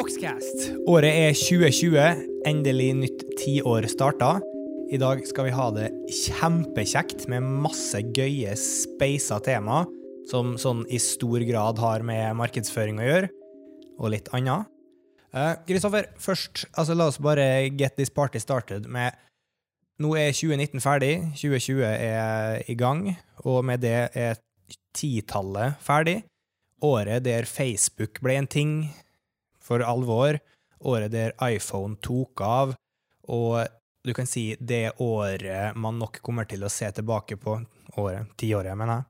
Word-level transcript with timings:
Boxcast. 0.00 0.62
Året 0.88 1.12
er 1.12 1.34
2020. 1.36 2.20
Endelig 2.48 2.86
nytt 2.96 3.22
tiår 3.36 3.84
starta. 3.92 4.38
I 4.88 4.96
dag 4.96 5.20
skal 5.28 5.44
vi 5.44 5.52
ha 5.52 5.66
det 5.76 5.90
kjempekjekt 6.22 7.26
med 7.28 7.44
masse 7.66 8.00
gøye, 8.16 8.54
speisa 8.56 9.36
tema 9.44 9.82
som 10.30 10.54
sånn 10.62 10.86
i 10.88 10.96
stor 11.04 11.44
grad 11.44 11.82
har 11.84 12.06
med 12.06 12.32
markedsføring 12.38 13.02
å 13.02 13.10
gjøre, 13.10 13.28
og 14.00 14.14
litt 14.14 14.30
annet. 14.32 14.70
Kristoffer, 15.68 16.08
uh, 16.08 16.24
først, 16.24 16.64
altså 16.72 16.96
la 16.96 17.10
oss 17.12 17.20
bare 17.20 17.68
get 17.68 18.00
this 18.00 18.08
party 18.08 18.40
started 18.40 18.88
med 18.88 19.12
Nå 20.00 20.14
er 20.16 20.32
2019 20.32 20.80
ferdig, 20.80 21.12
2020 21.36 21.84
er 21.84 22.64
i 22.72 22.78
gang, 22.80 23.04
og 23.44 23.60
med 23.68 23.84
det 23.84 24.08
er 24.16 24.40
titallet 24.96 25.76
ferdig. 25.84 26.22
Året 26.80 27.28
der 27.28 27.44
Facebook 27.44 28.24
ble 28.24 28.40
en 28.40 28.48
ting 28.48 28.76
for 29.62 29.84
alvor. 29.84 30.38
Året 30.80 31.12
der 31.12 31.36
iPhone 31.44 31.98
tok 32.00 32.40
av, 32.40 32.74
og 33.28 33.66
du 34.04 34.14
kan 34.16 34.28
si 34.28 34.54
det 34.56 34.96
året 35.04 35.76
man 35.76 35.98
nok 36.00 36.22
kommer 36.24 36.48
til 36.48 36.64
å 36.64 36.72
se 36.72 36.88
tilbake 36.96 37.36
på 37.36 37.58
Året, 37.98 38.36
tiåret, 38.38 38.76
mener 38.78 39.00
jeg. 39.00 39.06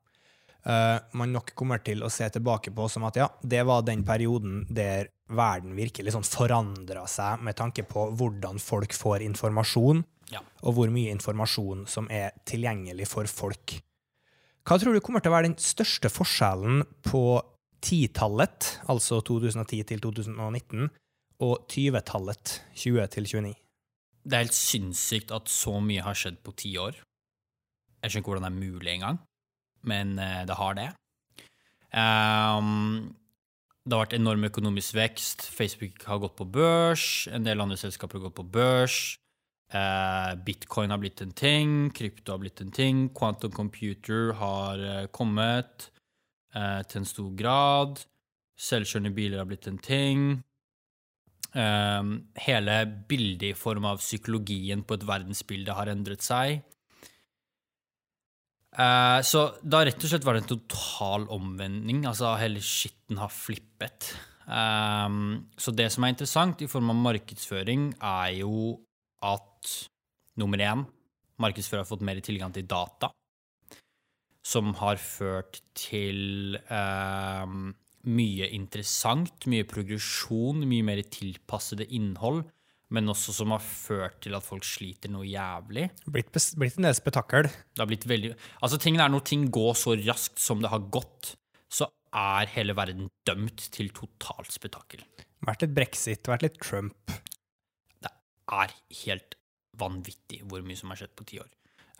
Uh, 0.60 0.96
man 1.16 1.32
nok 1.32 1.54
kommer 1.56 1.80
til 1.84 2.02
å 2.04 2.10
se 2.12 2.26
tilbake 2.32 2.72
på 2.76 2.86
som 2.92 3.04
at 3.08 3.16
ja, 3.16 3.26
det 3.40 3.62
var 3.68 3.84
den 3.84 4.02
perioden 4.08 4.62
der 4.68 5.08
verden 5.30 5.72
virkelig 5.76 6.14
sånn 6.14 6.26
forandra 6.26 7.06
seg 7.08 7.44
med 7.46 7.56
tanke 7.56 7.84
på 7.88 8.08
hvordan 8.18 8.60
folk 8.60 8.92
får 8.96 9.24
informasjon, 9.28 10.02
ja. 10.32 10.42
og 10.64 10.76
hvor 10.76 10.92
mye 10.92 11.12
informasjon 11.14 11.86
som 11.88 12.10
er 12.12 12.34
tilgjengelig 12.48 13.08
for 13.08 13.30
folk. 13.30 13.78
Hva 14.68 14.76
tror 14.76 14.96
du 14.96 15.00
kommer 15.04 15.24
til 15.24 15.32
å 15.32 15.36
være 15.38 15.48
den 15.48 15.60
største 15.60 16.10
forskjellen 16.12 16.82
på 17.08 17.24
titallet, 17.84 18.80
altså 18.88 19.20
2010 19.24 19.82
til 19.88 20.00
2019, 20.00 20.88
og 21.40 21.66
20-tallet, 21.72 22.54
20 22.76 23.06
til 23.14 23.28
29? 23.28 23.54
Det 24.20 24.36
er 24.36 24.44
helt 24.44 24.56
sinnssykt 24.56 25.32
at 25.32 25.48
så 25.48 25.78
mye 25.80 26.04
har 26.04 26.16
skjedd 26.18 26.42
på 26.44 26.52
ti 26.60 26.74
år. 26.76 26.98
Jeg 28.00 28.12
skjønner 28.12 28.22
ikke 28.22 28.32
hvordan 28.32 28.46
det 28.46 28.50
er 28.50 28.72
mulig 28.72 28.92
engang, 28.92 29.20
men 29.88 30.18
eh, 30.20 30.42
det 30.48 30.56
har 30.56 30.76
det. 30.76 30.90
Um, 31.90 33.16
det 33.84 33.96
har 33.96 34.04
vært 34.04 34.18
enorm 34.18 34.44
økonomisk 34.46 34.94
vekst. 34.94 35.46
Facebook 35.48 36.04
har 36.06 36.20
gått 36.22 36.36
på 36.38 36.46
børs, 36.46 37.26
en 37.32 37.48
del 37.48 37.64
andre 37.64 37.80
selskaper 37.80 38.20
har 38.20 38.28
gått 38.28 38.38
på 38.42 38.46
børs. 38.56 38.98
Uh, 39.70 40.34
Bitcoin 40.44 40.90
har 40.90 41.00
blitt 41.00 41.22
en 41.22 41.32
ting, 41.36 41.92
krypto 41.94 42.34
har 42.34 42.42
blitt 42.42 42.60
en 42.60 42.72
ting, 42.74 43.08
quantum 43.16 43.52
computer 43.54 44.34
har 44.36 44.82
uh, 44.82 45.06
kommet 45.14 45.88
uh, 46.56 46.82
til 46.88 47.02
en 47.02 47.08
stor 47.08 47.32
grad. 47.38 48.04
Selvkjørende 48.60 49.14
biler 49.16 49.42
har 49.42 49.48
blitt 49.48 49.68
en 49.70 49.80
ting. 49.80 50.24
Eh, 51.50 52.02
hele 52.46 52.74
bildet 53.10 53.48
i 53.48 53.58
form 53.58 53.88
av 53.90 53.98
psykologien 53.98 54.84
på 54.86 54.94
et 54.94 55.06
verdensbilde 55.08 55.74
har 55.74 55.90
endret 55.90 56.22
seg. 56.22 56.60
Eh, 58.70 59.20
så 59.26 59.46
da 59.66 59.80
rett 59.82 59.98
og 59.98 60.12
slett 60.12 60.26
var 60.26 60.36
det 60.36 60.44
en 60.44 60.52
total 60.52 61.26
omvending. 61.34 62.04
Altså 62.06 62.36
hele 62.38 62.62
skitten 62.62 63.18
har 63.18 63.32
flippet. 63.34 64.12
Um, 64.50 65.46
så 65.60 65.70
det 65.70 65.92
som 65.94 66.02
er 66.02 66.14
interessant 66.14 66.62
i 66.64 66.66
form 66.70 66.88
av 66.90 66.96
markedsføring, 66.98 67.92
er 68.02 68.40
jo 68.40 68.80
at 69.22 69.74
nummer 70.40 70.58
én 70.58 70.82
Markedsfører 71.40 71.84
har 71.84 71.88
fått 71.88 72.02
mer 72.04 72.18
tilgang 72.20 72.52
til 72.52 72.66
data, 72.68 73.08
som 74.46 74.72
har 74.80 75.00
ført 75.02 75.60
til 75.76 76.56
eh, 76.56 77.52
mye 78.08 78.48
interessant, 78.56 79.44
mye 79.50 79.66
progresjon, 79.68 80.64
mye 80.68 80.86
mer 80.86 81.02
tilpassede 81.12 81.86
innhold, 81.96 82.42
men 82.90 83.12
også 83.12 83.34
som 83.36 83.52
har 83.54 83.62
ført 83.62 84.18
til 84.24 84.34
at 84.34 84.46
folk 84.46 84.64
sliter 84.66 85.12
noe 85.12 85.28
jævlig. 85.28 85.86
Blitt, 86.10 86.32
blitt 86.58 86.80
en 86.80 86.88
del 86.88 86.96
spetakkel. 86.98 87.46
Det 87.46 87.84
har 87.84 87.90
blitt 87.90 88.08
veldig 88.10 88.32
Altså, 88.58 88.80
tingen 88.82 89.02
er 89.04 89.12
når 89.12 89.26
ting 89.30 89.46
går 89.52 89.76
så 89.78 89.94
raskt 90.00 90.42
som 90.42 90.64
det 90.64 90.72
har 90.72 90.88
gått, 90.90 91.34
så 91.70 91.86
er 92.10 92.50
hele 92.56 92.74
verden 92.74 93.12
dømt 93.28 93.68
til 93.70 93.92
totalt 93.94 94.50
spetakkel. 94.50 95.04
Vært 95.46 95.62
litt 95.64 95.76
brexit, 95.76 96.26
vært 96.28 96.48
litt 96.48 96.58
Trump. 96.60 97.14
Det 98.02 98.10
er 98.50 98.74
helt 99.04 99.38
vanvittig 99.78 100.42
hvor 100.48 100.64
mye 100.66 100.76
som 100.76 100.90
har 100.90 101.00
skjedd 101.00 101.14
på 101.16 101.28
ti 101.30 101.38
år. 101.40 101.48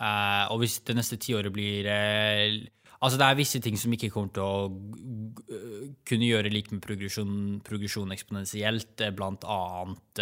Uh, 0.01 0.49
og 0.53 0.63
hvis 0.63 0.79
det 0.89 0.97
neste 0.97 1.19
tiåret 1.21 1.53
blir 1.53 1.89
uh, 1.89 2.61
Altså, 3.01 3.17
det 3.17 3.27
er 3.27 3.37
visse 3.39 3.59
ting 3.65 3.79
som 3.81 3.93
ikke 3.97 4.11
kommer 4.13 4.29
til 4.37 4.45
å 4.45 4.69
kunne 6.05 6.27
gjøre 6.27 6.51
lik 6.53 6.67
med 6.69 6.83
progresjon, 6.85 7.31
progresjon 7.65 8.13
eksponentielt, 8.13 9.01
blant 9.17 9.47
annet 9.49 10.21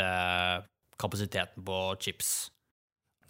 kapasiteten 0.94 1.64
på 1.66 1.78
chips. 1.98 2.28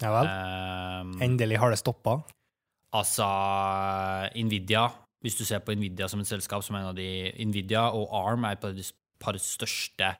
Ja 0.03 0.11
vel? 0.13 0.29
Um, 0.29 1.15
Endelig 1.25 1.57
har 1.63 1.73
det 1.73 1.81
stoppa? 1.81 2.19
Altså, 2.93 3.25
Nvidia 4.37 4.85
Hvis 5.21 5.35
du 5.41 5.43
ser 5.45 5.65
på 5.65 5.73
Nvidia 5.73 6.07
som 6.09 6.21
et 6.21 6.29
selskap, 6.29 6.61
som 6.63 6.77
en 6.77 6.91
av 6.91 6.95
de 6.97 7.33
Nvidia 7.45 7.89
og 7.89 8.13
ARM 8.21 8.47
er 8.47 8.61
par 8.61 9.33
av 9.33 9.35
de 9.35 9.43
største 9.43 10.13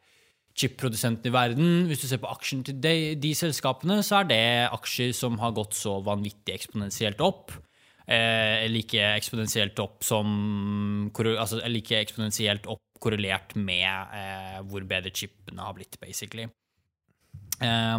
chipprodusentene 0.59 1.31
i 1.31 1.35
verden. 1.35 1.71
Hvis 1.87 2.03
du 2.03 2.09
ser 2.09 2.21
på 2.21 2.29
aksjen 2.31 2.65
til 2.67 2.77
de, 2.83 3.15
de 3.19 3.31
selskapene, 3.37 4.01
så 4.05 4.21
er 4.21 4.29
det 4.29 4.43
aksjer 4.75 5.15
som 5.15 5.39
har 5.41 5.55
gått 5.55 5.77
så 5.77 5.97
vanvittig 6.05 6.57
eksponentielt 6.57 7.23
opp 7.23 7.55
eh, 8.09 8.65
like 8.71 9.03
eksponentielt 9.15 9.79
opp 9.83 10.03
som 10.05 11.09
Altså 11.09 11.61
like 11.69 11.97
eksponentielt 11.99 12.67
opp 12.69 12.83
korrelert 12.99 13.55
med 13.55 13.87
eh, 13.87 14.57
hvor 14.67 14.83
bedre 14.87 15.11
chipene 15.15 15.63
har 15.63 15.75
blitt, 15.77 15.95
basically. 16.01 16.49
Eh, 17.61 17.97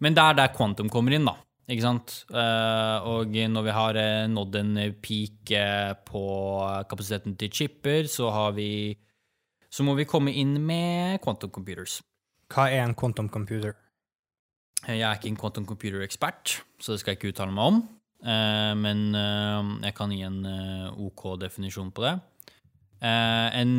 men 0.00 0.16
det 0.16 0.24
er 0.24 0.40
der 0.40 0.56
quantum 0.56 0.88
kommer 0.92 1.14
inn, 1.14 1.28
da. 1.28 1.36
Ikke 1.68 1.84
sant? 1.84 2.14
Uh, 2.32 2.96
og 3.04 3.34
når 3.52 3.64
vi 3.66 3.72
har 3.76 3.98
uh, 4.00 4.28
nådd 4.32 4.54
en 4.56 4.70
peak 5.04 5.50
uh, 5.52 5.92
på 6.00 6.22
kapasiteten 6.88 7.34
til 7.36 7.52
chipper, 7.52 8.08
så 8.08 8.30
har 8.32 8.54
vi 8.56 8.96
Så 9.72 9.84
må 9.84 9.94
vi 9.98 10.08
komme 10.08 10.32
inn 10.32 10.56
med 10.64 11.20
quantum 11.24 11.52
computers. 11.52 12.00
Hva 12.48 12.70
er 12.72 12.86
en 12.86 12.96
quantum 12.96 13.28
computer? 13.28 13.76
Jeg 14.86 15.02
er 15.02 15.18
ikke 15.18 15.28
en 15.32 15.38
quantum 15.38 15.66
computer-ekspert, 15.66 16.60
så 16.80 16.94
det 16.94 17.02
skal 17.02 17.12
jeg 17.12 17.18
ikke 17.18 17.32
uttale 17.32 17.52
meg 17.54 17.72
om. 17.72 17.80
Eh, 18.18 18.72
men 18.78 19.08
eh, 19.14 19.72
jeg 19.86 19.94
kan 19.98 20.12
gi 20.14 20.22
en 20.26 20.38
eh, 20.48 21.02
OK 21.06 21.30
definisjon 21.42 21.92
på 21.94 22.06
det. 22.06 22.18
en 22.98 23.74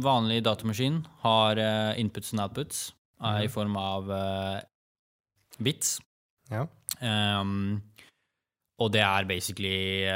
vanlig 0.00 0.38
datamaskin 0.46 1.02
har 1.20 1.58
inputs 2.00 2.32
and 2.32 2.40
outputs 2.40 2.78
mm. 3.20 3.42
i 3.44 3.48
form 3.52 3.76
av 3.76 4.08
bits. 5.60 5.98
Ja. 6.48 6.62
Um, 7.04 7.82
og 8.80 8.94
det 8.94 9.02
er 9.04 9.28
basically 9.28 10.08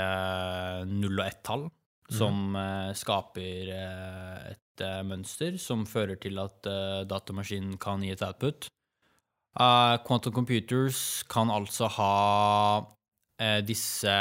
null 0.89 1.21
og 1.21 1.27
ett-tall 1.27 1.66
mm. 1.69 2.16
som 2.16 2.56
skaper 2.97 3.75
et 3.77 4.62
mønster 5.06 5.56
som 5.61 5.87
fører 5.87 6.19
til 6.21 6.39
at 6.43 6.66
datamaskinen 7.09 7.78
kan 7.81 8.03
gi 8.05 8.12
et 8.15 8.22
output. 8.22 8.69
quantum 10.06 10.33
computers 10.33 11.22
kan 11.28 11.50
altså 11.50 11.89
ha 11.97 12.83
uh, 12.83 13.61
disse 13.66 14.15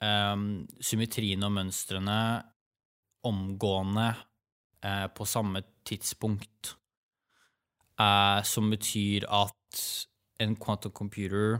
um, 0.00 0.66
symmetriene 0.80 1.46
og 1.46 1.52
mønstrene 1.52 2.20
omgående 3.24 4.14
på 5.12 5.24
samme 5.28 5.60
tidspunkt, 5.84 6.70
som 8.48 8.70
betyr 8.72 9.26
at 9.28 9.82
en 10.40 10.56
quantum 10.56 10.92
computer 10.96 11.58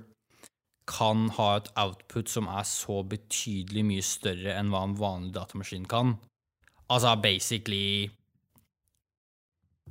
kan 0.90 1.28
ha 1.36 1.48
et 1.58 1.70
output 1.78 2.30
som 2.30 2.48
er 2.50 2.66
så 2.66 3.00
betydelig 3.06 3.84
mye 3.86 4.04
større 4.04 4.56
enn 4.58 4.72
hva 4.72 4.82
en 4.86 4.96
vanlig 4.98 5.34
datamaskin 5.36 5.86
kan. 5.90 6.16
Altså 6.90 7.14
basically 7.22 8.10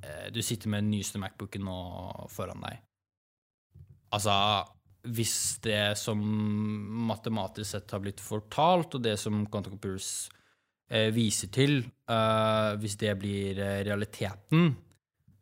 eh, 0.03 0.27
Du 0.33 0.41
sitter 0.43 0.71
med 0.71 0.83
den 0.83 0.91
nyeste 0.97 1.21
Macbooken 1.21 1.63
nå 1.67 1.79
foran 2.33 2.65
deg. 2.65 2.81
Altså 4.15 4.35
hvis 5.09 5.61
det 5.63 5.95
som 5.97 6.19
matematisk 7.07 7.71
sett 7.71 7.93
har 7.95 8.01
blitt 8.03 8.19
fortalt, 8.19 8.97
og 8.97 9.03
det 9.05 9.15
som 9.21 9.45
Quantum 9.47 9.77
Computers 9.77 10.27
eh, 10.91 11.07
viser 11.15 11.51
til, 11.55 11.77
eh, 12.11 12.71
hvis 12.81 12.97
det 12.99 13.13
blir 13.21 13.61
realiteten, 13.87 14.73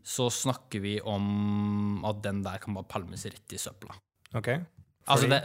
så 0.07 0.29
snakker 0.31 0.83
vi 0.83 0.93
om 1.01 2.05
at 2.07 2.21
den 2.23 2.43
der 2.45 2.61
kan 2.63 2.77
bare 2.77 2.87
palmes 2.87 3.25
rett 3.25 3.55
i 3.55 3.59
søpla. 3.59 3.97
Ok. 4.37 4.45
Fordi? 4.45 4.61
Altså 5.07 5.31
det, 5.31 5.41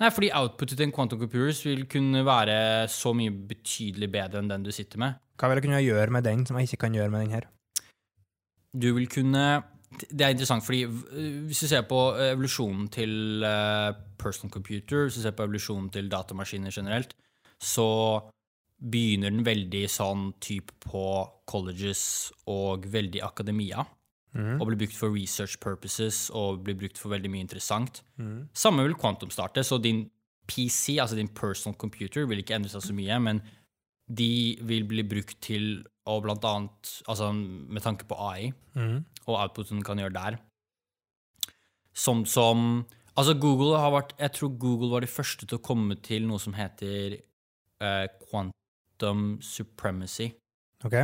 nei, 0.00 0.12
fordi 0.12 0.30
outputet 0.38 0.78
til 0.78 0.86
en 0.86 0.94
Quantum 0.94 1.20
Computers 1.20 1.64
vil 1.66 1.84
kunne 1.90 2.22
være 2.24 2.86
så 2.92 3.12
mye 3.16 3.34
betydelig 3.50 4.08
bedre 4.12 4.40
enn 4.40 4.52
den 4.52 4.64
du 4.64 4.70
sitter 4.72 5.02
med. 5.02 5.18
Hva 5.42 5.48
vil 5.50 5.58
jeg 5.58 5.66
kunne 5.66 5.82
gjøre 5.82 6.14
med 6.14 6.22
den 6.22 6.46
som 6.46 6.54
jeg 6.54 6.70
ikke 6.70 6.84
kan 6.84 6.94
gjøre 6.94 7.10
med 7.10 7.24
den 7.24 7.32
her? 7.34 7.48
Du 8.70 8.92
vil 8.94 9.08
kunne 9.10 9.46
det 9.92 10.24
er 10.24 10.32
interessant, 10.32 10.64
fordi 10.64 10.86
hvis 10.86 11.58
du 11.60 11.66
ser 11.68 11.82
på 11.84 11.98
evolusjonen 12.16 12.86
til 12.88 13.42
uh, 13.44 13.90
personal 14.16 14.52
computer, 14.54 15.02
hvis 15.02 15.18
du 15.18 15.24
ser 15.24 15.34
på 15.36 15.44
evolusjonen 15.44 15.90
til 15.92 16.08
datamaskiner 16.08 16.72
generelt, 16.72 17.12
så 17.60 17.88
begynner 18.80 19.34
den 19.34 19.44
veldig 19.44 19.82
sånn 19.92 20.30
type 20.40 20.72
på 20.86 21.04
colleges 21.50 22.32
og 22.50 22.86
veldig 22.94 23.20
akademia. 23.26 23.84
Og 24.32 24.64
blir 24.70 24.78
brukt 24.80 24.96
for 24.96 25.12
research 25.12 25.58
purposes 25.60 26.30
og 26.32 26.62
blir 26.64 26.78
brukt 26.80 26.96
for 26.96 27.12
veldig 27.12 27.28
mye 27.28 27.44
interessant. 27.44 28.00
Samme 28.56 28.86
vil 28.86 28.96
Quantum 28.96 29.28
starte, 29.28 29.60
så 29.60 29.76
din 29.76 30.06
PC, 30.48 30.96
altså 31.02 31.18
din 31.18 31.28
personal 31.28 31.76
computer, 31.76 32.24
vil 32.24 32.40
ikke 32.40 32.56
endre 32.56 32.72
seg 32.72 32.86
så 32.86 32.96
mye, 32.96 33.18
men 33.20 33.42
de 34.12 34.58
vil 34.68 34.84
bli 34.88 35.04
brukt 35.08 35.38
til 35.44 35.82
å 36.08 36.18
blant 36.20 36.44
annet 36.44 36.90
Altså 37.08 37.28
med 37.32 37.82
tanke 37.84 38.04
på 38.10 38.16
AI 38.18 38.50
og 39.28 39.36
outputen 39.36 39.84
kan 39.86 40.00
gjøre 40.02 40.16
der. 40.16 40.40
Som 41.94 42.26
som 42.26 42.84
Altså, 43.12 43.34
Google 43.36 43.76
har 43.76 43.92
vært 43.92 44.14
Jeg 44.18 44.32
tror 44.38 44.54
Google 44.58 44.90
var 44.94 45.04
de 45.04 45.10
første 45.10 45.46
til 45.46 45.58
å 45.58 45.64
komme 45.64 45.98
til 46.00 46.24
noe 46.28 46.40
som 46.40 46.54
heter 46.56 47.18
uh, 47.82 48.06
quantum 48.24 49.36
supremacy, 49.44 50.30
Ok? 50.84 50.96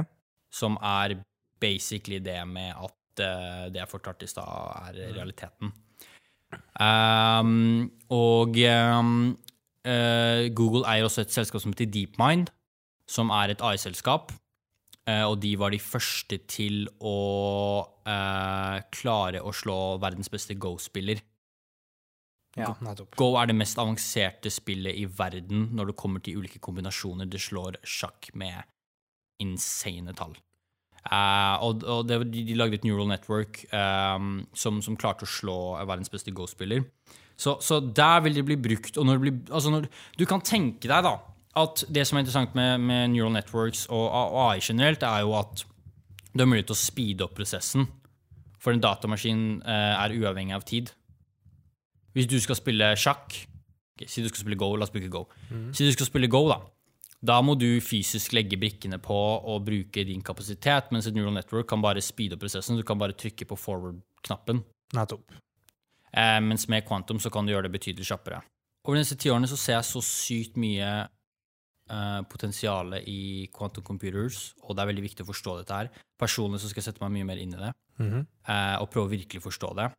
som 0.51 0.79
er 0.81 1.19
basically 1.61 2.19
det 2.19 2.41
med 2.49 2.73
at 2.73 3.21
uh, 3.21 3.69
det 3.69 3.83
jeg 3.83 3.91
fortalte 3.91 4.25
i 4.25 4.31
stad, 4.31 4.49
er 4.89 5.13
realiteten. 5.19 5.73
Um, 6.81 7.91
og 8.09 8.57
um, 8.57 9.37
uh, 9.85 10.49
Google 10.57 10.87
eier 10.89 11.05
også 11.05 11.27
et 11.27 11.35
selskap 11.35 11.61
som 11.61 11.75
heter 11.75 11.91
DeepMind, 11.93 12.49
som 13.09 13.33
er 13.35 13.55
et 13.55 13.65
AI-selskap. 13.65 14.33
Eh, 15.09 15.25
og 15.25 15.39
de 15.41 15.55
var 15.61 15.73
de 15.73 15.81
første 15.81 16.41
til 16.51 16.85
å 17.01 17.19
eh, 18.05 18.79
klare 18.93 19.41
å 19.41 19.55
slå 19.57 19.97
verdens 20.03 20.31
beste 20.33 20.59
Go-spiller. 20.61 21.23
Ja, 22.59 22.73
nettopp. 22.83 23.15
Go 23.19 23.33
er 23.39 23.49
det 23.49 23.57
mest 23.57 23.79
avanserte 23.79 24.51
spillet 24.51 24.99
i 24.99 25.07
verden 25.07 25.69
når 25.77 25.93
det 25.93 26.01
kommer 26.01 26.25
til 26.25 26.43
ulike 26.43 26.61
kombinasjoner. 26.65 27.29
Det 27.31 27.41
slår 27.41 27.79
sjakk 27.87 28.31
med 28.39 28.67
insane 29.43 30.13
tall. 30.19 30.37
Eh, 31.09 31.57
og 31.65 31.87
og 31.89 32.09
det, 32.09 32.21
de, 32.35 32.45
de 32.51 32.59
lagde 32.59 32.81
et 32.81 32.85
neural 32.85 33.09
network 33.09 33.63
eh, 33.71 34.29
som, 34.53 34.83
som 34.85 34.99
klarte 34.99 35.25
å 35.25 35.33
slå 35.39 35.59
verdens 35.87 36.13
beste 36.13 36.35
Go-spiller. 36.35 36.85
Så, 37.39 37.61
så 37.63 37.79
der 37.81 38.21
vil 38.27 38.41
det 38.41 38.45
bli 38.49 38.59
brukt. 38.61 38.97
Og 38.99 39.07
når 39.07 39.19
det 39.19 39.25
blir, 39.25 39.37
altså 39.55 39.73
når, 39.73 39.87
du 40.19 40.25
kan 40.29 40.43
tenke 40.45 40.91
deg 40.91 41.07
da, 41.07 41.15
at 41.59 41.85
det 41.93 42.05
som 42.07 42.19
er 42.19 42.25
interessant 42.25 42.55
med, 42.59 42.81
med 42.81 43.13
neural 43.13 43.35
networks 43.35 43.87
og 43.95 44.07
AI 44.15 44.63
generelt, 44.63 45.03
er 45.03 45.25
jo 45.27 45.35
at 45.39 45.65
du 46.33 46.43
har 46.43 46.49
mulighet 46.49 46.71
til 46.71 46.77
å 46.77 46.81
speede 46.81 47.27
opp 47.27 47.37
prosessen. 47.39 47.89
For 48.63 48.75
en 48.75 48.83
datamaskin 48.83 49.45
eh, 49.63 49.95
er 49.95 50.17
uavhengig 50.19 50.57
av 50.57 50.67
tid. 50.69 50.93
Hvis 52.17 52.29
du 52.31 52.39
skal 52.43 52.59
spille 52.59 52.89
sjakk 52.99 53.35
okay, 53.95 54.09
Si 54.11 54.23
du 54.25 54.29
skal 54.31 54.43
spille 54.43 54.59
Go, 54.59 54.73
la 54.75 54.87
oss 54.87 54.95
bruke 54.95 55.11
Go. 55.13 55.27
Si 55.77 55.87
du 55.87 55.93
skal 55.95 56.09
spille 56.09 56.31
Go, 56.31 56.45
da. 56.51 56.61
Da 57.19 57.41
må 57.43 57.57
du 57.59 57.81
fysisk 57.83 58.35
legge 58.37 58.59
brikkene 58.61 59.01
på 59.03 59.17
og 59.19 59.65
bruke 59.67 60.05
din 60.07 60.23
kapasitet, 60.23 60.93
mens 60.95 61.09
et 61.09 61.17
neural 61.17 61.35
network 61.35 61.67
kan 61.71 61.83
bare 61.83 62.03
speede 62.05 62.39
opp 62.39 62.45
prosessen. 62.45 62.79
Du 62.79 62.87
kan 62.87 62.99
bare 62.99 63.17
trykke 63.19 63.49
på 63.49 63.59
forward-knappen. 63.59 64.63
Nettopp. 64.95 65.35
Eh, 66.13 66.39
mens 66.45 66.69
med 66.71 66.87
quantum 66.87 67.19
så 67.21 67.31
kan 67.31 67.47
du 67.47 67.53
gjøre 67.53 67.67
det 67.67 67.75
betydelig 67.75 68.07
kjappere. 68.07 68.43
Over 68.87 69.01
disse 69.01 69.19
ti 69.19 69.33
årene 69.33 69.51
så 69.51 69.59
ser 69.59 69.77
jeg 69.81 69.89
så 69.89 70.03
sykt 70.05 70.61
mye 70.61 71.09
eh, 71.91 72.21
potensial 72.31 72.95
i 73.01 73.49
quantum 73.55 73.85
computers, 73.85 74.55
og 74.63 74.77
det 74.77 74.85
er 74.85 74.91
veldig 74.93 75.07
viktig 75.07 75.25
å 75.27 75.31
forstå 75.31 75.57
dette 75.61 75.81
her. 75.81 75.91
Personlig 76.19 76.61
så 76.63 76.71
skal 76.71 76.83
jeg 76.83 76.91
sette 76.91 77.05
meg 77.05 77.15
mye 77.17 77.29
mer 77.31 77.43
inn 77.43 77.55
i 77.55 77.63
det, 77.63 77.73
mm 77.99 78.09
-hmm. 78.11 78.27
uh, 78.49 78.83
og 78.83 78.91
prøve 78.91 79.07
å 79.07 79.15
virkelig 79.17 79.43
forstå 79.43 79.75
det. 79.77 79.91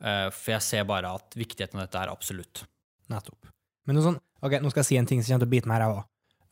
Uh, 0.00 0.30
for 0.30 0.52
jeg 0.52 0.62
ser 0.62 0.84
bare 0.84 1.14
at 1.14 1.34
viktigheten 1.34 1.78
av 1.78 1.86
dette 1.86 1.98
er 1.98 2.08
absolutt. 2.08 2.64
Nettopp. 3.08 3.48
Men 3.86 3.96
noe 3.96 4.04
sånn, 4.04 4.20
ok, 4.42 4.60
nå 4.60 4.70
skal 4.70 4.80
jeg 4.80 4.86
si 4.86 4.96
en 4.96 5.06
ting 5.06 5.22
som 5.22 5.32
kommer 5.32 5.46
til 5.46 5.48
å 5.48 5.56
bite 5.56 5.68
meg 5.68 5.80
her, 5.80 5.88
ræva. 5.88 6.04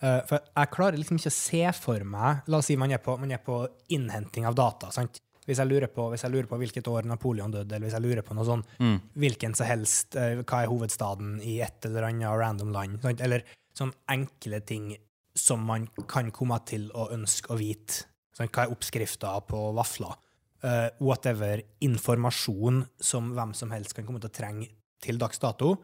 Eh, 0.04 0.22
for 0.28 0.42
jeg 0.44 0.72
klarer 0.74 1.00
liksom 1.00 1.16
ikke 1.16 1.32
å 1.32 1.36
se 1.36 1.62
for 1.72 2.02
meg 2.04 2.48
La 2.52 2.58
oss 2.60 2.66
si 2.68 2.74
man 2.76 2.92
er 2.92 3.00
på, 3.00 3.14
man 3.16 3.30
er 3.32 3.40
på 3.40 3.62
innhenting 3.96 4.44
av 4.48 4.56
data. 4.58 4.90
sant? 4.92 5.22
Hvis 5.46 5.60
jeg, 5.62 5.70
lurer 5.70 5.86
på, 5.86 6.08
hvis 6.10 6.24
jeg 6.26 6.32
lurer 6.34 6.48
på 6.50 6.58
hvilket 6.58 6.88
år 6.90 7.06
Napoleon 7.06 7.52
døde, 7.54 7.70
eller 7.70 7.86
hvis 7.86 7.94
jeg 7.94 8.02
lurer 8.02 8.24
på 8.26 8.34
noe 8.34 8.44
sånn, 8.44 8.64
Mm. 8.80 9.00
hvilken 9.14 9.54
som 9.54 9.66
helst, 9.66 10.16
hva 10.16 10.62
er 10.62 10.66
hovedstaden 10.66 11.40
i 11.40 11.60
et 11.62 11.86
eller 11.86 12.08
annet 12.08 12.34
random 12.34 12.72
land, 12.72 13.00
sant? 13.00 13.20
eller 13.20 13.44
sånn 13.76 13.92
enkle 14.12 14.60
ting 14.66 14.94
som 15.36 15.64
man 15.68 15.86
kan 16.08 16.30
komme 16.34 16.58
til 16.68 16.88
å 16.96 17.10
ønske 17.14 17.52
å 17.52 17.58
vite. 17.60 18.06
Sånn, 18.36 18.48
Hva 18.52 18.64
er 18.64 18.72
oppskrifta 18.72 19.34
på 19.48 19.60
vafler? 19.76 20.16
Uh, 20.64 20.88
whatever 21.04 21.60
informasjon 21.84 22.80
som 22.98 23.28
hvem 23.36 23.52
som 23.54 23.70
helst 23.74 23.92
kan 23.94 24.06
komme 24.06 24.22
til 24.22 24.32
å 24.32 24.36
trenge 24.38 24.70
til 25.04 25.20
dags 25.20 25.38
dato. 25.38 25.76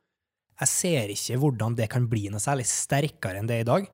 Jeg 0.63 0.71
ser 0.71 1.13
ikke 1.13 1.39
hvordan 1.43 1.77
det 1.77 1.89
kan 1.93 2.09
bli 2.09 2.25
noe 2.33 2.41
særlig 2.43 2.65
sterkere 2.71 3.41
enn 3.41 3.51
det 3.51 3.61
er 3.61 3.67
i 3.67 3.69
dag. 3.69 3.89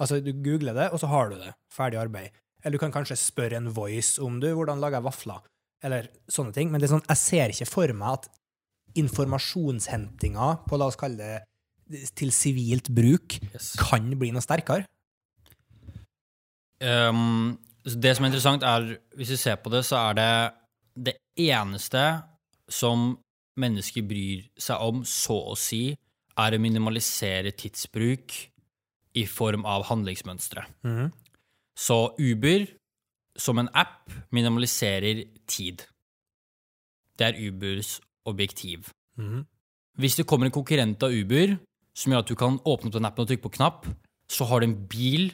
Altså, 0.00 0.20
du 0.24 0.30
googler 0.32 0.76
det, 0.76 0.88
og 0.94 1.02
så 1.02 1.10
har 1.10 1.30
du 1.30 1.36
det. 1.40 1.52
Ferdig 1.74 2.00
arbeid. 2.00 2.36
Eller 2.62 2.76
du 2.76 2.82
kan 2.82 2.94
kanskje 2.94 3.18
spørre 3.20 3.58
en 3.58 3.70
voice 3.74 4.20
om 4.22 4.38
du, 4.40 4.48
hvordan 4.54 4.80
lager 4.80 5.00
jeg 5.00 5.08
vafler? 5.08 5.42
Eller 5.84 6.10
sånne 6.30 6.54
ting. 6.56 6.70
Men 6.72 6.84
sånn, 6.88 7.04
jeg 7.08 7.20
ser 7.20 7.52
ikke 7.52 7.68
for 7.68 7.92
meg 7.96 8.20
at 8.20 8.30
informasjonshentinga 9.00 10.48
på, 10.66 10.78
la 10.80 10.88
oss 10.90 10.98
kalle 11.00 11.20
det, 11.20 11.49
til 12.14 12.30
sivilt 12.34 12.88
bruk, 12.94 13.38
Yes. 13.54 13.74
kan 13.80 14.06
bli 14.18 14.30
noe 14.30 14.42
sterkere. 14.44 14.84
Um, 16.80 17.58
så 17.84 17.96
det 18.00 18.14
som 18.16 18.24
er 18.24 18.30
interessant, 18.30 18.62
er 18.64 18.98
hvis 19.16 19.32
vi 19.34 19.36
ser 19.40 19.58
på 19.60 19.70
det, 19.72 19.82
så 19.84 19.96
er 20.10 20.14
det 20.16 20.30
det 21.10 21.14
eneste 21.50 22.04
som 22.70 23.18
mennesker 23.60 24.04
bryr 24.06 24.46
seg 24.60 24.80
om, 24.80 25.02
så 25.04 25.36
å 25.52 25.56
si, 25.58 25.90
er 26.40 26.56
å 26.56 26.60
minimalisere 26.62 27.52
tidsbruk 27.52 28.36
i 29.20 29.24
form 29.26 29.66
av 29.68 29.84
handlingsmønstre. 29.90 30.64
Mhm. 30.86 31.10
Så 31.76 32.14
Uber 32.18 32.66
som 33.40 33.58
en 33.58 33.68
app 33.74 34.10
minimaliserer 34.32 35.24
tid. 35.48 35.84
Det 37.16 37.26
er 37.34 37.40
Ubers 37.50 38.00
objektiv. 38.26 38.92
Mhm. 39.16 39.46
Hvis 39.98 40.16
det 40.16 40.26
kommer 40.26 40.46
en 40.46 40.52
konkurrent 40.52 41.02
av 41.02 41.10
Uber 41.12 41.58
som 41.96 42.12
gjør 42.12 42.24
at 42.24 42.30
du 42.30 42.36
kan 42.38 42.58
åpne 42.60 42.90
opp 42.90 42.96
den 42.96 43.08
appen 43.08 43.24
og 43.24 43.30
trykke 43.30 43.46
på 43.46 43.56
knapp, 43.58 43.88
så 44.30 44.46
har 44.46 44.60
du 44.60 44.68
en 44.68 44.78
bil 44.90 45.30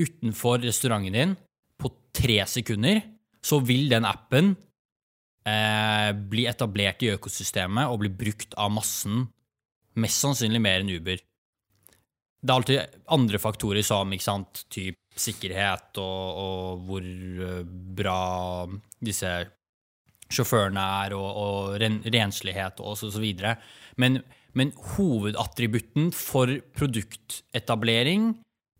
utenfor 0.00 0.62
restauranten 0.62 1.14
din 1.14 1.34
på 1.80 1.90
tre 2.14 2.40
sekunder, 2.50 3.02
så 3.44 3.60
vil 3.62 3.88
den 3.90 4.06
appen 4.08 4.54
eh, 5.46 6.10
bli 6.14 6.46
etablert 6.50 7.02
i 7.04 7.12
økosystemet 7.14 7.90
og 7.90 8.02
bli 8.02 8.12
brukt 8.24 8.56
av 8.58 8.72
massen, 8.74 9.26
mest 10.00 10.24
sannsynlig 10.24 10.62
mer 10.62 10.82
enn 10.82 10.94
Uber. 10.94 11.20
Det 12.44 12.52
er 12.52 12.58
alltid 12.58 12.96
andre 13.14 13.40
faktorer 13.40 13.84
som 13.86 14.10
ikke 14.12 14.26
sant, 14.26 14.64
typ 14.72 14.98
sikkerhet 15.14 16.00
og, 16.02 16.40
og 16.44 16.88
hvor 16.88 17.04
eh, 17.04 17.60
bra 17.98 18.20
disse 19.04 19.34
sjåførene 20.34 20.84
er, 21.04 21.14
og, 21.14 21.28
og 21.44 21.76
ren, 21.80 22.00
renslighet 22.10 22.80
og 22.82 22.96
så, 22.98 23.10
så 23.12 23.22
videre. 23.22 23.54
Men, 24.00 24.22
men 24.58 24.72
hovedattributten 24.94 26.12
for 26.14 26.50
produktetablering 26.76 28.32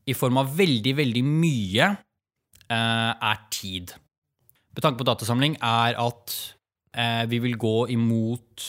i 0.06 0.14
form 0.16 0.38
av 0.42 0.54
veldig, 0.58 0.94
veldig 1.00 1.24
mye 1.26 1.90
eh, 1.90 3.12
er 3.14 3.44
tid. 3.54 3.94
Med 4.74 4.82
tanke 4.84 5.00
på 5.00 5.08
datasamling 5.08 5.56
er 5.62 5.98
at 6.00 6.34
eh, 6.96 7.24
vi 7.30 7.40
vil 7.44 7.56
gå 7.60 7.76
imot 7.94 8.66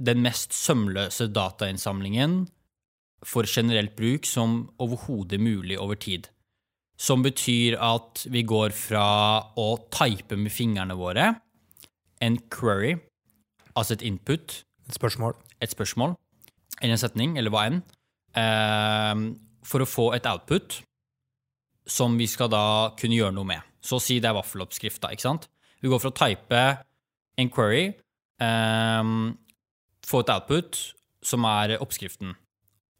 den 0.00 0.22
mest 0.24 0.56
sømløse 0.56 1.28
datainnsamlingen 1.28 2.42
for 3.26 3.44
generelt 3.48 3.92
bruk 3.98 4.24
som 4.28 4.62
overhodet 4.80 5.40
mulig 5.40 5.76
over 5.80 5.98
tid. 6.00 6.30
Som 7.00 7.22
betyr 7.24 7.76
at 7.80 8.24
vi 8.32 8.42
går 8.48 8.72
fra 8.76 9.04
å 9.60 9.68
type 9.92 10.36
med 10.36 10.52
fingrene 10.52 10.96
våre 10.96 11.34
en 12.20 12.36
query, 12.52 12.98
altså 13.74 13.96
et 13.96 14.02
input, 14.04 14.64
Et 14.90 14.94
spørsmål. 14.94 15.36
Et 15.60 15.72
spørsmål, 15.72 16.16
eller 16.80 16.96
en 16.96 17.02
setning, 17.02 17.36
eller 17.38 17.52
hva 17.52 17.66
enn, 17.68 17.80
eh, 18.38 19.24
for 19.66 19.84
å 19.84 19.88
få 19.88 20.06
et 20.16 20.26
output 20.26 20.80
som 21.90 22.16
vi 22.18 22.28
skal 22.30 22.50
da 22.52 22.92
kunne 22.98 23.18
gjøre 23.18 23.34
noe 23.36 23.48
med. 23.48 23.66
Så 23.82 23.98
å 23.98 24.04
si 24.04 24.20
det 24.20 24.30
er 24.30 24.36
vaffeloppskrifta, 24.36 25.10
ikke 25.12 25.26
sant? 25.26 25.48
Vi 25.80 25.88
går 25.88 26.00
fra 26.02 26.12
å 26.12 26.18
type 26.20 26.62
en 27.40 27.50
query, 27.50 27.94
eh, 28.40 29.04
få 30.06 30.20
et 30.20 30.32
output 30.34 30.80
som 31.22 31.44
er 31.44 31.78
oppskriften. 31.80 32.34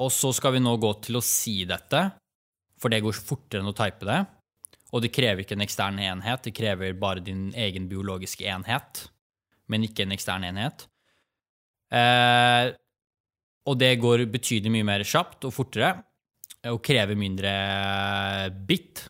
Og 0.01 0.11
så 0.13 0.33
skal 0.33 0.57
vi 0.57 0.65
nå 0.65 0.77
gå 0.81 0.93
til 1.05 1.19
å 1.21 1.25
si 1.25 1.65
dette, 1.69 2.13
for 2.81 2.93
det 2.93 3.03
går 3.05 3.17
fortere 3.17 3.61
enn 3.61 3.73
å 3.73 3.77
type 3.77 4.07
det. 4.09 4.21
Og 4.91 5.05
det 5.05 5.13
krever 5.15 5.45
ikke 5.45 5.55
en 5.59 5.65
ekstern 5.65 6.01
enhet, 6.03 6.43
det 6.43 6.57
krever 6.57 6.97
bare 6.99 7.23
din 7.23 7.51
egen 7.55 7.87
biologiske 7.91 8.47
enhet, 8.49 9.05
men 9.71 9.85
ikke 9.87 10.07
en 10.07 10.17
ekstern 10.17 10.47
enhet. 10.49 10.89
Eh, 11.91 12.71
og 13.69 13.79
det 13.79 13.93
går 14.03 14.25
betydelig 14.33 14.73
mye 14.73 14.87
mer 14.87 15.05
kjapt 15.07 15.47
og 15.49 15.55
fortere, 15.55 15.93
og 16.71 16.83
krever 16.85 17.17
mindre 17.17 17.53
bit 18.69 19.07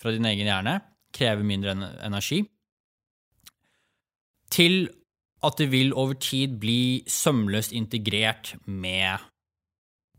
fra 0.00 0.12
din 0.12 0.26
egen 0.28 0.48
hjerne, 0.48 0.76
krever 1.12 1.46
mindre 1.46 1.74
energi, 2.04 2.42
til 4.52 4.84
at 5.42 5.58
det 5.58 5.70
vil 5.72 5.94
over 5.98 6.18
tid 6.20 6.58
bli 6.62 7.02
sømløst 7.10 7.72
integrert 7.74 8.54
med 8.66 9.22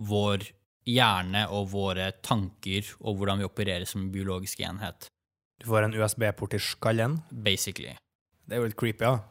vår 0.04 0.48
hjerne 0.90 1.46
og 1.56 1.70
våre 1.72 2.10
tanker 2.26 2.88
og 3.00 3.20
hvordan 3.20 3.40
vi 3.40 3.48
opererer 3.48 3.88
som 3.88 4.04
en 4.04 4.12
biologisk 4.12 4.64
enhet. 4.66 5.08
Du 5.62 5.70
får 5.70 5.86
en 5.86 5.96
USB-port 5.96 6.58
i 6.58 6.60
skallen. 6.60 7.22
Basically. 7.32 7.94
Det 8.44 8.58
er 8.58 8.60
jo 8.60 8.68
litt 8.68 8.80
creepy, 8.80 9.06
ja. 9.06 9.22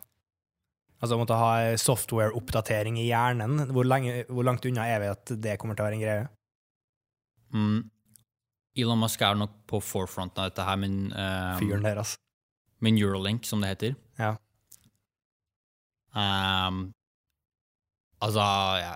Altså 1.02 1.18
måtte 1.18 1.35
ha 1.35 1.54
software-oppdatering 1.82 3.00
i 3.02 3.09
hjernen. 3.09 3.64
Hvor, 3.75 3.87
lenge, 3.88 4.21
hvor 4.30 4.47
langt 4.47 4.66
unna 4.68 4.85
er 4.87 5.02
vi 5.02 5.11
at 5.11 5.32
det 5.42 5.56
kommer 5.59 5.75
til 5.75 5.82
å 5.82 5.88
være 5.88 5.99
en 5.99 6.04
greie? 6.04 6.28
Mm. 7.52 7.80
Elon 8.78 9.02
Musk 9.02 9.21
er 9.26 9.37
nok 9.37 9.56
på 9.68 9.80
forefronten 9.85 10.40
av 10.40 10.52
dette 10.52 10.64
her, 10.64 10.78
men, 10.80 10.94
um, 11.12 11.59
Fyren 11.59 11.82
deres. 11.85 12.14
men 12.80 12.97
Eurolink, 13.00 13.44
som 13.44 13.61
det 13.61 13.75
heter 13.75 13.97
Ja. 14.21 14.37
um, 16.14 16.92
Altså, 18.23 18.42
ja, 18.78 18.92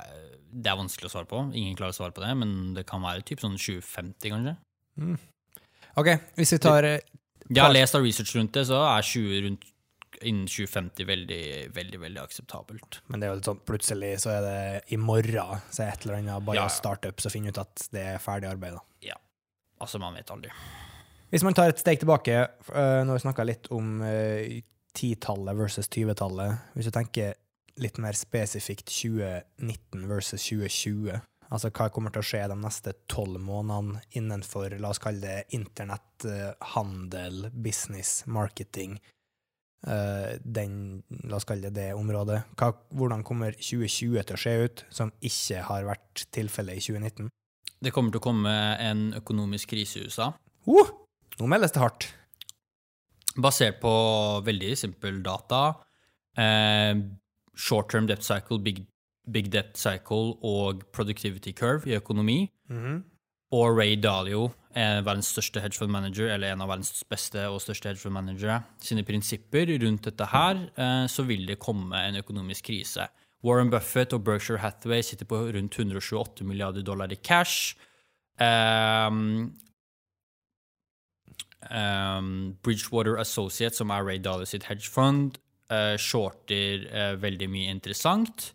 det 0.55 0.71
er 0.71 0.79
vanskelig 0.79 1.09
å 1.09 1.13
svare 1.13 1.27
på. 1.27 1.41
Ingen 1.59 1.75
klarer 1.75 1.91
å 1.91 1.99
svare 1.99 2.15
på 2.15 2.23
det, 2.23 2.31
men 2.39 2.75
det 2.77 2.87
kan 2.87 3.03
være 3.03 3.25
typ 3.27 3.43
sånn 3.43 3.59
2050, 3.59 4.31
kanskje. 4.31 4.57
OK, 5.99 6.13
hvis 6.39 6.53
vi 6.55 6.59
tar 6.63 6.87
eh, 6.87 7.01
Jeg 7.51 7.63
har 7.63 7.75
lest 7.75 7.99
av 7.99 8.07
research 8.07 8.37
rundt 8.37 8.55
det, 8.55 8.63
så 8.71 8.79
er 8.87 9.03
20 9.03 9.43
rundt 9.49 9.67
innen 10.23 10.47
2050 10.47 11.05
veldig, 11.07 11.43
veldig 11.75 12.01
veldig 12.01 12.23
akseptabelt. 12.23 13.01
Men 13.09 13.21
det 13.21 13.27
er 13.29 13.33
jo 13.35 13.39
litt 13.41 13.49
sånn 13.51 13.61
plutselig 13.69 14.13
så 14.23 14.31
er 14.37 14.43
det 14.47 14.93
i 14.95 14.97
morgen 14.97 15.61
så 15.71 15.83
er 15.85 15.93
et 15.93 16.07
eller 16.07 16.19
annet 16.21 16.45
bare 16.47 16.57
Ja. 16.63 16.69
startup 16.69 17.21
som 17.21 17.31
finner 17.31 17.49
ut 17.55 17.59
at 17.59 17.89
det 17.93 18.05
er 18.15 18.19
ferdig 18.19 18.49
arbeid. 18.51 18.73
da. 18.75 18.81
Ja. 19.03 19.15
Altså, 19.81 19.99
man 20.01 20.15
vet 20.15 20.31
aldri. 20.31 20.51
Hvis 21.31 21.43
man 21.43 21.53
tar 21.55 21.69
et 21.69 21.79
steg 21.79 21.99
tilbake, 22.01 22.49
nå 22.73 23.05
når 23.05 23.13
vi 23.19 23.25
snakka 23.27 23.45
litt 23.45 23.67
om 23.71 24.01
titallet 24.01 24.65
10-tallet 24.97 25.57
versus 25.59 25.89
20-tallet, 25.93 26.59
hvis 26.75 26.87
du 26.89 26.91
tenker 26.95 27.35
litt 27.77 27.99
mer 28.01 28.13
spesifikt 28.17 28.87
2019 28.89 30.07
versus 30.09 30.41
2020, 30.49 31.21
altså 31.53 31.69
hva 31.71 31.91
kommer 31.93 32.11
til 32.15 32.23
å 32.23 32.27
skje 32.27 32.49
de 32.49 32.57
neste 32.57 32.95
tolv 33.13 33.37
månedene 33.45 34.01
innenfor, 34.17 34.79
la 34.81 34.89
oss 34.95 34.99
kalle 35.03 35.21
det 35.21 35.45
internett, 35.59 36.25
øh, 36.25 36.55
handel, 36.73 37.51
business, 37.53 38.23
marketing, 38.27 38.97
den, 39.87 41.03
la 41.31 41.37
oss 41.39 41.45
kalle 41.47 41.69
det 41.71 41.75
det 41.79 41.95
området. 41.95 42.41
Hva, 42.59 42.73
hvordan 42.91 43.23
kommer 43.23 43.55
2020 43.55 44.23
til 44.27 44.35
å 44.35 44.41
se 44.43 44.55
ut, 44.65 44.85
som 44.91 45.13
ikke 45.23 45.63
har 45.69 45.87
vært 45.87 46.25
tilfellet 46.35 46.81
i 46.81 46.83
2019? 46.83 47.29
Det 47.85 47.93
kommer 47.95 48.11
til 48.11 48.19
å 48.19 48.25
komme 48.27 48.51
en 48.83 49.13
økonomisk 49.15 49.71
krise 49.75 50.01
i 50.01 50.09
USA, 50.09 50.33
Uh, 50.67 50.89
nå 51.39 51.47
meldes 51.47 51.71
det 51.71 51.79
hardt. 51.79 52.09
basert 53.37 53.81
på 53.81 53.91
veldig 54.43 54.77
simpel 54.77 55.23
data. 55.23 55.77
Eh, 56.37 56.97
short 57.55 57.91
term 57.91 58.07
debt 58.07 58.25
cycle, 58.25 58.59
big, 58.59 58.87
big 59.31 59.51
debt 59.53 59.77
cycle 59.77 60.39
og 60.43 60.83
productivity 60.93 61.53
curve 61.53 61.87
i 61.87 61.95
økonomi. 62.01 62.51
Mhm. 62.69 63.05
Og 63.53 63.77
Ray 63.79 63.95
Dalio, 63.95 64.47
eh, 64.47 64.66
verdens 64.77 65.31
største 65.33 65.61
hedgefund 65.65 65.93
manager, 65.93 66.29
eller 66.29 66.53
en 66.53 66.61
av 66.61 66.69
verdens 66.69 67.05
beste 67.09 67.47
og 67.49 67.63
største 67.65 67.89
hedgefund 67.89 68.13
managere, 68.13 68.59
sine 68.83 69.05
prinsipper 69.09 69.71
rundt 69.83 70.05
dette 70.05 70.27
her, 70.29 70.67
eh, 70.77 71.07
så 71.09 71.25
vil 71.25 71.47
det 71.49 71.59
komme 71.63 71.97
en 71.97 72.19
økonomisk 72.21 72.69
krise. 72.69 73.09
Warren 73.47 73.71
Buffett 73.71 74.13
og 74.13 74.25
Berkshire 74.25 74.59
Hathaway 74.59 75.03
sitter 75.03 75.29
på 75.29 75.39
rundt 75.55 75.79
128 75.79 76.45
milliarder 76.45 76.83
dollar 76.83 77.13
i 77.13 77.17
cash. 77.17 77.77
Um, 78.41 79.55
um, 81.71 82.57
Bridgewater 82.63 83.17
Associates, 83.19 83.79
som 83.79 83.91
er 83.91 84.05
Ray 84.05 84.19
Dalio 84.19 84.45
sitt 84.45 84.67
hedgefund, 84.69 85.39
uh, 85.71 85.97
shorter 85.97 86.85
uh, 86.91 87.23
veldig 87.23 87.49
mye 87.51 87.71
interessant. 87.71 88.53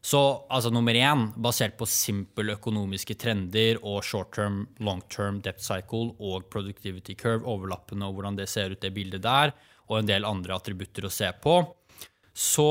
Så 0.00 0.20
altså 0.48 0.70
nummer 0.72 0.96
én, 0.96 1.26
basert 1.36 1.76
på 1.76 1.88
simple 1.88 2.54
økonomiske 2.56 3.18
trender 3.20 3.82
og 3.84 4.00
short 4.06 4.32
term, 4.36 4.62
long 4.80 5.02
term 5.12 5.42
debt 5.44 5.60
cycle 5.60 6.14
og 6.16 6.48
productivity 6.52 7.16
curve, 7.20 7.44
overlappende 7.44 8.08
og 8.08 8.16
hvordan 8.16 8.40
det 8.40 8.48
ser 8.48 8.72
ut, 8.72 8.80
det 8.80 8.94
bildet 8.96 9.26
der, 9.26 9.52
og 9.90 9.98
en 9.98 10.08
del 10.08 10.24
andre 10.24 10.56
attributter 10.56 11.04
å 11.04 11.12
se 11.12 11.28
på, 11.44 11.58
så 12.32 12.70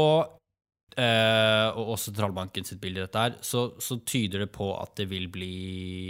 eh, 0.97 1.67
og 1.69 1.93
også 1.93 2.09
sentralbanken 2.09 2.65
sitt 2.65 2.81
bilde 2.81 3.03
i 3.03 3.05
dette 3.05 3.25
her, 3.27 3.37
så, 3.45 3.67
så 3.77 3.99
tyder 4.01 4.47
det 4.47 4.49
på 4.55 4.71
at 4.79 4.95
det 4.97 5.05
vil 5.11 5.29
bli 5.29 5.53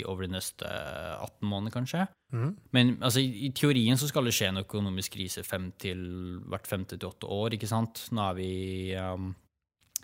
over 0.07 0.23
de 0.23 0.37
neste 0.37 0.69
18 0.69 1.43
månedene, 1.43 1.75
kanskje. 1.75 2.07
Mm. 2.31 2.53
Men 2.75 2.95
altså, 3.01 3.25
i, 3.25 3.49
i 3.49 3.51
teorien 3.57 3.99
så 3.99 4.07
skal 4.07 4.29
det 4.29 4.37
skje 4.37 4.53
en 4.53 4.63
økonomisk 4.63 5.17
krise 5.17 5.43
fem 5.43 5.67
til, 5.81 5.99
hvert 6.47 6.69
femte 6.69 6.95
til 6.95 7.11
åtte 7.11 7.27
år, 7.27 7.59
ikke 7.59 7.69
sant? 7.69 8.05
Nå 8.15 8.23
er 8.29 8.39
vi 8.39 8.51
um, 8.95 9.33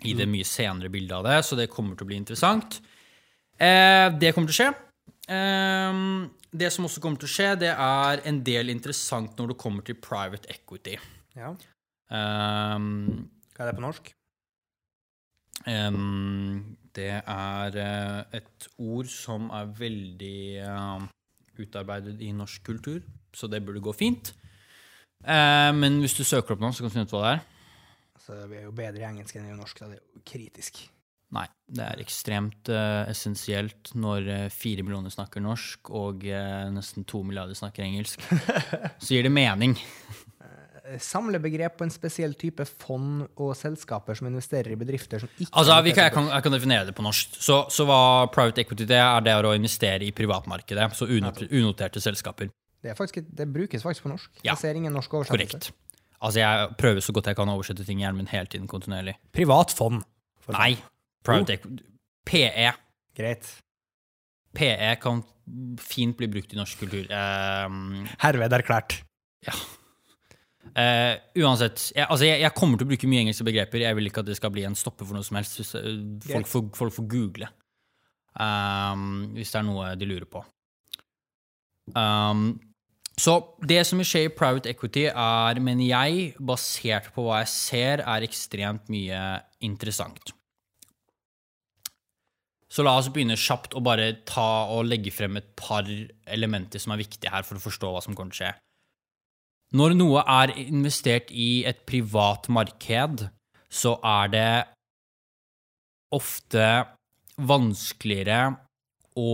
i 0.04 0.12
det 0.16 0.26
mye 0.28 0.44
senere 0.44 0.90
bildet 0.92 1.16
av 1.16 1.24
det, 1.24 1.38
så 1.46 1.56
det 1.56 1.70
kommer 1.72 1.96
til 1.96 2.04
å 2.04 2.10
bli 2.10 2.18
interessant. 2.20 2.80
Eh, 3.56 4.08
det 4.20 4.34
kommer 4.34 4.50
til 4.50 4.56
å 4.56 4.60
skje. 4.60 4.68
Eh, 5.32 6.02
det 6.56 6.72
som 6.72 6.88
også 6.88 7.00
kommer 7.04 7.20
til 7.22 7.30
å 7.30 7.32
skje, 7.32 7.48
det 7.64 7.72
er 7.72 8.22
en 8.28 8.42
del 8.44 8.72
interessant 8.72 9.38
når 9.40 9.54
det 9.54 9.58
kommer 9.62 9.86
til 9.86 9.98
private 10.00 10.50
equity. 10.52 10.98
Ja. 11.36 11.54
Eh, 12.12 12.78
Hva 13.56 13.64
er 13.64 13.70
det 13.70 13.78
på 13.78 13.86
norsk? 13.86 14.12
Em, 15.66 16.76
det 16.94 17.10
er 17.18 17.78
eh, 17.80 18.38
et 18.38 18.68
ord 18.78 19.08
som 19.10 19.48
er 19.54 19.72
veldig 19.78 20.40
eh, 20.62 21.06
utarbeidet 21.58 22.20
i 22.22 22.32
norsk 22.36 22.62
kultur, 22.68 23.00
så 23.34 23.48
det 23.50 23.64
burde 23.64 23.82
gå 23.82 23.94
fint. 23.96 24.34
Eh, 25.24 25.72
men 25.74 25.98
hvis 26.02 26.14
du 26.18 26.22
søker 26.24 26.54
opp 26.54 26.62
nå, 26.62 26.70
så 26.70 26.84
kan 26.84 26.92
du 26.92 26.94
finne 26.94 27.08
ut 27.08 27.14
hva 27.16 27.24
det 27.24 27.32
er. 27.34 27.44
Altså, 28.26 28.48
vi 28.50 28.56
er 28.58 28.64
jo 28.66 28.72
bedre 28.74 28.98
i 28.98 29.06
engelsk 29.06 29.36
enn 29.38 29.52
i 29.52 29.54
norsk, 29.54 29.78
da. 29.78 29.86
det 29.92 30.00
er 30.00 30.02
jo 30.02 30.20
kritisk. 30.26 30.80
Nei, 31.36 31.44
det 31.78 31.84
er 31.84 32.00
ekstremt 32.02 32.70
uh, 32.74 33.04
essensielt 33.10 33.92
når 33.94 34.50
fire 34.50 34.82
uh, 34.82 34.86
millioner 34.86 35.14
snakker 35.14 35.42
norsk 35.42 35.92
og 35.94 36.26
uh, 36.26 36.66
nesten 36.74 37.06
to 37.06 37.22
milliarder 37.26 37.54
snakker 37.54 37.86
engelsk. 37.86 38.24
Så 39.04 39.14
gir 39.14 39.28
det 39.28 39.30
mening. 39.34 39.76
Samle 40.86 40.98
Samlebegrep 41.02 41.78
på 41.78 41.86
en 41.86 41.94
spesiell 41.94 42.34
type 42.38 42.66
fond 42.66 43.24
og 43.42 43.54
selskaper 43.58 44.18
som 44.18 44.28
investerer 44.30 44.74
i 44.74 44.78
bedrifter 44.78 45.22
som 45.22 45.30
ikke 45.34 45.50
Altså, 45.50 45.78
vi 45.86 45.94
kan, 45.94 46.08
jeg, 46.08 46.16
kan, 46.18 46.28
jeg 46.34 46.46
kan 46.46 46.58
definere 46.58 46.90
det 46.90 46.98
på 46.98 47.06
norsk. 47.06 47.38
Så, 47.42 47.62
så 47.74 47.86
hva 47.86 48.02
private 48.34 48.66
equity 48.66 48.90
det 48.90 48.98
er, 48.98 49.22
det 49.26 49.34
er 49.34 49.46
å 49.46 49.54
investere 49.54 50.06
i 50.06 50.12
privatmarkedet. 50.14 50.92
Så 50.98 51.10
unoterte, 51.10 51.50
unoterte 51.54 52.02
selskaper. 52.02 52.50
det, 52.82 52.94
faktisk, 52.98 53.26
det 53.38 53.50
brukes 53.50 53.86
faktisk 53.86 54.06
på 54.06 54.14
norsk. 54.14 54.30
Ja, 54.42 54.52
Jeg 54.52 54.62
ser 54.62 54.78
ingen 54.82 54.94
norsk 54.94 55.14
oversettelse. 55.14 55.58
Korrekt. 55.58 55.85
Altså, 56.20 56.40
jeg 56.40 56.74
prøver 56.80 57.04
så 57.04 57.14
godt 57.14 57.30
jeg 57.30 57.38
kan 57.38 57.52
å 57.52 57.56
oversette 57.58 57.84
ting 57.86 58.00
i 58.00 58.06
hjernen 58.06 58.22
min 58.22 58.32
hele 58.32 58.48
tiden 58.50 58.68
kontinuerlig. 58.70 59.16
Privat 59.36 59.74
fond. 59.76 60.02
Nei. 60.54 60.74
Private 61.26 61.58
oh. 61.66 61.80
PE. 62.26 62.68
Greit. 63.16 63.48
PE 64.56 64.92
kan 65.02 65.24
fint 65.82 66.16
bli 66.18 66.28
brukt 66.32 66.54
i 66.54 66.58
norsk 66.58 66.84
kultur. 66.84 67.10
Um, 67.12 68.06
Herved 68.22 68.56
erklært. 68.56 69.00
Eh, 70.76 71.14
uansett, 71.40 71.86
jeg, 71.94 72.04
altså 72.04 72.26
jeg, 72.26 72.40
jeg 72.42 72.52
kommer 72.56 72.76
til 72.76 72.84
å 72.84 72.90
bruke 72.90 73.08
mye 73.08 73.22
engelske 73.24 73.46
begreper. 73.46 73.84
Jeg 73.84 73.96
vil 73.96 74.10
ikke 74.10 74.24
at 74.24 74.28
det 74.28 74.36
skal 74.36 74.52
bli 74.52 74.66
en 74.68 74.76
stopper 74.76 75.08
for 75.08 75.16
noe 75.16 75.24
som 75.24 75.38
helst. 75.38 75.60
Eh, 75.78 76.02
folk, 76.26 76.50
får, 76.50 76.66
folk 76.76 76.96
får 76.98 77.06
google 77.12 77.48
um, 78.36 79.06
hvis 79.36 79.54
det 79.54 79.60
er 79.60 79.66
noe 79.68 79.94
de 79.96 80.08
lurer 80.10 80.28
på. 80.28 80.42
Um, 81.94 82.48
så 83.20 83.38
det 83.64 83.80
som 83.88 84.00
vil 84.00 84.08
skje 84.08 84.26
i 84.26 84.32
private 84.32 84.68
equity, 84.70 85.06
er, 85.08 85.60
mener 85.64 85.88
jeg, 85.88 86.34
basert 86.36 87.08
på 87.14 87.24
hva 87.24 87.40
jeg 87.42 87.52
ser, 87.52 88.02
er 88.04 88.26
ekstremt 88.26 88.90
mye 88.92 89.22
interessant. 89.64 90.34
Så 92.68 92.84
la 92.84 92.92
oss 92.98 93.08
begynne 93.08 93.38
kjapt 93.40 93.72
og 93.78 93.86
bare 93.86 94.10
ta 94.28 94.68
og 94.74 94.84
legge 94.90 95.12
frem 95.14 95.38
et 95.40 95.48
par 95.56 95.86
elementer 96.28 96.82
som 96.82 96.92
er 96.92 97.00
viktige 97.00 97.32
her 97.32 97.46
for 97.46 97.56
å 97.56 97.62
forstå 97.62 97.92
hva 97.94 98.02
som 98.04 98.16
kommer 98.18 98.36
til 98.36 98.42
å 98.42 98.44
skje. 98.44 98.54
Når 99.76 99.96
noe 99.96 100.22
er 100.30 100.52
investert 100.66 101.32
i 101.32 101.64
et 101.66 101.80
privat 101.88 102.50
marked, 102.52 103.24
så 103.72 103.96
er 104.04 104.30
det 104.34 104.50
ofte 106.14 106.68
vanskeligere 107.36 108.52
å 109.16 109.32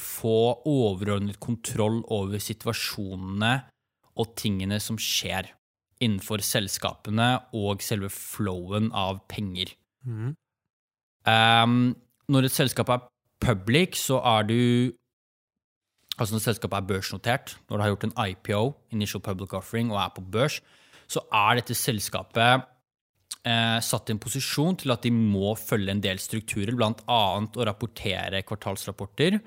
få 0.00 0.62
overordnet 0.68 1.40
kontroll 1.42 2.00
over 2.12 2.40
situasjonene 2.42 3.54
og 4.20 4.34
tingene 4.38 4.80
som 4.82 4.98
skjer 5.00 5.52
innenfor 6.00 6.42
selskapene 6.44 7.32
og 7.56 7.84
selve 7.84 8.10
flowen 8.12 8.88
av 8.96 9.20
penger. 9.30 9.74
Mm. 10.04 10.32
Um, 11.28 11.76
når 12.32 12.48
et 12.48 12.56
selskap 12.56 12.88
er 12.92 13.04
public, 13.42 14.00
så 14.00 14.22
er 14.36 14.48
du 14.48 14.60
Altså 16.20 16.34
når 16.34 16.42
selskapet 16.44 16.76
er 16.76 16.84
børsnotert, 16.84 17.52
når 17.70 17.78
det 17.78 17.84
har 17.84 17.92
gjort 17.94 18.02
en 18.04 18.18
IPO, 18.28 18.64
Initial 18.92 19.22
Public 19.24 19.54
Offering, 19.56 19.88
og 19.88 20.02
er 20.02 20.10
på 20.12 20.20
børs, 20.20 20.58
så 21.08 21.22
er 21.32 21.56
dette 21.56 21.72
selskapet 21.72 22.66
eh, 23.48 23.78
satt 23.80 24.10
i 24.10 24.12
en 24.12 24.20
posisjon 24.20 24.76
til 24.82 24.92
at 24.92 25.06
de 25.06 25.14
må 25.14 25.54
følge 25.56 25.94
en 25.94 26.02
del 26.04 26.20
strukturer, 26.20 26.76
annet 26.76 27.56
å 27.56 27.64
rapportere 27.64 28.42
kvartalsrapporter 28.44 29.38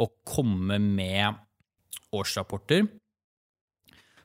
og 0.00 0.16
komme 0.26 0.78
med 0.80 1.38
årsrapporter, 2.16 2.88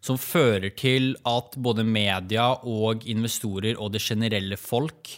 som 0.05 0.19
fører 0.21 0.71
til 0.77 1.15
at 1.25 1.57
både 1.57 1.85
media 1.87 2.51
og 2.61 3.05
investorer 3.09 3.79
og 3.81 3.93
det 3.95 4.03
generelle 4.05 4.57
folk 4.61 5.15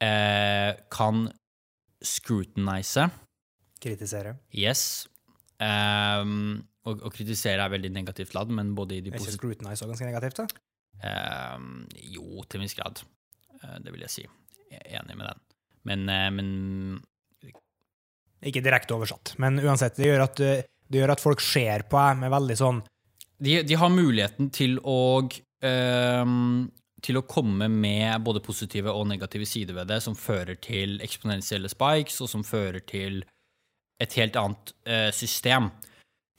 eh, 0.00 0.72
kan 0.92 1.26
scrutinise 2.02 3.10
Kritisere. 3.76 4.38
Yes. 4.56 5.04
Um, 5.60 6.64
og, 6.86 7.02
og 7.04 7.12
kritisere 7.12 7.60
er 7.64 7.72
veldig 7.72 7.90
negativt 7.92 8.34
ladd, 8.36 8.52
men 8.56 8.74
både 8.76 8.96
i 8.96 9.02
de 9.04 9.10
Er 9.10 9.16
ikke 9.16 9.24
positive 9.24 9.38
scrutinize 9.38 9.84
også 9.84 9.90
ganske 9.92 10.08
negativt, 10.08 10.40
da? 10.40 11.56
um, 11.56 11.84
Jo, 12.14 12.44
til 12.44 12.60
en 12.60 12.64
viss 12.64 12.76
grad. 12.78 13.02
Uh, 13.60 13.76
det 13.84 13.92
vil 13.92 14.04
jeg 14.06 14.14
si. 14.14 14.24
Jeg 14.72 14.80
er 14.80 15.02
enig 15.02 15.18
med 15.20 15.28
den. 15.28 15.44
Men, 15.86 16.08
uh, 16.08 16.30
men 16.32 16.48
Ikke 18.44 18.60
direkte 18.64 18.94
oversatt, 18.96 19.34
men 19.40 19.60
uansett, 19.62 19.96
det 19.96 20.10
gjør 20.10 20.26
at, 20.26 20.40
eh, 20.44 20.66
det 20.92 21.00
gjør 21.00 21.14
at 21.14 21.22
folk 21.22 21.40
ser 21.40 21.86
på 21.88 21.96
deg 21.96 22.20
med 22.20 22.34
veldig 22.34 22.56
sånn 22.58 22.82
de, 23.38 23.62
de 23.62 23.76
har 23.76 23.92
muligheten 23.92 24.50
til 24.54 24.78
å 24.80 24.98
øh, 25.20 26.34
til 27.06 27.18
å 27.20 27.26
komme 27.28 27.68
med 27.70 28.22
både 28.24 28.42
positive 28.42 28.90
og 28.90 29.06
negative 29.10 29.46
sider 29.46 29.76
ved 29.76 29.90
det, 29.92 30.00
som 30.02 30.16
fører 30.18 30.56
til 30.62 30.96
eksponentielle 31.04 31.68
spikes, 31.70 32.18
og 32.24 32.30
som 32.32 32.44
fører 32.46 32.82
til 32.88 33.20
et 34.02 34.16
helt 34.18 34.36
annet 34.40 34.72
øh, 34.88 35.10
system. 35.14 35.70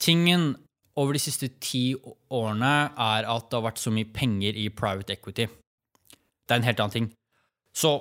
Tingen 0.02 0.50
over 0.98 1.14
de 1.14 1.22
siste 1.22 1.48
ti 1.62 1.94
årene 2.34 2.74
er 2.90 3.30
at 3.30 3.48
det 3.48 3.56
har 3.56 3.68
vært 3.68 3.80
så 3.80 3.92
mye 3.94 4.10
penger 4.12 4.58
i 4.58 4.68
private 4.74 5.14
equity. 5.14 5.46
Det 5.46 6.54
er 6.54 6.60
en 6.60 6.66
helt 6.66 6.82
annen 6.82 6.96
ting. 6.96 7.08
Så 7.72 7.94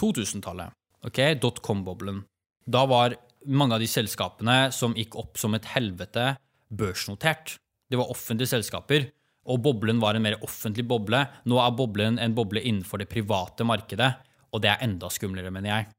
2000-tallet, 0.00 0.76
ok, 1.08 1.20
dotcom-boblen, 1.40 2.22
da 2.68 2.84
var 2.86 3.16
mange 3.46 3.76
av 3.76 3.82
de 3.82 3.88
selskapene 3.90 4.56
som 4.74 4.94
gikk 4.96 5.16
opp 5.20 5.40
som 5.40 5.54
et 5.56 5.66
helvete, 5.74 6.34
børsnotert. 6.72 7.56
Det 7.90 7.98
var 8.00 8.12
offentlige 8.12 8.54
selskaper, 8.54 9.08
og 9.50 9.62
boblen 9.64 10.00
var 10.02 10.16
en 10.16 10.24
mer 10.24 10.38
offentlig 10.46 10.84
boble. 10.88 11.24
Nå 11.50 11.58
er 11.60 11.76
boblen 11.76 12.20
en 12.22 12.36
boble 12.36 12.62
innenfor 12.62 13.02
det 13.02 13.10
private 13.10 13.66
markedet, 13.66 14.12
og 14.52 14.62
det 14.62 14.72
er 14.72 14.84
enda 14.86 15.10
skumlere, 15.12 15.50
mener 15.50 15.70
jeg. 15.74 15.90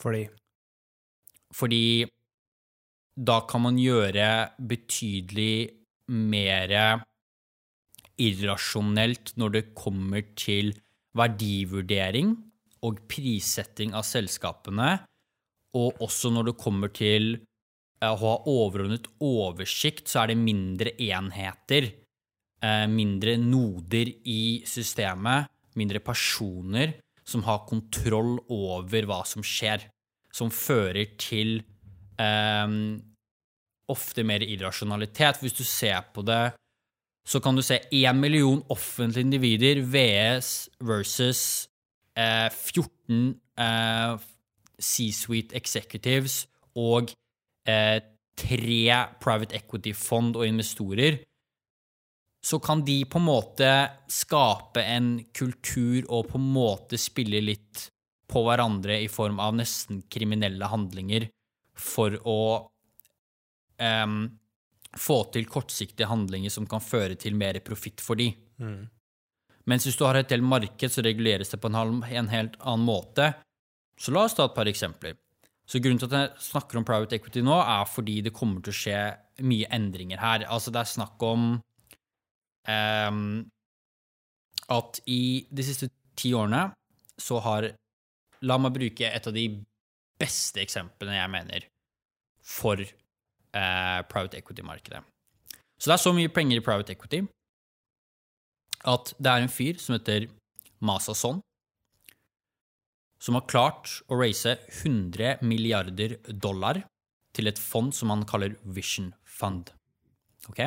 fordi 0.00 0.28
Fordi 1.52 2.06
da 3.16 3.40
kan 3.44 3.60
man 3.60 3.76
gjøre 3.76 4.52
betydelig 4.56 5.68
mer 6.08 7.02
irrasjonelt 8.16 9.34
når 9.36 9.52
det 9.52 9.74
kommer 9.76 10.24
til 10.36 10.72
verdivurdering 11.16 12.32
og 12.86 13.02
prissetting 13.10 13.92
av 13.94 14.06
selskapene, 14.08 15.02
og 15.78 16.02
også 16.04 16.32
når 16.32 16.50
det 16.50 16.60
kommer 16.60 16.92
til 16.94 17.34
eh, 17.36 18.08
å 18.10 18.18
ha 18.20 18.34
overordnet 18.50 19.08
oversikt, 19.24 20.08
så 20.10 20.22
er 20.22 20.32
det 20.32 20.40
mindre 20.42 20.94
enheter, 21.00 21.88
eh, 22.62 22.86
mindre 22.90 23.38
noder 23.40 24.12
i 24.28 24.62
systemet, 24.68 25.50
mindre 25.78 26.02
personer 26.04 26.98
som 27.24 27.44
har 27.46 27.64
kontroll 27.68 28.36
over 28.52 29.08
hva 29.08 29.22
som 29.28 29.44
skjer, 29.46 29.86
som 30.32 30.52
fører 30.52 31.14
til 31.20 31.60
eh, 32.20 32.76
ofte 33.92 34.24
mer 34.26 34.44
irrasjonalitet. 34.44 35.40
Hvis 35.42 35.56
du 35.56 35.64
ser 35.64 36.04
på 36.14 36.24
det, 36.26 36.52
så 37.24 37.38
kan 37.40 37.54
du 37.56 37.62
se 37.62 37.78
én 37.94 38.18
million 38.18 38.62
offentlige 38.68 39.24
individer 39.24 39.82
VS 39.86 40.68
versus 40.82 41.68
eh, 42.18 42.50
14 42.50 43.38
eh, 43.58 44.16
C-suite 44.78 45.56
executives 45.58 46.46
og 46.78 47.12
eh, 47.68 47.98
tre 48.38 48.96
private 49.22 49.56
equity-fond 49.58 50.38
og 50.40 50.48
investorer, 50.48 51.20
så 52.42 52.58
kan 52.58 52.82
de 52.82 53.02
på 53.06 53.20
en 53.20 53.28
måte 53.28 53.70
skape 54.10 54.82
en 54.82 55.14
kultur 55.36 56.08
og 56.08 56.32
på 56.32 56.40
en 56.40 56.48
måte 56.56 56.98
spille 56.98 57.42
litt 57.44 57.86
på 58.32 58.42
hverandre 58.46 58.96
i 59.04 59.10
form 59.12 59.38
av 59.44 59.54
nesten 59.54 60.00
kriminelle 60.10 60.66
handlinger 60.72 61.28
for 61.78 62.16
å 62.28 62.40
eh, 63.78 64.16
få 64.98 65.18
til 65.32 65.46
kortsiktige 65.48 66.10
handlinger 66.10 66.52
som 66.52 66.66
kan 66.68 66.82
føre 66.82 67.14
til 67.20 67.36
mer 67.38 67.60
profitt 67.64 68.02
for 68.04 68.18
de. 68.18 68.32
Mens 69.70 69.86
hvis 69.86 69.96
du 69.96 70.04
har 70.04 70.18
et 70.18 70.32
helt 70.34 70.44
marked, 70.44 70.90
så 70.90 71.04
reguleres 71.06 71.52
det 71.52 71.60
på 71.62 71.70
en, 71.70 71.78
halv, 71.78 72.02
en 72.02 72.28
helt 72.32 72.56
annen 72.58 72.86
måte. 72.86 73.30
Så 74.02 74.10
la 74.10 74.24
oss 74.26 74.34
ta 74.34 74.48
et 74.48 74.56
par 74.56 74.66
eksempler. 74.66 75.14
Så 75.68 75.78
Grunnen 75.78 76.00
til 76.02 76.10
at 76.10 76.16
jeg 76.18 76.46
snakker 76.50 76.80
om 76.80 76.86
private 76.86 77.16
equity 77.16 77.42
nå, 77.44 77.54
er 77.54 77.86
fordi 77.86 78.18
det 78.26 78.34
kommer 78.34 78.62
til 78.64 78.74
å 78.74 78.78
skje 78.80 79.02
mye 79.46 79.68
endringer 79.72 80.18
her. 80.20 80.46
Altså 80.50 80.72
Det 80.74 80.82
er 80.82 80.90
snakk 80.90 81.22
om 81.22 81.44
um, 82.68 83.20
at 84.74 85.00
i 85.06 85.22
de 85.50 85.66
siste 85.66 85.88
ti 86.18 86.32
årene 86.34 86.66
så 87.20 87.38
har 87.44 87.72
La 88.42 88.56
meg 88.58 88.74
bruke 88.74 89.06
et 89.06 89.26
av 89.30 89.34
de 89.36 89.44
beste 90.18 90.58
eksemplene 90.58 91.14
jeg 91.14 91.30
mener 91.30 91.66
for 92.42 92.80
uh, 92.82 94.00
private 94.10 94.40
equity-markedet. 94.40 94.98
Så 95.78 95.86
det 95.86 95.94
er 95.94 96.02
så 96.02 96.12
mye 96.16 96.32
penger 96.34 96.58
i 96.58 96.64
private 96.66 96.96
equity 96.96 97.20
at 98.90 99.12
det 99.22 99.30
er 99.30 99.44
en 99.44 99.52
fyr 99.52 99.78
som 99.78 99.94
heter 99.94 100.26
Masa 100.82 101.14
Son, 101.14 101.38
som 103.22 103.38
har 103.38 103.46
klart 103.46 104.00
å 104.10 104.18
raise 104.18 104.56
100 104.82 105.44
milliarder 105.46 106.16
dollar 106.26 106.82
til 107.32 107.48
et 107.48 107.60
fond 107.60 107.94
som 107.94 108.10
han 108.10 108.24
kaller 108.28 108.56
Vision 108.64 109.12
Fund. 109.22 109.70
Ok? 110.50 110.64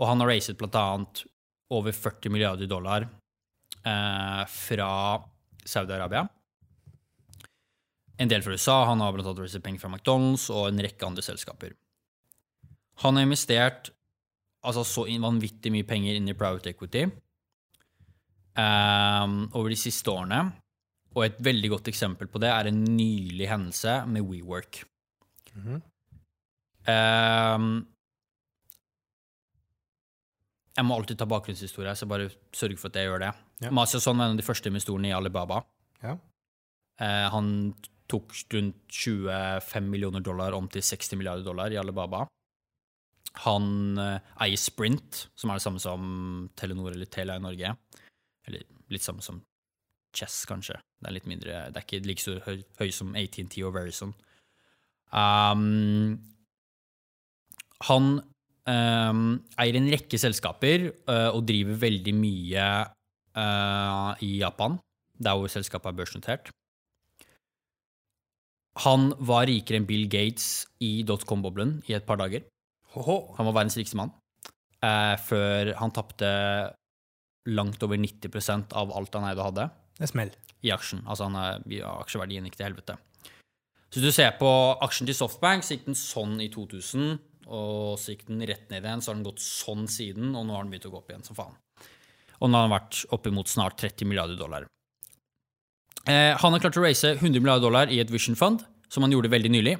Og 0.00 0.08
han 0.08 0.22
har 0.22 0.32
blant 0.58 0.78
annet 0.80 1.24
over 1.72 1.92
40 1.92 2.32
milliarder 2.32 2.68
dollar 2.68 3.04
eh, 3.04 4.42
fra 4.48 5.20
Saudi-Arabia. 5.64 6.24
En 8.18 8.30
del 8.30 8.42
fra 8.44 8.56
USA. 8.56 8.84
Han 8.88 9.00
har 9.04 9.12
annet 9.28 9.44
raiset 9.44 9.64
penger 9.64 9.84
fra 9.84 9.92
McDonald's 9.92 10.48
og 10.52 10.70
en 10.70 10.82
rekke 10.84 11.06
andre 11.06 11.24
selskaper. 11.24 11.76
Han 13.04 13.16
har 13.16 13.28
investert 13.28 13.92
altså 14.62 14.84
så 14.86 15.06
vanvittig 15.20 15.72
mye 15.74 15.88
penger 15.88 16.16
inn 16.16 16.28
i 16.30 16.38
private 16.38 16.72
equity 16.72 17.04
eh, 18.56 19.28
over 19.52 19.68
de 19.68 19.80
siste 19.84 20.08
årene. 20.12 20.46
Og 21.12 21.24
et 21.26 21.38
veldig 21.44 21.70
godt 21.74 21.90
eksempel 21.92 22.30
på 22.30 22.40
det 22.42 22.50
er 22.52 22.70
en 22.70 22.82
nylig 22.84 23.48
hendelse 23.50 24.02
med 24.08 24.24
WeWork. 24.24 24.82
Ehm, 26.88 27.72
jeg 30.72 30.88
må 30.88 30.96
alltid 30.96 31.20
ta 31.20 31.28
bakgrunnshistorie, 31.28 31.94
så 31.98 32.08
bare 32.08 32.30
sørg 32.56 32.78
for 32.80 32.88
at 32.88 32.98
jeg 32.98 33.10
gjør 33.10 33.24
det. 33.26 33.32
Ja. 33.66 33.72
Masya 33.76 34.00
Son 34.00 34.18
var 34.18 34.30
en 34.30 34.38
av 34.38 34.40
de 34.40 34.46
første 34.46 34.72
investorene 34.72 35.10
i 35.10 35.16
Alibaba. 35.16 35.60
Ja. 36.02 36.16
Uh, 37.02 37.26
han 37.32 37.48
tok 38.10 38.34
rundt 38.52 38.80
25 38.92 39.88
millioner 39.88 40.24
dollar 40.24 40.56
om 40.56 40.68
til 40.70 40.84
60 40.84 41.16
milliarder 41.20 41.44
dollar 41.46 41.72
i 41.72 41.78
Alibaba. 41.80 42.24
Han 43.44 43.98
uh, 44.00 44.18
eier 44.44 44.60
Sprint, 44.60 45.26
som 45.36 45.52
er 45.52 45.60
det 45.60 45.64
samme 45.64 45.80
som 45.82 46.02
Telenor 46.58 46.96
eller 46.96 47.08
Telia 47.08 47.38
i 47.38 47.44
Norge. 47.44 47.76
Eller 48.48 48.66
litt 48.92 49.04
samme 49.04 49.24
som 49.24 49.40
Chess, 50.12 50.42
kanskje. 50.48 50.76
Det 51.00 51.08
er 51.08 51.16
litt 51.16 51.28
mindre, 51.30 51.62
det 51.72 51.80
er 51.80 51.86
ikke 51.86 52.04
like 52.06 52.22
så 52.22 52.36
høy, 52.44 52.60
høy 52.78 52.90
som 52.94 53.14
AT&T 53.18 53.62
og 53.64 53.74
Verizon. 53.76 54.12
Um, 55.12 56.20
han 57.88 58.08
um, 58.68 59.22
eier 59.60 59.78
en 59.78 59.90
rekke 59.92 60.20
selskaper 60.20 60.88
uh, 61.08 61.30
og 61.32 61.44
driver 61.48 61.80
veldig 61.82 62.14
mye 62.16 62.66
uh, 63.36 64.10
i 64.24 64.36
Japan, 64.40 64.78
der 65.22 65.38
hvor 65.38 65.52
selskapet 65.52 65.90
er 65.90 65.98
børsnotert. 65.98 66.52
Han 68.86 69.10
var 69.20 69.48
rikere 69.50 69.80
enn 69.80 69.88
Bill 69.88 70.06
Gates 70.08 70.64
i 70.80 71.02
dotcom-boblen 71.08 71.80
i 71.90 71.96
et 71.96 72.06
par 72.08 72.20
dager. 72.20 72.46
Han 72.94 73.48
var 73.48 73.52
verdens 73.52 73.76
rikeste 73.76 73.98
mann. 74.00 74.14
Uh, 74.82 75.16
før 75.20 75.74
han 75.78 75.92
tapte 75.94 76.28
langt 77.52 77.82
over 77.82 77.98
90% 77.98 78.74
av 78.78 78.92
alt 78.94 79.16
han 79.18 79.26
eide 79.28 79.40
og 79.42 79.48
hadde 79.50 79.70
Det 80.02 80.10
smeller. 80.10 80.38
i 80.62 80.70
aksjen. 80.74 81.02
Altså 81.06 81.26
han 81.26 81.64
i 81.70 81.80
aksjeverdien 81.82 82.46
gikk 82.46 82.58
til 82.58 82.68
helvete. 82.68 82.98
Så 83.92 84.00
hvis 84.00 84.08
du 84.08 84.14
ser 84.14 84.32
på 84.38 84.48
aksjen 84.82 85.08
til 85.08 85.16
Softbank, 85.18 85.64
så 85.66 85.76
gikk 85.76 85.88
den 85.90 85.98
sånn 85.98 86.38
i 86.40 86.48
2000, 86.52 87.18
og 87.52 87.98
så 88.00 88.14
gikk 88.14 88.24
den 88.30 88.44
rett 88.48 88.70
ned 88.72 88.86
igjen, 88.86 89.02
så 89.04 89.10
har 89.10 89.18
den 89.18 89.26
gått 89.26 89.42
sånn 89.44 89.84
siden, 89.90 90.30
og 90.38 90.46
nå 90.46 90.54
har 90.56 90.64
den 90.64 90.72
begynt 90.72 90.86
å 90.88 90.92
gå 90.94 91.00
opp 91.02 91.10
igjen 91.12 91.26
som 91.26 91.36
faen. 91.36 91.58
Og 92.40 92.50
nå 92.50 92.58
har 92.58 92.68
den 92.68 92.76
vært 92.76 93.02
oppimot 93.14 93.52
snart 93.52 93.76
30 93.82 94.08
milliarder 94.08 94.38
dollar. 94.38 94.66
Eh, 96.08 96.32
han 96.38 96.54
har 96.54 96.62
klart 96.62 96.78
å 96.80 96.86
raise 96.86 97.12
100 97.14 97.42
milliarder 97.42 97.66
dollar 97.66 97.92
i 97.92 98.00
et 98.02 98.10
Vision 98.10 98.38
Fund, 98.38 98.64
som 98.90 99.04
han 99.04 99.12
gjorde 99.14 99.30
veldig 99.34 99.52
nylig. 99.52 99.76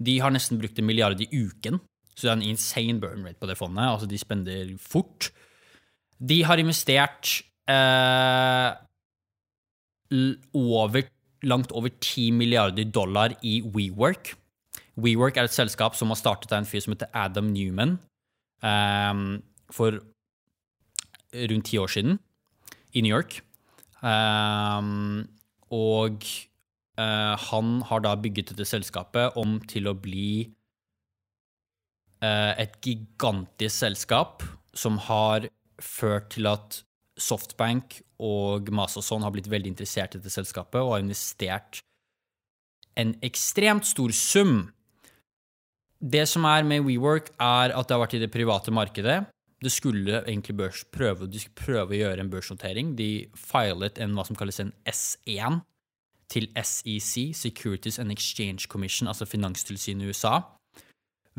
De 0.00 0.16
har 0.24 0.32
nesten 0.32 0.58
brukt 0.58 0.78
en 0.80 0.88
milliard 0.88 1.20
i 1.20 1.28
uken, 1.28 1.78
så 2.14 2.26
det 2.26 2.30
er 2.30 2.38
en 2.38 2.48
insane 2.48 3.00
burn 3.02 3.28
rate 3.28 3.38
på 3.42 3.48
det 3.50 3.58
fondet. 3.60 3.84
Altså, 3.86 4.08
de 4.08 4.18
spender 4.18 4.72
fort. 4.80 5.30
De 6.16 6.40
har 6.48 6.60
investert 6.60 7.42
eh, 7.68 8.70
over, 10.54 11.06
langt 11.42 11.72
over 11.72 11.88
10 11.88 12.30
milliarder 12.32 12.84
dollar 12.84 13.34
i 13.42 13.60
WeWork. 13.62 14.34
WeWork 15.00 15.36
er 15.36 15.48
et 15.48 15.54
selskap 15.54 15.96
som 15.96 16.10
har 16.12 16.18
startet 16.20 16.52
av 16.52 16.62
en 16.62 16.68
fyr 16.68 16.82
som 16.84 16.94
heter 16.94 17.10
Adam 17.16 17.52
Newman 17.54 17.98
um, 18.62 19.42
for 19.72 20.00
rundt 21.30 21.70
ti 21.70 21.78
år 21.78 21.92
siden 21.92 22.18
i 22.92 23.02
New 23.04 23.14
York. 23.14 23.40
Um, 24.02 25.28
og 25.70 26.24
uh, 26.98 27.36
han 27.38 27.82
har 27.86 28.04
da 28.04 28.16
bygget 28.18 28.52
dette 28.52 28.66
selskapet 28.68 29.36
om 29.40 29.58
til 29.70 29.88
å 29.90 29.94
bli 29.94 30.48
uh, 32.24 32.52
et 32.58 32.80
gigantisk 32.84 33.76
selskap 33.84 34.44
som 34.74 34.98
har 35.06 35.48
ført 35.80 36.32
til 36.34 36.48
at 36.50 36.82
Softbank 37.20 38.00
og 38.20 38.68
Masason 38.74 39.24
har 39.24 39.32
blitt 39.34 39.48
veldig 39.50 39.72
interessert 39.72 40.14
i 40.14 40.20
dette 40.20 40.32
selskapet 40.32 40.80
og 40.82 40.94
har 40.94 41.04
investert 41.04 41.80
en 43.00 43.14
ekstremt 43.24 43.88
stor 43.88 44.12
sum. 44.16 44.70
Det 46.00 46.26
som 46.28 46.46
er 46.48 46.66
med 46.66 46.84
WeWork, 46.86 47.32
er 47.40 47.72
at 47.76 47.88
det 47.88 47.96
har 47.96 48.02
vært 48.02 48.16
i 48.18 48.22
det 48.22 48.32
private 48.32 48.72
markedet. 48.74 49.18
Det 49.60 49.72
skulle 49.72 50.22
egentlig 50.22 50.56
børs 50.56 50.84
prøve, 50.88 51.28
de 51.28 51.40
skulle 51.40 51.60
prøve 51.60 51.94
å 51.96 52.00
gjøre 52.00 52.24
en 52.24 52.30
børsnotering. 52.32 52.94
De 52.96 53.28
filet 53.36 54.00
en 54.00 54.16
hva 54.16 54.24
som 54.24 54.38
kalles 54.38 54.60
en 54.62 54.72
S1 54.88 55.60
til 56.30 56.46
SEC, 56.56 57.34
Securities 57.36 57.98
and 58.00 58.14
Exchange 58.14 58.68
Commission, 58.70 59.10
altså 59.10 59.26
finanstilsynet 59.28 60.06
i 60.06 60.12
USA, 60.14 60.38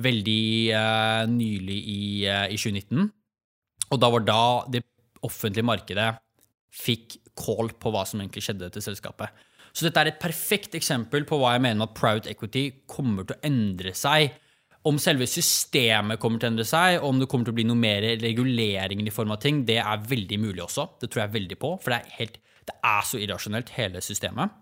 veldig 0.02 0.44
eh, 0.76 1.24
nylig 1.32 1.80
i, 1.80 2.02
eh, 2.28 2.52
i 2.52 2.60
2019. 2.60 3.08
Og 3.92 4.00
da 4.00 4.12
var 4.12 4.26
da 4.28 4.44
det 4.72 4.84
offentlige 5.26 5.66
markedet 5.68 6.12
fikk 6.72 7.18
call 7.38 7.72
på 7.80 7.92
hva 7.94 8.06
som 8.08 8.22
egentlig 8.22 8.46
skjedde 8.46 8.70
til 8.74 8.86
selskapet. 8.86 9.32
Så 9.72 9.88
dette 9.88 10.02
er 10.02 10.12
et 10.12 10.22
perfekt 10.22 10.76
eksempel 10.76 11.26
på 11.28 11.40
hva 11.40 11.56
jeg 11.56 11.64
mener 11.64 11.88
at 11.88 11.96
proud 11.96 12.28
equity 12.28 12.66
kommer 12.92 13.28
til 13.28 13.38
å 13.38 13.46
endre 13.48 13.94
seg. 13.96 14.34
Om 14.88 14.98
selve 15.00 15.28
systemet 15.30 16.20
kommer 16.20 16.42
til 16.42 16.50
å 16.50 16.52
endre 16.56 16.66
seg, 16.68 16.98
og 17.00 17.12
om 17.12 17.20
det 17.22 17.28
kommer 17.32 17.48
til 17.48 17.54
å 17.54 17.60
bli 17.60 17.68
noe 17.70 17.80
mer 17.80 18.08
regulering 18.20 19.04
i 19.06 19.14
form 19.14 19.36
av 19.36 19.40
ting, 19.44 19.62
det 19.68 19.78
er 19.84 20.08
veldig 20.10 20.40
mulig 20.42 20.64
også. 20.66 20.88
Det 21.00 21.12
tror 21.12 21.26
jeg 21.26 21.36
veldig 21.38 21.60
på, 21.62 21.76
for 21.84 21.94
det 21.94 22.02
er, 22.02 22.16
helt, 22.18 22.40
det 22.68 22.78
er 22.90 23.06
så 23.08 23.22
irrasjonelt, 23.22 23.72
hele 23.78 24.02
systemet. 24.04 24.58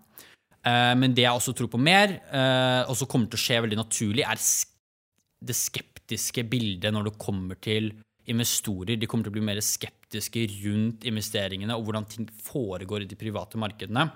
Eh, 0.60 0.92
men 1.00 1.16
det 1.16 1.24
jeg 1.24 1.32
også 1.32 1.56
tror 1.56 1.70
på 1.72 1.80
mer, 1.80 2.18
eh, 2.28 2.82
og 2.84 2.98
som 3.00 3.08
kommer 3.10 3.32
til 3.32 3.40
å 3.40 3.44
skje 3.46 3.62
veldig 3.64 3.80
naturlig, 3.80 4.26
er 4.28 4.44
det 5.48 5.56
skeptiske 5.56 6.44
bildet 6.52 6.92
når 6.92 7.08
det 7.08 7.16
kommer 7.22 7.58
til 7.64 7.94
investorer. 8.30 8.98
De 8.98 9.08
kommer 9.10 9.26
til 9.26 9.32
å 9.34 9.38
bli 9.38 9.44
mer 9.44 9.60
skeptiske 9.64 10.46
rundt 10.64 11.06
investeringene 11.08 11.76
og 11.76 11.86
hvordan 11.86 12.08
ting 12.10 12.28
foregår 12.46 13.04
i 13.04 13.10
de 13.10 13.18
private 13.18 13.60
markedene. 13.60 14.08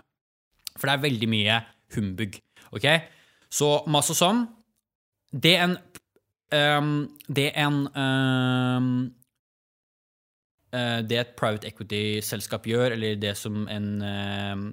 For 0.74 0.88
det 0.88 0.94
er 0.96 1.04
veldig 1.06 1.30
mye 1.30 1.58
humbug. 1.96 2.38
ok? 2.74 2.88
Så 3.52 3.68
masse 3.90 4.16
sånn. 4.18 4.44
Det 5.34 5.56
en 5.58 5.76
um, 6.54 6.96
Det 7.26 7.50
en 7.58 7.78
um, 7.90 8.88
Det 11.06 11.18
et 11.18 11.36
private 11.38 11.68
equity-selskap 11.70 12.66
gjør, 12.66 12.96
eller 12.96 13.18
det 13.22 13.36
som 13.38 13.68
en 13.70 13.88
um, 14.02 14.64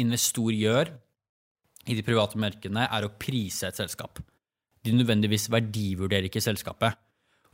investor 0.00 0.54
gjør 0.56 0.94
i 1.84 1.96
de 1.98 2.04
private 2.04 2.38
markedene, 2.40 2.86
er 2.88 3.04
å 3.04 3.12
prise 3.20 3.68
et 3.68 3.76
selskap. 3.76 4.22
De 4.80 4.94
nødvendigvis 4.96 5.50
verdivurderer 5.52 6.30
ikke 6.30 6.40
selskapet. 6.40 6.96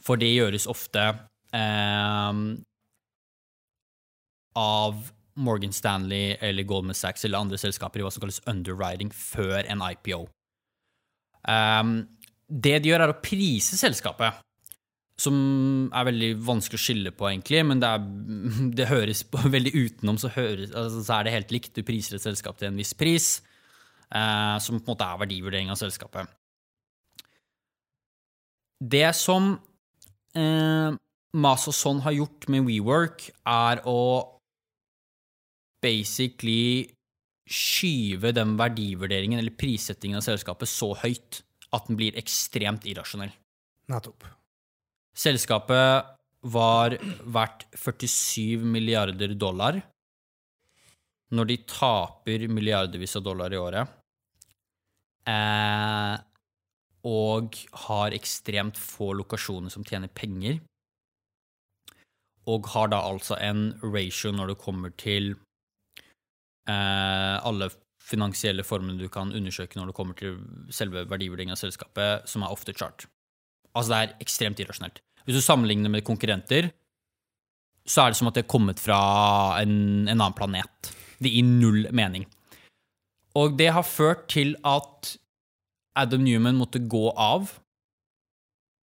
For 0.07 0.21
det 0.21 0.31
gjøres 0.31 0.69
ofte 0.71 1.03
eh, 1.57 2.41
av 4.57 5.13
Morgan 5.37 5.73
Stanley 5.73 6.37
eller 6.41 6.63
Goldman 6.63 6.97
Sachs 6.97 7.25
eller 7.25 7.43
andre 7.43 7.59
selskaper 7.61 8.01
i 8.01 8.07
hva 8.07 8.13
som 8.13 8.25
kalles 8.25 8.41
underwriting 8.49 9.13
før 9.13 9.61
en 9.67 9.85
IPO. 9.85 10.25
Um, 11.47 11.53
ehm, 11.53 11.97
det 12.49 12.79
de 12.83 12.91
gjør, 12.93 13.05
er 13.05 13.13
å 13.13 13.21
prise 13.23 13.77
selskapet, 13.79 14.41
som 15.21 15.37
er 15.97 16.09
veldig 16.09 16.31
vanskelig 16.45 16.79
å 16.79 16.83
skille 16.83 17.13
på, 17.17 17.29
egentlig, 17.29 17.63
men 17.69 17.83
det, 17.83 17.91
er, 17.91 18.09
det 18.81 18.89
høres 18.91 19.23
på, 19.29 19.43
veldig 19.45 19.75
utenom, 19.75 20.19
så, 20.21 20.33
høres, 20.33 20.73
altså, 20.73 21.03
så, 21.03 21.19
er 21.19 21.29
det 21.29 21.37
helt 21.37 21.55
likt. 21.59 21.75
Du 21.77 21.85
priser 21.87 22.17
et 22.17 22.25
selskap 22.25 22.59
til 22.61 22.71
en 22.71 22.81
viss 22.81 22.95
pris, 22.97 23.29
uh, 24.09 24.57
som 24.63 24.81
på 24.81 24.87
en 24.87 24.95
måte 24.95 25.11
er 25.11 25.23
verdivurdering 25.27 25.73
av 25.75 25.81
selskapet. 25.81 26.33
Det 28.81 29.09
som 29.17 29.55
uh, 30.37 30.97
Mas 31.37 31.67
og 31.69 31.77
Son 31.77 32.01
har 32.05 32.15
gjort 32.17 32.49
med 32.53 32.67
WeWork, 32.69 33.29
er 33.49 33.83
å 33.89 34.01
basically 35.85 36.87
skyve 37.47 38.33
den 38.35 38.57
verdivurderingen 38.59 39.39
eller 39.39 39.55
prissettingen 39.55 40.19
av 40.19 40.27
selskapet 40.27 40.71
så 40.71 40.91
høyt 40.99 41.43
at 41.77 41.87
den 41.89 41.99
blir 41.99 42.17
ekstremt 42.19 42.87
irrasjonell. 42.89 43.35
Nettopp. 43.93 44.27
Selskapet 45.17 46.15
var 46.47 46.97
verdt 47.25 47.67
47 47.75 48.65
milliarder 48.67 49.35
dollar 49.39 49.79
når 51.35 51.51
de 51.51 51.57
taper 51.67 52.47
milliardervis 52.51 53.17
av 53.19 53.25
dollar 53.27 53.55
i 53.55 53.59
året. 53.59 53.95
Eh, 55.27 56.15
og 57.07 57.57
har 57.87 58.15
ekstremt 58.17 58.79
få 58.81 59.13
lokasjoner 59.21 59.71
som 59.73 59.85
tjener 59.87 60.11
penger. 60.11 60.59
Og 62.51 62.67
har 62.75 62.91
da 62.93 63.03
altså 63.03 63.39
en 63.43 63.73
ratio 63.83 64.33
når 64.35 64.53
det 64.53 64.63
kommer 64.63 64.95
til 64.99 65.35
eh, 66.71 67.37
alle 67.39 67.71
finansielle 68.07 68.63
formene 68.67 68.99
du 69.01 69.09
kan 69.11 69.33
undersøke 69.35 69.79
når 69.79 69.91
det 69.91 69.97
kommer 69.99 70.19
til 70.19 70.39
selve 70.71 71.07
verdivurderingen 71.11 71.57
av 71.57 71.63
selskapet, 71.63 72.27
som 72.31 72.45
er 72.45 72.55
off 72.55 72.65
the 72.67 72.75
chart. 72.75 73.09
Altså, 73.75 73.93
det 73.93 73.99
er 73.99 74.25
ekstremt 74.25 74.63
irrasjonelt. 74.63 75.03
Hvis 75.27 75.41
du 75.41 75.43
sammenligner 75.43 75.91
med 75.91 76.07
konkurrenter, 76.07 76.71
så 77.87 78.03
er 78.03 78.13
det 78.13 78.19
som 78.19 78.31
at 78.31 78.39
det 78.39 78.45
er 78.45 78.51
kommet 78.51 78.81
fra 78.83 78.99
en, 79.63 80.07
en 80.07 80.15
annen 80.17 80.39
planet. 80.39 80.93
Det 81.23 81.33
gir 81.33 81.47
null 81.47 81.87
mening. 81.95 82.27
Og 83.37 83.59
det 83.59 83.69
har 83.75 83.85
ført 83.85 84.29
til 84.33 84.55
at 84.65 85.17
Adam 85.97 86.25
Newman 86.25 86.59
måtte 86.61 86.83
gå 86.83 87.09
av. 87.13 87.51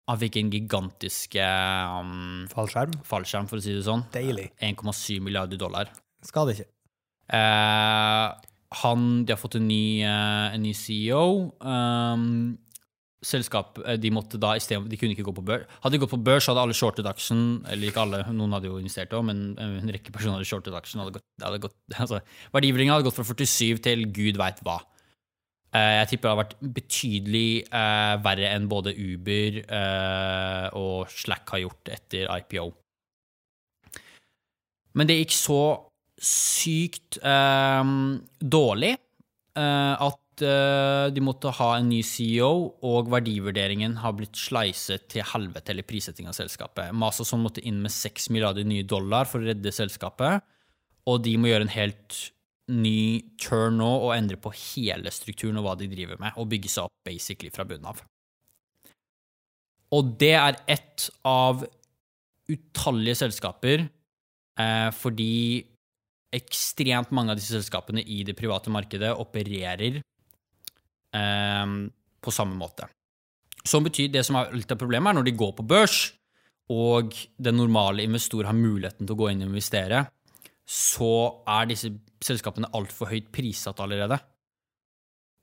Han 0.09 0.19
fikk 0.19 0.37
en 0.41 0.51
gigantisk 0.51 1.37
um, 1.39 2.45
fallskjerm. 2.51 2.97
fallskjerm, 3.07 3.47
for 3.49 3.61
å 3.61 3.63
si 3.63 3.75
det 3.77 3.85
sånn. 3.87 4.03
Deilig. 4.13 4.49
1,7 4.59 5.21
milliarder 5.23 5.59
dollar. 5.61 5.91
Skader 6.25 6.57
ikke. 6.57 6.67
Eh, 7.31 8.27
han, 8.81 9.07
de 9.25 9.33
har 9.33 9.39
fått 9.39 9.57
en 9.59 9.69
ny, 9.69 10.01
eh, 10.03 10.55
en 10.55 10.65
ny 10.65 10.73
CEO. 10.75 11.53
Um, 11.59 12.57
selskap, 13.23 13.77
eh, 13.85 13.97
de 14.01 14.11
måtte 14.11 14.39
da 14.41 14.55
stedet, 14.59 14.89
de 14.89 14.97
kunne 14.97 15.15
ikke 15.15 15.27
gå 15.27 15.35
på 15.37 15.45
børs. 15.45 15.67
Hadde 15.83 15.95
de 15.95 16.01
gått 16.03 16.13
på 16.13 16.23
børs, 16.25 16.47
hadde 16.49 16.63
alle 16.65 16.75
shortet 16.75 17.07
aksjen, 17.07 17.63
eller 17.69 17.91
ikke 17.91 18.01
alle, 18.03 18.23
noen 18.33 18.55
hadde 18.57 18.71
jo 18.71 18.79
investert 18.81 19.13
òg, 19.13 19.25
men 19.29 19.43
en 19.61 19.93
rekke 19.93 20.11
personer 20.11 20.39
hadde 20.39 20.49
shortet 20.49 20.75
aksjen. 20.75 21.03
Hadde 21.03 21.19
gått, 21.19 21.27
hadde 21.43 21.61
gått, 21.61 21.77
altså, 22.03 22.21
verdivurderinga 22.55 22.97
hadde 22.97 23.09
gått 23.09 23.19
fra 23.19 23.27
47 23.29 23.83
til 23.85 24.07
gud 24.11 24.41
veit 24.41 24.63
hva. 24.65 24.81
Jeg 25.71 26.07
tipper 26.11 26.27
det 26.27 26.31
har 26.33 26.39
vært 26.41 26.57
betydelig 26.75 27.49
eh, 27.63 28.15
verre 28.25 28.49
enn 28.51 28.65
både 28.71 28.91
Uber 28.91 29.61
eh, 29.63 30.65
og 30.75 31.07
Slack 31.15 31.53
har 31.53 31.61
gjort 31.63 31.91
etter 31.95 32.27
IPO. 32.27 32.65
Men 34.99 35.07
det 35.07 35.21
gikk 35.21 35.35
så 35.37 35.61
sykt 36.21 37.21
eh, 37.23 37.93
dårlig 38.43 38.91
eh, 38.93 39.93
at 39.95 40.43
eh, 40.45 41.05
de 41.15 41.23
måtte 41.23 41.53
ha 41.57 41.69
en 41.77 41.89
ny 41.89 42.01
CEO, 42.05 42.51
og 42.87 43.09
verdivurderingen 43.13 43.97
har 44.03 44.15
blitt 44.17 44.37
sleiset 44.37 45.07
til 45.11 45.25
helvete, 45.31 45.73
eller 45.73 45.87
prissetting 45.87 46.29
av 46.29 46.37
selskapet. 46.37 46.91
Masason 46.91 47.41
måtte 47.43 47.63
inn 47.63 47.81
med 47.83 47.93
6 47.95 48.29
milliarder 48.35 48.67
nye 48.67 48.83
dollar 48.83 49.29
for 49.29 49.41
å 49.41 49.51
redde 49.51 49.73
selskapet, 49.75 50.43
og 51.09 51.23
de 51.25 51.37
må 51.39 51.49
gjøre 51.49 51.69
en 51.69 51.75
helt 51.79 52.19
ny 52.71 53.35
turn 53.41 53.79
nå 53.81 53.89
og 54.05 54.13
endre 54.15 54.39
på 54.41 54.53
hele 54.55 55.11
strukturen 55.13 55.59
og 55.59 55.67
hva 55.67 55.75
de 55.79 55.89
driver 55.91 56.19
med, 56.21 56.35
og 56.39 56.49
bygge 56.51 56.71
seg 56.71 56.87
opp 56.87 57.07
basically 57.07 57.51
fra 57.53 57.65
bunnen 57.67 57.89
av. 57.91 58.01
Og 59.91 60.13
det 60.21 60.35
er 60.39 60.59
ett 60.71 61.09
av 61.27 61.65
utallige 62.51 63.19
selskaper 63.19 63.83
eh, 63.83 64.89
fordi 64.95 65.33
ekstremt 66.31 67.11
mange 67.11 67.33
av 67.33 67.39
disse 67.39 67.57
selskapene 67.57 68.03
i 68.03 68.21
det 68.27 68.37
private 68.39 68.71
markedet 68.71 69.11
opererer 69.19 69.99
eh, 69.99 71.75
på 72.21 72.33
samme 72.33 72.55
måte. 72.55 72.87
Som 73.67 73.85
betyr 73.85 74.09
det 74.13 74.23
som 74.25 74.39
er 74.39 74.53
litt 74.55 74.71
av 74.73 74.79
problemet, 74.79 75.11
er 75.11 75.19
når 75.19 75.27
de 75.27 75.37
går 75.37 75.53
på 75.57 75.67
børs, 75.67 75.99
og 76.71 77.11
den 77.35 77.57
normale 77.59 78.05
investor 78.07 78.47
har 78.47 78.55
muligheten 78.55 79.05
til 79.05 79.15
å 79.15 79.19
gå 79.19 79.31
inn 79.31 79.43
og 79.43 79.51
investere, 79.51 80.05
så 80.63 81.43
er 81.49 81.67
disse 81.67 81.91
selskapene 82.25 82.69
altfor 82.77 83.11
høyt 83.11 83.31
prissatt 83.33 83.81
allerede. 83.83 84.19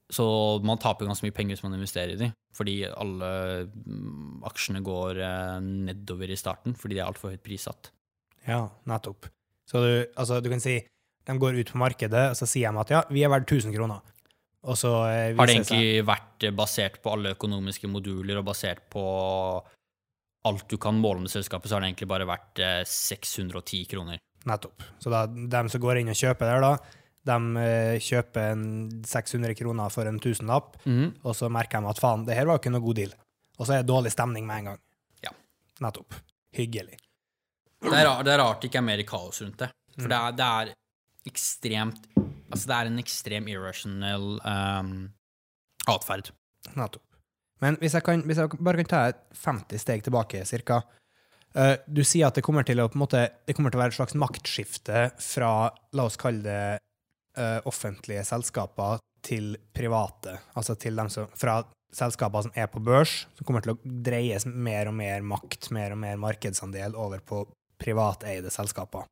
Så 0.09 0.25
man 0.64 0.81
taper 0.81 1.09
ganske 1.09 1.27
mye 1.27 1.37
penger 1.37 1.57
hvis 1.57 1.64
man 1.67 1.77
investerer 1.77 2.14
i 2.14 2.21
dem, 2.21 2.31
fordi 2.57 2.79
alle 2.88 3.31
mm, 3.69 4.45
aksjene 4.49 4.81
går 4.85 5.21
eh, 5.21 5.57
nedover 5.61 6.33
i 6.33 6.38
starten 6.41 6.77
fordi 6.79 6.97
de 6.97 7.03
er 7.03 7.11
altfor 7.11 7.35
høyt 7.35 7.45
prissatt. 7.45 7.91
Ja, 8.49 8.62
nettopp. 8.88 9.29
Så 9.69 9.83
du, 9.85 9.91
altså, 10.17 10.38
du 10.41 10.49
kan 10.49 10.64
si 10.64 10.79
de 11.29 11.37
går 11.37 11.59
ut 11.61 11.73
på 11.75 11.81
markedet, 11.81 12.31
og 12.33 12.38
så 12.38 12.49
sier 12.49 12.73
de 12.73 12.81
at 12.81 12.93
ja, 12.95 13.03
vi 13.12 13.21
er 13.21 13.29
verdt 13.29 13.51
1000 13.53 13.75
kroner. 13.75 14.01
Og 14.69 14.79
så 14.81 14.91
eh, 15.07 15.35
Har 15.37 15.49
det 15.49 15.59
egentlig 15.59 16.07
vært 16.09 16.47
eh, 16.47 16.55
basert 16.57 17.03
på 17.05 17.12
alle 17.14 17.35
økonomiske 17.37 17.91
moduler 17.91 18.41
og 18.41 18.49
basert 18.49 18.87
på 18.91 19.03
alt 20.49 20.64
du 20.71 20.79
kan 20.81 20.97
måle 20.99 21.21
med 21.23 21.33
selskapet, 21.33 21.69
så 21.69 21.77
har 21.77 21.85
det 21.85 21.93
egentlig 21.93 22.09
bare 22.11 22.27
vært 22.29 22.62
610 22.88 23.61
eh, 23.61 23.85
kroner. 23.91 24.23
Nettopp. 24.46 24.85
Så 25.03 25.11
da, 25.11 25.24
de 25.27 25.62
som 25.72 25.83
går 25.83 26.01
inn 26.01 26.12
og 26.12 26.18
kjøper 26.18 26.53
der, 26.53 26.62
da, 26.62 26.98
De 27.29 27.62
eh, 27.64 27.96
kjøper 28.01 28.53
en 28.55 28.66
600 29.05 29.57
kroner 29.59 29.90
for 29.92 30.09
en 30.09 30.20
tusenlapp, 30.22 30.79
og 31.27 31.35
så 31.37 31.51
merker 31.53 31.83
de 31.83 31.90
at 31.90 32.01
faen, 32.01 32.24
det 32.24 32.38
her 32.38 32.46
var 32.46 32.57
jo 32.57 32.62
ikke 32.62 32.72
noe 32.72 32.85
god 32.87 33.01
deal. 33.01 33.12
Og 33.59 33.66
så 33.66 33.74
er 33.74 33.83
det 33.83 33.90
dårlig 33.90 34.12
stemning 34.14 34.46
med 34.46 34.62
en 34.62 34.70
gang. 34.70 34.81
Ja. 35.27 35.35
Nettopp. 35.85 36.14
Hyggelig. 36.57 36.96
Det 37.83 37.94
er, 37.94 38.09
det 38.24 38.33
er 38.33 38.40
rart 38.40 38.62
det 38.62 38.70
ikke 38.70 38.81
er 38.81 38.87
mer 38.87 39.03
kaos 39.07 39.42
rundt 39.42 39.61
det. 39.61 39.68
For 39.98 40.11
det, 40.11 40.18
er, 40.18 40.38
det 40.38 40.46
er 40.46 40.72
ekstremt 41.29 42.09
Altså, 42.48 42.64
det 42.64 42.77
er 42.79 42.88
en 42.88 43.01
ekstrem 43.03 43.48
irrational 43.53 44.22
um, 44.40 44.92
atferd. 45.92 46.31
Nettopp. 46.72 47.05
Men 47.61 47.77
hvis 47.83 47.96
jeg, 47.98 48.05
kan, 48.07 48.22
hvis 48.24 48.38
jeg 48.40 48.61
bare 48.64 48.81
kan 48.81 48.88
ta 48.88 49.01
50 49.44 49.83
steg 49.83 50.05
tilbake, 50.07 50.44
cirka. 50.48 50.81
Eh, 51.59 51.77
du 51.87 52.03
sier 52.07 52.29
at 52.29 52.38
det 52.38 52.44
kommer 52.47 52.66
til 52.66 52.81
å 52.83 52.88
måte, 52.99 53.27
kommer 53.55 53.73
til 53.73 53.81
å 53.81 53.83
være 53.85 53.94
et 53.94 53.99
slags 53.99 54.16
maktskifte 54.18 55.09
fra, 55.23 55.53
la 55.92 56.07
oss 56.09 56.18
kalle 56.21 56.44
det, 56.44 56.79
eh, 57.38 57.59
offentlige 57.68 58.25
selskaper 58.27 59.03
til 59.27 59.57
private. 59.75 60.38
Altså 60.59 60.77
til 60.79 60.99
som, 61.11 61.29
fra 61.35 61.61
selskaper 61.94 62.47
som 62.47 62.55
er 62.55 62.68
på 62.71 62.83
børs, 62.85 63.27
som 63.37 63.47
kommer 63.49 63.64
til 63.64 63.75
å 63.75 63.79
dreies 63.83 64.47
mer 64.47 64.90
og 64.90 64.97
mer 64.99 65.25
makt, 65.25 65.71
mer 65.75 65.94
og 65.94 66.03
mer 66.03 66.16
markedsandel 66.21 66.97
over 66.97 67.23
på 67.25 67.44
privateide 67.81 68.51
selskaper. 68.53 69.07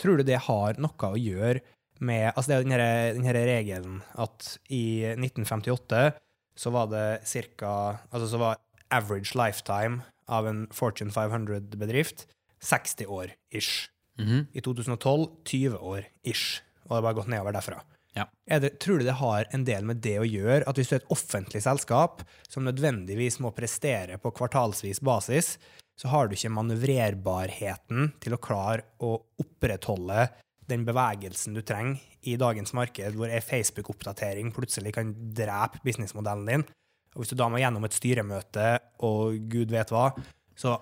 Tror 0.00 0.18
du 0.18 0.26
det 0.26 0.40
har 0.48 0.78
noe 0.80 1.12
å 1.12 1.18
gjøre 1.18 1.62
med 2.02 2.32
Altså, 2.34 2.48
det 2.48 2.56
er 2.56 2.64
denne, 2.64 2.78
den 2.78 2.82
her- 2.82 3.14
den 3.14 3.24
her 3.24 3.34
regelen 3.46 4.02
at 4.18 4.58
i 4.70 5.14
1958 5.14 6.14
så 6.56 6.72
var 6.72 6.88
det 6.88 7.22
cirka 7.24 8.00
Altså, 8.10 8.26
så 8.28 8.38
var 8.38 8.56
average 8.90 9.34
lifetime 9.34 10.02
av 10.26 10.48
en 10.48 10.66
Fortune 10.74 11.10
500-bedrift 11.14 12.26
60 12.62 13.06
år 13.06 13.32
ish. 13.50 13.88
Mhm. 14.18 14.46
I 14.52 14.60
2012 14.60 15.26
20 15.44 15.78
år 15.78 16.06
ish. 16.22 16.62
Og 16.84 16.88
det 16.88 16.98
har 16.98 17.02
bare 17.08 17.18
gått 17.20 17.32
nedover 17.32 17.56
derfra. 17.56 17.80
Ja. 18.12 18.26
Det, 18.60 18.78
tror 18.78 19.00
du 19.00 19.06
det 19.06 19.16
har 19.22 19.46
en 19.56 19.64
del 19.64 19.86
med 19.88 20.02
det 20.04 20.18
å 20.20 20.28
gjøre, 20.28 20.66
at 20.68 20.76
hvis 20.76 20.90
du 20.90 20.96
er 20.98 21.00
et 21.00 21.14
offentlig 21.14 21.62
selskap 21.64 22.20
som 22.44 22.66
nødvendigvis 22.66 23.38
må 23.40 23.54
prestere 23.56 24.18
på 24.20 24.34
kvartalsvis 24.36 25.00
basis, 25.00 25.56
så 25.96 26.10
har 26.12 26.28
du 26.28 26.36
ikke 26.36 26.52
manøvrerbarheten 26.52 28.12
til 28.20 28.36
å 28.36 28.40
klare 28.42 28.84
å 29.00 29.14
opprettholde 29.40 30.26
den 30.68 30.84
bevegelsen 30.86 31.56
du 31.56 31.62
trenger 31.66 32.00
i 32.28 32.36
dagens 32.40 32.72
marked, 32.76 33.16
hvor 33.16 33.32
ei 33.32 33.40
Facebook-oppdatering 33.44 34.52
plutselig 34.54 34.94
kan 34.96 35.10
drepe 35.34 35.80
businessmodellen 35.84 36.48
din. 36.48 36.64
Og 37.12 37.22
hvis 37.22 37.32
du 37.32 37.38
da 37.38 37.48
må 37.52 37.60
gjennom 37.60 37.84
et 37.86 37.96
styremøte 37.96 38.70
og 39.04 39.36
gud 39.52 39.72
vet 39.74 39.92
hva, 39.92 40.08
så 40.56 40.78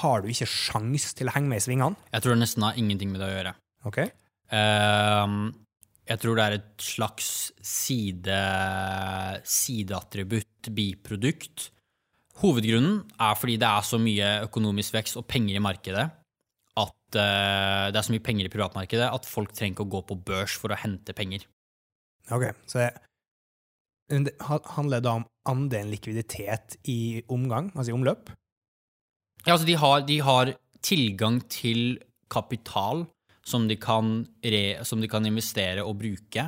har 0.00 0.22
du 0.22 0.30
ikke 0.30 0.48
sjans 0.48 1.10
til 1.18 1.30
å 1.30 1.34
henge 1.34 1.50
med 1.50 1.62
i 1.62 1.64
svingene. 1.64 1.98
Jeg 2.12 2.24
tror 2.24 2.36
det 2.36 2.42
nesten 2.44 2.66
har 2.66 2.78
ingenting 2.78 3.10
med 3.12 3.22
det 3.22 3.30
å 3.30 3.34
gjøre. 3.34 3.54
Ok? 3.88 3.98
Uh, 4.52 5.50
jeg 6.10 6.22
tror 6.22 6.36
det 6.36 6.46
er 6.46 6.56
et 6.58 6.84
slags 6.84 7.28
side, 7.64 8.38
sideattributt, 9.46 10.70
biprodukt. 10.74 11.68
Hovedgrunnen 12.40 13.02
er 13.20 13.36
fordi 13.36 13.58
det 13.60 13.68
er 13.68 13.86
så 13.86 14.00
mye 14.00 14.30
økonomisk 14.46 14.96
vekst 14.96 15.18
og 15.20 15.28
penger 15.30 15.58
i 15.58 15.62
markedet 15.64 16.06
at 16.80 17.18
uh, 17.18 17.90
det 17.90 17.98
er 17.98 18.06
så 18.06 18.14
mye 18.14 18.24
penger 18.24 18.46
i 18.46 18.52
privatmarkedet 18.52 19.10
at 19.10 19.28
folk 19.28 19.52
trenger 19.56 19.74
ikke 19.74 19.88
å 19.88 19.94
gå 19.96 20.02
på 20.12 20.18
børs 20.30 20.54
for 20.60 20.72
å 20.72 20.78
hente 20.78 21.16
penger. 21.16 21.44
Ok, 22.30 22.46
så 22.70 22.84
det, 22.84 22.90
det 24.10 24.34
handler 24.74 25.00
da 25.04 25.12
om 25.20 25.24
andelen 25.48 25.90
likviditet 25.92 26.76
i 26.90 27.22
omgang, 27.30 27.70
altså 27.76 27.92
i 27.92 27.94
omløp? 27.96 28.32
Ja, 29.46 29.54
altså 29.54 29.66
de 29.68 29.76
har, 29.80 30.00
de 30.08 30.18
har 30.26 30.50
tilgang 30.84 31.38
til 31.48 31.98
kapital 32.30 33.06
som 33.46 33.68
de 33.70 33.76
kan, 33.80 34.26
re, 34.44 34.82
som 34.86 35.00
de 35.00 35.08
kan 35.10 35.24
investere 35.26 35.82
og 35.86 35.96
bruke 36.02 36.44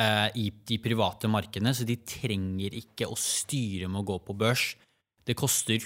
eh, 0.00 0.28
i 0.40 0.48
de 0.66 0.78
private 0.82 1.28
markedene, 1.30 1.74
så 1.76 1.84
de 1.86 1.98
trenger 2.08 2.74
ikke 2.80 3.06
å 3.10 3.18
styre 3.18 3.90
med 3.90 4.00
å 4.02 4.08
gå 4.14 4.16
på 4.24 4.36
børs. 4.40 4.70
Det 5.26 5.36
koster, 5.38 5.82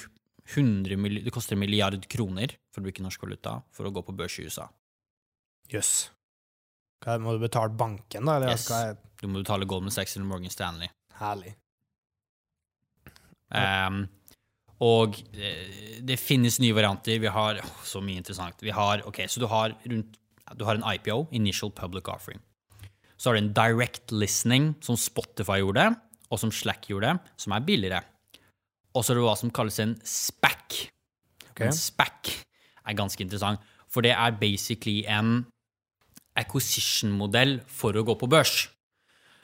100, 0.55 0.97
milli- 0.97 1.25
det 1.27 1.33
koster 1.35 1.59
milliard 1.61 2.07
kroner, 2.09 2.55
for 2.73 2.81
å 2.81 2.87
bruke 2.87 3.03
norsk 3.05 3.27
valuta, 3.27 3.59
for 3.75 3.89
å 3.89 3.93
gå 3.93 4.05
på 4.07 4.15
børs 4.17 4.39
i 4.41 4.47
USA. 4.49 4.69
Jøss. 5.73 6.09
Yes. 6.09 7.21
Må 7.23 7.35
du 7.37 7.43
betale 7.45 7.71
banken, 7.79 8.25
da? 8.27 8.39
Eller 8.41 8.55
Yes. 8.55 8.65
Du 9.21 9.27
må 9.29 9.43
betale 9.43 9.67
Goldman 9.69 9.93
Sachs 9.95 10.17
eller 10.17 10.27
Morgan 10.27 10.51
Stanley. 10.51 10.89
Herlig? 11.21 11.55
Um, 13.49 14.03
og 14.85 15.17
eh, 15.35 16.01
det 16.07 16.19
finnes 16.21 16.61
nye 16.63 16.77
varianter. 16.77 17.19
Vi 17.23 17.31
har 17.33 17.59
oh, 17.63 17.79
så 17.87 18.03
mye 18.05 18.21
interessant. 18.21 18.61
Vi 18.63 18.75
har, 18.75 19.03
ok, 19.09 19.25
Så 19.27 19.41
du 19.43 19.49
har, 19.51 19.75
rundt, 19.85 20.19
du 20.55 20.65
har 20.65 20.79
en 20.79 20.87
IPO, 20.87 21.27
Initial 21.33 21.73
Public 21.75 22.09
Offering. 22.09 22.41
Så 23.19 23.31
har 23.31 23.35
du 23.35 23.43
en 23.43 23.55
direct 23.55 24.13
listening, 24.13 24.77
som 24.81 24.97
Spotify 24.97 25.59
gjorde, 25.59 25.91
og 26.31 26.39
som 26.39 26.53
Slack 26.55 26.87
gjorde, 26.91 27.17
som 27.37 27.53
er 27.53 27.65
billigere. 27.67 28.03
Og 28.95 29.03
så 29.03 29.13
er 29.13 29.19
det 29.19 29.27
hva 29.27 29.35
som 29.39 29.51
kalles 29.51 29.81
en 29.83 29.97
SPAC. 30.07 30.85
Okay. 31.51 31.67
En 31.67 31.75
SPAC 31.75 32.37
er 32.87 32.99
ganske 32.99 33.23
interessant, 33.25 33.59
for 33.91 34.05
det 34.05 34.13
er 34.15 34.37
basically 34.39 35.03
en 35.11 35.49
acquisition-modell 36.39 37.59
for 37.67 37.97
å 37.99 38.05
gå 38.07 38.15
på 38.21 38.29
børs. 38.31 38.69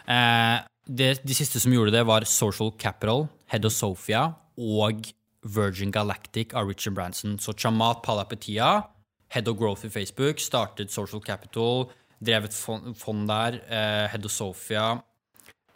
Eh, 0.06 0.60
det, 0.86 1.22
de 1.24 1.36
siste 1.36 1.60
som 1.62 1.72
gjorde 1.72 1.94
det, 1.94 2.04
var 2.06 2.26
Social 2.28 2.72
Capital, 2.78 3.28
Head 3.52 3.64
of 3.64 3.72
Sophia 3.72 4.34
og 4.58 5.06
Virgin 5.44 5.92
Galactic 5.92 6.54
av 6.54 6.68
Richard 6.68 6.94
Branson. 6.94 7.38
Så 7.38 7.54
Chamat 7.56 8.02
Palapetia, 8.04 8.84
Head 9.32 9.48
of 9.48 9.58
Growth 9.58 9.86
i 9.86 9.90
Facebook, 9.90 10.40
startet 10.40 10.92
Social 10.92 11.22
Capital, 11.24 11.88
drev 12.24 12.44
et 12.44 12.54
fond, 12.54 13.26
der, 13.28 13.60
eh, 13.68 14.08
Head 14.10 14.24
of 14.24 14.32
Sophia. 14.32 15.02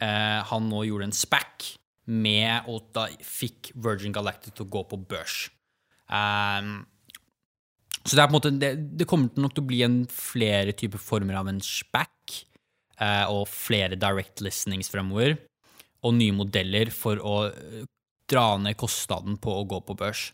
Eh, 0.01 0.43
han 0.43 0.69
nå 0.69 0.85
gjorde 0.85 1.09
en 1.09 1.11
SPAC 1.11 1.77
med, 2.07 2.65
og 2.67 2.89
da 2.93 3.07
fikk 3.21 3.71
Virgin 3.75 4.13
Galactic 4.13 4.53
til 4.53 4.65
å 4.65 4.69
gå 4.69 4.83
på 4.89 4.97
børs. 4.97 5.49
Um, 6.09 6.87
så 8.01 8.15
det 8.15 8.23
er 8.23 8.29
på 8.29 8.33
en 8.33 8.37
måte, 8.39 8.51
det, 8.57 8.97
det 8.97 9.07
kommer 9.09 9.29
nok 9.37 9.53
til 9.53 9.65
å 9.65 9.69
bli 9.69 9.83
en 9.85 9.99
flere 10.09 10.73
typer 10.73 10.97
former 10.97 11.37
av 11.37 11.51
en 11.51 11.61
SPAC, 11.61 12.09
og 13.31 13.45
flere 13.47 13.95
direct 13.99 14.43
listenings 14.43 14.91
fremover, 14.91 15.37
og 16.03 16.15
nye 16.15 16.35
modeller 16.35 16.91
for 16.95 17.19
å 17.19 17.37
eh, 17.49 17.85
dra 18.29 18.53
ned 18.61 18.77
kostnaden 18.79 19.39
på 19.41 19.55
å 19.55 19.65
gå 19.67 19.81
på 19.87 19.95
børs. 19.99 20.29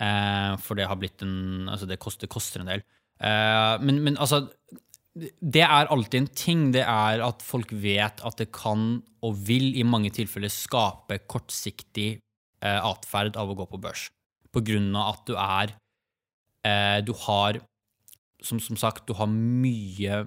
Eh, 0.00 0.54
for 0.62 0.78
det 0.78 0.88
har 0.90 0.98
blitt 0.98 1.22
en 1.22 1.68
Altså, 1.70 1.86
det 1.86 2.00
koster, 2.02 2.30
koster 2.30 2.62
en 2.62 2.72
del. 2.72 2.84
Eh, 3.22 3.74
men, 3.84 4.02
men 4.06 4.18
altså 4.18 4.48
det 5.14 5.62
er 5.62 5.90
alltid 5.94 6.20
en 6.20 6.32
ting. 6.34 6.62
Det 6.74 6.82
er 6.82 7.22
at 7.22 7.42
folk 7.46 7.70
vet 7.70 8.22
at 8.26 8.40
det 8.40 8.50
kan 8.54 8.98
og 9.24 9.38
vil 9.46 9.70
i 9.78 9.86
mange 9.86 10.10
tilfeller 10.14 10.50
skape 10.50 11.20
kortsiktig 11.30 12.08
eh, 12.18 12.80
atferd 12.80 13.38
av 13.38 13.52
å 13.52 13.56
gå 13.60 13.68
på 13.70 13.80
børs. 13.80 14.08
På 14.50 14.62
grunn 14.66 14.90
av 14.98 15.14
at 15.14 15.22
du 15.26 15.34
er 15.38 15.74
eh, 16.66 16.98
Du 17.06 17.14
har, 17.26 17.60
som, 18.42 18.58
som 18.58 18.78
sagt, 18.78 19.06
du 19.06 19.14
har 19.14 19.30
mye 19.30 20.24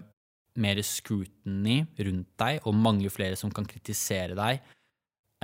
mer 0.61 0.81
scrutiny 0.85 1.81
rundt 2.07 2.29
deg, 2.41 2.61
og 2.65 2.77
mange 2.77 3.11
flere 3.13 3.37
som 3.39 3.53
kan 3.53 3.67
kritisere 3.69 4.37
deg, 4.37 4.61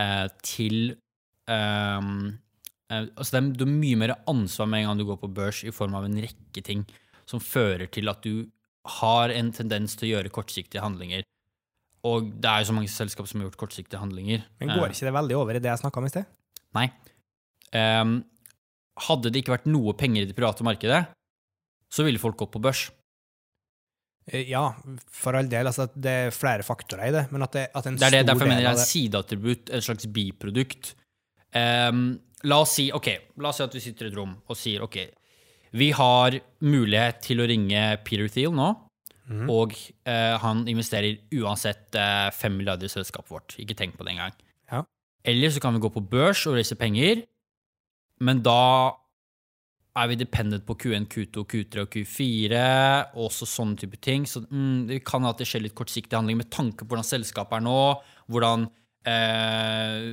eh, 0.02 0.28
til 0.46 0.96
ehm, 1.52 2.34
eh, 2.90 3.06
Altså, 3.18 3.32
det 3.34 3.40
er, 3.40 3.52
du 3.58 3.66
har 3.66 3.74
mye 3.74 4.00
mer 4.00 4.16
ansvar 4.30 4.68
med 4.70 4.84
en 4.84 4.92
gang 4.92 5.00
du 5.02 5.08
går 5.08 5.22
på 5.22 5.34
børs, 5.34 5.64
i 5.64 5.74
form 5.74 5.96
av 5.98 6.06
en 6.06 6.20
rekke 6.22 6.62
ting 6.66 6.84
som 7.30 7.42
fører 7.42 7.88
til 7.92 8.12
at 8.12 8.22
du 8.26 8.50
har 9.00 9.32
en 9.32 9.52
tendens 9.56 9.96
til 9.96 10.10
å 10.10 10.12
gjøre 10.18 10.34
kortsiktige 10.34 10.84
handlinger. 10.84 11.24
Og 12.04 12.34
det 12.36 12.50
er 12.50 12.62
jo 12.62 12.70
så 12.70 12.76
mange 12.76 12.92
selskap 12.92 13.30
som 13.30 13.40
har 13.40 13.48
gjort 13.48 13.62
kortsiktige 13.62 14.02
handlinger. 14.02 14.44
Men 14.60 14.70
Eh, 14.70 14.76
går 14.76 14.92
ikke 14.92 15.08
det 15.08 15.16
veldig 15.16 15.38
over 15.40 15.56
i 15.56 15.60
det 15.64 15.72
jeg 15.72 15.80
snakka 15.80 16.02
om 16.02 16.06
i 16.06 16.12
sted? 16.12 16.26
Nei. 16.76 16.92
Um, 17.74 18.26
hadde 19.08 19.32
det 19.32 19.42
ikke 19.42 19.56
vært 19.56 19.72
noe 19.72 19.96
penger 19.98 20.24
i 20.24 20.30
det 20.30 20.36
private 20.36 20.66
markedet, 20.68 21.08
så 21.90 22.04
ville 22.04 22.20
folk 22.20 22.38
gått 22.38 22.52
på 22.52 22.62
børs. 22.62 22.92
Eh, 24.32 24.46
Ja, 24.50 24.74
for 25.12 25.36
all 25.36 25.50
del. 25.52 25.68
Altså, 25.68 25.88
det 25.96 26.12
er 26.12 26.32
flere 26.36 26.64
faktorer 26.64 27.10
i 27.10 27.16
det, 27.16 27.26
men 27.32 27.44
at, 27.44 27.52
det, 27.52 27.66
at 27.76 27.88
en 27.90 27.98
Det 27.98 28.08
er 28.08 28.18
det, 28.20 28.28
derfor 28.28 28.48
jeg 28.48 28.54
mener 28.54 28.62
det 28.70 28.72
er 28.72 28.82
et 28.82 28.92
sideattributt, 28.94 29.70
et 29.74 29.84
slags 29.84 30.08
biprodukt. 30.08 30.94
Um, 31.54 32.20
la 32.44 32.62
oss 32.64 32.74
si 32.80 32.88
okay, 32.96 33.20
la 33.38 33.50
oss 33.52 33.60
si 33.62 33.64
at 33.68 33.76
vi 33.76 33.80
sitter 33.84 34.08
i 34.08 34.10
et 34.14 34.16
rom 34.18 34.32
og 34.50 34.58
sier 34.58 34.82
ok, 34.84 34.98
vi 35.78 35.92
har 35.94 36.40
mulighet 36.66 37.22
til 37.22 37.44
å 37.44 37.46
ringe 37.50 37.84
Peter 38.06 38.28
Thiel 38.32 38.56
nå, 38.56 38.72
Mm. 39.24 39.46
og 39.50 39.72
uh, 40.04 40.36
han 40.44 40.66
investerer 40.68 41.16
uansett 41.40 41.96
uh, 41.96 42.28
5 42.36 42.58
milliarder 42.60 42.90
i 42.90 42.92
selskapet 42.92 43.32
vårt. 43.32 43.54
Ikke 43.56 43.72
tenk 43.80 43.96
på 43.96 44.04
det 44.04 44.12
engang. 44.18 44.34
Ja. 44.68 44.82
Eller 45.24 45.48
så 45.50 45.62
kan 45.64 45.72
vi 45.74 45.80
gå 45.80 45.88
på 45.96 46.04
børs 46.04 46.42
og 46.52 46.58
reise 46.58 46.76
penger, 46.76 47.22
men 48.20 48.42
da 48.44 48.92
er 49.94 50.10
vi 50.10 50.18
dependent 50.18 50.66
på 50.66 50.76
Q1, 50.82 51.06
Q2, 51.12 51.44
Q3 51.52 51.84
og 51.84 51.94
Q4, 51.94 52.62
og 53.14 53.28
også 53.28 53.48
sånne 53.50 53.78
type 53.78 54.00
ting. 54.02 54.26
Så 54.30 54.42
mm, 54.48 54.88
det 54.90 55.04
kan 55.06 55.26
at 55.30 55.42
det 55.42 55.48
skjer 55.50 55.68
litt 55.68 55.78
kortsiktig 55.78 56.18
handling 56.18 56.40
med 56.42 56.50
tanke 56.54 56.82
på 56.82 56.94
hvordan 56.94 57.06
selskapet 57.06 57.60
er 57.60 57.66
nå, 57.68 57.78
hvordan 58.34 58.66
eh, 59.10 60.08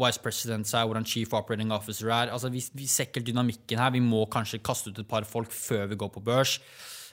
vice 0.00 0.20
president 0.22 0.68
er, 0.68 0.84
hvordan 0.84 1.08
chief 1.08 1.32
operating 1.36 1.72
officer 1.72 2.12
er. 2.12 2.34
Altså, 2.34 2.52
vi, 2.52 2.62
vi 2.76 2.88
ser 2.90 3.08
ikke 3.08 3.24
dynamikken 3.24 3.80
her. 3.80 3.94
Vi 3.96 4.04
må 4.04 4.26
kanskje 4.32 4.60
kaste 4.64 4.92
ut 4.92 5.00
et 5.00 5.08
par 5.08 5.24
folk 5.28 5.52
før 5.54 5.88
vi 5.90 6.00
går 6.00 6.12
på 6.14 6.24
børs. 6.24 6.58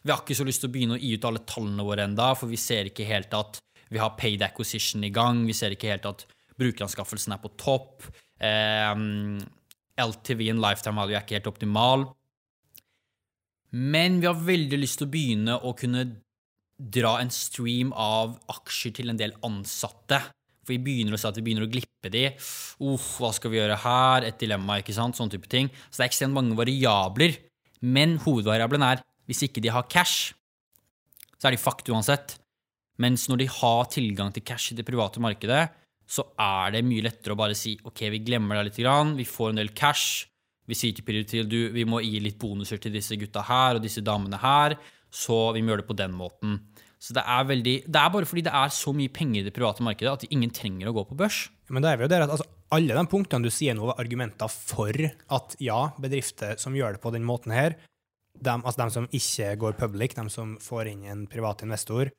Vi 0.03 0.11
har 0.11 0.21
ikke 0.21 0.37
så 0.37 0.45
lyst 0.47 0.63
til 0.63 0.69
å 0.69 0.75
begynne 0.75 0.99
å 0.99 1.01
gi 1.01 1.15
ut 1.15 1.25
alle 1.27 1.45
tallene 1.47 1.87
våre 1.87 2.05
enda, 2.07 2.33
for 2.37 2.51
vi 2.51 2.59
ser 2.61 2.91
ikke 2.91 3.07
helt 3.07 3.31
at 3.35 3.61
vi 3.87 4.01
har 4.03 4.17
paid 4.19 4.43
acquisition 4.43 5.05
i 5.07 5.13
gang. 5.15 5.45
Vi 5.47 5.55
ser 5.55 5.71
ikke 5.71 5.93
helt 5.93 6.07
at 6.09 6.27
brukeranskaffelsen 6.59 7.35
er 7.35 7.39
på 7.39 7.55
topp. 7.55 8.09
Eh, 8.43 8.91
LTV-en, 9.97 10.61
lifetime 10.61 11.01
value, 11.01 11.17
er 11.17 11.25
ikke 11.25 11.39
helt 11.39 11.51
optimal. 11.51 12.07
Men 13.73 14.21
vi 14.21 14.29
har 14.29 14.47
veldig 14.47 14.79
lyst 14.79 15.01
til 15.01 15.09
å 15.09 15.13
begynne 15.13 15.57
å 15.59 15.73
kunne 15.77 16.05
dra 16.77 17.17
en 17.19 17.31
stream 17.33 17.91
av 17.97 18.37
aksjer 18.53 18.93
til 18.99 19.11
en 19.11 19.19
del 19.19 19.33
ansatte. 19.45 20.21
For 20.63 20.75
vi 20.75 20.83
begynner 20.83 21.15
å 21.15 21.19
se 21.19 21.29
at 21.29 21.37
vi 21.39 21.45
begynner 21.47 21.65
å 21.65 21.71
glippe 21.71 22.11
de. 22.13 22.25
Uff, 22.83 23.17
hva 23.21 23.31
skal 23.35 23.53
vi 23.53 23.59
gjøre 23.59 23.79
her? 23.83 24.27
Et 24.27 24.39
dilemma, 24.39 24.79
ikke 24.81 24.95
sant? 24.95 25.17
Sånne 25.17 25.33
type 25.35 25.49
ting. 25.51 25.71
Så 25.89 25.99
det 25.99 26.05
er 26.05 26.11
ekstremt 26.11 26.37
mange 26.37 26.57
variabler. 26.59 27.37
Men 27.81 28.17
hovedvariabelen 28.23 28.85
er 28.85 29.03
hvis 29.27 29.43
ikke 29.47 29.61
de 29.63 29.71
har 29.73 29.87
cash, 29.91 30.31
så 31.37 31.49
er 31.49 31.55
de 31.55 31.61
fucked 31.61 31.89
uansett. 31.91 32.37
Mens 33.01 33.27
når 33.29 33.43
de 33.43 33.49
har 33.51 33.89
tilgang 33.93 34.31
til 34.33 34.45
cash 34.47 34.71
i 34.73 34.77
det 34.77 34.85
private 34.87 35.21
markedet, 35.21 35.67
så 36.07 36.23
er 36.39 36.77
det 36.77 36.85
mye 36.87 37.03
lettere 37.03 37.35
å 37.35 37.39
bare 37.39 37.55
si 37.57 37.75
ok, 37.83 38.05
vi 38.13 38.23
glemmer 38.23 38.61
deg 38.61 38.69
litt, 38.69 38.79
vi 39.19 39.27
får 39.27 39.51
en 39.51 39.61
del 39.61 39.73
cash. 39.75 40.27
Vi 40.67 40.75
sier 40.75 40.95
til 40.95 41.05
Piritil 41.07 41.47
du, 41.47 41.69
vi 41.71 41.85
må 41.87 42.01
gi 42.03 42.19
litt 42.19 42.39
bonuser 42.39 42.79
til 42.83 42.91
disse 42.95 43.15
gutta 43.19 43.43
her 43.47 43.77
og 43.77 43.83
disse 43.83 44.03
damene 44.03 44.39
her, 44.41 44.75
så 45.11 45.53
vi 45.55 45.61
må 45.63 45.71
gjøre 45.71 45.83
det 45.83 45.91
på 45.91 45.99
den 45.99 46.15
måten. 46.15 46.57
Så 46.99 47.13
det 47.13 47.23
er, 47.29 47.43
veldig, 47.47 47.75
det 47.85 47.99
er 48.01 48.11
bare 48.11 48.27
fordi 48.27 48.43
det 48.47 48.53
er 48.57 48.71
så 48.73 48.91
mye 48.95 49.11
penger 49.13 49.43
i 49.43 49.45
det 49.45 49.53
private 49.55 49.85
markedet 49.85 50.13
at 50.15 50.31
ingen 50.33 50.51
trenger 50.51 50.89
å 50.89 50.95
gå 50.97 51.03
på 51.11 51.17
børs. 51.19 51.45
Men 51.69 51.85
da 51.85 51.91
er 51.91 51.99
vi 51.99 52.07
jo 52.07 52.11
der 52.11 52.25
at 52.25 52.33
altså, 52.33 52.47
alle 52.73 52.95
de 52.97 53.03
punktene 53.11 53.47
du 53.47 53.53
sier 53.53 53.77
nå, 53.77 53.85
er 53.91 54.01
argumenter 54.01 54.51
for 54.51 55.03
at 55.37 55.55
ja, 55.63 55.81
bedrifter 56.01 56.57
som 56.59 56.75
gjør 56.75 56.97
det 56.97 57.03
på 57.03 57.13
den 57.15 57.27
måten 57.27 57.53
her, 57.55 57.77
de, 58.37 58.53
altså 58.53 58.81
de 58.81 58.93
som 58.93 59.07
ikke 59.19 59.53
går 59.61 59.77
public, 59.79 60.15
de 60.17 60.25
som 60.33 60.55
får 60.61 60.91
inn 60.91 61.05
en 61.09 61.25
privat 61.29 61.63
investor, 61.65 62.11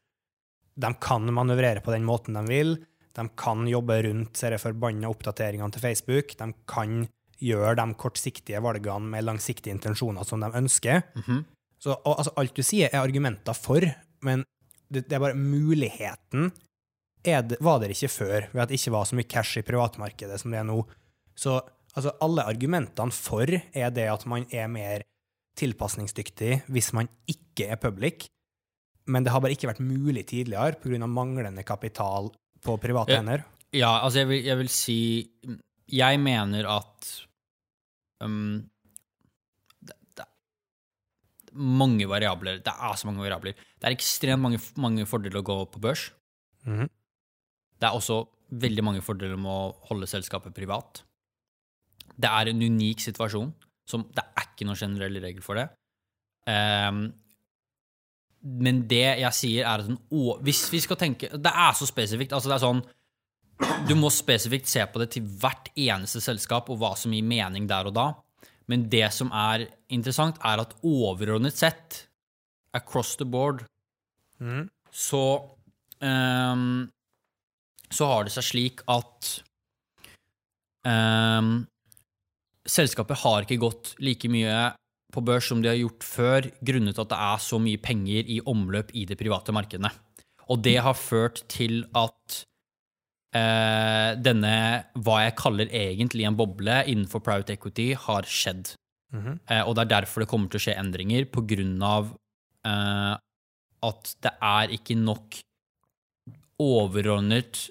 de 0.78 0.92
kan 1.02 1.26
manøvrere 1.34 1.82
på 1.82 1.92
den 1.94 2.06
måten 2.06 2.38
de 2.38 2.44
vil. 2.48 2.76
De 3.18 3.26
kan 3.38 3.66
jobbe 3.66 4.02
rundt 4.06 4.34
disse 4.36 4.60
forbanna 4.62 5.10
oppdateringene 5.10 5.74
til 5.74 5.82
Facebook. 5.82 6.36
De 6.38 6.52
kan 6.70 7.00
gjøre 7.42 7.74
de 7.78 7.86
kortsiktige 7.98 8.60
valgene 8.62 9.12
med 9.14 9.26
langsiktige 9.26 9.74
intensjoner 9.74 10.26
som 10.26 10.40
de 10.40 10.50
ønsker. 10.54 11.02
Mm 11.14 11.22
-hmm. 11.22 11.44
Så 11.78 11.90
og, 11.90 12.18
altså, 12.18 12.32
alt 12.36 12.56
du 12.56 12.62
sier, 12.62 12.88
er 12.92 13.00
argumenter 13.00 13.52
for, 13.52 13.80
men 14.22 14.44
det, 14.90 15.08
det 15.08 15.12
er 15.12 15.20
bare 15.20 15.34
muligheten 15.34 16.52
det, 17.24 17.58
var 17.60 17.80
det 17.80 17.90
ikke 17.90 18.08
før, 18.08 18.48
ved 18.52 18.62
at 18.62 18.68
det 18.68 18.78
ikke 18.80 18.94
var 18.94 19.04
så 19.04 19.16
mye 19.16 19.28
cash 19.28 19.58
i 19.58 19.62
privatmarkedet 19.62 20.40
som 20.40 20.50
det 20.50 20.60
er 20.60 20.64
nå. 20.64 20.86
Så 21.36 21.60
altså, 21.94 22.14
alle 22.20 22.46
argumentene 22.46 23.12
for 23.12 23.46
er 23.50 23.90
det 23.90 24.08
at 24.08 24.26
man 24.26 24.46
er 24.50 24.66
mer 24.66 25.02
tilpasningsdyktig 25.58 26.62
hvis 26.68 26.92
man 26.92 27.08
ikke 27.26 27.66
er 27.66 27.76
public, 27.76 28.28
men 29.06 29.24
det 29.24 29.32
har 29.32 29.40
bare 29.40 29.52
ikke 29.52 29.68
vært 29.68 29.82
mulig 29.84 30.26
tidligere 30.26 30.78
pga. 30.80 31.06
manglende 31.06 31.62
kapital 31.62 32.30
på 32.64 32.76
private 32.82 33.16
hender. 33.18 33.44
Ja, 33.74 33.98
altså 34.02 34.22
jeg 34.22 34.28
vil, 34.30 34.44
jeg 34.46 34.58
vil 34.62 34.70
si 34.72 35.00
Jeg 35.88 36.20
mener 36.20 36.68
at 36.68 37.08
um, 38.24 38.60
det, 39.80 39.96
det, 40.16 40.26
mange 41.52 42.08
variabler. 42.08 42.60
Det 42.64 42.72
er 42.72 42.96
så 42.96 43.08
mange 43.08 43.24
variabler. 43.24 43.52
Det 43.52 43.88
er 43.88 43.96
ekstremt 43.96 44.42
mange, 44.42 44.60
mange 44.76 45.06
fordeler 45.08 45.40
å 45.40 45.46
gå 45.48 45.58
på 45.72 45.80
børs. 45.80 46.10
Mm 46.64 46.80
-hmm. 46.80 46.88
Det 47.80 47.86
er 47.86 47.94
også 47.94 48.26
veldig 48.50 48.84
mange 48.84 49.02
fordeler 49.02 49.36
med 49.36 49.50
å 49.50 49.72
holde 49.88 50.06
selskapet 50.06 50.54
privat. 50.54 51.02
Det 52.16 52.28
er 52.28 52.50
en 52.50 52.62
unik 52.62 53.00
situasjon. 53.00 53.54
Som, 53.88 54.04
det 54.12 54.24
er 54.36 54.44
ikke 54.44 54.66
noen 54.68 54.76
generell 54.76 55.20
regel 55.22 55.42
for 55.42 55.54
det. 55.54 55.68
Um, 56.48 57.14
men 58.42 58.84
det 58.90 59.18
jeg 59.20 59.34
sier, 59.34 59.66
er 59.66 59.82
at 59.82 59.90
en, 59.90 59.98
hvis 60.46 60.68
vi 60.70 60.78
skal 60.84 60.98
tenke 61.00 61.26
Det 61.34 61.50
er 61.50 61.72
så 61.74 61.88
spesifikt. 61.88 62.32
altså 62.32 62.52
det 62.52 62.56
er 62.58 62.62
sånn 62.62 62.84
du 63.88 63.96
må 63.98 64.06
spesifikt 64.14 64.70
se 64.70 64.84
på 64.86 65.00
det 65.02 65.08
til 65.16 65.24
hvert 65.42 65.70
eneste 65.74 66.20
selskap 66.22 66.68
og 66.70 66.78
hva 66.78 66.92
som 66.98 67.10
gir 67.14 67.26
mening 67.26 67.66
der 67.66 67.88
og 67.90 67.96
da. 67.96 68.04
Men 68.70 68.84
det 68.92 69.08
som 69.16 69.32
er 69.34 69.64
interessant, 69.90 70.38
er 70.44 70.62
at 70.62 70.76
overordnet 70.86 71.56
sett, 71.56 72.04
across 72.76 73.16
the 73.18 73.26
board, 73.26 73.64
mm. 74.38 74.68
så 74.92 75.22
um, 75.98 76.86
Så 77.90 78.04
har 78.04 78.26
det 78.26 78.34
seg 78.34 78.44
slik 78.44 78.82
at 78.92 79.28
um, 80.84 81.64
selskapet 82.68 83.22
har 83.24 83.46
ikke 83.46 83.62
gått 83.62 83.94
like 84.04 84.28
mye 84.28 84.58
på 85.18 85.24
børs 85.26 85.48
som 85.50 85.62
de 85.62 85.70
har 85.70 85.78
gjort 85.78 86.06
før, 86.06 86.50
grunnet 86.64 86.98
at 86.98 87.10
det 87.10 87.22
er 87.28 87.42
så 87.42 87.58
mye 87.62 87.80
penger 87.82 88.30
i 88.30 88.38
omløp 88.46 88.94
i 88.94 89.04
de 89.08 89.18
private 89.18 89.54
markedene. 89.54 89.90
Og 90.48 90.62
det 90.64 90.78
har 90.84 90.96
ført 90.96 91.42
til 91.50 91.82
at 91.98 92.42
eh, 93.36 94.12
denne, 94.16 94.54
hva 94.96 95.22
jeg 95.26 95.36
kaller 95.40 95.72
egentlig 95.74 96.28
en 96.28 96.38
boble 96.38 96.82
innenfor 96.86 97.24
private 97.24 97.58
equity, 97.58 97.92
har 97.94 98.24
skjedd. 98.24 98.74
Mm 99.12 99.24
-hmm. 99.24 99.38
eh, 99.50 99.62
og 99.68 99.74
det 99.74 99.82
er 99.82 99.94
derfor 100.00 100.20
det 100.20 100.28
kommer 100.28 100.48
til 100.48 100.58
å 100.58 100.64
skje 100.64 100.78
endringer, 100.78 101.24
på 101.24 101.40
grunn 101.46 101.82
av 101.82 102.16
eh, 102.64 103.16
at 103.82 104.16
det 104.22 104.32
er 104.42 104.74
ikke 104.74 104.94
nok 104.94 105.40
overordnet 106.58 107.70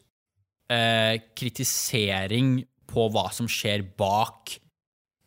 eh, 0.72 1.20
kritisering 1.36 2.64
på 2.88 3.10
hva 3.12 3.28
som 3.36 3.48
skjer 3.48 3.84
bak 3.98 4.60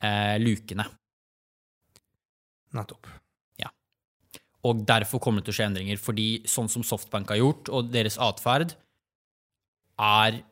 eh, 0.03 0.39
lukene. 0.41 0.85
Nettopp. 2.77 3.09
Ja. 3.61 3.71
Og 4.67 4.85
derfor 4.89 5.23
kommer 5.23 5.41
det 5.41 5.51
til 5.51 5.57
å 5.57 5.59
skje 5.59 5.69
endringer, 5.71 6.01
fordi 6.01 6.29
sånn 6.49 6.71
som 6.73 6.85
Softbank 6.87 7.33
har 7.33 7.41
gjort, 7.41 7.71
og 7.73 7.91
deres 7.95 8.19
atferd, 8.23 8.77
er 10.01 10.43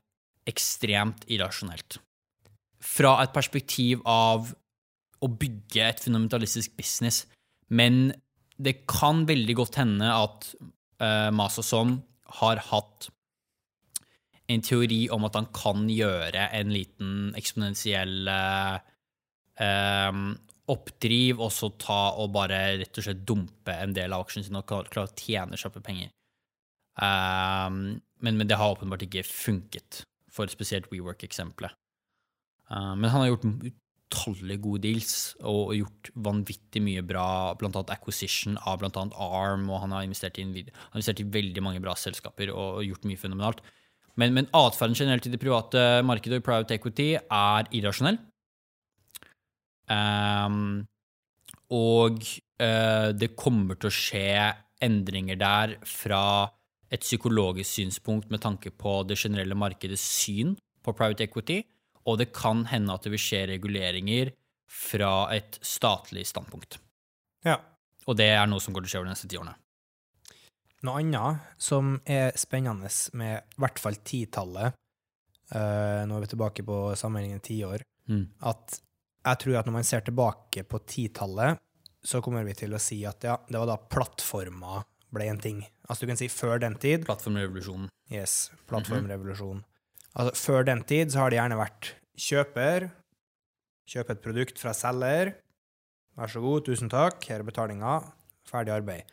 ekstremt 0.49 1.27
irrasjonelt. 1.29 2.01
Fra 2.85 3.19
et 3.23 3.35
perspektiv 3.35 4.03
av 4.09 4.51
å 5.25 5.29
bygge 5.29 5.85
et 5.85 6.03
fundamentalistisk 6.03 6.77
business. 6.79 7.25
Men 7.69 8.13
det 8.59 8.83
kan 8.91 9.25
veldig 9.29 9.57
godt 9.59 9.79
hende 9.81 10.11
at 10.11 10.51
uh, 11.03 11.31
Masason 11.35 11.99
har 12.41 12.61
hatt 12.71 13.09
en 14.49 14.65
teori 14.65 15.03
om 15.13 15.27
at 15.29 15.37
han 15.37 15.49
kan 15.53 15.89
gjøre 15.93 16.47
en 16.57 16.71
liten 16.73 17.35
eksponentiell 17.37 18.31
uh, 18.31 18.79
oppdriv, 20.73 21.41
og 21.41 21.51
så 21.55 21.71
ta 21.81 22.01
og 22.21 22.33
bare 22.37 22.61
rett 22.83 23.01
og 23.01 23.07
slett 23.07 23.25
dumpe 23.29 23.75
en 23.75 23.95
del 23.97 24.15
av 24.15 24.25
aksjene 24.25 24.49
sine 24.49 24.63
og 24.63 24.69
klare 24.69 25.09
å 25.09 25.17
tjene 25.17 25.59
kjappe 25.61 25.83
penger. 25.85 26.13
Um, 26.99 27.99
men, 28.19 28.39
men, 28.39 28.47
det 28.51 28.59
har 28.59 28.75
åpenbart 28.75 29.05
ikke 29.07 29.27
funket, 29.27 30.03
for 30.35 30.51
spesielt 30.51 30.91
WeWork-eksempelet. 30.93 31.77
Uh, 32.69 32.95
men 32.99 33.09
han 33.13 33.23
har 33.23 33.31
gjort 33.31 33.47
utallige 34.09 34.63
gode 34.65 34.83
deals 34.87 35.15
og, 35.41 35.75
gjort 35.77 36.11
vanvittig 36.29 36.83
mye 36.85 37.05
bra, 37.07 37.55
blant 37.61 37.77
annet 37.79 37.93
acquisition 37.95 38.59
av 38.67 38.81
blant 38.83 38.99
annet 39.01 39.17
ARM, 39.21 39.69
og 39.71 39.85
han 39.85 39.95
har 39.95 40.07
investert 40.07 40.41
i, 40.41 40.47
han 40.47 40.73
har 40.73 40.99
investert 40.99 41.23
i 41.23 41.29
veldig 41.39 41.65
mange 41.65 41.83
bra 41.85 41.95
selskaper 41.99 42.53
og, 42.55 42.83
gjort 42.87 43.07
mye 43.09 43.21
fenomenalt. 43.21 43.63
Men, 44.19 44.35
men 44.35 44.51
atferden 44.57 44.99
generelt 44.99 45.29
i 45.29 45.31
det 45.31 45.39
private 45.39 46.03
markedet 46.07 46.41
og 46.41 46.49
private 46.49 46.75
equity 46.75 47.13
er 47.21 47.69
irrasjonell. 47.79 48.19
Um, 49.89 50.87
og 51.73 52.21
uh, 52.61 53.11
det 53.17 53.35
kommer 53.37 53.79
til 53.81 53.91
å 53.91 53.95
skje 53.95 54.31
endringer 54.85 55.39
der 55.41 55.77
fra 55.89 56.49
et 56.93 57.05
psykologisk 57.05 57.69
synspunkt 57.69 58.31
med 58.33 58.41
tanke 58.45 58.73
på 58.73 59.03
det 59.09 59.19
generelle 59.21 59.57
markedets 59.59 60.05
syn 60.23 60.55
på 60.85 60.95
private 60.97 61.27
equity, 61.27 61.63
og 62.09 62.21
det 62.21 62.31
kan 62.33 62.65
hende 62.71 62.95
at 62.95 63.05
det 63.05 63.13
vil 63.13 63.21
skje 63.21 63.43
reguleringer 63.51 64.33
fra 64.69 65.29
et 65.35 65.59
statlig 65.65 66.25
standpunkt. 66.29 66.79
Ja. 67.45 67.59
Og 68.09 68.17
det 68.17 68.31
er 68.33 68.47
noe 68.49 68.63
som 68.65 68.73
går 68.73 68.85
til 68.85 68.89
å 68.89 68.93
skje 68.95 69.01
over 69.03 69.11
de 69.11 69.15
neste 69.17 69.29
ti 69.29 69.41
årene. 69.41 69.57
Noe 70.87 71.01
annet 71.03 71.57
som 71.61 71.97
er 72.07 72.37
spennende 72.39 72.89
med 73.19 73.35
i 73.41 73.61
hvert 73.61 73.81
fall 73.83 73.99
titallet, 74.07 74.77
uh, 75.53 76.05
nå 76.07 76.17
er 76.17 76.25
vi 76.25 76.31
tilbake 76.33 76.65
på 76.65 76.79
sammenligningen 76.97 77.45
tiår, 77.45 77.85
mm. 78.09 78.25
at 78.49 78.79
jeg 79.29 79.41
tror 79.45 79.59
at 79.61 79.69
når 79.69 79.77
man 79.79 79.87
ser 79.87 80.05
tilbake 80.07 80.65
på 80.69 80.81
titallet, 80.89 81.59
så 82.05 82.21
kommer 82.25 82.47
vi 82.47 82.55
til 82.57 82.75
å 82.75 82.81
si 82.83 83.01
at 83.09 83.25
ja, 83.27 83.37
det 83.49 83.59
var 83.59 83.69
da 83.69 83.79
plattforma 83.91 84.83
ble 85.15 85.27
en 85.31 85.41
ting. 85.43 85.63
Altså 85.89 86.05
du 86.05 86.13
kan 86.13 86.21
si 86.21 86.29
før 86.31 86.61
den 86.63 86.77
tid 86.81 87.07
Plattformrevolusjonen. 87.09 87.89
Yes, 88.13 88.51
plattformrevolusjon. 88.69 89.63
Altså 90.19 90.35
før 90.41 90.67
den 90.69 90.83
tid 90.89 91.13
så 91.13 91.25
har 91.25 91.33
det 91.33 91.41
gjerne 91.41 91.59
vært 91.61 91.93
kjøper, 92.19 92.89
kjøpe 93.89 94.15
et 94.15 94.25
produkt 94.25 94.61
fra 94.61 94.75
selger, 94.77 95.35
vær 96.19 96.33
så 96.33 96.43
god, 96.45 96.65
tusen 96.67 96.91
takk, 96.93 97.23
her 97.31 97.43
er 97.43 97.47
betalinga, 97.47 97.99
ferdig 98.49 98.75
arbeid. 98.75 99.13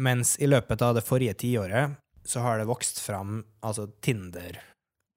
Mens 0.00 0.36
i 0.42 0.48
løpet 0.48 0.84
av 0.84 0.96
det 0.98 1.04
forrige 1.06 1.36
tiåret 1.40 1.96
så 2.26 2.42
har 2.44 2.60
det 2.60 2.68
vokst 2.68 3.00
fram 3.00 3.40
altså 3.64 3.86
Tinder, 4.04 4.58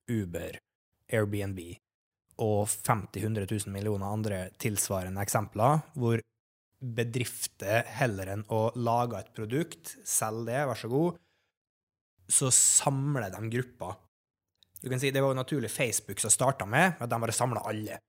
Uber, 0.09 0.59
Airbnb 1.11 1.59
og 2.39 2.67
50 2.71 3.25
000-100 3.25 3.47
000 3.67 3.73
millioner 3.73 4.07
andre 4.07 4.41
tilsvarende 4.61 5.21
eksempler, 5.23 5.81
hvor 5.99 6.21
bedrifter, 6.79 7.83
heller 7.99 8.33
enn 8.35 8.45
å 8.55 8.69
lage 8.79 9.19
et 9.19 9.33
produkt, 9.35 9.97
selge 10.07 10.47
det, 10.47 10.61
vær 10.69 10.79
så 10.79 10.91
god, 10.91 11.17
så 12.29 12.51
samler 12.53 13.33
de 13.33 13.49
grupper. 13.51 13.97
Du 14.79 14.87
kan 14.87 15.01
si 15.01 15.11
Det 15.11 15.21
var 15.21 15.33
jo 15.33 15.41
naturlig 15.41 15.71
Facebook 15.71 16.21
som 16.23 16.31
starta 16.31 16.65
med, 16.65 16.95
at 16.99 17.09
de 17.09 17.19
bare 17.19 17.35
samla 17.35 17.65
alle. 17.67 17.99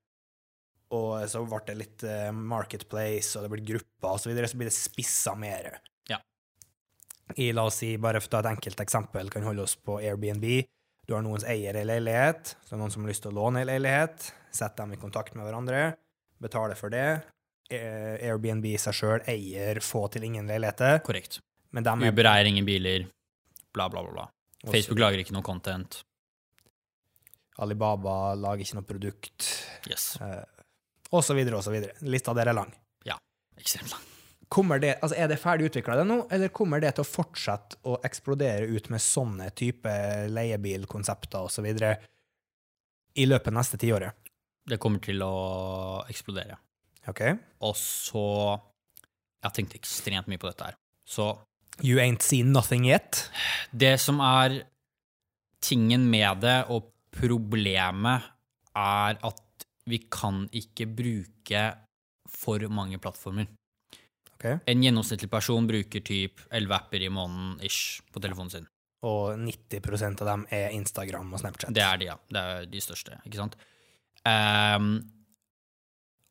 Og 0.95 1.22
så 1.31 1.43
ble 1.47 1.61
det 1.66 1.78
litt 1.78 2.05
eh, 2.07 2.31
Marketplace, 2.35 3.35
og 3.39 3.47
det 3.47 3.53
ble 3.53 3.64
grupper, 3.66 4.11
og 4.11 4.20
så 4.22 4.31
videre, 4.31 4.51
så 4.51 4.59
blir 4.59 4.70
det 4.70 4.76
spissa 4.76 5.35
mer. 5.39 5.81
Ja. 6.11 6.20
I, 7.37 7.51
la 7.55 7.66
oss 7.66 7.81
si, 7.83 7.97
bare 7.99 8.22
for 8.22 8.31
å 8.31 8.35
ta 8.37 8.43
et 8.45 8.53
enkelt 8.55 8.83
eksempel, 8.83 9.31
kan 9.31 9.47
holde 9.47 9.66
oss 9.66 9.76
på 9.78 9.99
Airbnb. 10.03 10.47
Du 11.11 11.17
har 11.17 11.25
noens 11.27 11.43
eier 11.43 11.75
ei 11.75 11.83
leilighet, 11.83 12.53
så 12.63 12.69
er 12.71 12.77
det 12.77 12.79
noen 12.85 12.93
som 12.95 13.03
har 13.03 13.11
lyst 13.11 13.25
til 13.25 13.33
å 13.33 13.35
låne 13.35 13.65
ei 13.65 13.67
leilighet. 13.67 14.29
Sett 14.55 14.77
dem 14.79 14.93
i 14.95 14.99
kontakt 15.01 15.35
med 15.35 15.43
hverandre, 15.43 15.81
betaler 16.39 16.79
for 16.79 16.93
det. 16.95 17.07
Eh, 17.67 18.15
Airbnb 18.29 18.69
i 18.71 18.77
seg 18.79 18.95
sjøl 18.95 19.25
eier 19.31 19.81
få 19.83 20.05
til 20.15 20.23
ingen 20.29 20.47
leiligheter, 20.47 21.01
Korrekt. 21.03 21.41
men 21.75 21.83
er 21.87 22.13
Uber 22.15 22.29
eier 22.31 22.47
ingen 22.47 22.65
biler, 22.67 23.09
bla, 23.75 23.89
bla. 23.91 24.05
bla. 24.07 24.29
også- 24.63 24.71
Facebook 24.71 24.99
lager 25.03 25.19
ikke 25.25 25.33
noe 25.35 25.43
content. 25.43 26.03
Alibaba 27.59 28.35
lager 28.35 28.63
ikke 28.65 28.79
noe 28.79 28.87
produkt, 28.87 29.49
Yes. 29.91 30.17
eh, 30.21 30.45
og 31.13 31.25
så 31.25 31.35
videre 31.35 31.57
og 31.59 31.65
så 31.65 31.73
videre. 31.75 31.93
Lista 32.03 32.33
der 32.35 32.49
er 32.49 32.55
lang. 32.55 32.73
Ja, 33.05 33.19
Ekstremt 33.59 33.91
lang. 33.91 34.07
Kommer 34.51 34.81
det, 34.83 34.97
altså 34.99 35.15
er 35.15 35.29
det 35.31 35.39
ferdig 35.39 35.69
utvikla 35.69 36.03
nå, 36.03 36.25
eller 36.35 36.51
kommer 36.51 36.83
det 36.83 36.97
til 36.97 37.05
å 37.05 37.09
fortsette 37.09 37.79
å 37.87 38.01
eksplodere 38.07 38.67
ut 38.67 38.89
med 38.91 39.03
sånne 39.03 39.47
type 39.55 39.93
leiebilkonsepter 40.33 41.47
osv. 41.47 41.69
i 43.15 43.27
løpet 43.29 43.53
av 43.53 43.55
neste 43.55 43.79
tiåret? 43.79 44.33
Det 44.67 44.79
kommer 44.83 45.03
til 45.03 45.23
å 45.23 45.35
eksplodere. 46.11 46.59
OK? 47.09 47.23
Og 47.67 47.77
så 47.79 48.27
Jeg 49.41 49.49
har 49.49 49.55
tenkt 49.57 49.75
ekstremt 49.79 50.27
mye 50.29 50.41
på 50.41 50.51
dette 50.51 50.67
her. 50.67 50.75
Så 51.09 51.31
You 51.81 51.97
ain't 52.03 52.21
seen 52.21 52.53
nothing 52.53 52.85
yet? 52.85 53.31
det 53.73 53.95
som 54.03 54.19
er 54.21 54.67
tingen 55.65 56.11
med 56.11 56.43
det, 56.45 56.59
og 56.69 56.91
problemet, 57.15 58.27
er 58.77 59.17
at 59.17 59.65
vi 59.89 60.03
kan 60.11 60.45
ikke 60.53 60.87
bruke 60.87 61.63
for 62.29 62.63
mange 62.69 62.99
plattformer. 63.03 63.49
Ok. 64.41 64.47
En 64.72 64.82
gjennomsnittlig 64.82 65.28
person 65.30 65.66
bruker 65.68 66.01
typ 66.01 66.41
11 66.49 66.72
apper 66.78 67.05
i 67.05 67.11
måneden 67.12 67.59
ish 67.66 68.01
på 68.09 68.22
telefonen 68.24 68.53
sin. 68.55 68.68
Og 69.05 69.36
90% 69.36 70.20
av 70.24 70.28
dem 70.28 70.45
er 70.53 70.72
Instagram 70.76 71.32
og 71.32 71.43
Snapchat. 71.43 71.72
Det 71.76 71.84
er 71.84 72.01
de, 72.01 72.09
ja. 72.09 72.16
Det 72.28 72.41
er 72.41 72.68
de 72.72 72.82
største, 72.84 73.20
ikke 73.28 73.41
sant? 73.41 73.57
Um, 74.24 74.93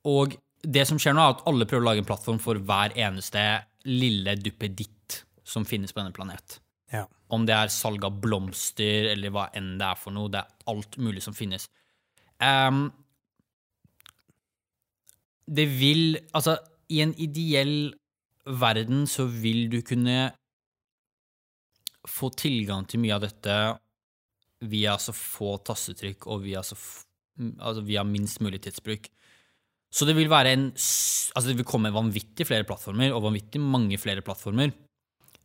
og 0.10 0.36
det 0.62 0.86
som 0.90 1.00
skjer 1.02 1.16
nå, 1.16 1.24
er 1.24 1.38
at 1.38 1.46
alle 1.50 1.68
prøver 1.70 1.86
å 1.86 1.90
lage 1.90 2.04
en 2.04 2.10
plattform 2.10 2.42
for 2.42 2.60
hver 2.62 2.94
eneste 2.98 3.44
lille 3.90 4.36
duppeditt 4.42 5.22
som 5.46 5.66
finnes 5.66 5.94
på 5.94 6.02
denne 6.02 6.14
planet. 6.14 6.60
Ja. 6.94 7.06
Om 7.34 7.46
det 7.46 7.56
er 7.56 7.74
salg 7.74 8.06
av 8.06 8.18
blomster, 8.22 9.12
eller 9.14 9.34
hva 9.34 9.48
enn 9.58 9.76
det 9.80 9.86
er 9.86 10.02
for 10.02 10.14
noe. 10.14 10.32
Det 10.34 10.42
er 10.42 10.74
alt 10.74 10.98
mulig 11.02 11.24
som 11.26 11.38
finnes. 11.38 11.70
Um, 12.42 12.90
det 15.50 15.66
vil 15.80 16.20
Altså, 16.38 16.60
i 16.90 17.02
en 17.04 17.14
ideell 17.22 17.94
verden 18.50 19.06
så 19.10 19.28
vil 19.30 19.68
du 19.72 19.82
kunne 19.86 20.32
få 22.10 22.32
tilgang 22.34 22.88
til 22.90 23.04
mye 23.04 23.18
av 23.18 23.26
dette 23.26 23.56
via 24.70 24.96
så 25.00 25.14
få 25.16 25.58
tastetrykk 25.68 26.28
og 26.32 26.44
via, 26.48 26.64
så 26.66 26.76
altså 27.60 27.84
via 27.88 28.04
minst 28.08 28.42
mulig 28.44 28.62
tidsbruk. 28.66 29.08
Så 29.90 30.06
det 30.06 30.16
vil 30.18 30.32
en 30.32 30.72
Altså, 31.30 31.50
det 31.50 31.58
vil 31.58 31.66
komme 31.66 31.94
vanvittig 31.94 32.48
flere 32.48 32.66
plattformer, 32.66 33.14
og 33.14 33.22
vanvittig 33.22 33.62
mange 33.62 33.98
flere 34.02 34.22
plattformer. 34.22 34.72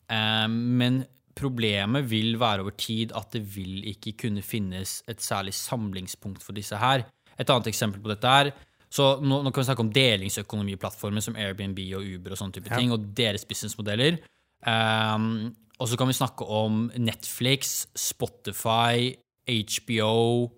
Eh, 0.09 0.49
men 0.49 1.05
problemet 1.37 2.09
vil 2.09 2.39
være 2.41 2.63
over 2.65 2.71
tid 2.71 3.13
at 3.13 3.31
det 3.33 3.43
vil 3.55 3.85
ikke 3.85 4.15
kunne 4.17 4.43
finnes 4.43 5.03
et 5.07 5.21
særlig 5.21 5.53
samlingspunkt 5.53 6.43
for 6.43 6.57
disse 6.57 6.77
her. 6.77 7.05
Et 7.39 7.51
annet 7.51 7.69
eksempel 7.69 8.01
på 8.01 8.09
dette 8.09 8.27
er 8.27 8.53
så 8.95 9.09
nå, 9.19 9.41
nå 9.43 9.51
kan 9.51 9.65
vi 9.65 9.67
snakke 9.67 9.83
om 9.83 9.91
delingsøkonomiplattformer 9.95 11.25
som 11.25 11.35
Airbnb 11.41 11.81
og 11.99 12.07
Uber 12.07 12.35
og 12.35 12.39
sånne 12.39 12.55
type 12.55 12.71
Ja. 12.71 12.79
ting, 12.79 12.93
og 12.95 13.09
deres 13.19 13.45
businessmodeller. 13.49 14.21
Um, 14.63 15.57
og 15.83 15.89
så 15.91 15.99
kan 15.99 16.07
vi 16.07 16.15
snakke 16.15 16.47
om 16.47 16.93
Netflix, 16.97 17.89
Spotify, 17.99 19.17
HBO, 19.51 20.53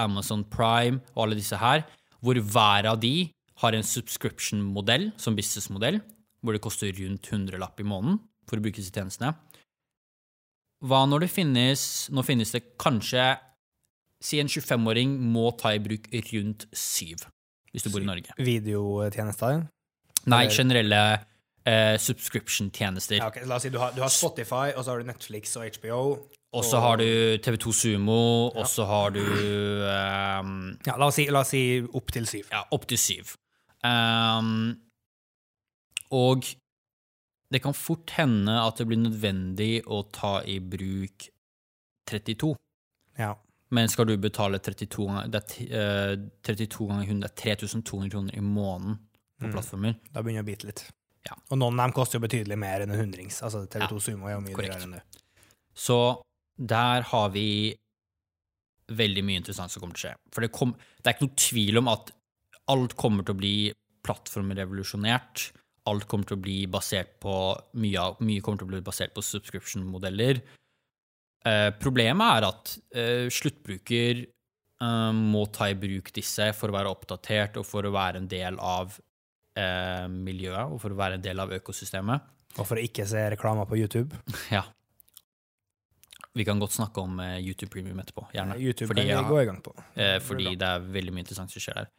Amazon 0.00 0.44
Prime 0.44 1.02
og 1.14 1.26
alle 1.26 1.36
disse 1.36 1.58
her, 1.60 1.84
hvor 2.22 2.34
hver 2.40 2.88
av 2.88 3.00
de 3.00 3.30
har 3.60 3.76
en 3.76 3.84
subscription-modell 3.84 5.12
som 5.20 5.36
businessmodell, 5.36 6.00
hvor 6.42 6.56
det 6.56 6.62
koster 6.64 6.90
rundt 6.96 7.28
100 7.28 7.60
lapp 7.60 7.78
i 7.78 7.86
måneden 7.86 8.18
for 8.48 8.56
å 8.56 8.64
bruke 8.64 8.80
disse 8.80 8.94
tjenestene. 8.94 9.34
Hva 10.82 11.04
når 11.06 11.26
det 11.26 11.30
finnes 11.30 12.08
Nå 12.10 12.24
finnes 12.26 12.50
det 12.50 12.76
kanskje 12.82 13.36
Si 14.22 14.38
en 14.38 14.50
25-åring 14.50 15.14
må 15.34 15.50
ta 15.58 15.74
i 15.74 15.82
bruk 15.82 16.08
rundt 16.30 16.66
syv, 16.74 17.24
hvis 17.72 17.86
du 17.86 17.90
bor 17.92 18.04
i 18.04 18.08
Norge. 18.08 18.34
Videotjenester? 18.38 19.64
Nei, 20.30 20.44
generelle 20.52 21.02
eh, 21.66 21.96
subscription-tjenester. 21.98 23.18
Ja, 23.18 23.30
okay. 23.32 23.46
La 23.48 23.58
oss 23.58 23.66
si 23.66 23.72
du 23.72 23.80
har, 23.82 23.94
du 23.96 24.02
har 24.04 24.12
Spotify, 24.12 24.70
og 24.76 24.84
så 24.84 24.92
har 24.92 25.02
du 25.02 25.08
Netflix 25.08 25.56
og 25.58 25.66
HBO. 25.78 26.02
Og 26.52 26.64
så 26.68 26.82
har 26.84 27.00
du 27.00 27.08
TV2 27.40 27.72
Sumo, 27.72 28.52
og 28.52 28.66
så 28.68 28.84
har 28.84 29.14
du 29.14 29.22
um, 29.24 30.56
Ja, 30.84 30.98
la 31.00 31.08
oss 31.08 31.16
si, 31.16 31.24
la 31.32 31.40
oss 31.40 31.52
si 31.54 31.62
opp 31.80 32.12
til 32.12 32.28
syv. 32.28 32.50
ja, 32.52 32.60
opptil 32.76 33.00
syv. 33.00 33.32
Um, 33.82 34.74
og 36.12 36.44
det 37.52 37.62
kan 37.64 37.74
fort 37.76 38.12
hende 38.18 38.58
at 38.60 38.78
det 38.78 38.86
blir 38.88 39.00
nødvendig 39.00 39.72
å 39.88 40.02
ta 40.12 40.40
i 40.44 40.58
bruk 40.60 41.26
32. 42.10 42.52
Ja. 43.18 43.32
Men 43.72 43.88
skal 43.88 44.04
du 44.10 44.16
betale 44.20 44.58
32 44.60 45.06
ganger, 45.08 45.28
er, 45.34 45.44
ti- 45.48 45.68
eh, 45.72 46.16
32 46.44 46.88
ganger 46.90 47.06
100, 47.08 47.20
det 47.22 47.30
er 47.30 47.56
3200 47.56 48.10
kroner 48.12 48.36
i 48.36 48.40
måneden 48.44 48.98
på 49.40 49.46
Mm. 49.48 49.52
plattformer. 49.54 49.94
Da 50.12 50.22
begynner 50.22 50.42
det 50.44 50.46
å 50.46 50.50
bite 50.52 50.66
litt. 50.68 50.82
Ja. 51.26 51.34
Og 51.50 51.58
noen 51.58 51.78
av 51.80 51.86
dem 51.88 51.94
koster 51.96 52.18
jo 52.20 52.26
betydelig 52.26 52.58
mer 52.58 52.82
enn 52.84 52.90
en 52.92 52.98
hundrings. 53.00 53.40
Altså 53.42 53.64
TV2 53.66 54.00
Sumo 54.02 54.26
er 54.28 54.34
jo 54.36 54.40
mye 54.44 54.54
korrekt. 54.54 54.74
dyrere 54.74 54.82
enn 54.84 54.92
det. 54.98 55.02
Så 55.74 56.22
der 56.58 57.02
har 57.02 57.30
vi 57.30 57.74
veldig 58.88 59.24
mye 59.24 59.40
interessant 59.40 59.70
som 59.70 59.80
kommer 59.80 59.94
til 59.96 60.10
å 60.10 60.12
skje. 60.12 60.16
For 60.34 60.40
det, 60.44 60.52
kom, 60.52 60.74
det 61.02 61.06
er 61.08 61.14
ikke 61.16 61.28
noe 61.28 61.36
tvil 61.36 61.78
om 61.78 61.88
at 61.88 62.10
alt 62.68 62.96
kommer 62.96 63.24
til 63.24 63.34
å 63.34 63.38
bli 63.38 63.72
plattformrevolusjonert. 64.04 65.52
Alt 65.86 66.06
kommer 66.10 66.26
til 66.28 66.36
å 66.36 66.42
bli 66.42 66.66
basert 66.70 67.16
på 67.22 67.32
Mye, 67.74 68.04
mye 68.22 68.42
kommer 68.44 68.58
til 68.60 68.68
å 68.68 68.72
bli 68.74 68.80
basert 68.86 69.14
på 69.16 69.22
subscription-modeller. 69.26 70.42
Eh, 71.42 71.70
problemet 71.82 72.36
er 72.36 72.44
at 72.46 72.72
eh, 72.94 73.24
sluttbruker 73.32 74.20
eh, 74.22 75.14
må 75.16 75.46
ta 75.50 75.66
i 75.72 75.78
bruk 75.78 76.12
disse 76.14 76.52
for 76.54 76.70
å 76.70 76.76
være 76.76 76.92
oppdatert 76.92 77.58
og 77.58 77.66
for 77.66 77.86
å 77.88 77.94
være 77.94 78.22
en 78.22 78.30
del 78.30 78.60
av 78.62 78.98
miljøet 79.52 80.70
og 80.72 80.78
for 80.80 80.94
å 80.94 80.96
være 80.96 81.18
en 81.18 81.24
del 81.26 81.42
av 81.42 81.50
økosystemet. 81.52 82.22
Og 82.56 82.64
for 82.64 82.80
å 82.80 82.84
ikke 82.86 83.04
se 83.04 83.20
reklamer 83.34 83.66
på 83.68 83.76
YouTube. 83.76 84.16
Ja. 84.54 84.62
Vi 86.32 86.46
kan 86.48 86.56
godt 86.56 86.72
snakke 86.72 87.02
om 87.04 87.18
YouTube 87.20 87.68
Premium 87.74 87.98
etterpå, 88.00 88.22
gjerne. 88.32 88.56
YouTube 88.56 88.88
Fordi, 88.88 89.02
kan 89.10 89.26
vi 89.26 89.34
gå 89.34 89.40
i 89.42 89.48
gang 89.50 89.58
på. 89.60 89.74
fordi 90.24 90.54
det 90.56 90.70
er 90.70 90.86
veldig 90.94 91.12
mye 91.12 91.24
interessant 91.26 91.52
som 91.52 91.60
skjer 91.60 91.82
der. 91.82 91.90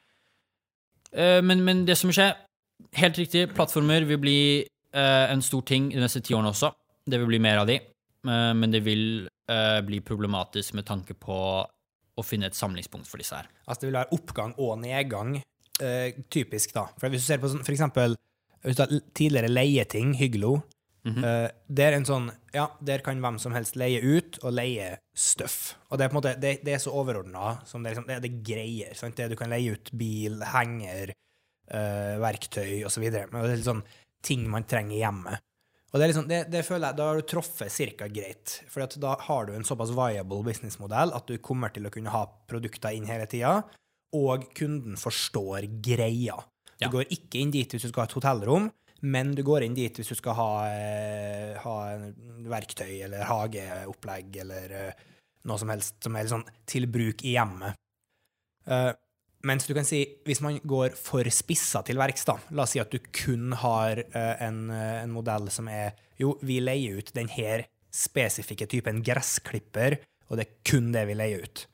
Men, 1.46 1.62
men 1.62 1.84
det 1.86 2.00
som 2.00 2.10
skjer, 2.10 2.34
helt 2.98 3.20
riktig, 3.22 3.44
plattformer 3.54 4.10
vil 4.10 4.18
bli 4.24 4.40
en 4.98 5.46
stor 5.46 5.62
ting 5.70 5.92
de 5.94 6.02
neste 6.02 6.24
ti 6.26 6.34
årene 6.34 6.50
også. 6.50 6.74
Det 7.06 7.22
vil 7.22 7.30
bli 7.36 7.44
mer 7.46 7.62
av 7.62 7.70
de, 7.70 7.78
men 8.26 8.74
det 8.74 8.82
vil 8.90 9.30
eh, 9.50 9.80
bli 9.86 10.00
problematisk 10.06 10.74
med 10.78 10.86
tanke 10.86 11.14
på 11.14 11.38
å 12.14 12.24
finne 12.24 12.46
et 12.46 12.58
samlingspunkt 12.58 13.10
for 13.10 13.18
disse 13.18 13.36
her. 13.36 13.48
Altså 13.68 13.82
det 13.82 13.90
vil 13.90 13.98
være 13.98 14.14
oppgang 14.14 14.54
og 14.62 14.76
nedgang, 14.84 15.40
uh, 15.82 16.10
typisk 16.30 16.76
da. 16.76 16.84
For 17.02 17.10
hvis 17.10 17.26
du 17.26 17.32
ser 17.32 17.42
på 17.42 17.50
sånn, 17.50 17.64
for 17.66 17.74
eksempel, 17.74 18.14
tidligere 19.18 19.50
leieting, 19.50 20.14
Hyglo, 20.20 20.62
Mhm. 21.04 21.24
eh, 21.24 21.50
det 21.68 21.84
er 21.84 21.94
en 21.98 22.06
sånn, 22.06 22.32
ja, 22.54 22.70
der 22.82 23.00
kan 23.00 23.20
hvem 23.20 23.38
som 23.38 23.52
helst 23.52 23.76
leie 23.76 24.00
ut 24.00 24.38
og 24.42 24.54
leie 24.54 25.00
støff. 25.14 25.76
Og 25.92 25.98
det 25.98 26.06
er 26.06 26.10
på 26.10 26.16
en 26.16 26.22
måte, 26.22 26.40
det, 26.40 26.64
det 26.64 26.76
er 26.76 26.80
så 26.80 26.94
overordnet 26.94 27.68
som 27.68 27.84
det 27.84 27.92
er, 27.92 27.96
liksom, 27.96 28.08
det 28.08 28.16
er 28.16 28.22
det 28.22 28.44
greier, 28.44 28.94
sant? 28.96 29.16
Det, 29.18 29.30
du 29.30 29.36
kan 29.36 29.50
leie 29.52 29.74
ut 29.74 29.92
bil, 29.92 30.40
henger, 30.54 31.12
uh, 31.74 32.16
verktøy 32.24 32.86
og 32.86 32.92
så 32.94 33.02
videre. 33.04 33.28
Men 33.32 33.44
det 33.44 33.52
er 33.52 33.60
litt 33.60 33.68
sånn 33.68 33.84
ting 34.24 34.48
man 34.50 34.64
trenger 34.64 34.96
i 34.96 35.02
hjemmet. 35.02 35.44
Og 35.94 36.00
det, 36.02 36.08
liksom, 36.10 36.26
det, 36.28 36.40
det 36.50 36.64
føler 36.66 36.88
jeg, 36.90 36.98
da 36.98 37.08
har 37.12 37.20
du 37.20 37.26
truffet 37.30 37.70
cirka 37.72 38.08
greit. 38.10 38.56
For 38.72 38.82
da 38.98 39.12
har 39.28 39.46
du 39.46 39.54
en 39.54 39.66
såpass 39.68 39.92
viable 39.94 40.40
businessmodell 40.48 41.14
at 41.14 41.28
du 41.30 41.36
kommer 41.38 41.70
til 41.74 41.86
å 41.86 41.92
kunne 41.94 42.10
ha 42.14 42.24
produkter 42.50 42.96
inn 42.98 43.06
hele 43.06 43.28
tida, 43.30 43.60
og 44.18 44.48
kunden 44.58 44.98
forstår 44.98 45.68
greia. 45.86 46.40
Du 46.80 46.88
Ja. 46.88 46.90
går 46.90 47.06
ikke 47.14 47.40
inn 47.40 47.52
dit 47.54 47.70
hvis 47.70 47.86
du 47.86 47.90
skal 47.92 48.04
ha 48.04 48.10
et 48.10 48.18
hotellrom, 48.18 48.72
men 49.06 49.36
du 49.36 49.44
går 49.46 49.64
inn 49.68 49.76
dit 49.78 49.94
hvis 49.94 50.10
du 50.10 50.16
skal 50.16 50.34
ha, 50.34 50.50
eh, 50.74 51.54
ha 51.62 51.76
verktøy 52.50 53.04
eller 53.06 53.24
hageopplegg 53.30 54.38
eller 54.42 54.72
eh, 54.72 54.94
noe 55.46 55.60
som 55.62 55.70
helst 55.70 56.02
som 56.04 56.16
er 56.16 56.26
sånn 56.32 56.46
til 56.66 56.88
bruk 56.88 57.22
i 57.24 57.36
hjemmet. 57.38 57.78
Mens 59.44 59.68
du 59.68 59.74
kan 59.76 59.84
si, 59.88 60.06
hvis 60.24 60.40
man 60.44 60.62
går 60.64 60.94
for 60.96 61.28
spissa 61.36 61.82
til 61.84 62.00
verks, 62.00 62.24
da, 62.28 62.38
la 62.56 62.64
oss 62.64 62.76
si 62.78 62.80
at 62.80 62.94
du 62.94 63.02
kun 63.12 63.52
har 63.60 64.00
eh, 64.00 64.36
en, 64.46 64.70
eh, 64.72 65.02
en 65.02 65.12
modell 65.12 65.50
som 65.52 65.68
er 65.68 65.98
Jo, 66.22 66.38
vi 66.46 66.60
leier 66.62 67.02
ut 67.02 67.10
denne 67.16 67.64
spesifikke 67.94 68.68
typen 68.70 69.02
gressklipper, 69.04 69.98
og 70.30 70.38
det 70.40 70.46
er 70.46 70.54
kun 70.70 70.92
det 70.94 71.04
vi 71.10 71.18
leier 71.18 71.44
ut. 71.44 71.66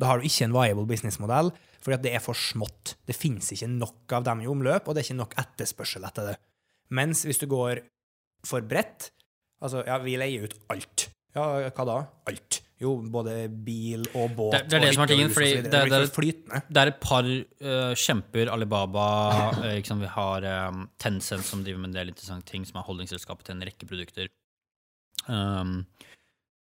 Da 0.00 0.08
har 0.08 0.18
du 0.18 0.24
ikke 0.24 0.46
en 0.46 0.54
viable 0.54 0.86
businessmodell, 0.88 1.50
fordi 1.82 1.98
det 2.06 2.14
er 2.16 2.24
for 2.24 2.38
smått. 2.38 2.94
Det 3.04 3.16
finnes 3.18 3.50
ikke 3.52 3.68
nok 3.68 4.14
av 4.16 4.24
dem 4.30 4.44
i 4.44 4.48
omløp, 4.48 4.88
og 4.88 4.96
det 4.96 5.02
er 5.02 5.10
ikke 5.10 5.20
nok 5.20 5.36
etterspørsel 5.42 6.06
etter 6.08 6.30
det. 6.30 6.36
Mens 6.96 7.26
hvis 7.26 7.42
du 7.42 7.48
går 7.50 7.82
for 8.46 8.64
bredt, 8.64 9.10
altså 9.60 9.84
ja, 9.84 9.98
vi 10.00 10.16
leier 10.16 10.48
ut 10.48 10.56
alt. 10.72 11.10
Ja, 11.36 11.68
hva 11.68 11.86
da? 11.86 11.98
Alt. 12.30 12.62
Jo, 12.80 12.94
både 13.12 13.34
bil 13.64 14.06
og 14.16 14.30
båt 14.38 14.52
Det- 14.54 14.68
det 14.70 14.76
er 14.78 14.84
det 14.86 14.94
som 14.94 15.02
er 15.02 15.06
tingen, 15.10 15.30
fordi 15.30 15.50
det- 15.62 15.70
det 15.70 15.90
det-. 15.90 16.62
Det 16.72 16.76
er 16.80 16.86
et 16.88 17.00
par 17.00 17.24
uh, 17.24 17.94
kjemper, 17.94 18.48
Alibaba, 18.50 19.04
ikke 19.80 19.98
vi 20.00 20.06
har 20.06 20.68
um, 20.68 20.88
Tencent 20.98 21.44
som 21.44 21.62
driver 21.62 21.78
med 21.78 21.90
en 21.90 21.98
del 21.98 22.08
interessante 22.14 22.46
ting, 22.48 22.64
som 22.64 22.78
er 22.80 22.86
holdningsselskapet 22.88 23.44
til 23.44 23.56
en 23.56 23.62
rekke 23.68 23.86
produkter. 23.86 24.28
Um, 25.28 25.86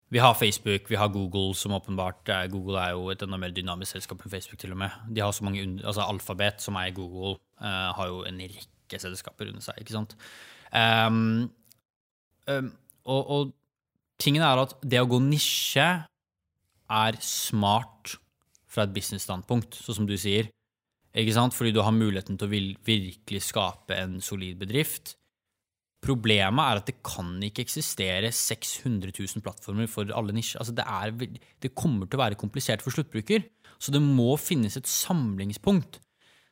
vi 0.09 0.17
har 0.23 0.33
Facebook, 0.33 0.89
vi 0.89 0.95
har 0.95 1.09
Google, 1.09 1.53
som 1.53 1.71
åpenbart 1.73 2.27
er, 2.29 2.47
Google 2.49 2.79
er 2.79 2.91
jo 2.95 3.09
et 3.11 3.21
enda 3.21 3.37
mer 3.37 3.51
dynamisk 3.51 3.91
selskap 3.97 4.21
enn 4.25 4.31
Facebook, 4.31 4.57
til 4.57 4.71
og 4.71 4.77
med. 4.77 4.89
De 5.13 5.21
har 5.21 5.31
så 5.31 5.43
mange, 5.43 5.61
altså 5.83 6.01
Alphabet, 6.07 6.61
som 6.63 6.75
er 6.75 6.91
Google, 6.95 7.37
uh, 7.61 7.93
har 7.93 8.07
jo 8.07 8.23
en 8.23 8.39
rekke 8.39 8.99
selskaper 9.03 9.49
under 9.51 9.61
seg, 9.61 9.75
ikke 9.83 9.91
sant? 9.91 10.15
Um, 10.73 11.51
um, 12.47 12.71
og, 13.05 13.29
og 13.29 13.53
tingen 14.21 14.45
er 14.45 14.63
at 14.63 14.75
det 14.81 15.01
å 15.01 15.09
gå 15.09 15.19
nisje 15.23 15.87
er 16.87 17.19
smart 17.23 18.17
fra 18.71 18.85
et 18.85 18.93
business-standpunkt, 18.95 19.77
sånn 19.81 20.01
som 20.01 20.09
du 20.09 20.15
sier. 20.19 20.49
Ikke 21.17 21.33
sant? 21.35 21.55
Fordi 21.57 21.73
du 21.73 21.81
har 21.83 21.95
muligheten 21.95 22.37
til 22.37 22.47
å 22.47 22.53
virkelig 22.85 23.41
skape 23.47 23.97
en 23.97 24.19
solid 24.23 24.59
bedrift. 24.61 25.15
Problemet 26.03 26.61
er 26.61 26.79
at 26.79 26.89
det 26.89 26.99
kan 27.05 27.31
ikke 27.43 27.63
eksistere 27.65 28.29
600 28.33 29.15
000 29.15 29.43
plattformer 29.43 29.89
for 29.89 30.09
alle 30.13 30.35
nisjer. 30.35 30.61
Altså 30.61 30.75
det, 30.77 30.85
er, 30.85 31.39
det 31.63 31.73
kommer 31.77 32.05
til 32.05 32.19
å 32.19 32.23
være 32.23 32.39
komplisert 32.39 32.85
for 32.85 32.93
sluttbruker, 32.93 33.47
så 33.81 33.93
det 33.93 34.03
må 34.03 34.35
finnes 34.41 34.77
et 34.77 34.89
samlingspunkt. 34.89 35.99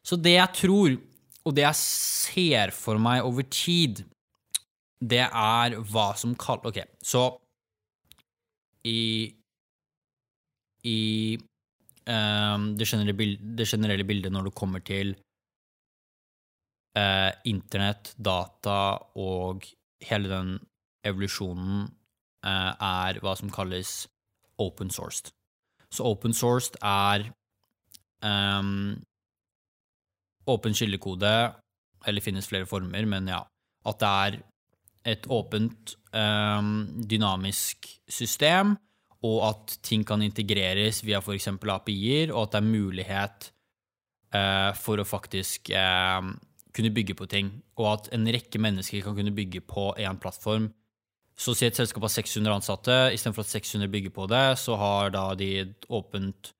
Så 0.05 0.17
det 0.21 0.35
jeg 0.37 0.57
tror, 0.57 0.97
og 1.45 1.55
det 1.57 1.65
jeg 1.65 1.81
ser 1.81 2.73
for 2.73 3.01
meg 3.01 3.25
over 3.25 3.45
tid, 3.49 4.03
det 5.01 5.25
er 5.27 5.75
hva 5.91 6.11
som 6.17 6.33
kalles 6.39 6.71
Ok, 6.71 6.79
så 7.03 7.27
i 8.85 9.01
i 10.85 10.99
um, 12.05 12.75
det, 12.77 12.85
generelle 12.85 13.15
bildet, 13.17 13.45
det 13.57 13.67
generelle 13.67 14.05
bildet 14.05 14.33
når 14.33 14.49
det 14.49 14.57
kommer 14.57 14.83
til 14.85 15.15
uh, 16.97 17.31
internett, 17.49 18.13
data 18.17 18.97
og 19.17 19.65
hele 20.05 20.29
den 20.29 20.51
evolusjonen, 21.05 21.87
uh, 22.45 22.71
er 22.77 23.21
hva 23.23 23.33
som 23.39 23.49
kalles 23.53 24.05
open 24.61 24.93
sourced. 24.93 25.33
Så 25.89 26.05
open 26.05 26.33
sourced 26.37 26.77
er 26.85 27.25
um, 28.21 28.93
åpen 30.47 30.77
kildekode, 30.77 31.33
eller 32.05 32.21
finnes 32.21 32.47
flere 32.47 32.69
former, 32.69 33.05
men 33.09 33.31
ja, 33.33 33.41
at 33.89 34.01
det 34.01 34.11
er 34.25 34.43
et 35.05 35.27
åpent, 35.29 35.95
ehm, 36.13 37.05
dynamisk 37.07 37.87
system, 38.09 38.75
og 39.25 39.37
at 39.49 39.77
ting 39.85 40.05
kan 40.05 40.21
integreres 40.21 41.03
via 41.05 41.21
f.eks. 41.21 41.47
API-er, 41.47 42.33
og 42.33 42.43
at 42.43 42.55
det 42.55 42.61
er 42.61 42.69
mulighet 42.69 43.51
eh, 44.33 44.71
for 44.77 45.01
å 45.01 45.07
faktisk 45.07 45.71
eh, 45.73 46.31
kunne 46.75 46.93
bygge 46.93 47.15
på 47.17 47.29
ting, 47.31 47.51
og 47.79 47.91
at 47.93 48.09
en 48.15 48.27
rekke 48.27 48.61
mennesker 48.61 49.05
kan 49.05 49.15
kunne 49.17 49.35
bygge 49.35 49.63
på 49.65 49.93
én 50.01 50.19
plattform. 50.21 50.69
Så 51.35 51.55
si 51.55 51.67
et 51.67 51.75
selskap 51.75 52.05
har 52.05 52.13
600 52.13 52.53
ansatte, 52.61 52.97
istedenfor 53.15 53.43
at 53.43 53.51
600 53.51 53.91
bygger 53.91 54.13
på 54.15 54.27
det, 54.31 54.45
så 54.59 54.77
har 54.79 55.11
da 55.15 55.33
de 55.35 55.49
et 55.65 55.87
åpent 55.89 56.53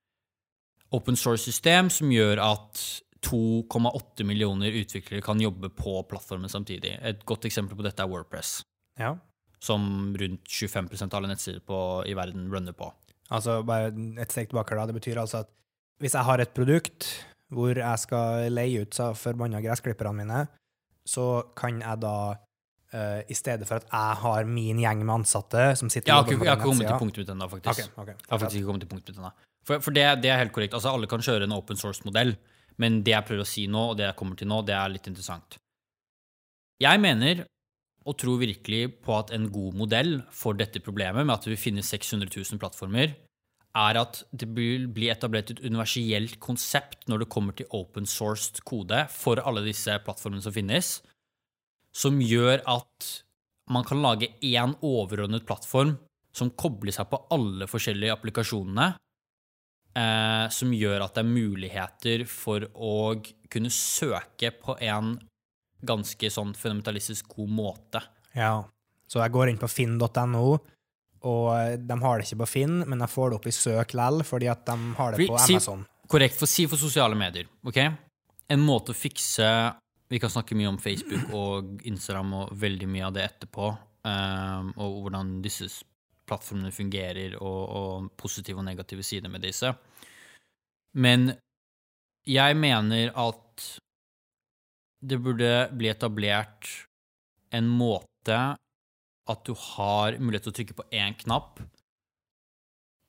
open 0.95 1.17
source-system 1.19 1.89
som 1.91 2.11
gjør 2.11 2.41
at 2.43 2.81
2,8 3.25 4.25
millioner 4.27 4.75
utviklere 4.81 5.23
kan 5.25 5.41
jobbe 5.41 5.69
på 5.73 5.97
plattformen 6.09 6.51
samtidig. 6.51 6.95
Et 7.01 7.23
godt 7.25 7.47
eksempel 7.49 7.77
på 7.77 7.85
dette 7.85 8.03
er 8.03 8.11
Wordpress 8.11 8.59
Ja. 8.99 9.15
som 9.59 10.13
rundt 10.19 10.45
25% 10.45 11.13
av 11.13 11.17
alle 11.17 11.31
nettsider 11.33 11.59
på, 11.65 11.77
i 12.05 12.13
verden 12.13 12.51
runner 12.53 12.75
på. 12.77 12.91
Altså, 13.33 13.63
bare 13.65 13.89
et 14.21 14.31
steg 14.31 14.51
tilbake 14.51 14.77
da. 14.77 14.85
Det 14.85 14.97
betyr 14.99 15.17
altså 15.17 15.41
at 15.41 15.49
hvis 16.03 16.13
jeg 16.13 16.27
har 16.27 16.43
et 16.43 16.53
produkt 16.53 17.07
hvor 17.53 17.77
jeg 17.77 18.01
skal 18.01 18.49
leie 18.53 18.83
ut 18.83 18.97
forbanna 19.17 19.61
gressklipperne 19.63 20.17
mine, 20.17 20.45
så 21.07 21.45
kan 21.57 21.79
jeg 21.81 22.01
da, 22.01 22.15
uh, 22.93 23.21
i 23.29 23.37
stedet 23.37 23.67
for 23.69 23.79
at 23.79 23.89
jeg 23.89 24.21
har 24.23 24.49
min 24.49 24.81
gjeng 24.81 25.03
med 25.05 25.21
ansatte 25.21 25.67
som 25.79 25.89
sitter 25.93 26.11
ja, 26.11 26.21
jeg 26.25 26.39
har 26.41 26.57
ikke 26.57 26.65
kommet 26.65 26.89
til 26.89 27.01
punktet 27.01 27.23
mitt 27.23 27.33
ennå, 27.35 27.49
faktisk. 27.49 27.85
Okay, 27.93 28.01
okay. 28.01 28.17
Jeg 28.17 28.33
har 28.33 28.41
faktisk 28.41 28.59
ikke 28.59 28.71
kommet 28.71 28.85
til 28.85 28.91
punktet 28.93 29.13
mitt 29.13 29.21
ennå. 29.21 29.31
For, 29.65 29.81
for 29.81 29.97
det, 29.97 30.05
det 30.21 30.29
er 30.33 30.41
helt 30.41 30.53
korrekt. 30.53 30.75
Altså, 30.77 30.91
alle 30.93 31.09
kan 31.09 31.23
kjøre 31.25 31.47
en 31.47 31.55
open 31.55 31.79
source-modell, 31.79 32.35
men 32.81 33.01
det 33.05 33.13
jeg 33.15 33.27
prøver 33.27 33.45
å 33.45 33.49
si 33.49 33.65
nå, 33.71 33.91
og 33.91 33.99
det 33.99 34.09
jeg 34.09 34.17
kommer 34.19 34.39
til 34.39 34.49
nå, 34.51 34.61
det 34.67 34.75
er 34.75 34.91
litt 34.93 35.07
interessant. 35.11 35.59
Jeg 36.83 36.99
mener 36.99 37.45
og 38.05 38.17
tror 38.21 38.37
virkelig 38.41 38.99
på 39.01 39.15
at 39.17 39.31
en 39.33 39.47
god 39.49 39.77
modell 39.79 40.11
for 40.33 40.57
dette 40.57 40.81
problemet 40.83 41.25
med 41.25 41.33
at 41.33 41.45
det 41.45 41.55
vil 41.55 41.61
finnes 41.61 41.89
600 41.89 42.29
000 42.29 42.61
plattformer, 42.61 43.15
er 43.75 43.99
at 43.99 44.21
det 44.31 44.47
blir 44.55 44.85
bli 44.93 45.09
etablert 45.11 45.51
et 45.51 45.63
universelt 45.65 46.37
konsept 46.43 47.09
når 47.11 47.23
det 47.23 47.31
kommer 47.33 47.57
til 47.57 47.67
open 47.75 48.07
sourced 48.07 48.61
kode 48.67 49.01
for 49.11 49.41
alle 49.43 49.65
disse 49.65 49.97
plattformene 50.05 50.45
som 50.45 50.55
finnes, 50.55 50.99
som 51.95 52.21
gjør 52.21 52.61
at 52.71 53.09
man 53.71 53.87
kan 53.87 54.03
lage 54.03 54.29
én 54.45 54.75
overordnet 54.85 55.47
plattform 55.47 55.95
som 56.35 56.51
kobler 56.53 56.93
seg 56.93 57.09
på 57.09 57.19
alle 57.33 57.67
forskjellige 57.67 58.13
applikasjonene, 58.13 58.93
eh, 59.95 60.45
som 60.51 60.73
gjør 60.75 61.03
at 61.05 61.15
det 61.15 61.23
er 61.23 61.29
muligheter 61.31 62.25
for 62.29 62.67
å 62.75 62.93
kunne 63.51 63.71
søke 63.73 64.51
på 64.61 64.75
en 64.83 65.15
ganske 65.85 66.29
sånn 66.33 66.53
fundamentalistisk 66.57 67.27
god 67.35 67.49
måte. 67.55 68.01
Ja. 68.35 68.63
Så 69.07 69.21
jeg 69.21 69.31
går 69.35 69.51
inn 69.51 69.59
på 69.61 69.69
finn.no, 69.69 70.45
og 71.25 71.47
eh, 71.55 71.75
de 71.77 71.97
har 72.01 72.17
det 72.19 72.25
ikke 72.27 72.41
på 72.43 72.47
Finn, 72.49 72.79
men 72.89 72.99
jeg 73.05 73.09
får 73.13 73.29
det 73.31 73.37
opp 73.39 73.47
i 73.49 73.53
søk 73.55 73.93
lell, 73.97 74.23
fordi 74.25 74.49
at 74.51 74.65
de 74.67 74.75
har 74.97 75.11
det 75.13 75.19
Fordi- 75.21 75.29
på 75.31 75.39
si- 75.45 75.53
Amazon. 75.59 75.85
Korrekt. 76.07 76.35
For 76.37 76.45
si 76.45 76.67
for 76.69 76.77
sosiale 76.77 77.15
medier, 77.17 77.47
ok? 77.65 77.77
En 78.53 78.61
måte 78.61 78.93
å 78.93 78.97
fikse 78.97 79.47
Vi 80.07 80.19
kan 80.21 80.29
snakke 80.29 80.53
mye 80.53 80.67
om 80.69 80.77
Facebook 80.77 81.31
og 81.33 81.79
Instagram 81.89 82.33
og 82.37 82.51
veldig 82.61 82.85
mye 82.87 83.07
av 83.07 83.13
det 83.15 83.23
etterpå, 83.25 83.71
um, 84.05 84.67
og 84.77 84.99
hvordan 85.01 85.31
disse 85.41 85.65
plattformene 86.29 86.73
fungerer, 86.73 87.37
og, 87.39 87.61
og 87.79 88.09
positive 88.19 88.61
og 88.61 88.67
negative 88.67 89.05
sider 89.05 89.31
med 89.31 89.45
disse. 89.45 89.71
Men 90.95 91.31
jeg 92.25 92.57
mener 92.57 93.11
at 93.13 93.65
det 95.05 95.19
burde 95.21 95.51
bli 95.77 95.91
etablert 95.91 96.69
en 97.53 97.67
måte 97.69 98.39
at 99.25 99.45
du 99.45 99.53
har 99.57 100.17
mulighet 100.21 100.47
til 100.47 100.53
å 100.53 100.57
trykke 100.59 100.77
på 100.77 100.87
én 100.93 101.15
knapp, 101.21 101.61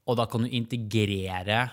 og 0.06 0.18
da 0.20 0.26
kan 0.30 0.44
du 0.44 0.52
integrere 0.54 1.66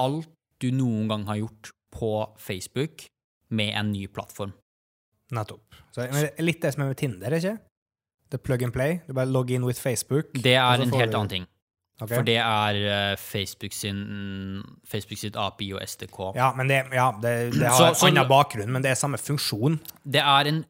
alt 0.00 0.30
du 0.62 0.70
noen 0.74 1.08
gang 1.10 1.26
har 1.26 1.40
gjort 1.40 1.72
på 1.92 2.12
Facebook 2.40 3.08
med 3.52 3.74
en 3.76 3.90
ny 3.92 4.06
plattform. 4.08 4.54
Nettopp. 5.32 5.74
Så, 5.92 6.06
litt 6.40 6.62
det 6.62 6.72
som 6.74 6.84
er 6.84 6.92
med 6.92 7.00
Tinder, 7.00 7.36
ikke? 7.36 7.56
Det 8.32 8.38
er 8.40 8.44
plug 8.46 8.62
and 8.64 8.72
play. 8.72 8.94
Du 9.06 9.12
bare 9.16 9.28
logger 9.28 9.58
inn 9.58 9.64
with 9.68 9.76
Facebook. 9.80 10.30
Det 10.32 10.54
er 10.56 10.80
en 10.80 10.88
helt 10.94 11.12
du- 11.12 11.18
annen 11.18 11.28
ting. 11.28 11.48
Okay. 12.00 12.16
For 12.16 12.24
det 12.26 12.38
er 12.40 12.78
eh, 12.90 13.16
Facebook, 13.20 13.74
sin, 13.76 13.98
Facebook 14.88 15.20
sitt 15.20 15.36
API 15.38 15.68
og 15.76 15.82
SDK. 15.86 16.16
Ja, 16.34 16.48
men 16.56 16.66
det, 16.72 16.78
ja, 16.96 17.10
det, 17.22 17.34
det 17.54 17.68
har 17.68 17.92
Så- 17.94 18.08
en 18.08 18.16
annen 18.16 18.28
bakgrunn, 18.30 18.72
men 18.72 18.82
det 18.82 18.90
er 18.90 18.98
samme 18.98 19.20
funksjon. 19.20 19.76
Det 20.02 20.22
er 20.24 20.48
en 20.50 20.64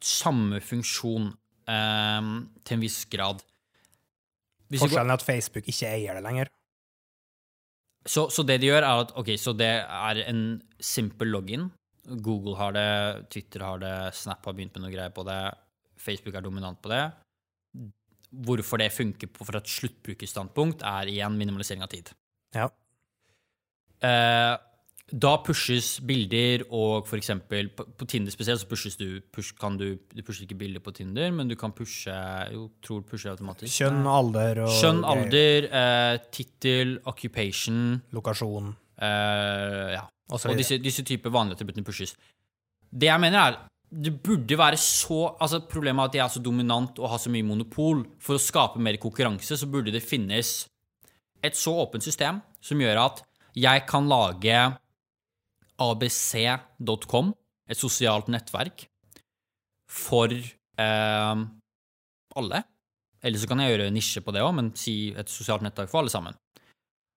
samme 0.00 0.60
funksjon 0.62 1.32
um, 1.68 2.30
til 2.64 2.76
en 2.78 2.84
viss 2.84 3.02
grad. 3.12 3.42
Hvis 4.70 4.80
Forskjellen 4.82 5.10
er 5.10 5.18
at 5.20 5.26
Facebook 5.26 5.66
ikke 5.68 5.90
eier 5.90 6.14
det 6.18 6.22
lenger. 6.26 6.48
Så, 8.06 8.28
så 8.30 8.44
det 8.46 8.60
de 8.62 8.70
gjør, 8.70 8.84
er 8.86 9.02
at 9.02 9.12
ok, 9.18 9.32
så 9.38 9.52
det 9.58 9.72
er 9.82 10.22
en 10.30 10.62
simpel 10.80 11.28
login. 11.34 11.68
Google 12.22 12.54
har 12.56 12.72
det, 12.76 12.88
Twitter 13.34 13.64
har 13.66 13.80
det, 13.82 13.94
Snap 14.14 14.44
har 14.46 14.54
begynt 14.54 14.76
med 14.78 14.86
noe 14.86 14.92
greier 14.94 15.10
på 15.14 15.24
det, 15.26 15.38
Facebook 15.98 16.36
er 16.36 16.44
dominant 16.44 16.80
på 16.82 16.92
det. 16.92 17.04
Hvorfor 18.46 18.80
det 18.82 18.92
funker 18.92 19.30
på 19.32 19.46
fra 19.48 19.62
et 19.62 19.70
sluttbrukerstandpunkt, 19.70 20.82
er 20.84 21.10
igjen 21.12 21.36
minimalisering 21.38 21.84
av 21.86 21.92
tid. 21.92 22.10
Ja. 22.56 22.70
Eh, 24.04 24.56
da 25.06 25.36
pushes 25.46 26.00
bilder, 26.02 26.64
og 26.74 27.06
for 27.06 27.14
eksempel 27.20 27.68
på, 27.70 27.84
på 27.94 28.08
Tinder 28.10 28.34
spesielt, 28.34 28.58
så 28.58 28.66
pushes 28.66 28.96
du, 28.98 29.20
push, 29.32 29.54
kan 29.54 29.76
du 29.78 30.00
Du 30.10 30.22
pusher 30.26 30.42
ikke 30.42 30.58
bilder 30.58 30.82
på 30.82 30.90
Tinder, 30.96 31.30
men 31.30 31.46
du 31.46 31.54
kan 31.54 31.70
pushe 31.72 32.10
Jo, 32.52 32.66
tror 32.82 33.04
du 33.04 33.06
pusher 33.12 33.30
automatisk. 33.30 33.70
Kjønn, 33.70 34.02
alder 34.10 34.64
og 34.64 34.74
Kjønn, 34.74 35.04
alder, 35.06 35.68
eh, 35.70 36.16
tittel, 36.34 36.98
occupation, 37.06 38.02
lokasjon. 38.12 38.74
Eh, 38.98 39.94
ja. 39.94 40.02
Og 40.26 40.42
Og 40.50 40.58
disse, 40.58 40.80
disse 40.82 41.04
typer 41.06 41.30
vanlige 41.30 41.60
attributtene 41.60 41.86
pushes. 41.86 42.16
Det 42.90 43.06
jeg 43.06 43.20
mener 43.22 43.38
er, 43.38 43.58
det 43.96 44.12
burde 44.22 44.58
være 44.58 44.78
så 44.80 45.36
altså 45.40 45.62
Problemet 45.70 46.02
er 46.02 46.06
at 46.06 46.14
de 46.14 46.20
er 46.24 46.32
så 46.32 46.42
dominant 46.42 46.98
og 47.00 47.10
har 47.12 47.20
så 47.22 47.32
mye 47.32 47.46
monopol. 47.46 48.04
For 48.22 48.36
å 48.36 48.42
skape 48.42 48.82
mer 48.82 48.98
konkurranse 49.00 49.56
så 49.58 49.68
burde 49.70 49.94
det 49.94 50.04
finnes 50.04 50.66
et 51.44 51.56
så 51.56 51.72
åpent 51.84 52.04
system 52.04 52.40
som 52.64 52.80
gjør 52.80 53.00
at 53.04 53.22
jeg 53.56 53.84
kan 53.88 54.08
lage 54.10 54.56
abc.com, 55.80 57.32
et 57.68 57.78
sosialt 57.78 58.28
nettverk, 58.32 58.86
for 59.88 60.32
eh, 60.32 61.42
alle. 62.36 62.62
Eller 63.24 63.40
så 63.40 63.48
kan 63.48 63.60
jeg 63.62 63.74
gjøre 63.74 63.92
nisje 63.94 64.22
på 64.24 64.34
det 64.34 64.44
òg, 64.44 64.54
men 64.56 64.72
si 64.78 65.12
et 65.16 65.32
sosialt 65.32 65.64
nettverk 65.64 65.92
for 65.92 66.02
alle 66.02 66.12
sammen. 66.12 66.36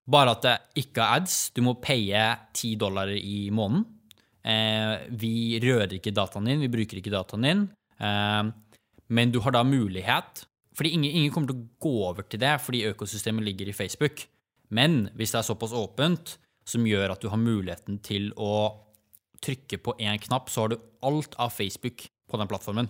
Bare 0.09 0.33
at 0.33 0.45
det 0.45 0.55
ikke 0.83 1.03
er 1.03 1.21
ads. 1.21 1.37
Du 1.53 1.61
må 1.65 1.77
paye 1.83 2.23
10 2.55 2.79
dollar 2.81 3.11
i 3.13 3.49
måneden. 3.53 3.85
Eh, 4.47 5.07
vi 5.19 5.59
rører 5.59 5.97
ikke 5.97 6.15
dataen 6.15 6.47
din, 6.47 6.63
vi 6.63 6.71
bruker 6.71 6.99
ikke 7.01 7.13
dataen 7.13 7.45
din. 7.45 7.63
Eh, 7.99 8.43
men 9.09 9.33
du 9.33 9.41
har 9.43 9.51
da 9.55 9.65
mulighet 9.65 10.45
Fordi 10.77 10.93
ingen, 10.95 11.11
ingen 11.11 11.31
kommer 11.33 11.49
til 11.49 11.57
å 11.57 11.69
gå 11.81 11.93
over 12.07 12.23
til 12.29 12.39
det 12.39 12.53
fordi 12.63 12.85
økosystemet 12.87 13.43
ligger 13.43 13.67
i 13.67 13.75
Facebook. 13.75 14.21
Men 14.71 15.09
hvis 15.17 15.33
det 15.33 15.41
er 15.41 15.47
såpass 15.49 15.73
åpent, 15.75 16.37
som 16.63 16.85
gjør 16.87 17.11
at 17.11 17.19
du 17.19 17.27
har 17.27 17.41
muligheten 17.41 17.97
til 18.05 18.29
å 18.39 18.77
trykke 19.43 19.79
på 19.83 19.97
én 19.99 20.21
knapp, 20.23 20.47
så 20.47 20.63
har 20.63 20.71
du 20.71 20.77
alt 21.03 21.35
av 21.35 21.51
Facebook 21.51 22.05
på 22.29 22.39
den 22.39 22.47
plattformen. 22.47 22.87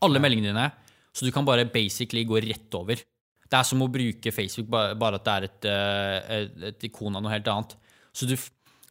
Alle 0.00 0.22
meldingene 0.22 0.54
dine. 0.54 0.70
Så 1.12 1.26
du 1.26 1.32
kan 1.34 1.44
bare 1.44 1.68
basically 1.68 2.24
gå 2.24 2.40
rett 2.44 2.72
over. 2.78 3.02
Det 3.46 3.58
er 3.58 3.66
som 3.66 3.82
å 3.84 3.90
bruke 3.92 4.32
Facebook, 4.34 4.68
bare 4.72 5.18
at 5.20 5.26
det 5.26 5.34
er 5.34 5.46
et, 5.50 5.68
eh, 5.70 6.38
et, 6.38 6.56
et 6.70 6.88
ikon 6.88 7.16
av 7.16 7.24
noe 7.24 7.32
helt 7.34 7.48
annet. 7.52 7.76
Så 8.16 8.28
du, 8.28 8.34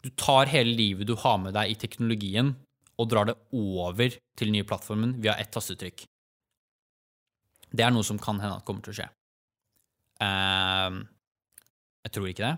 du 0.06 0.12
tar 0.14 0.52
hele 0.54 0.76
livet 0.78 1.08
du 1.10 1.16
har 1.18 1.40
med 1.42 1.56
deg 1.58 1.72
i 1.72 1.78
teknologien, 1.82 2.54
og 3.02 3.10
drar 3.10 3.26
det 3.28 3.36
over 3.58 4.14
til 4.38 4.48
den 4.48 4.60
nye 4.60 4.68
plattformen 4.68 5.16
via 5.24 5.34
ett 5.42 5.50
tastetrykk. 5.52 6.06
Det 7.76 7.84
er 7.84 7.92
noe 7.92 8.06
som 8.08 8.20
kan 8.22 8.38
hende 8.40 8.60
at 8.60 8.68
kommer 8.68 8.86
til 8.86 8.94
å 8.94 8.98
skje. 9.00 9.08
Uh, 10.22 11.02
jeg 12.06 12.14
tror 12.16 12.30
ikke 12.30 12.46
det, 12.46 12.54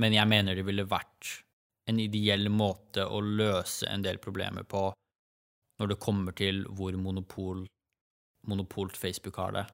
men 0.00 0.16
jeg 0.16 0.30
mener 0.30 0.56
det 0.56 0.64
ville 0.66 0.86
vært 0.88 1.34
en 1.90 2.00
ideell 2.00 2.48
måte 2.48 3.04
å 3.04 3.20
løse 3.20 3.86
en 3.92 4.02
del 4.02 4.18
problemer 4.24 4.64
på 4.64 4.88
når 5.78 5.92
det 5.92 6.00
kommer 6.00 6.34
til 6.38 6.64
hvor 6.72 6.96
monopol, 6.96 7.66
monopolt 8.48 8.96
Facebook 8.96 9.36
har 9.42 9.52
det. 9.58 9.66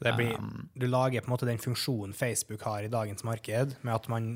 Det 0.00 0.16
blir, 0.16 0.32
Um, 0.40 0.70
du 0.72 0.88
lager 0.88 1.20
på 1.20 1.28
en 1.28 1.34
måte 1.34 1.46
den 1.46 1.60
funksjonen 1.60 2.16
Facebook 2.16 2.64
har 2.64 2.86
i 2.86 2.90
dagens 2.90 3.26
marked, 3.28 3.76
med 3.84 3.94
at 3.94 4.08
man 4.08 4.30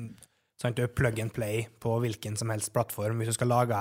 sant, 0.61 0.77
du 0.77 0.85
er 0.85 0.91
plug 0.91 1.19
and 1.21 1.33
play 1.35 1.65
på 1.81 1.97
hvilken 2.03 2.37
som 2.39 2.51
helst 2.53 2.73
plattform. 2.75 3.21
Hvis 3.21 3.33
du 3.33 3.37
skal 3.37 3.51
lage 3.51 3.79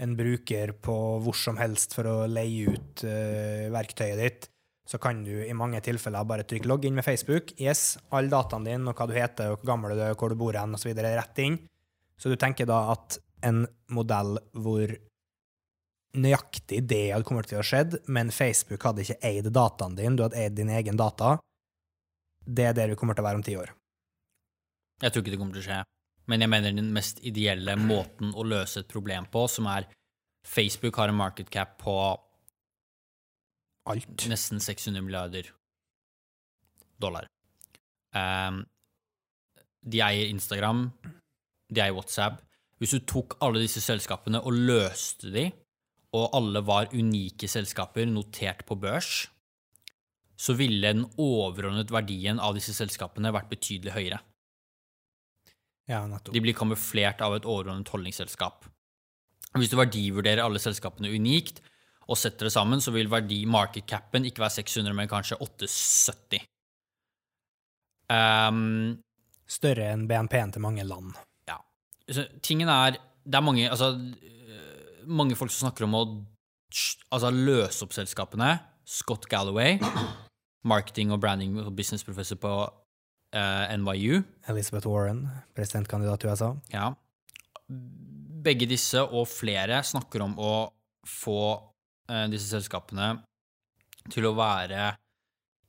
en 0.00 0.16
bruker 0.16 0.72
på 0.80 0.96
hvor 1.24 1.36
som 1.36 1.58
helst 1.60 1.94
for 1.96 2.08
å 2.08 2.16
leie 2.30 2.72
ut 2.72 3.04
uh, 3.04 3.68
verktøyet 3.74 4.20
ditt, 4.20 4.48
så 4.90 4.98
kan 4.98 5.20
du 5.22 5.34
i 5.44 5.54
mange 5.54 5.78
tilfeller 5.84 6.26
bare 6.26 6.46
trykke 6.48 6.66
logg 6.66 6.86
inn 6.88 6.96
med 6.96 7.06
Facebook. 7.06 7.52
Yes, 7.60 7.94
alle 8.10 8.32
dataene 8.32 8.72
dine 8.72 8.90
og 8.90 8.98
hva 8.98 9.06
du 9.06 9.14
heter, 9.14 9.52
og 9.52 9.60
hvor 9.60 9.74
gammel 9.74 9.94
du 9.94 10.02
er, 10.02 10.16
hvor 10.18 10.32
du 10.32 10.38
bor 10.40 10.56
hen, 10.58 10.74
osv. 10.74 10.90
rett 10.96 11.42
inn. 11.44 11.60
Så 12.18 12.32
du 12.32 12.34
tenker 12.40 12.66
da 12.66 12.80
at 12.96 13.20
en 13.46 13.62
modell 13.94 14.40
hvor 14.52 14.90
nøyaktig 16.18 16.80
det 16.90 17.04
hadde 17.12 17.26
kommet 17.28 17.46
til 17.52 17.60
å 17.60 17.66
skjedd, 17.66 18.00
men 18.10 18.32
Facebook 18.34 18.82
hadde 18.88 19.04
ikke 19.04 19.20
eid 19.30 19.46
dataen 19.54 19.94
din, 19.94 20.18
du 20.18 20.24
hadde 20.26 20.40
eid 20.40 20.58
din 20.58 20.72
egen 20.74 20.98
data, 20.98 21.36
det 22.42 22.66
er 22.66 22.76
der 22.76 22.90
vi 22.90 22.98
kommer 22.98 23.14
til 23.14 23.22
å 23.22 23.28
være 23.28 23.38
om 23.38 23.46
ti 23.46 23.54
år. 23.60 23.70
Jeg 25.00 25.12
tror 25.12 25.22
ikke 25.22 25.32
det 25.36 25.40
kommer 25.40 25.56
til 25.56 25.62
å 25.62 25.68
skje. 25.68 25.80
Men 26.30 26.44
jeg 26.44 26.52
mener 26.52 26.74
den 26.76 26.92
mest 26.94 27.18
ideelle 27.26 27.74
måten 27.80 28.34
å 28.38 28.46
løse 28.46 28.84
et 28.84 28.90
problem 28.90 29.26
på, 29.32 29.46
som 29.50 29.66
er 29.70 29.88
Facebook 30.46 30.96
har 31.00 31.10
en 31.10 31.18
market 31.18 31.50
cap 31.52 31.76
på 31.82 31.94
Alt. 33.90 34.26
nesten 34.30 34.60
600 34.62 35.02
milliarder 35.02 35.48
dollar. 37.00 37.26
Um, 38.14 38.62
de 39.82 40.02
eier 40.04 40.28
Instagram, 40.30 40.90
de 41.72 41.82
eier 41.82 41.96
WhatsApp. 41.96 42.38
Hvis 42.78 42.94
du 42.96 43.02
tok 43.08 43.36
alle 43.44 43.62
disse 43.64 43.82
selskapene 43.84 44.40
og 44.44 44.56
løste 44.56 45.32
de, 45.32 45.48
og 46.16 46.34
alle 46.36 46.62
var 46.66 46.92
unike 46.94 47.48
selskaper 47.48 48.06
notert 48.08 48.64
på 48.68 48.76
børs, 48.80 49.28
så 50.40 50.56
ville 50.56 50.80
den 50.80 51.04
overordnet 51.20 51.92
verdien 51.92 52.40
av 52.40 52.56
disse 52.56 52.74
selskapene 52.76 53.32
vært 53.34 53.50
betydelig 53.50 53.92
høyere. 53.96 54.20
Ja, 55.90 56.04
nettopp. 56.06 56.34
De 56.34 56.42
blir 56.44 56.54
kamuflert 56.54 57.22
av 57.24 57.34
et 57.34 57.48
overordnet 57.48 57.90
holdningsselskap. 57.90 58.68
Hvis 59.58 59.72
du 59.72 59.76
verdivurderer 59.80 60.44
alle 60.44 60.62
selskapene 60.62 61.10
unikt 61.10 61.58
og 62.10 62.18
setter 62.18 62.46
det 62.46 62.54
sammen, 62.54 62.82
så 62.82 62.94
vil 62.94 63.10
verdi 63.10 63.42
market 63.50 63.88
capen 63.90 64.26
ikke 64.26 64.44
være 64.44 64.60
600, 64.60 64.94
men 64.94 65.10
kanskje 65.10 65.38
870. 65.42 66.46
Um, 68.10 68.98
Større 69.50 69.90
enn 69.92 70.06
BNP-en 70.10 70.54
til 70.54 70.62
mange 70.62 70.86
land. 70.86 71.14
ja. 71.50 71.58
Så 72.10 72.26
tingen 72.42 72.68
er 72.68 72.98
Det 73.24 73.36
er 73.36 73.40
mange 73.40 73.70
Altså, 73.70 73.92
øh, 73.94 75.06
mange 75.06 75.36
folk 75.36 75.50
som 75.50 75.68
snakker 75.68 75.84
om 75.84 75.94
å 75.94 76.24
altså, 77.12 77.30
løse 77.30 77.84
opp 77.84 77.92
selskapene. 77.92 78.58
Scott 78.86 79.28
Galloway, 79.28 79.78
marketing 80.72 81.12
og 81.12 81.20
branding 81.20 81.58
og 81.60 81.76
businessprofessor 81.76 82.36
på 82.36 82.54
eh, 83.36 83.76
NYU. 83.78 84.22
Elizabeth 84.50 84.88
Warren, 84.88 85.28
presidentkandidat 85.54 86.24
i 86.24 86.30
USA. 86.30 86.50
Ja. 86.72 86.90
Begge 88.40 88.68
disse 88.68 89.02
og 89.04 89.28
flere 89.30 89.82
snakker 89.86 90.24
om 90.24 90.36
å 90.40 90.52
få 91.06 91.42
uh, 92.10 92.26
disse 92.32 92.50
selskapene 92.50 93.12
til 94.10 94.26
å 94.28 94.36
være 94.36 94.90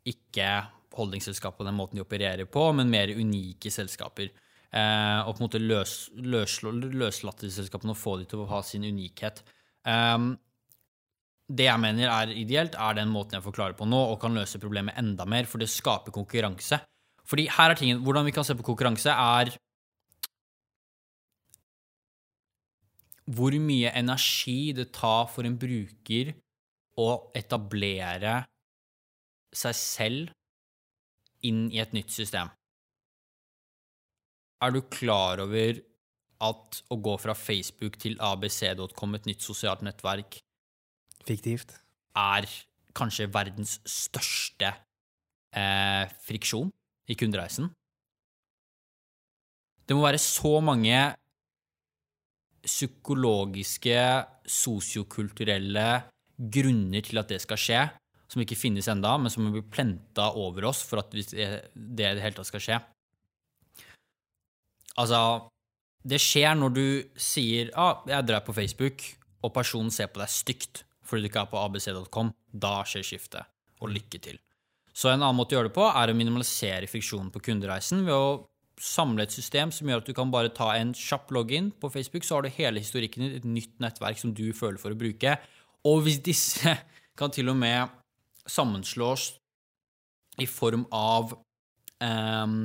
ikke 0.08 0.48
holdningsselskap 0.96 1.58
på 1.58 1.66
den 1.68 1.76
måten 1.78 2.00
de 2.00 2.04
opererer 2.04 2.48
på, 2.52 2.64
men 2.76 2.92
mer 2.92 3.12
unike 3.14 3.72
selskaper. 3.72 4.32
Uh, 4.72 5.28
og 5.28 5.36
på 5.36 5.42
en 5.42 5.46
måte 5.46 5.62
løs, 5.62 5.96
løs, 6.16 6.62
løslatte 6.64 7.46
disse 7.46 7.62
selskapene 7.62 7.94
og 7.94 8.00
få 8.00 8.18
dem 8.22 8.32
til 8.32 8.44
å 8.44 8.50
ha 8.52 8.62
sin 8.66 8.88
unikhet. 8.88 9.44
Um, 9.84 10.34
det 11.52 11.68
jeg 11.68 11.84
mener 11.84 12.08
er 12.08 12.32
ideelt, 12.40 12.78
er 12.80 12.96
den 12.96 13.12
måten 13.12 13.38
jeg 13.38 13.46
forklarer 13.46 13.76
på 13.78 13.88
nå, 13.90 14.00
og 14.14 14.20
kan 14.22 14.36
løse 14.36 14.62
problemet 14.62 14.98
enda 15.00 15.28
mer, 15.28 15.50
for 15.50 15.62
det 15.62 15.70
skaper 15.72 16.16
konkurranse. 16.16 16.80
Fordi 17.32 17.48
her 17.48 17.72
er 17.72 17.80
tingen, 17.80 18.02
Hvordan 18.04 18.28
vi 18.28 18.34
kan 18.36 18.44
se 18.44 18.56
på 18.60 18.66
konkurranse, 18.68 19.10
er 19.10 19.56
hvor 23.32 23.56
mye 23.64 23.92
energi 23.96 24.74
det 24.76 24.90
tar 24.92 25.30
for 25.32 25.48
en 25.48 25.56
bruker 25.56 26.34
å 27.00 27.08
etablere 27.38 28.42
seg 29.56 29.78
selv 29.78 30.34
inn 31.48 31.70
i 31.72 31.80
et 31.80 31.94
nytt 31.96 32.12
system. 32.12 32.52
Er 34.62 34.76
du 34.76 34.82
klar 34.92 35.40
over 35.46 35.80
at 36.42 36.82
å 36.92 36.98
gå 36.98 37.16
fra 37.22 37.38
Facebook 37.38 37.96
til 38.02 38.18
abc.com, 38.20 39.16
et 39.16 39.30
nytt 39.30 39.46
sosialt 39.46 39.86
nettverk, 39.86 40.42
Fiktivt. 41.24 41.78
er 42.18 42.50
kanskje 42.98 43.30
verdens 43.32 43.78
største 43.88 44.74
eh, 45.56 46.12
friksjon 46.26 46.74
i 47.10 47.18
kundereisen? 47.18 47.72
Det 49.88 49.98
må 49.98 50.06
være 50.06 50.22
så 50.22 50.60
mange 50.64 51.00
psykologiske, 52.62 53.98
sosiokulturelle 54.46 55.88
grunner 56.38 57.06
til 57.06 57.22
at 57.22 57.32
det 57.34 57.42
skal 57.44 57.60
skje, 57.60 57.82
som 58.32 58.44
ikke 58.44 58.60
finnes 58.60 58.88
enda, 58.92 59.16
men 59.18 59.34
som 59.34 59.50
blir 59.52 59.66
plenta 59.74 60.30
over 60.38 60.70
oss 60.70 60.84
for 60.88 61.02
at 61.02 61.12
det 61.12 61.26
i 61.34 61.48
det 61.98 62.14
hele 62.22 62.38
tatt 62.38 62.50
skal 62.50 62.64
skje. 62.64 62.78
Altså, 65.02 65.50
det 66.04 66.22
skjer 66.22 66.56
når 66.58 66.72
du 66.76 66.86
sier 67.18 67.72
ah, 67.76 68.04
'jeg 68.08 68.28
drar 68.28 68.46
på 68.46 68.54
Facebook', 68.54 69.16
og 69.44 69.54
personen 69.54 69.92
ser 69.92 70.08
på 70.08 70.22
deg 70.22 70.30
stygt 70.30 70.84
fordi 71.02 71.26
du 71.26 71.28
ikke 71.28 71.42
er 71.44 71.52
på 71.52 71.60
abc.com. 71.60 72.32
Da 72.54 72.84
skjer 72.88 73.04
skiftet. 73.04 73.50
Og 73.82 73.90
lykke 73.90 74.20
til. 74.22 74.38
Så 74.94 75.10
en 75.10 75.22
annen 75.22 75.38
måte 75.38 75.56
å 75.56 75.60
gjøre 75.60 75.72
det 75.72 75.78
på 75.78 75.88
er 75.88 76.12
å 76.12 76.18
minimalisere 76.18 76.90
friksjonen 76.92 77.32
på 77.32 77.42
kundereisen 77.46 78.04
ved 78.08 78.16
å 78.16 78.42
samle 78.82 79.24
et 79.24 79.34
system 79.34 79.72
som 79.74 79.90
gjør 79.90 80.02
at 80.02 80.10
du 80.10 80.16
kan 80.18 80.32
bare 80.34 80.52
ta 80.56 80.72
en 80.76 80.94
kjapp 80.98 81.32
login 81.36 81.70
på 81.80 81.92
Facebook, 81.94 82.26
så 82.26 82.38
har 82.38 82.46
du 82.46 82.56
hele 82.56 82.82
historikken 82.82 83.28
i 83.28 83.36
et 83.38 83.48
nytt 83.48 83.76
nettverk 83.84 84.20
som 84.20 84.34
du 84.36 84.50
føler 84.58 84.82
for 84.82 84.94
å 84.94 85.00
bruke. 85.00 85.36
Og 85.88 86.04
hvis 86.06 86.22
disse 86.26 86.76
kan 87.20 87.34
til 87.34 87.52
og 87.54 87.60
med 87.62 87.94
sammenslås 88.50 89.36
i 90.42 90.48
form 90.50 90.88
av 90.96 91.36
ehm, 92.02 92.64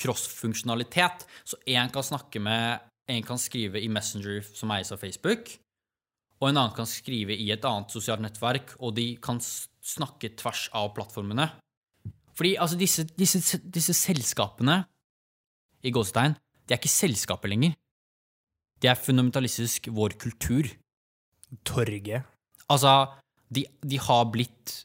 cross-funksjonalitet, 0.00 1.26
så 1.44 1.58
én 1.66 1.90
kan 1.92 2.06
snakke 2.06 2.42
med 2.42 2.86
En 3.10 3.24
kan 3.26 3.40
skrive 3.42 3.80
i 3.82 3.88
Messenger 3.90 4.44
som 4.54 4.70
eies 4.70 4.92
av 4.94 5.00
Facebook, 5.02 5.48
og 6.38 6.44
en 6.46 6.60
annen 6.60 6.76
kan 6.76 6.86
skrive 6.86 7.34
i 7.34 7.48
et 7.50 7.64
annet 7.66 7.90
sosialt 7.90 8.22
nettverk, 8.22 8.76
og 8.78 8.94
de 8.94 9.16
kan 9.18 9.40
snakke 9.84 10.32
tvers 10.38 10.68
av 10.76 10.92
plattformene. 10.96 11.48
Fordi 12.36 12.54
altså, 12.60 12.78
disse, 12.80 13.04
disse, 13.18 13.60
disse 13.64 13.94
selskapene 13.96 14.82
i 15.84 15.92
gåsetegn, 15.92 16.36
de 16.66 16.74
er 16.74 16.80
ikke 16.80 16.92
selskapet 16.92 17.52
lenger. 17.52 17.74
De 18.80 18.88
er 18.88 19.00
fundamentalistisk 19.00 19.90
vår 19.92 20.16
kultur. 20.20 20.68
Torget. 21.66 22.24
Altså, 22.70 22.92
de, 23.50 23.64
de 23.82 23.98
har 23.98 24.28
blitt 24.30 24.76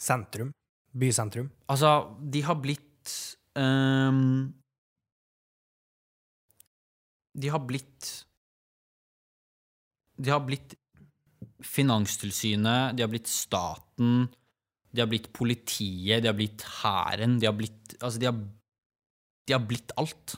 Sentrum. 0.00 0.52
Bysentrum. 0.96 1.50
Altså, 1.70 2.16
de 2.32 2.42
har 2.42 2.56
blitt 2.58 3.12
um, 3.54 4.50
De 7.36 7.48
har 7.52 7.62
blitt 7.62 8.08
De 10.18 10.32
har 10.32 10.42
blitt 10.44 10.74
Finanstilsynet, 11.66 12.96
de 12.96 13.04
har 13.04 13.10
blitt 13.12 13.28
staten, 13.30 14.28
de 14.90 15.02
har 15.02 15.10
blitt 15.10 15.28
politiet, 15.36 16.22
de 16.22 16.30
har 16.30 16.38
blitt 16.38 16.64
hæren, 16.80 17.38
de 17.40 17.48
har 17.48 17.56
blitt 17.56 17.76
Altså, 18.00 18.20
de 18.22 18.28
har, 18.30 18.36
de 19.46 19.52
har 19.52 19.64
blitt 19.66 19.92
alt. 20.00 20.36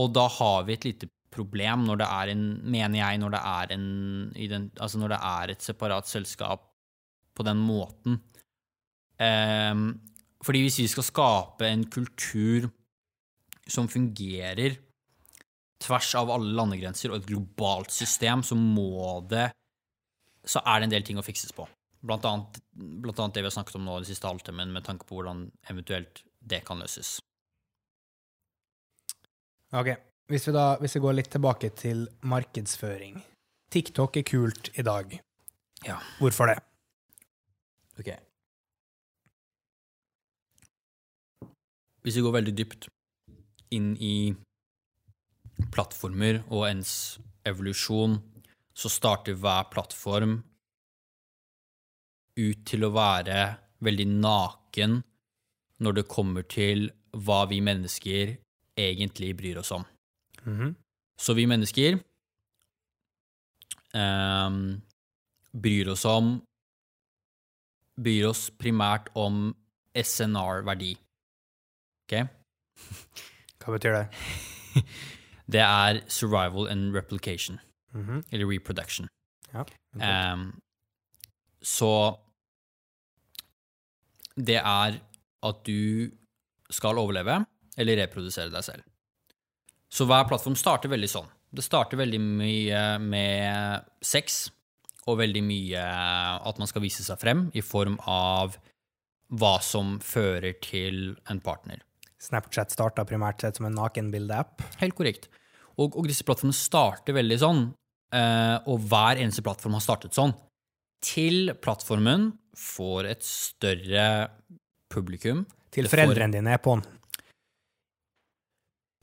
Og 0.00 0.10
da 0.16 0.24
har 0.32 0.64
vi 0.66 0.74
et 0.74 0.86
lite 0.88 1.08
problem 1.30 1.84
når 1.86 2.00
det 2.00 2.08
er 2.10 2.32
en 2.32 2.44
Mener 2.74 2.98
jeg, 2.98 3.20
når 3.22 3.34
det 3.36 3.42
er 3.52 3.74
en 3.76 4.70
Altså 4.80 4.98
når 4.98 5.14
det 5.14 5.20
er 5.30 5.52
et 5.52 5.62
separat 5.62 6.10
selskap 6.10 6.66
på 7.36 7.46
den 7.46 7.60
måten. 7.62 8.18
Ehm, 9.20 10.00
fordi 10.42 10.64
hvis 10.64 10.80
vi 10.80 10.88
skal 10.90 11.06
skape 11.06 11.68
en 11.68 11.84
kultur 11.92 12.70
som 13.68 13.88
fungerer 13.88 14.78
tvers 15.80 16.14
av 16.20 16.30
alle 16.34 16.52
landegrenser 16.56 17.12
og 17.12 17.20
et 17.20 17.28
globalt 17.30 17.92
system, 17.94 18.44
så 18.44 18.58
må 18.58 19.20
det 19.30 19.50
Så 20.40 20.62
er 20.64 20.80
det 20.80 20.86
en 20.86 20.92
del 20.94 21.02
ting 21.04 21.18
å 21.20 21.22
fikses 21.22 21.52
på. 21.52 21.66
Blant 22.00 22.24
annet, 22.24 22.62
blant 22.72 23.18
annet 23.20 23.34
det 23.36 23.42
vi 23.42 23.48
har 23.50 23.52
snakket 23.52 23.76
om 23.76 23.84
nå 23.84 23.98
den 23.98 24.08
siste 24.08 24.24
halvtimen, 24.24 24.72
med 24.72 24.86
tanke 24.86 25.04
på 25.04 25.18
hvordan 25.18 25.42
eventuelt 25.68 26.22
det 26.40 26.62
kan 26.64 26.80
løses. 26.80 27.18
Ok, 29.76 29.92
hvis 30.32 30.48
vi 30.48 30.54
da 30.56 30.64
hvis 30.80 30.96
vi 30.96 31.02
går 31.04 31.18
litt 31.18 31.28
tilbake 31.34 31.68
til 31.76 32.06
markedsføring. 32.24 33.20
TikTok 33.70 34.16
er 34.16 34.24
kult 34.26 34.72
i 34.80 34.82
dag. 34.82 35.12
Ja. 35.86 36.00
Hvorfor 36.18 36.48
det? 36.50 36.56
Ok. 38.00 38.10
Hvis 42.00 42.16
vi 42.16 42.24
går 42.24 42.38
veldig 42.40 42.56
dypt 42.56 42.88
inn 43.76 43.92
i 44.00 44.32
plattformer 45.72 46.42
og 46.48 46.66
ens 46.70 46.92
evolusjon, 47.46 48.18
så 48.74 48.90
starter 48.92 49.36
hver 49.38 49.68
plattform 49.72 50.38
ut 52.40 52.60
til 52.68 52.86
å 52.86 52.92
være 52.94 53.40
veldig 53.84 54.06
naken 54.20 55.00
når 55.80 55.98
det 55.98 56.08
kommer 56.12 56.46
til 56.48 56.88
hva 57.16 57.42
vi 57.50 57.60
mennesker 57.64 58.36
egentlig 58.80 59.32
bryr 59.36 59.60
oss 59.60 59.72
om. 59.76 59.84
Mhm. 60.44 60.74
Så 61.20 61.34
vi 61.36 61.44
mennesker 61.44 61.98
ehm, 63.92 64.80
bryr 65.52 65.90
oss 65.92 66.04
om 66.08 66.38
Bryr 68.00 68.30
oss 68.30 68.46
primært 68.56 69.10
om 69.18 69.50
SNR-verdi. 69.92 70.94
Ok? 72.06 72.14
Hva 73.60 73.74
betyr 73.74 73.98
det? 73.98 74.06
Det 75.50 75.60
er 75.64 76.00
survival 76.08 76.68
and 76.70 76.94
replication, 76.94 77.58
Mhm. 77.94 78.24
eller 78.32 78.46
reproduction. 78.46 79.08
Ja. 79.52 79.64
um, 80.32 80.60
så 81.62 82.18
det 84.36 84.56
er 84.60 85.00
at 85.42 85.64
du 85.66 86.10
skal 86.70 87.00
overleve 87.00 87.40
eller 87.80 87.98
reprodusere 88.04 88.50
deg 88.52 88.62
selv. 88.64 88.82
Så 89.90 90.06
hver 90.06 90.26
plattform 90.28 90.54
starter 90.58 90.88
veldig 90.92 91.08
sånn. 91.10 91.28
Det 91.52 91.64
starter 91.66 91.98
veldig 91.98 92.20
mye 92.22 92.82
med 93.02 93.84
sex, 94.06 94.50
og 95.08 95.18
veldig 95.18 95.42
mye 95.42 95.80
at 95.82 96.58
man 96.60 96.68
skal 96.70 96.82
vise 96.84 97.02
seg 97.02 97.18
frem 97.18 97.48
i 97.58 97.62
form 97.64 97.96
av 98.06 98.56
hva 99.32 99.56
som 99.64 99.96
fører 100.04 100.54
til 100.62 101.16
en 101.30 101.40
partner. 101.42 101.80
Snapchat 102.20 102.70
starta 102.74 103.02
primært 103.08 103.40
sett 103.40 103.56
som 103.56 103.66
en 103.66 103.74
nakenbildeapp. 103.74 104.60
Helt 104.82 104.94
korrekt. 104.94 105.28
Og, 105.80 105.96
og 105.96 106.08
disse 106.10 106.26
plattformene 106.26 106.56
starter 106.56 107.16
veldig 107.16 107.38
sånn, 107.40 107.64
eh, 108.14 108.56
og 108.68 108.84
hver 108.90 109.20
eneste 109.22 109.44
plattform 109.46 109.78
har 109.78 109.84
startet 109.84 110.16
sånn, 110.16 110.34
til 111.00 111.54
plattformen 111.64 112.30
får 112.60 113.08
et 113.08 113.24
større 113.24 114.06
publikum. 114.92 115.46
Til 115.72 115.88
foreldrene 115.88 116.36
dine 116.36 116.52
er 116.52 116.60
på'n. 116.62 116.82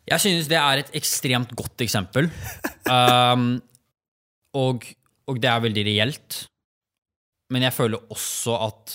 Jeg 0.07 0.23
synes 0.23 0.47
det 0.47 0.59
er 0.59 0.81
et 0.81 0.93
ekstremt 0.95 1.55
godt 1.57 1.85
eksempel. 1.87 2.29
Um, 2.87 3.57
og, 4.55 4.85
og 5.27 5.39
det 5.43 5.49
er 5.51 5.59
veldig 5.59 5.81
reelt. 5.83 6.37
Men 7.51 7.65
jeg 7.65 7.75
føler 7.75 8.05
også 8.13 8.53
at 8.63 8.93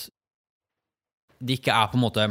det 1.37 1.59
ikke 1.59 1.75
er 1.77 1.91
på 1.91 1.99
en 1.99 2.01
måte 2.01 2.25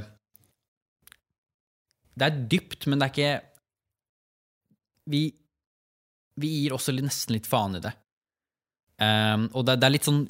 Det 2.19 2.27
er 2.27 2.41
dypt, 2.51 2.89
men 2.91 2.99
det 2.99 3.07
er 3.07 3.13
ikke 3.13 3.31
Vi, 5.15 5.23
vi 6.41 6.51
gir 6.63 6.77
også 6.77 6.95
nesten 6.97 7.37
litt 7.37 7.49
faen 7.49 7.77
i 7.79 7.83
det. 7.85 7.93
Um, 9.03 9.49
og 9.53 9.67
det, 9.67 9.79
det 9.81 9.87
er 9.89 9.95
litt 9.97 10.07
sånn 10.07 10.21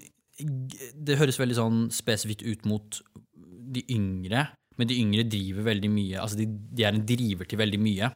Det 1.05 1.16
høres 1.18 1.36
veldig 1.36 1.57
sånn 1.59 1.80
spesifikt 1.92 2.44
ut 2.46 2.62
mot 2.64 3.00
de 3.72 3.82
yngre, 3.92 4.46
men 4.80 4.88
de 4.88 4.96
yngre 5.00 5.24
driver 5.28 5.66
veldig 5.68 5.90
mye. 5.92 6.20
Altså, 6.22 6.38
de, 6.40 6.46
de 6.48 6.86
er 6.86 6.96
en 6.96 7.05
driver 7.07 7.48
til 7.48 7.61
veldig 7.61 7.80
mye. 7.82 8.09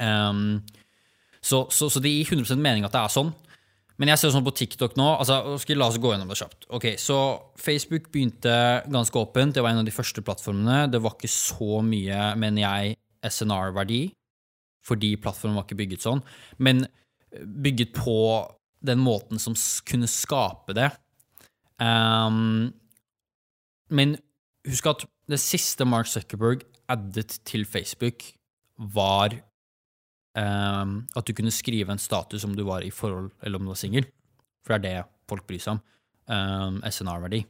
Um, 0.00 0.60
så, 1.40 1.64
så, 1.72 1.88
så 1.88 2.02
det 2.02 2.12
gir 2.12 2.34
100% 2.36 2.60
mening 2.60 2.84
at 2.86 2.94
det 2.94 3.00
er 3.00 3.14
sånn. 3.14 3.32
Men 4.00 4.14
jeg 4.14 4.20
ser 4.22 4.32
sånn 4.32 4.46
på 4.46 4.54
TikTok 4.56 4.94
nå 4.96 5.06
altså, 5.20 5.58
skal, 5.60 5.76
La 5.80 5.90
oss 5.90 5.98
gå 6.00 6.12
gjennom 6.12 6.30
det 6.32 6.38
kjapt. 6.40 6.64
Ok, 6.76 6.86
Så 7.00 7.16
Facebook 7.60 8.08
begynte 8.12 8.52
ganske 8.88 9.20
åpent. 9.20 9.56
Det 9.56 9.64
var 9.64 9.74
en 9.74 9.82
av 9.82 9.88
de 9.88 9.94
første 9.94 10.24
plattformene. 10.24 10.86
Det 10.92 11.02
var 11.04 11.16
ikke 11.16 11.32
så 11.32 11.82
mye, 11.84 12.30
mener 12.40 12.64
jeg, 12.64 12.96
SNR-verdi, 13.28 14.02
fordi 14.90 15.14
plattformen 15.22 15.58
var 15.58 15.68
ikke 15.68 15.78
bygget 15.78 16.04
sånn. 16.04 16.24
Men 16.58 16.84
bygget 17.30 17.94
på 17.94 18.18
den 18.84 19.00
måten 19.04 19.40
som 19.40 19.56
kunne 19.88 20.08
skape 20.10 20.74
det. 20.76 20.90
Um, 21.80 22.72
men 23.90 24.16
husk 24.68 24.88
at 24.90 25.06
det 25.30 25.40
siste 25.40 25.86
Mark 25.88 26.10
Zuckerberg 26.10 26.64
addet 26.90 27.38
til 27.46 27.64
Facebook, 27.68 28.24
var 28.80 29.34
um, 30.34 31.02
at 31.14 31.26
du 31.28 31.34
kunne 31.36 31.52
skrive 31.52 31.92
en 31.92 32.00
status 32.00 32.46
om 32.48 32.54
du 32.56 32.64
var 32.64 32.82
i 32.82 32.90
forhold 32.90 33.28
eller 33.44 33.60
om 33.60 33.68
du 33.68 33.74
var 33.74 33.80
singel. 33.80 34.08
For 34.64 34.74
det 34.74 34.94
er 34.94 35.02
det 35.04 35.30
folk 35.30 35.46
bryr 35.48 35.62
seg 35.62 35.76
om. 35.76 35.82
Um, 36.30 36.80
SNR-verdi. 36.86 37.44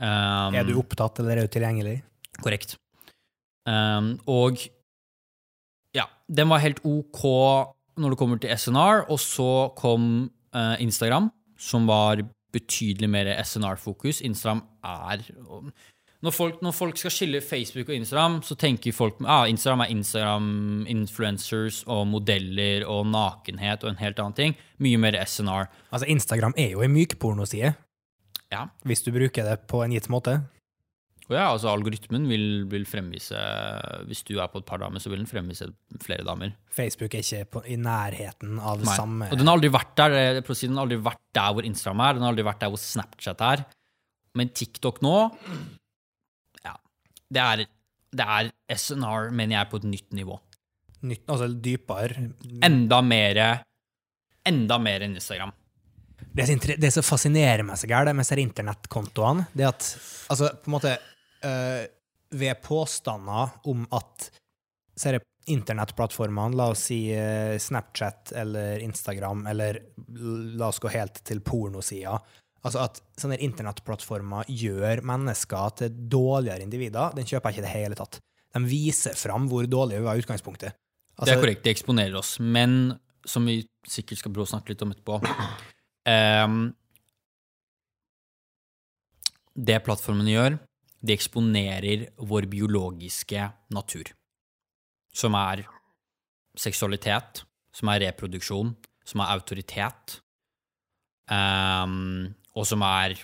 Um, 0.00 0.56
Er 0.56 0.66
du 0.66 0.78
opptatt, 0.80 1.20
eller 1.20 1.38
er 1.38 1.46
du 1.46 1.52
tilgjengelig? 1.54 1.98
Korrekt. 2.40 2.78
Og 3.64 4.64
ja, 5.94 6.04
den 6.28 6.48
var 6.50 6.58
helt 6.64 6.80
OK 6.84 7.24
når 7.96 8.10
det 8.10 8.18
kommer 8.18 8.40
til 8.42 8.50
SNR, 8.58 9.04
og 9.08 9.20
så 9.22 9.50
kom 9.78 10.30
eh, 10.54 10.76
Instagram, 10.82 11.30
som 11.58 11.86
var 11.86 12.24
betydelig 12.54 13.08
mer 13.10 13.30
SNR-fokus. 13.42 14.20
Instagram 14.26 14.62
er 14.84 15.22
når 16.24 16.32
folk, 16.32 16.60
når 16.64 16.72
folk 16.72 16.96
skal 16.96 17.12
skille 17.12 17.40
Facebook 17.44 17.90
og 17.90 17.94
Instagram, 17.98 18.38
så 18.42 18.54
tenker 18.56 18.94
folk 18.96 19.18
ah, 19.28 19.44
Instagram 19.50 19.82
er 19.84 19.90
Instagram-influencers 19.92 21.82
og 21.90 22.06
modeller 22.08 22.86
og 22.88 23.06
nakenhet 23.12 23.84
og 23.84 23.90
en 23.92 24.00
helt 24.00 24.18
annen 24.22 24.36
ting. 24.38 24.54
Mye 24.80 25.00
mer 25.00 25.18
SNR. 25.26 25.68
Altså, 25.92 26.08
Instagram 26.08 26.54
er 26.56 26.70
jo 26.72 26.80
en 26.86 26.94
mykpornoside, 26.94 27.74
Ja. 28.52 28.66
hvis 28.84 29.02
du 29.02 29.10
bruker 29.12 29.44
det 29.44 29.66
på 29.68 29.82
en 29.84 29.92
gitt 29.92 30.08
måte. 30.08 30.40
Ja, 31.32 31.46
altså 31.54 31.70
Algoritmen 31.72 32.26
vil, 32.28 32.64
vil 32.68 32.82
fremvise 32.84 33.38
Hvis 34.08 34.20
du 34.28 34.34
er 34.36 34.50
på 34.52 34.60
et 34.60 34.66
par 34.68 34.82
damer, 34.82 35.00
så 35.00 35.08
vil 35.08 35.22
den 35.22 35.30
fremvise 35.30 35.70
flere 36.04 36.26
damer. 36.26 36.52
Facebook 36.74 37.16
er 37.16 37.24
ikke 37.24 37.44
på, 37.56 37.62
i 37.72 37.78
nærheten 37.80 38.58
av 38.60 38.82
det 38.82 38.90
Nei. 38.90 38.96
samme. 38.98 39.30
Og 39.32 39.40
den 39.40 39.48
har 39.48 39.56
aldri 39.56 39.72
vært 39.72 39.94
der 40.00 40.18
eh, 40.18 40.40
den 40.44 40.76
har 40.76 40.84
aldri 40.84 41.00
vært 41.06 41.22
der 41.38 41.56
hvor 41.56 41.68
Instagram 41.70 42.04
er, 42.04 42.18
den 42.18 42.26
har 42.26 42.34
aldri 42.34 42.46
vært 42.50 42.60
der 42.64 42.74
hvor 42.74 42.82
Snapchat 42.82 43.44
er. 43.48 43.64
Men 44.36 44.52
TikTok 44.52 45.00
nå 45.06 45.16
Ja. 46.64 46.76
Det 47.32 47.44
er, 47.46 47.64
det 48.12 48.28
er 48.36 48.52
SNR, 48.76 49.30
mener 49.32 49.60
jeg, 49.60 49.70
på 49.72 49.80
et 49.80 49.88
nytt 49.94 50.16
nivå. 50.20 50.38
Nytt, 51.08 51.24
altså 51.28 51.48
dypere. 51.48 52.30
Enda 52.64 53.00
mer 53.04 53.44
Enda 54.44 54.76
mer 54.76 55.06
enn 55.06 55.16
Instagram. 55.16 55.54
Det 56.34 56.90
som, 56.92 57.04
fascinerer 57.06 57.62
meg 57.64 57.78
så 57.78 57.88
gærent 57.88 58.16
med 58.16 58.26
disse 58.26 58.36
internettkontoene, 58.42 59.46
det 59.54 59.66
at 59.68 59.86
altså, 60.32 60.50
på 60.60 60.68
en 60.68 60.74
måte 60.74 60.94
øh, 61.44 61.84
Ved 62.34 62.62
påstander 62.62 63.60
om 63.70 63.84
at 63.94 64.30
internettplattformene, 65.46 66.56
la 66.56 66.70
oss 66.72 66.86
si 66.88 66.98
uh, 67.12 67.58
Snapchat 67.60 68.32
eller 68.40 68.80
Instagram, 68.82 69.44
eller 69.46 69.78
la 70.56 70.70
oss 70.70 70.80
gå 70.82 70.88
helt 70.94 71.20
til 71.26 71.42
pornosida 71.44 72.16
Altså 72.64 72.80
at 72.80 73.00
sånne 73.20 73.36
internettplattformer 73.44 74.48
gjør 74.48 75.02
mennesker 75.04 75.74
til 75.82 75.96
dårligere 76.10 76.64
individer, 76.64 77.12
den 77.16 77.28
kjøper 77.28 77.50
jeg 77.50 77.58
ikke 77.58 77.62
i 77.62 77.66
det 77.66 77.74
hele 77.74 77.98
tatt. 77.98 78.20
de 78.54 78.62
viser 78.70 79.18
fram 79.18 79.48
hvor 79.50 79.66
dårlige 79.68 80.00
vi 80.00 80.06
var 80.06 80.16
i 80.16 80.24
utgangspunktet. 80.24 80.72
det 80.72 81.20
Altså, 81.20 81.34
er 81.34 81.42
korrekt, 81.42 81.64
det 81.64 81.74
eksponerer 81.74 82.16
oss. 82.16 82.38
Men 82.40 82.94
som 83.26 83.44
vi 83.44 83.66
sikkert 83.86 84.18
skal 84.22 84.32
prøve 84.32 84.48
snakke 84.48 84.72
litt 84.72 84.82
om 84.84 84.92
etterpå 84.94 85.20
um, 85.20 86.56
Det 89.54 89.76
plattformene 89.86 90.32
gjør, 90.32 90.56
de 91.04 91.12
eksponerer 91.12 92.06
vår 92.24 92.48
biologiske 92.50 93.48
natur. 93.76 94.10
Som 95.14 95.36
er 95.38 95.62
seksualitet, 96.58 97.44
som 97.74 97.90
er 97.92 98.00
reproduksjon, 98.06 98.72
som 99.04 99.20
er 99.20 99.32
autoritet, 99.34 100.20
um, 101.28 102.34
og 102.54 102.66
som 102.68 102.82
er 102.86 103.18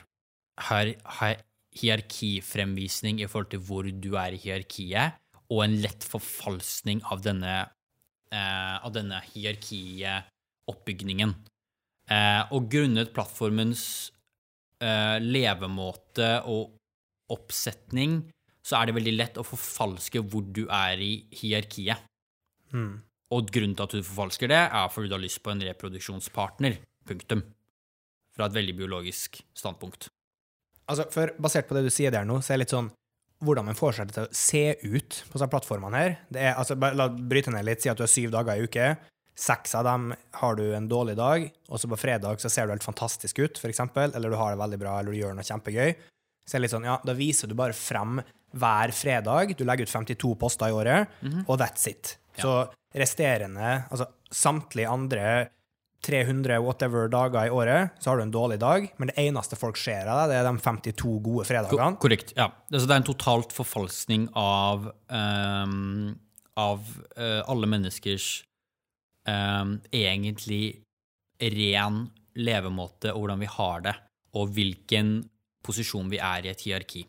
her, 0.69 0.87
her, 1.21 1.37
hierarkifremvisning 1.81 3.21
i 3.23 3.29
forhold 3.31 3.51
til 3.55 3.63
hvor 3.65 3.85
du 3.89 4.11
er 4.19 4.31
i 4.35 4.43
hierarkiet, 4.43 5.09
og 5.51 5.65
en 5.65 5.81
lett 5.83 6.05
forfalskning 6.07 7.01
av 7.11 7.23
denne, 7.25 7.55
uh, 8.35 8.77
av 8.85 8.93
denne 8.95 9.19
hierarkieoppbygningen. 9.31 11.33
Uh, 12.11 12.43
og 12.57 12.71
grunnet 12.73 13.15
plattformens 13.15 13.83
uh, 14.83 15.19
levemåte 15.23 16.43
og 16.51 16.80
oppsetning, 17.33 18.23
så 18.67 18.79
er 18.79 18.89
det 18.89 18.97
veldig 18.99 19.15
lett 19.17 19.41
å 19.41 19.47
forfalske 19.47 20.23
hvor 20.31 20.45
du 20.45 20.67
er 20.67 21.01
i 21.03 21.13
hierarkiet. 21.41 22.05
mm. 22.73 22.93
Og 23.31 23.47
grunnen 23.55 23.77
til 23.79 23.87
at 23.87 23.93
du 23.95 24.03
forfalsker 24.03 24.51
det, 24.51 24.59
er 24.75 24.89
fordi 24.91 25.07
du 25.07 25.15
har 25.15 25.23
lyst 25.23 25.39
på 25.45 25.53
en 25.53 25.61
reproduksjonspartner. 25.63 26.81
Punktum. 27.07 27.45
Fra 28.35 28.49
et 28.49 28.57
veldig 28.57 28.75
biologisk 28.81 29.39
standpunkt. 29.55 30.09
Altså, 30.91 31.07
for 31.15 31.31
Basert 31.39 31.69
på 31.69 31.77
det 31.77 31.85
du 31.87 31.93
sier 31.95 32.11
der 32.11 32.27
nå, 32.27 32.41
så 32.43 32.53
er 32.53 32.59
det 32.59 32.65
litt 32.65 32.75
sånn 32.75 32.91
hvordan 33.47 33.71
man 33.71 33.79
får 33.79 33.97
seg 33.97 34.11
til 34.13 34.27
å 34.27 34.37
se 34.37 34.65
ut 34.83 35.21
på 35.31 35.39
disse 35.39 35.49
plattformene 35.53 36.03
her. 36.03 36.19
Det 36.29 36.43
er, 36.43 36.59
altså, 36.61 36.77
La 36.77 37.07
bryte 37.09 37.55
ned 37.55 37.65
litt, 37.69 37.85
si 37.85 37.93
at 37.93 37.97
du 37.97 38.05
har 38.05 38.11
syv 38.11 38.35
dager 38.35 38.59
i 38.59 38.67
uke. 38.67 38.91
Seks 39.41 39.73
av 39.79 39.87
dem 39.87 40.11
har 40.43 40.59
du 40.59 40.65
en 40.77 40.89
dårlig 40.91 41.15
dag, 41.17 41.47
og 41.71 41.81
så 41.81 41.89
på 41.89 42.01
fredag 42.03 42.43
så 42.43 42.51
ser 42.53 42.67
du 42.67 42.75
helt 42.75 42.85
fantastisk 42.85 43.39
ut, 43.41 43.61
eksempel, 43.71 44.13
eller 44.13 44.33
du 44.33 44.37
har 44.37 44.53
det 44.53 44.61
veldig 44.61 44.81
bra, 44.83 44.99
eller 44.99 45.15
du 45.15 45.21
gjør 45.23 45.39
noe 45.39 45.47
kjempegøy. 45.47 45.95
Så 46.47 46.57
er 46.57 46.61
det 46.61 46.67
litt 46.67 46.75
sånn, 46.75 46.89
ja, 46.89 46.99
Da 47.05 47.15
viser 47.15 47.51
du 47.51 47.55
bare 47.59 47.77
frem 47.77 48.21
hver 48.51 48.93
fredag. 48.97 49.55
Du 49.59 49.65
legger 49.65 49.87
ut 49.87 49.93
52 49.93 50.35
poster 50.41 50.73
i 50.73 50.75
året, 50.75 51.21
og 51.47 51.59
that's 51.61 51.87
it. 51.91 52.17
Så 52.41 52.65
resterende, 52.97 53.85
altså 53.91 54.09
samtlige 54.35 54.91
andre 54.91 55.25
300 56.07 56.61
whatever 56.65 57.09
dager 57.13 57.47
i 57.47 57.53
året, 57.53 57.91
så 58.01 58.11
har 58.11 58.21
du 58.21 58.23
en 58.25 58.33
dårlig 58.33 58.59
dag, 58.63 58.87
men 58.97 59.11
det 59.11 59.19
eneste 59.21 59.57
folk 59.59 59.77
ser 59.77 60.09
av 60.09 60.23
deg, 60.23 60.33
det 60.33 60.39
er 60.39 60.47
de 60.49 60.63
52 60.65 61.17
gode 61.21 61.45
Ko 61.45 61.49
fredagene. 61.51 61.99
korrekt. 62.01 62.33
ja. 62.37 62.49
Altså, 62.73 62.87
det 62.87 62.95
er 62.95 63.03
en 63.03 63.09
totalt 63.11 63.53
forfalskning 63.53 64.29
av, 64.39 64.89
um, 65.13 66.15
av 66.57 66.87
uh, 67.19 67.43
alle 67.45 67.69
menneskers 67.69 68.31
um, 69.29 69.77
egentlig 69.93 70.81
ren 71.41 72.07
levemåte 72.41 73.13
og 73.13 73.27
hvordan 73.27 73.45
vi 73.45 73.53
har 73.59 73.85
det, 73.85 73.95
og 74.41 74.57
hvilken 74.57 75.15
posisjon 75.67 76.11
vi 76.13 76.21
er 76.23 76.47
i 76.47 76.53
et 76.53 76.67
hierarki. 76.67 77.05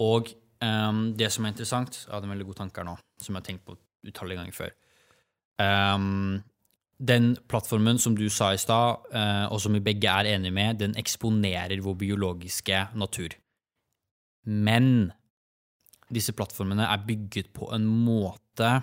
Og 0.00 0.32
um, 0.64 1.10
det 1.16 1.28
som 1.32 1.44
er 1.44 1.52
interessant 1.52 1.98
Jeg 2.06 2.12
hadde 2.12 2.28
en 2.28 2.34
veldig 2.34 2.48
god 2.52 2.60
tanke 2.62 2.80
her 2.80 2.88
nå, 2.88 2.96
som 3.20 3.34
jeg 3.34 3.42
har 3.42 3.48
tenkt 3.48 3.66
på 3.68 3.76
utallige 4.08 4.40
ganger 4.40 4.56
før. 4.56 4.72
Um, 5.60 6.40
den 7.00 7.32
plattformen 7.48 8.00
som 8.00 8.16
du 8.16 8.26
sa 8.32 8.50
i 8.52 8.60
stad, 8.60 9.06
uh, 9.12 9.46
og 9.52 9.60
som 9.62 9.76
vi 9.76 9.84
begge 9.84 10.08
er 10.08 10.34
enige 10.34 10.56
med, 10.56 10.80
den 10.80 10.96
eksponerer 11.00 11.80
vår 11.84 11.96
biologiske 12.02 12.86
natur. 13.00 13.36
Men 14.44 15.10
disse 16.10 16.34
plattformene 16.36 16.88
er 16.90 17.04
bygget 17.06 17.52
på 17.54 17.68
en 17.74 17.86
måte 17.86 18.80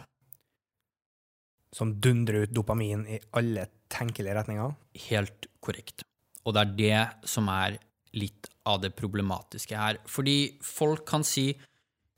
Som 1.75 1.97
dundrer 2.01 2.45
ut 2.47 2.53
dopamin 2.55 3.03
i 3.11 3.17
alle 3.35 3.67
tenkelige 3.91 4.33
retninger. 4.33 4.71
helt 5.09 5.47
korrekt. 5.61 6.03
Og 6.45 6.53
det 6.55 6.61
er 6.61 6.71
det 6.77 7.27
som 7.27 7.47
er 7.51 7.77
litt 8.13 8.47
av 8.67 8.81
det 8.83 8.93
problematiske 8.97 9.77
her. 9.79 10.01
Fordi 10.09 10.57
folk 10.65 11.05
kan 11.07 11.25
si 11.27 11.49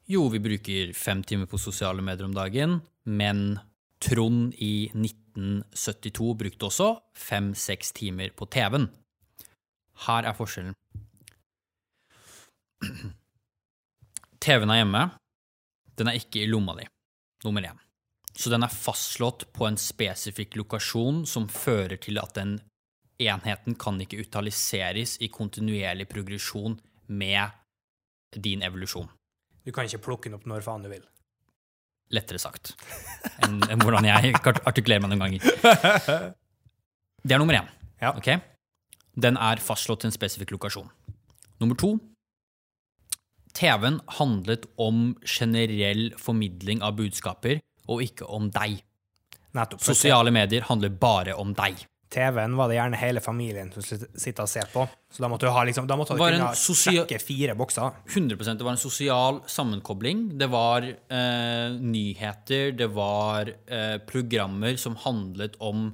jo, 0.09 0.23
vi 0.33 0.41
bruker 0.41 0.93
fem 0.97 1.21
timer 1.21 1.45
på 1.45 1.59
sosiale 1.61 2.01
medier 2.01 2.25
om 2.25 2.33
dagen, 2.33 2.79
men 3.05 3.59
Trond 4.01 4.55
i 4.57 4.87
1972 4.95 6.33
brukte 6.39 6.69
også 6.69 6.87
fem-seks 7.19 7.91
timer 7.97 8.31
på 8.33 8.47
TV-en. 8.49 8.87
Her 10.07 10.29
er 10.29 10.37
forskjellen. 10.37 10.77
TV-en 14.43 14.71
er 14.71 14.79
hjemme. 14.81 15.03
Den 15.99 16.09
er 16.09 16.17
ikke 16.17 16.41
i 16.45 16.49
lomma 16.49 16.77
di, 16.79 16.87
nummer 17.43 17.67
én. 17.67 17.79
Så 18.31 18.49
den 18.53 18.63
er 18.63 18.71
fastslått 18.71 19.49
på 19.53 19.67
en 19.67 19.77
spesifikk 19.77 20.55
lokasjon 20.61 21.25
som 21.27 21.49
fører 21.51 21.99
til 21.99 22.21
at 22.21 22.37
den 22.39 22.55
enheten 23.19 23.75
kan 23.79 23.99
ikke 24.01 24.21
utaliseres 24.23 25.17
i 25.23 25.29
kontinuerlig 25.33 26.07
progresjon 26.09 26.77
med 27.07 27.55
din 28.35 28.63
evolusjon. 28.63 29.09
Du 29.65 29.71
kan 29.75 29.87
ikke 29.87 30.01
plukke 30.05 30.29
den 30.29 30.37
opp 30.39 30.47
når 30.49 30.63
faen 30.65 30.85
du 30.85 30.91
vil. 30.91 31.03
Lettere 32.15 32.41
sagt 32.41 32.73
enn 33.45 33.59
enn 33.69 33.81
hvordan 33.83 34.07
jeg 34.07 34.33
artikulerer 34.41 35.03
meg 35.03 35.11
noen 35.11 35.25
ganger. 35.25 36.31
Det 37.19 37.35
er 37.35 37.41
nummer 37.41 37.59
én. 37.59 37.67
Ja. 37.99 38.13
Okay? 38.15 38.39
Den 39.19 39.37
er 39.37 39.59
fastslått 39.61 40.01
til 40.05 40.09
en 40.09 40.15
spesifikk 40.15 40.53
lokasjon. 40.55 40.87
Nummer 41.59 41.75
to 41.77 41.97
TV-en 43.59 43.99
handlet 44.19 44.67
om 44.79 45.17
generell 45.25 46.13
formidling 46.21 46.83
av 46.85 46.95
budskaper, 46.99 47.59
og 47.89 48.03
ikke 48.05 48.27
om 48.29 48.47
deg. 48.53 48.79
Nettopp. 49.57 49.81
Sosiale 49.83 50.31
medier 50.31 50.67
handler 50.69 50.93
bare 50.93 51.35
om 51.35 51.55
deg. 51.57 51.81
TV-en 52.09 52.55
var 52.57 52.69
det 52.71 52.77
gjerne 52.79 52.97
hele 52.97 53.21
familien 53.21 53.69
som 53.73 53.83
skulle 53.85 54.07
sitte 54.17 54.41
og 54.41 54.49
se 54.49 54.63
på. 54.73 54.85
Så 55.13 55.21
da 55.21 55.29
måtte 55.29 55.45
du 55.45 55.53
ha 55.53 55.63
liksom, 55.67 55.85
da 55.89 55.97
måtte 55.99 56.15
du 56.17 56.21
kunne 56.23 56.51
sjekke 56.57 57.19
fire 57.21 57.53
bokser. 57.57 57.91
100 58.09 58.55
Det 58.57 58.65
var 58.65 58.73
en 58.73 58.81
sosial 58.81 59.41
sammenkobling. 59.45 60.23
Det 60.41 60.49
var 60.49 60.87
eh, 60.89 61.69
nyheter, 61.77 62.71
det 62.77 62.89
var 62.95 63.51
eh, 63.67 63.97
programmer 64.09 64.75
som 64.81 64.97
handlet 65.05 65.55
om 65.61 65.91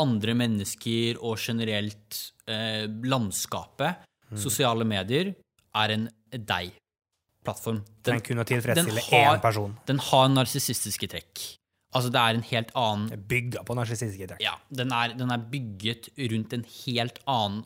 andre 0.00 0.34
mennesker 0.38 1.18
og 1.18 1.36
generelt 1.42 2.20
eh, 2.46 2.86
landskapet. 2.86 4.06
Sosiale 4.38 4.86
medier 4.86 5.32
er 5.74 5.92
en 5.96 6.06
deg-plattform. 6.30 7.82
Den 8.06 8.22
kunne 8.22 8.44
tilfredsstille 8.46 9.02
den 9.02 9.18
har- 9.18 9.36
én 9.36 9.42
person. 9.42 9.74
Den 9.86 9.98
har 9.98 10.28
narsissistiske 10.28 11.08
trekk. 11.10 11.59
Altså, 11.90 12.10
det 12.14 12.20
er 12.22 12.36
en 12.38 12.46
helt 12.46 12.72
annen 12.78 13.22
Bygga 13.30 13.64
på 13.66 13.74
narsissistiske 13.74 14.28
trekk. 14.30 14.42
Ja, 14.44 14.54
den 14.70 14.92
er, 14.94 15.14
den 15.18 15.32
er 15.34 15.46
bygget 15.52 16.10
rundt 16.30 16.52
en 16.54 16.66
helt 16.84 17.18
annen, 17.30 17.64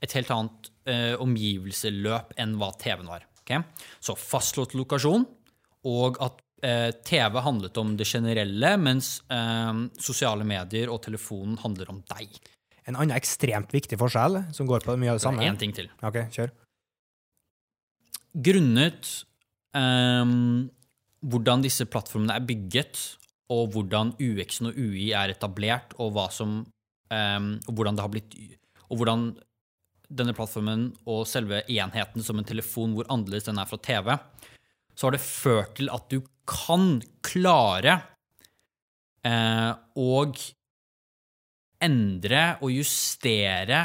et 0.00 0.14
helt 0.16 0.30
annet 0.32 0.70
uh, 0.88 1.16
omgivelseløp 1.20 2.32
enn 2.40 2.56
hva 2.60 2.70
TV-en 2.80 3.10
var. 3.10 3.26
Okay? 3.42 3.60
Så 4.00 4.16
fastslått 4.16 4.72
lokasjon, 4.78 5.26
og 5.90 6.16
at 6.24 6.40
uh, 6.64 6.88
TV 7.04 7.36
handlet 7.44 7.82
om 7.82 7.92
det 8.00 8.08
generelle, 8.08 8.72
mens 8.80 9.18
uh, 9.28 9.84
sosiale 10.00 10.46
medier 10.48 10.92
og 10.92 11.02
telefonen 11.04 11.60
handler 11.60 11.92
om 11.92 12.00
deg. 12.16 12.40
En 12.88 12.96
annen 12.96 13.12
ekstremt 13.12 13.76
viktig 13.76 14.00
forskjell, 14.00 14.40
som 14.56 14.68
går 14.68 14.88
på 14.88 14.96
mye 14.96 15.12
av 15.12 15.20
det 15.20 15.26
samme 15.26 15.44
Én 15.44 15.60
ting 15.60 15.76
til. 15.76 15.92
Ok, 16.00 16.22
kjør. 16.32 16.56
Grunnet 18.40 19.08
um, 19.76 20.70
hvordan 21.20 21.64
disse 21.64 21.84
plattformene 21.90 22.38
er 22.38 22.46
bygget, 22.46 23.00
og 23.50 23.72
hvordan 23.74 24.14
UX-en 24.22 24.70
og 24.70 24.78
UI 24.78 25.10
er 25.16 25.34
etablert, 25.34 25.94
og, 25.98 26.18
som, 26.34 26.60
um, 27.10 27.48
og 27.66 27.72
hvordan 27.74 27.98
det 27.98 28.04
har 28.04 28.12
blitt 28.12 28.36
Og 28.90 29.00
hvordan 29.00 29.30
denne 30.10 30.34
plattformen 30.34 30.88
og 31.06 31.26
selve 31.30 31.62
enheten 31.70 32.24
som 32.26 32.38
en 32.40 32.46
telefon, 32.46 32.96
hvor 32.96 33.06
annerledes 33.10 33.46
den 33.46 33.60
er 33.62 33.68
fra 33.70 33.78
TV, 33.78 34.16
så 34.94 35.06
har 35.06 35.14
det 35.14 35.22
ført 35.22 35.76
til 35.78 35.90
at 35.94 36.08
du 36.10 36.18
kan 36.50 36.98
klare 37.22 37.94
eh, 39.22 39.70
å 39.94 40.10
endre 41.80 42.42
og 42.60 42.74
justere 42.74 43.84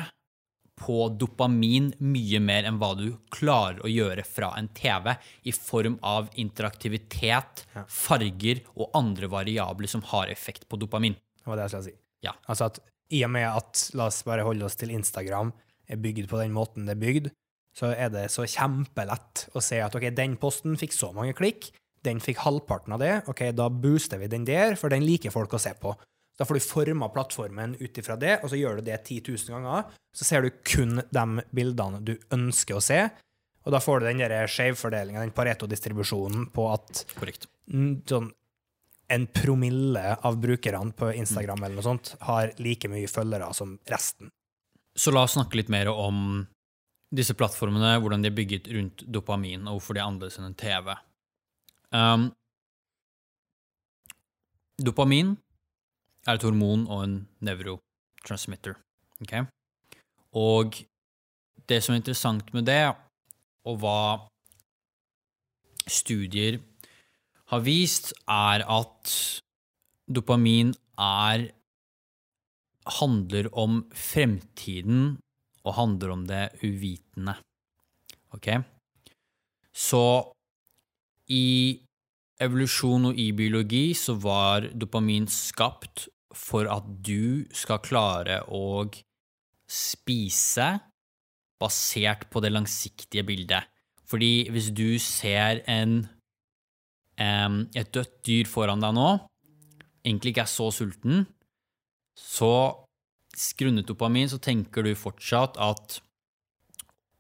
på 0.80 1.08
dopamin 1.16 1.92
mye 2.04 2.42
mer 2.44 2.68
enn 2.68 2.80
hva 2.82 2.92
du 3.00 3.08
klarer 3.34 3.80
å 3.86 3.92
gjøre 3.92 4.26
fra 4.28 4.52
en 4.60 4.68
TV, 4.76 5.14
i 5.48 5.54
form 5.56 5.98
av 6.04 6.28
interaktivitet, 6.42 7.64
farger 7.88 8.64
og 8.76 8.92
andre 8.98 9.30
variabler 9.32 9.92
som 9.92 10.04
har 10.12 10.32
effekt 10.34 10.68
på 10.70 10.80
dopamin. 10.82 11.16
Det 11.16 11.48
var 11.48 11.60
det 11.60 11.68
jeg 11.68 11.76
skulle 11.76 11.88
si. 11.90 11.98
Ja. 12.26 12.36
Altså 12.50 12.70
at 12.72 12.82
i 13.14 13.22
og 13.26 13.32
med 13.36 13.48
at, 13.48 13.88
la 13.96 14.10
oss 14.10 14.24
bare 14.28 14.46
holde 14.46 14.66
oss 14.68 14.78
til 14.80 14.94
Instagram, 14.94 15.54
er 15.86 16.02
bygd 16.02 16.30
på 16.32 16.40
den 16.42 16.54
måten 16.56 16.88
det 16.88 16.96
er 16.96 17.02
bygd, 17.04 17.32
så 17.76 17.92
er 17.94 18.12
det 18.14 18.30
så 18.34 18.48
kjempelett 18.48 19.48
å 19.54 19.62
se 19.64 19.82
at 19.84 19.96
ok, 19.98 20.10
den 20.16 20.38
posten 20.42 20.78
fikk 20.80 20.96
så 20.96 21.12
mange 21.16 21.36
klikk, 21.38 21.70
den 22.06 22.22
fikk 22.24 22.42
halvparten 22.46 22.96
av 22.96 23.02
det, 23.02 23.14
ok, 23.30 23.48
da 23.58 23.68
booster 23.70 24.22
vi 24.22 24.30
den 24.32 24.46
der, 24.48 24.78
for 24.80 24.94
den 24.94 25.06
liker 25.06 25.34
folk 25.34 25.56
å 25.58 25.62
se 25.62 25.74
på. 25.80 25.94
Da 26.36 26.46
får 26.46 26.58
du 26.58 26.66
forma 26.66 27.10
plattformen 27.10 27.78
ut 27.80 27.98
ifra 27.98 28.18
det, 28.20 28.40
og 28.44 28.52
så 28.52 28.60
gjør 28.60 28.80
du 28.80 28.90
det 28.90 28.98
10 29.06 29.22
000 29.30 29.56
ganger. 29.56 29.92
Så 30.16 30.28
ser 30.28 30.44
du 30.44 30.52
kun 30.68 31.00
de 31.00 31.46
bildene 31.56 32.02
du 32.04 32.16
ønsker 32.36 32.78
å 32.78 32.84
se, 32.84 33.06
og 33.66 33.74
da 33.74 33.82
får 33.82 34.02
du 34.02 34.10
den 34.12 34.50
skjevfordelinga, 34.52 35.24
den 35.24 35.34
Pareto-distribusjonen 35.34 36.50
på 36.54 36.68
at 36.74 37.06
Korrekt. 37.16 37.48
sånn 37.66 38.34
en 39.08 39.28
promille 39.30 40.16
av 40.26 40.38
brukerne 40.42 40.94
på 40.98 41.12
Instagram 41.14 41.64
eller 41.64 41.78
noe 41.78 41.86
sånt 41.86 42.16
har 42.26 42.54
like 42.58 42.90
mye 42.90 43.10
følgere 43.10 43.52
som 43.54 43.76
resten. 43.90 44.32
Så 44.98 45.12
la 45.14 45.26
oss 45.28 45.36
snakke 45.38 45.60
litt 45.60 45.70
mer 45.70 45.92
om 45.92 46.46
disse 47.16 47.36
plattformene, 47.38 48.00
hvordan 48.02 48.24
de 48.24 48.32
er 48.32 48.38
bygget 48.38 48.70
rundt 48.74 49.04
dopamin, 49.06 49.68
og 49.68 49.78
hvorfor 49.78 49.96
de 49.96 50.02
er 50.02 50.08
annerledes 50.08 50.40
enn 50.40 50.48
en 50.50 50.58
TV. 50.58 50.96
Um, 51.94 52.26
dopamin 54.82 55.36
er 56.26 56.38
et 56.38 56.46
hormon 56.46 56.86
og 56.90 57.04
en 57.06 57.18
nevrotransmitter. 57.46 58.78
Okay? 59.22 59.46
Og 60.36 60.78
det 61.70 61.82
som 61.84 61.96
er 61.96 62.02
interessant 62.02 62.54
med 62.54 62.68
det, 62.70 62.84
og 63.66 63.80
hva 63.82 64.00
studier 65.90 66.60
har 67.52 67.62
vist, 67.66 68.14
er 68.30 68.66
at 68.66 69.14
dopamin 70.06 70.74
er 71.02 71.50
handler 73.00 73.50
om 73.58 73.80
fremtiden 73.94 75.18
og 75.66 75.74
handler 75.74 76.14
om 76.14 76.26
det 76.30 76.50
uvitende. 76.62 77.34
Ok? 78.34 78.52
Så 79.74 80.04
i 81.34 81.82
evolusjon 82.42 83.10
og 83.10 83.20
i 83.20 83.32
biologi 83.32 83.94
så 83.98 84.14
var 84.22 84.68
dopamin 84.76 85.26
skapt 85.32 86.08
for 86.36 86.68
at 86.72 86.88
du 87.06 87.46
skal 87.56 87.82
klare 87.84 88.42
å 88.52 88.86
spise 89.72 90.68
basert 91.62 92.28
på 92.30 92.42
det 92.44 92.52
langsiktige 92.54 93.26
bildet. 93.26 93.72
Fordi 94.06 94.48
hvis 94.54 94.70
du 94.76 95.00
ser 95.02 95.64
en, 95.72 96.04
et 97.18 97.94
dødt 97.96 98.20
dyr 98.28 98.50
foran 98.50 98.84
deg 98.84 98.94
nå, 98.98 99.10
egentlig 100.06 100.36
ikke 100.36 100.46
er 100.46 100.52
så 100.52 100.70
sulten, 100.76 101.26
så 102.16 102.54
grunnet 103.58 103.88
dopamin 103.90 104.30
så 104.32 104.40
tenker 104.40 104.86
du 104.86 104.94
fortsatt 104.96 105.58
at 105.60 106.00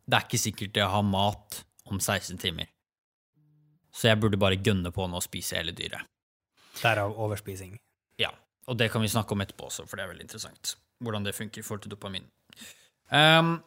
det 0.05 0.20
er 0.20 0.28
ikke 0.28 0.39
sikkert 0.39 0.78
jeg 0.78 0.91
har 0.91 1.05
mat 1.07 1.63
om 1.89 1.97
16 1.97 2.38
timer. 2.41 2.70
Så 3.95 4.11
jeg 4.11 4.20
burde 4.22 4.38
bare 4.38 4.59
gønne 4.59 4.91
på 4.93 5.07
nå 5.07 5.18
å 5.18 5.24
spise 5.24 5.57
hele 5.57 5.74
dyret. 5.76 6.03
Derav 6.82 7.16
overspising. 7.16 7.78
Ja, 8.20 8.30
og 8.68 8.78
det 8.80 8.89
kan 8.93 9.03
vi 9.03 9.11
snakke 9.11 9.36
om 9.36 9.43
etterpå 9.43 9.70
også, 9.70 9.86
for 9.86 9.97
det 9.97 10.05
er 10.05 10.11
veldig 10.13 10.26
interessant. 10.26 10.76
Hvordan 11.03 11.26
det 11.28 11.36
funker 11.36 11.61
i 11.61 11.66
forhold 11.66 11.84
til 11.86 11.91
dopamin. 11.93 12.26
Um, 13.11 13.57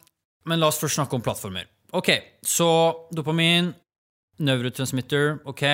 men 0.49 0.61
la 0.61 0.70
oss 0.70 0.80
først 0.80 0.99
snakke 0.99 1.14
om 1.18 1.22
plattformer. 1.22 1.68
Ok, 1.96 2.11
så 2.44 2.68
dopamin, 3.14 3.70
nevrotransmitter, 4.42 5.38
ok, 5.49 5.64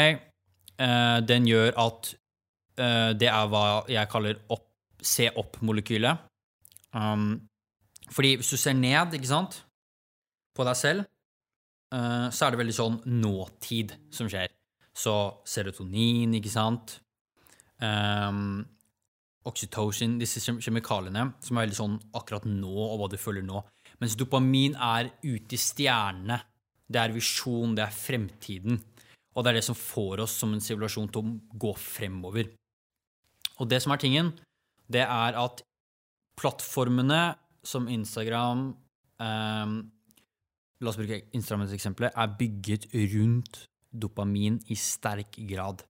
Uh, 0.74 1.22
den 1.22 1.46
gjør 1.46 1.70
at 1.78 2.08
uh, 2.82 3.12
det 3.14 3.28
er 3.30 3.50
hva 3.50 3.64
jeg 3.86 4.10
kaller 4.10 4.40
opp, 4.50 4.66
se 4.98 5.28
opp-molekylet. 5.30 6.24
Um, 6.94 7.44
fordi 8.10 8.34
hvis 8.40 8.50
du 8.50 8.58
ser 8.58 8.74
ned, 8.74 9.14
ikke 9.14 9.30
sant, 9.30 9.60
på 10.54 10.66
deg 10.66 10.78
selv, 10.78 11.06
uh, 11.94 12.26
så 12.34 12.46
er 12.46 12.54
det 12.54 12.62
veldig 12.64 12.74
sånn 12.74 12.98
nåtid 13.22 13.94
som 14.14 14.30
skjer. 14.30 14.50
Så 14.94 15.14
serotonin, 15.46 16.34
ikke 16.40 16.50
sant, 16.50 16.98
um, 17.78 18.64
oxytocin, 19.48 20.16
disse 20.20 20.40
kjemikaliene 20.40 21.28
som 21.42 21.58
er 21.58 21.66
veldig 21.66 21.78
sånn 21.78 21.98
akkurat 22.16 22.46
nå, 22.48 22.72
og 22.72 22.98
hva 23.00 23.10
du 23.12 23.18
føler 23.20 23.44
nå. 23.44 23.60
Mens 24.00 24.16
dopamin 24.18 24.76
er 24.80 25.12
ute 25.22 25.56
i 25.56 25.60
stjernene. 25.60 26.40
Det 26.84 27.00
er 27.00 27.14
visjon, 27.14 27.76
det 27.76 27.84
er 27.86 27.94
fremtiden. 27.94 28.80
Og 29.34 29.44
det 29.44 29.50
er 29.50 29.58
det 29.58 29.66
som 29.66 29.78
får 29.78 30.24
oss 30.24 30.34
som 30.40 30.52
en 30.54 30.62
sivilisasjon 30.62 31.10
til 31.12 31.22
å 31.22 31.58
gå 31.64 31.72
fremover. 31.80 32.50
Og 33.60 33.70
det 33.70 33.80
som 33.82 33.94
er 33.94 34.02
tingen, 34.02 34.32
det 34.90 35.04
er 35.04 35.38
at 35.38 35.62
plattformene 36.38 37.22
som 37.64 37.88
Instagram 37.88 38.68
eh, 39.22 39.76
La 40.82 40.90
oss 40.90 40.98
bruke 40.98 41.22
Instagram 41.32 41.68
som 41.68 41.76
eksempel, 41.78 42.10
er 42.10 42.32
bygget 42.38 42.88
rundt 43.14 43.62
dopamin 43.88 44.58
i 44.68 44.76
sterk 44.76 45.38
grad. 45.48 45.84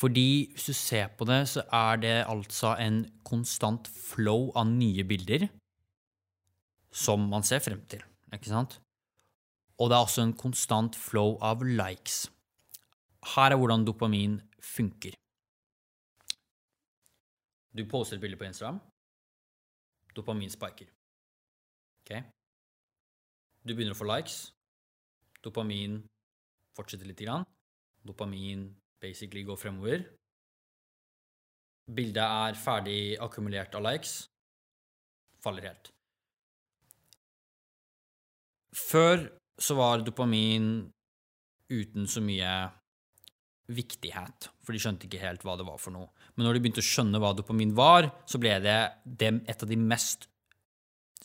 Fordi 0.00 0.48
hvis 0.54 0.70
du 0.70 0.72
ser 0.72 1.10
på 1.18 1.26
det, 1.28 1.42
så 1.48 1.64
er 1.76 1.96
det 2.00 2.16
altså 2.24 2.72
en 2.80 3.02
konstant 3.26 3.88
flow 3.88 4.48
av 4.56 4.70
nye 4.70 5.04
bilder 5.04 5.48
som 6.90 7.26
man 7.30 7.44
ser 7.46 7.60
frem 7.60 7.82
til, 7.90 8.00
ikke 8.32 8.48
sant? 8.48 8.78
Og 9.80 9.90
det 9.90 9.96
er 9.96 10.06
også 10.06 10.24
en 10.24 10.36
konstant 10.36 10.96
flow 10.96 11.36
av 11.44 11.62
likes. 11.64 12.30
Her 13.34 13.52
er 13.52 13.60
hvordan 13.60 13.84
dopamin 13.84 14.40
funker. 14.64 15.14
Du 17.76 17.84
poster 17.88 18.16
et 18.16 18.24
bilde 18.24 18.36
på 18.40 18.48
Instagram. 18.48 18.80
Dopamin 20.16 20.50
spiker. 20.50 20.88
Ok? 22.02 22.24
Du 23.62 23.74
begynner 23.76 23.94
å 23.94 24.00
få 24.00 24.08
likes. 24.08 24.50
Dopamin 25.44 26.00
fortsetter 26.76 27.06
litt. 27.06 27.20
Grann. 27.20 27.46
Dopamin 28.04 28.66
basically 29.00 29.44
går 29.46 29.58
fremover. 29.60 30.04
Bildet 31.90 32.22
er 32.22 32.58
ferdig 32.58 33.00
akkumulert 33.22 33.74
av 33.74 33.84
likes. 33.86 34.24
Faller 35.42 35.70
helt. 35.70 35.90
Før 38.76 39.24
så 39.60 39.76
var 39.78 40.04
dopamin 40.06 40.68
uten 41.70 42.06
så 42.10 42.22
mye 42.22 42.52
viktighet, 43.70 44.48
for 44.64 44.74
de 44.74 44.80
skjønte 44.82 45.06
ikke 45.06 45.22
helt 45.22 45.44
hva 45.46 45.56
det 45.58 45.66
var 45.66 45.78
for 45.78 45.94
noe. 45.94 46.10
Men 46.34 46.46
når 46.46 46.56
de 46.56 46.62
begynte 46.64 46.82
å 46.82 46.86
skjønne 46.86 47.20
hva 47.22 47.32
dopamin 47.38 47.74
var, 47.78 48.08
så 48.26 48.40
ble 48.42 48.56
det, 48.62 48.78
det 49.04 49.30
et 49.50 49.62
av 49.62 49.70
de 49.70 49.78
mest 49.78 50.26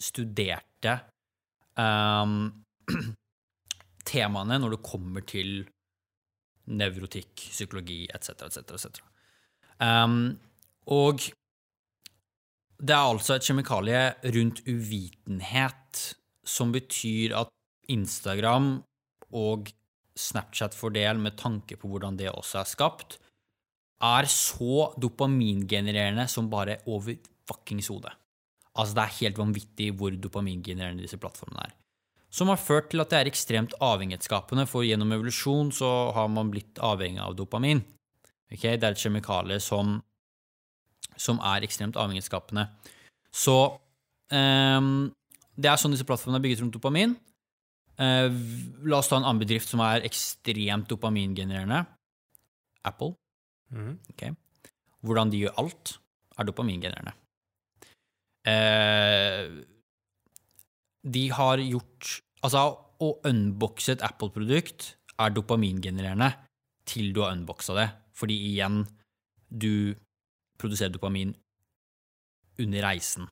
studerte 0.02 0.98
um, 1.80 2.52
temaene 4.12 4.60
når 4.62 4.76
det 4.76 4.86
kommer 4.86 5.26
til 5.26 5.64
nevrotikk, 6.68 7.34
psykologi 7.52 8.06
etc., 8.14 8.48
etc., 8.48 8.76
etc. 8.78 9.02
Um, 9.80 10.38
og 10.92 11.22
det 12.80 12.96
er 12.96 13.04
altså 13.06 13.38
et 13.38 13.46
kjemikalie 13.48 14.02
rundt 14.36 14.62
uvitenhet 14.68 16.02
som 16.46 16.74
betyr 16.76 17.36
at 17.40 17.52
Instagram 17.92 18.80
og 19.36 19.70
Snapchat-fordel 20.16 21.20
med 21.20 21.38
tanke 21.40 21.78
på 21.80 21.90
hvordan 21.92 22.18
det 22.20 22.32
også 22.32 22.62
er 22.62 22.70
skapt, 22.70 23.18
er 24.04 24.28
så 24.32 24.92
dopamingenererende 25.02 26.28
som 26.32 26.50
bare 26.52 26.78
over 26.86 27.16
fuckings 27.48 27.90
hodet. 27.92 28.14
Altså, 28.76 28.96
det 28.96 29.04
er 29.04 29.20
helt 29.22 29.40
vanvittig 29.40 29.92
hvor 29.96 30.12
dopamingenererende 30.12 31.06
disse 31.06 31.20
plattformene 31.20 31.68
er. 31.68 31.76
Som 32.36 32.52
har 32.52 32.60
ført 32.60 32.90
til 32.92 33.00
at 33.00 33.14
det 33.14 33.20
er 33.22 33.30
ekstremt 33.30 33.76
avhengighetsskapende, 33.84 34.66
for 34.68 34.84
gjennom 34.84 35.14
evolusjon 35.16 35.72
så 35.76 35.92
har 36.16 36.28
man 36.32 36.50
blitt 36.52 36.82
avhengig 36.84 37.22
av 37.24 37.36
dopamin. 37.38 37.80
Okay? 38.52 38.76
Det 38.76 38.84
er 38.84 38.96
et 38.96 39.04
kjemikalie 39.04 39.62
som, 39.64 40.02
som 41.16 41.40
er 41.40 41.64
ekstremt 41.64 41.96
avhengighetsskapende. 41.96 42.68
Så 43.36 43.56
um, 44.32 44.90
det 45.56 45.72
er 45.72 45.80
sånn 45.80 45.96
disse 45.96 46.08
plattformene 46.08 46.42
er 46.42 46.46
bygget 46.48 46.64
rundt 46.66 46.76
dopamin. 46.76 47.16
Uh, 47.96 48.28
la 48.84 49.00
oss 49.00 49.08
ta 49.08 49.16
en 49.16 49.24
annen 49.24 49.40
bedrift 49.40 49.72
som 49.72 49.84
er 49.86 50.04
ekstremt 50.08 50.92
dopamingenererende. 50.92 51.86
Apple. 52.86 53.16
Mm. 53.72 53.96
Okay. 54.12 54.36
Hvordan 55.06 55.32
de 55.32 55.46
gjør 55.46 55.56
alt, 55.64 55.96
er 56.36 56.52
dopamingenererende. 56.52 57.16
Uh, 58.46 59.64
de 61.06 61.26
har 61.34 61.64
gjort 61.64 62.25
Altså, 62.44 62.66
å 63.00 63.10
unboxe 63.28 63.96
et 63.96 64.04
Apple-produkt 64.06 64.96
er 65.20 65.34
dopamingenererende 65.36 66.32
til 66.88 67.14
du 67.16 67.22
har 67.24 67.36
unboxa 67.36 67.76
det. 67.78 67.88
Fordi 68.16 68.36
igjen, 68.52 68.84
du 69.50 69.96
produserer 70.60 70.94
dopamin 70.94 71.34
under 72.64 72.86
reisen 72.88 73.28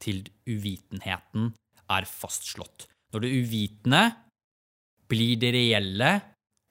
til 0.00 0.24
uvitenheten 0.48 1.52
er 1.90 2.08
fastslått. 2.08 2.86
Når 3.12 3.24
det 3.24 3.30
uvitende 3.42 4.02
blir 5.10 5.38
det 5.40 5.52
reelle 5.56 6.10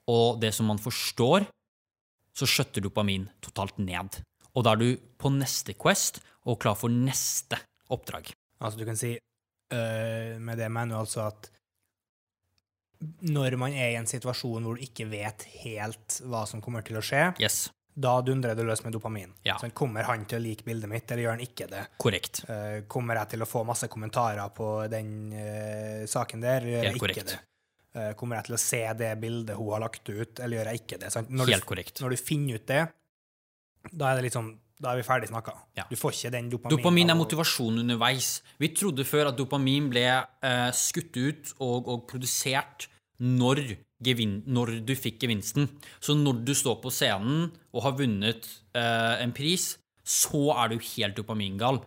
og 0.10 0.40
det 0.42 0.54
som 0.56 0.70
man 0.72 0.82
forstår, 0.82 1.46
så 2.34 2.48
skjøtter 2.48 2.86
dopamin 2.86 3.28
totalt 3.44 3.82
ned. 3.84 4.22
Og 4.56 4.66
da 4.66 4.74
er 4.74 4.82
du 4.82 4.90
på 5.20 5.32
neste 5.34 5.76
quest 5.78 6.22
og 6.48 6.60
klar 6.64 6.78
for 6.80 6.94
neste 6.94 7.60
oppdrag. 7.92 8.32
Altså, 8.60 8.80
du 8.80 8.86
kan 8.88 8.98
si 9.00 9.14
øh, 9.16 10.34
Med 10.40 10.58
det 10.58 10.68
mener 10.72 11.00
altså 11.00 11.28
at 11.30 11.50
når 13.00 13.56
man 13.60 13.76
er 13.76 13.94
i 13.94 14.00
en 14.00 14.08
situasjon 14.10 14.66
hvor 14.66 14.80
du 14.80 14.84
ikke 14.84 15.08
vet 15.12 15.46
helt 15.64 16.20
hva 16.28 16.46
som 16.50 16.64
kommer 16.64 16.84
til 16.86 17.00
å 17.00 17.04
skje, 17.06 17.30
Yes, 17.40 17.70
da 18.00 18.22
dundrer 18.24 18.56
det 18.56 18.64
løs 18.64 18.82
med 18.86 18.94
dopamin. 18.96 19.32
Ja. 19.44 19.58
Sånn, 19.60 19.74
kommer 19.76 20.08
han 20.08 20.24
til 20.30 20.40
å 20.40 20.44
like 20.44 20.64
bildet 20.68 20.92
mitt, 20.92 21.10
eller 21.10 21.26
gjør 21.26 21.36
han 21.36 21.44
ikke 21.44 21.68
det? 21.72 21.84
korrekt. 22.00 22.44
Uh, 22.48 22.86
kommer 22.92 23.20
jeg 23.22 23.34
til 23.34 23.44
å 23.44 23.50
få 23.50 23.66
masse 23.68 23.90
kommentarer 23.92 24.54
på 24.56 24.70
den 24.92 25.12
uh, 25.34 26.06
saken 26.08 26.44
der, 26.44 26.64
eller 26.64 26.76
gjør 26.76 26.88
jeg 26.88 26.96
ikke 26.96 27.06
korrekt. 27.06 27.34
det? 27.34 27.42
Uh, 27.98 28.12
kommer 28.16 28.40
jeg 28.40 28.48
til 28.48 28.56
å 28.56 28.62
se 28.62 28.82
det 29.02 29.12
bildet 29.20 29.58
hun 29.58 29.74
har 29.74 29.84
lagt 29.84 30.08
ut, 30.08 30.40
eller 30.40 30.60
gjør 30.60 30.72
jeg 30.72 30.84
ikke 30.84 31.02
det? 31.02 31.12
Sånn, 31.16 31.30
Når 31.34 31.54
Helt 31.56 31.66
du, 31.66 31.70
korrekt. 31.74 32.04
Når 32.04 32.16
du 32.16 32.22
finner 32.22 32.62
ut 32.62 32.68
det, 32.70 32.82
da 33.92 34.12
er 34.12 34.20
det 34.20 34.28
litt 34.28 34.38
sånn 34.38 34.54
Da 34.80 34.94
er 34.94 35.02
vi 35.02 35.04
ferdig 35.04 35.28
snakka. 35.28 35.54
Ja. 35.76 35.84
Du 35.90 35.98
får 36.00 36.16
ikke 36.16 36.32
den 36.38 36.48
dopaminen. 36.54 36.78
Dopamin 36.78 37.12
er 37.12 37.18
motivasjon 37.20 37.82
underveis. 37.82 38.30
Vi 38.62 38.72
trodde 38.72 39.04
før 39.08 39.34
at 39.34 39.38
dopamin 39.40 39.90
ble 39.92 40.06
eh, 40.08 40.70
skutt 40.76 41.20
ut 41.20 41.52
og, 41.58 41.90
og 41.92 42.06
produsert 42.08 42.88
når, 43.20 43.60
gevin, 44.08 44.38
når 44.48 44.78
du 44.88 44.94
fikk 44.96 45.20
gevinsten. 45.26 45.68
Så 46.00 46.16
når 46.16 46.40
du 46.48 46.54
står 46.56 46.80
på 46.84 46.94
scenen 46.96 47.50
og 47.74 47.84
har 47.90 47.98
vunnet 48.00 48.48
eh, 48.72 49.20
en 49.20 49.36
pris, 49.36 49.74
så 50.00 50.46
er 50.56 50.72
du 50.72 50.80
helt 50.94 51.20
dopamingal. 51.20 51.82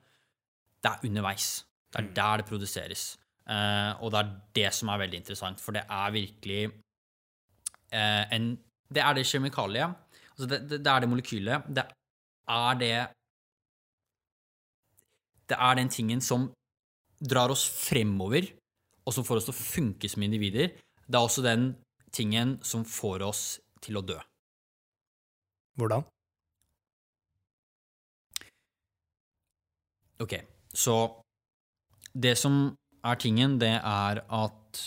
Det 0.85 0.93
er 0.93 1.09
underveis. 1.09 1.49
Det 1.89 2.03
er 2.03 2.13
der 2.19 2.43
det 2.43 2.49
produseres. 2.51 3.07
Eh, 3.49 4.05
og 4.05 4.13
det 4.13 4.21
er 4.21 4.37
det 4.61 4.69
som 4.77 4.93
er 4.93 5.01
veldig 5.07 5.23
interessant, 5.23 5.65
for 5.65 5.73
det 5.77 5.87
er 5.89 6.13
virkelig 6.13 6.61
eh, 6.69 8.37
en 8.37 8.53
Det 8.93 9.01
er 9.01 9.15
det 9.17 9.25
kjemikaliet. 9.25 9.97
Altså 10.37 10.47
det, 10.47 10.59
det, 10.69 10.85
det 10.85 10.91
er 10.93 11.01
det 11.01 11.09
molekylet. 11.09 11.65
Det 11.73 11.89
er 12.49 12.75
det 12.81 12.97
Det 15.51 15.59
er 15.59 15.75
den 15.77 15.89
tingen 15.89 16.21
som 16.21 16.53
drar 17.21 17.51
oss 17.51 17.67
fremover, 17.69 18.47
og 19.05 19.13
som 19.13 19.25
får 19.25 19.37
oss 19.37 19.49
til 19.51 19.53
å 19.53 19.63
funke 19.63 20.09
som 20.09 20.23
individer. 20.23 20.73
Det 21.05 21.19
er 21.19 21.27
også 21.27 21.43
den 21.45 21.75
tingen 22.15 22.57
som 22.65 22.87
får 22.89 23.23
oss 23.27 23.43
til 23.85 23.99
å 23.99 24.03
dø. 24.07 24.17
Hvordan? 25.77 26.07
Ok, 30.23 30.39
så 30.73 30.97
det 32.15 32.37
som 32.39 32.77
er 33.05 33.19
tingen, 33.19 33.59
det 33.59 33.75
er 33.77 34.23
at 34.31 34.83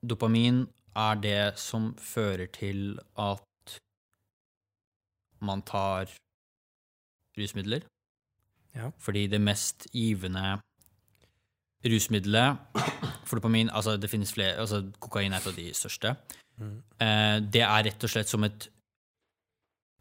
dopamin 0.00 0.64
er 0.94 1.18
det 1.18 1.58
som 1.58 1.92
fører 1.98 2.46
til 2.54 3.00
at 3.18 3.42
man 5.46 5.62
tar 5.66 6.12
rusmidler. 7.38 7.86
Ja. 8.74 8.90
Fordi 8.98 9.26
det 9.30 9.40
mest 9.42 9.86
givende 9.94 10.58
rusmiddelet 11.84 12.58
for 13.28 13.38
dopamin 13.38 13.70
Altså, 13.70 13.96
det 14.00 14.10
finnes 14.10 14.32
flere 14.34 14.56
altså 14.58 14.80
Kokain 14.98 15.32
er 15.32 15.42
et 15.42 15.50
av 15.50 15.58
de 15.58 15.66
største. 15.76 16.14
Eh, 16.60 17.38
det 17.42 17.62
er 17.62 17.84
rett 17.88 18.06
og 18.06 18.10
slett 18.10 18.30
som 18.30 18.46
et 18.46 18.68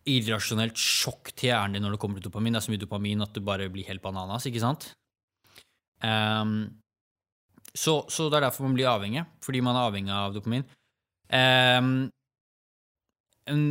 irrasjonelt 0.10 0.78
sjokk 0.80 1.32
til 1.32 1.52
hjernen 1.52 1.78
din 1.78 1.86
når 1.86 1.96
det 1.96 2.02
kommer 2.02 2.20
til 2.20 2.28
dopamin. 2.28 2.56
Det 2.56 2.62
er 2.62 2.66
så 2.68 2.74
mye 2.74 2.84
dopamin 2.84 3.24
at 3.24 3.36
du 3.36 3.42
bare 3.46 3.70
blir 3.72 3.88
helt 3.88 4.04
bananas, 4.04 4.48
ikke 4.50 4.64
sant? 4.64 4.90
Um, 6.04 6.74
så, 7.72 8.04
så 8.12 8.28
det 8.28 8.38
er 8.38 8.50
derfor 8.50 8.68
man 8.68 8.76
blir 8.76 8.92
avhengig, 8.92 9.24
fordi 9.46 9.62
man 9.64 9.78
er 9.80 9.88
avhengig 9.88 10.14
av 10.14 10.36
dopamin. 10.36 10.66
Um, 11.32 11.94
en, 13.50 13.64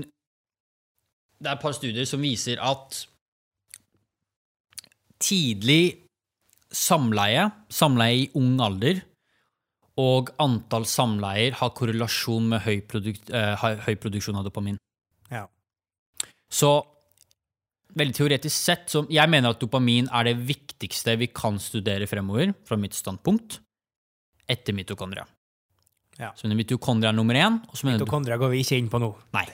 det 1.43 1.51
er 1.51 1.57
et 1.57 1.64
par 1.64 1.74
studier 1.74 2.07
som 2.09 2.22
viser 2.22 2.61
at 2.62 3.03
tidlig 5.22 6.03
samleie, 6.72 7.49
samleie 7.72 8.24
i 8.24 8.28
ung 8.38 8.55
alder, 8.64 9.03
og 10.01 10.32
antall 10.40 10.86
samleier 10.88 11.59
har 11.59 11.74
korrelasjon 11.76 12.49
med 12.55 12.64
høy, 12.64 12.78
produkt, 12.88 13.28
eh, 13.30 13.66
høy 13.84 13.95
produksjon 14.01 14.38
av 14.40 14.47
dopamin. 14.47 14.78
Ja. 15.30 15.45
Så 16.49 16.72
veldig 17.99 18.16
teoretisk 18.16 18.57
sett, 18.57 18.88
så 18.88 19.05
jeg 19.12 19.28
mener 19.28 19.53
at 19.53 19.61
dopamin 19.61 20.09
er 20.09 20.30
det 20.30 20.38
viktigste 20.49 21.18
vi 21.20 21.28
kan 21.28 21.61
studere 21.61 22.09
fremover, 22.09 22.55
fra 22.64 22.78
mitt 22.80 22.97
standpunkt, 22.97 23.61
etter 24.49 24.72
mitokondria. 24.72 25.26
Ja. 26.18 26.32
Så 26.36 26.49
mitokondria 26.49 27.12
er 27.12 27.16
nummer 27.16 27.34
én, 27.34 27.61
Mitokondria 27.84 28.38
går 28.40 28.53
vi 28.53 28.64
ikke 28.64 28.78
inn 28.78 28.88
på 28.88 29.01
nå. 29.01 29.12
Nei. 29.36 29.47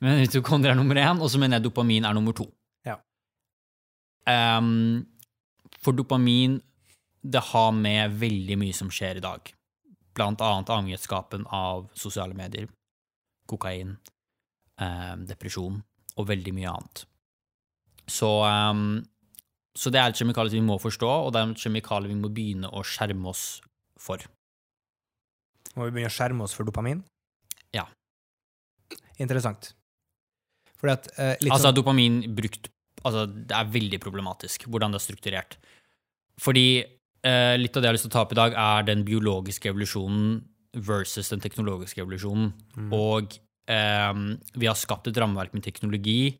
Men 0.00 0.22
mitokondrier 0.22 0.72
er 0.72 0.78
nummer 0.78 0.96
én, 0.96 1.20
og 1.20 1.28
så 1.28 1.40
mener 1.40 1.58
jeg 1.58 1.68
dopamin 1.68 2.06
er 2.08 2.16
nummer 2.16 2.36
to. 2.36 2.46
Ja. 2.88 2.96
Um, 4.24 5.04
for 5.84 5.96
dopamin, 5.96 6.58
det 7.20 7.42
har 7.50 7.72
med 7.76 8.16
veldig 8.20 8.56
mye 8.60 8.76
som 8.76 8.88
skjer 8.92 9.20
i 9.20 9.24
dag. 9.24 9.52
Blant 10.16 10.40
annet 10.40 10.72
avhengighetsskapen 10.72 11.44
av 11.52 11.90
sosiale 11.98 12.36
medier, 12.36 12.70
kokain, 13.50 13.98
um, 14.80 15.26
depresjon 15.28 15.82
og 16.16 16.28
veldig 16.30 16.54
mye 16.56 16.72
annet. 16.72 17.04
Så, 18.10 18.30
um, 18.42 19.02
så 19.76 19.92
det 19.92 20.00
er 20.00 20.10
et 20.10 20.20
kjemikalie 20.22 20.56
vi 20.56 20.64
må 20.64 20.78
forstå, 20.80 21.10
og 21.26 21.34
det 21.34 21.42
er 21.42 21.52
et 21.52 21.66
kjemikalie 21.66 22.10
vi 22.10 22.18
må 22.18 22.32
begynne 22.32 22.72
å 22.72 22.82
skjerme 22.86 23.28
oss 23.30 23.44
for. 24.00 24.24
Må 25.76 25.86
vi 25.86 25.92
begynne 25.98 26.10
å 26.10 26.16
skjerme 26.16 26.48
oss 26.48 26.56
for 26.56 26.66
dopamin? 26.66 27.04
Ja. 27.76 27.84
Interessant. 29.20 29.74
At 30.88 31.10
eh, 31.18 31.34
Altså 31.50 31.68
sånn 31.68 31.76
dopamin 31.76 32.22
brukt 32.36 32.70
Altså, 33.00 33.24
det 33.24 33.56
er 33.56 33.68
veldig 33.72 34.00
problematisk 34.02 34.66
hvordan 34.68 34.92
det 34.92 34.98
er 34.98 35.04
strukturert. 35.06 35.54
Fordi 36.40 36.66
eh, 36.84 37.54
litt 37.56 37.76
av 37.76 37.80
det 37.80 37.88
jeg 37.88 37.90
har 37.90 37.96
lyst 37.96 38.04
til 38.04 38.10
å 38.10 38.16
ta 38.18 38.24
opp 38.26 38.34
i 38.34 38.36
dag, 38.36 38.56
er 38.60 38.84
den 38.88 39.04
biologiske 39.08 39.70
evolusjonen 39.72 40.34
versus 40.84 41.32
den 41.32 41.40
teknologiske 41.40 42.02
evolusjonen. 42.04 42.50
Og 42.92 43.38
eh, 43.72 44.20
vi 44.52 44.68
har 44.68 44.76
skapt 44.76 45.08
et 45.08 45.16
rammeverk 45.16 45.56
med 45.56 45.64
teknologi 45.64 46.34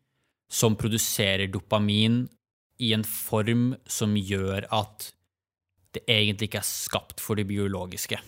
som 0.53 0.77
produserer 0.77 1.49
dopamin 1.49 2.27
i 2.81 2.93
en 2.93 3.07
form 3.07 3.71
som 3.89 4.13
gjør 4.17 4.67
at 4.69 5.09
det 5.95 6.05
egentlig 6.05 6.51
ikke 6.51 6.61
er 6.61 6.67
skapt 6.67 7.21
for 7.23 7.39
det 7.39 7.47
biologiske. 7.49 8.21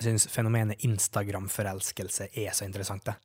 Jeg 0.00 0.06
syns 0.06 0.26
fenomenet 0.32 0.82
Instagram-forelskelse 0.86 2.30
er 2.34 2.54
så 2.56 2.66
interessant, 2.66 3.04
det. 3.06 3.16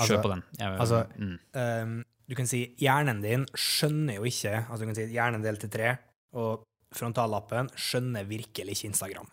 Altså- 0.00 0.22
på 0.22 0.32
den. 0.32 0.42
Jeg, 0.58 0.78
altså- 0.84 1.06
mm. 1.18 1.36
Um, 1.54 2.04
du 2.30 2.36
kan 2.38 2.46
si 2.46 2.62
hjernen 2.78 3.20
din 3.22 3.44
skjønner 3.58 4.20
jo 4.20 4.24
ikke 4.28 4.54
Altså, 4.62 4.80
du 4.80 4.86
kan 4.86 4.98
si 4.98 5.06
hjernen 5.10 5.42
delt 5.42 5.60
til 5.64 5.70
tre, 5.70 5.96
og 6.32 6.64
frontallappen 6.94 7.70
skjønner 7.74 8.26
virkelig 8.28 8.76
ikke 8.76 8.90
Instagram. 8.90 9.28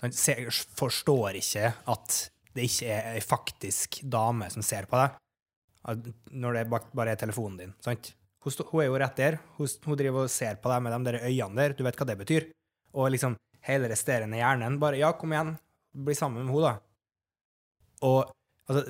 Han 0.00 0.12
ser, 0.12 0.48
forstår 0.78 1.36
ikke 1.40 1.72
at 1.90 2.18
det 2.54 2.68
ikke 2.68 2.92
er 2.94 3.16
ei 3.16 3.20
faktisk 3.20 4.00
dame 4.08 4.48
som 4.50 4.62
ser 4.62 4.86
på 4.90 4.96
deg, 4.96 6.08
når 6.30 6.58
det 6.58 6.64
bare 6.70 7.10
er 7.12 7.20
telefonen 7.20 7.58
din. 7.58 7.74
Sant? 7.84 8.12
Hun, 8.44 8.52
hun 8.70 8.82
er 8.82 8.88
jo 8.88 8.98
rett 9.02 9.16
der. 9.18 9.38
Hun, 9.58 9.68
hun 9.84 9.98
driver 9.98 10.26
og 10.26 10.32
ser 10.32 10.58
på 10.62 10.70
deg 10.72 10.82
med 10.84 10.94
de 10.94 11.10
der 11.10 11.20
øynene 11.26 11.56
der. 11.60 11.76
Du 11.76 11.84
vet 11.86 11.98
hva 11.98 12.06
det 12.08 12.18
betyr. 12.20 12.48
Og 12.94 13.10
liksom 13.12 13.36
hele 13.66 13.90
resterende 13.90 14.38
hjernen 14.40 14.78
bare 14.80 15.00
Ja, 15.00 15.12
kom 15.12 15.34
igjen, 15.34 15.56
bli 15.92 16.14
sammen 16.16 16.46
med 16.46 16.54
henne, 16.54 16.70
da. 16.70 16.78
Og 18.06 18.30
altså, 18.68 18.84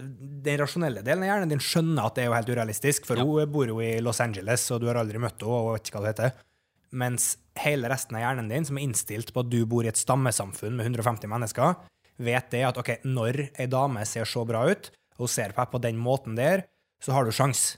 den 0.45 0.61
rasjonelle 0.61 1.03
delen 1.07 1.25
av 1.25 1.31
hjernen 1.33 1.53
din 1.53 1.63
skjønner 1.63 2.09
at 2.09 2.19
det 2.19 2.25
er 2.25 2.31
jo 2.31 2.37
helt 2.37 2.53
urealistisk, 2.53 3.09
for 3.09 3.21
Ja. 3.21 3.25
hun 3.25 3.53
bor 3.53 3.67
jo 3.71 3.81
i 3.81 3.99
Los 4.05 4.21
Angeles, 4.21 4.71
og 4.71 4.81
du 4.83 4.89
har 4.91 5.01
aldri 5.01 5.19
møtt 5.23 5.41
henne, 5.41 5.53
og 5.53 5.75
vet 5.77 5.89
ikke 5.89 6.01
hva 6.01 6.07
det 6.07 6.15
heter. 6.17 6.45
Mens 6.91 7.37
hele 7.61 7.89
resten 7.89 8.17
av 8.17 8.23
hjernen 8.23 8.49
din, 8.49 8.65
som 8.65 8.79
er 8.79 8.87
innstilt 8.87 9.33
på 9.35 9.41
at 9.45 9.51
du 9.51 9.65
bor 9.67 9.85
i 9.85 9.89
et 9.89 10.01
stammesamfunn 10.01 10.77
med 10.77 10.87
150 10.87 11.29
mennesker, 11.29 11.77
vet 12.19 12.51
det 12.51 12.65
at 12.67 12.79
ok, 12.81 13.05
når 13.05 13.51
ei 13.59 13.67
dame 13.67 14.05
ser 14.09 14.25
så 14.25 14.45
bra 14.49 14.65
ut, 14.71 14.91
og 15.19 15.27
hun 15.27 15.29
ser 15.29 15.53
på 15.53 15.63
deg 15.63 15.71
på 15.75 15.83
den 15.85 15.99
måten 16.01 16.39
der, 16.39 16.65
så 17.03 17.13
har 17.13 17.25
du 17.25 17.33
sjans. 17.35 17.77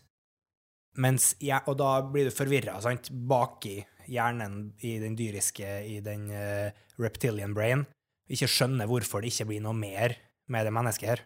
Mens, 1.00 1.34
ja, 1.40 1.60
og 1.66 1.78
da 1.78 2.00
blir 2.02 2.28
du 2.28 2.34
forvirra, 2.34 2.80
sant, 2.82 3.10
baki 3.10 3.80
hjernen 4.10 4.72
i 4.82 4.98
den 4.98 5.14
dyriske, 5.18 5.68
i 5.86 6.00
den 6.04 6.30
uh, 6.32 6.70
reptilian 6.98 7.54
brain, 7.54 7.84
ikke 8.30 8.48
skjønner 8.50 8.88
hvorfor 8.90 9.22
det 9.22 9.32
ikke 9.32 9.50
blir 9.52 9.62
noe 9.64 9.76
mer 9.76 10.16
med 10.50 10.66
det 10.66 10.74
mennesket 10.74 11.12
her. 11.12 11.22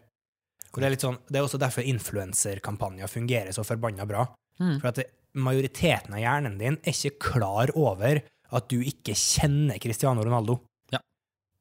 Og 0.75 0.81
det 0.81 0.87
er 0.89 0.93
litt 0.97 1.05
sånn, 1.05 1.17
det 1.31 1.39
er 1.39 1.45
også 1.47 1.59
derfor 1.61 1.87
influenserkampanjer 1.87 3.07
fungerer 3.11 3.55
så 3.55 3.63
forbanna 3.63 4.03
bra. 4.09 4.25
Mm. 4.59 4.77
For 4.81 4.89
at 4.91 4.99
det, 4.99 5.05
majoriteten 5.35 6.15
av 6.15 6.21
hjernen 6.21 6.57
din 6.59 6.77
er 6.81 6.95
ikke 6.95 7.31
klar 7.31 7.71
over 7.75 8.21
at 8.55 8.67
du 8.71 8.77
ikke 8.83 9.15
kjenner 9.17 9.79
Cristiano 9.83 10.23
Ronaldo. 10.23 10.59
Ja. 10.93 11.01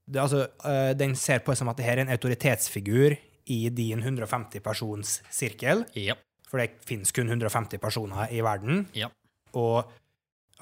Det, 0.06 0.20
altså, 0.22 0.44
øh, 0.66 0.92
den 0.98 1.14
ser 1.18 1.42
på 1.42 1.54
det 1.54 1.58
som 1.62 1.70
at 1.72 1.78
det 1.78 1.86
her 1.86 1.98
er 1.98 2.06
en 2.06 2.14
autoritetsfigur 2.14 3.16
i 3.54 3.58
din 3.74 4.02
150-persons 4.02 5.18
sirkel, 5.30 5.84
Ja. 5.98 6.14
for 6.48 6.58
det 6.58 6.78
finnes 6.86 7.12
kun 7.12 7.28
150 7.28 7.78
personer 7.82 8.30
i 8.32 8.40
verden. 8.44 8.86
Ja. 8.94 9.10
Og 9.54 9.90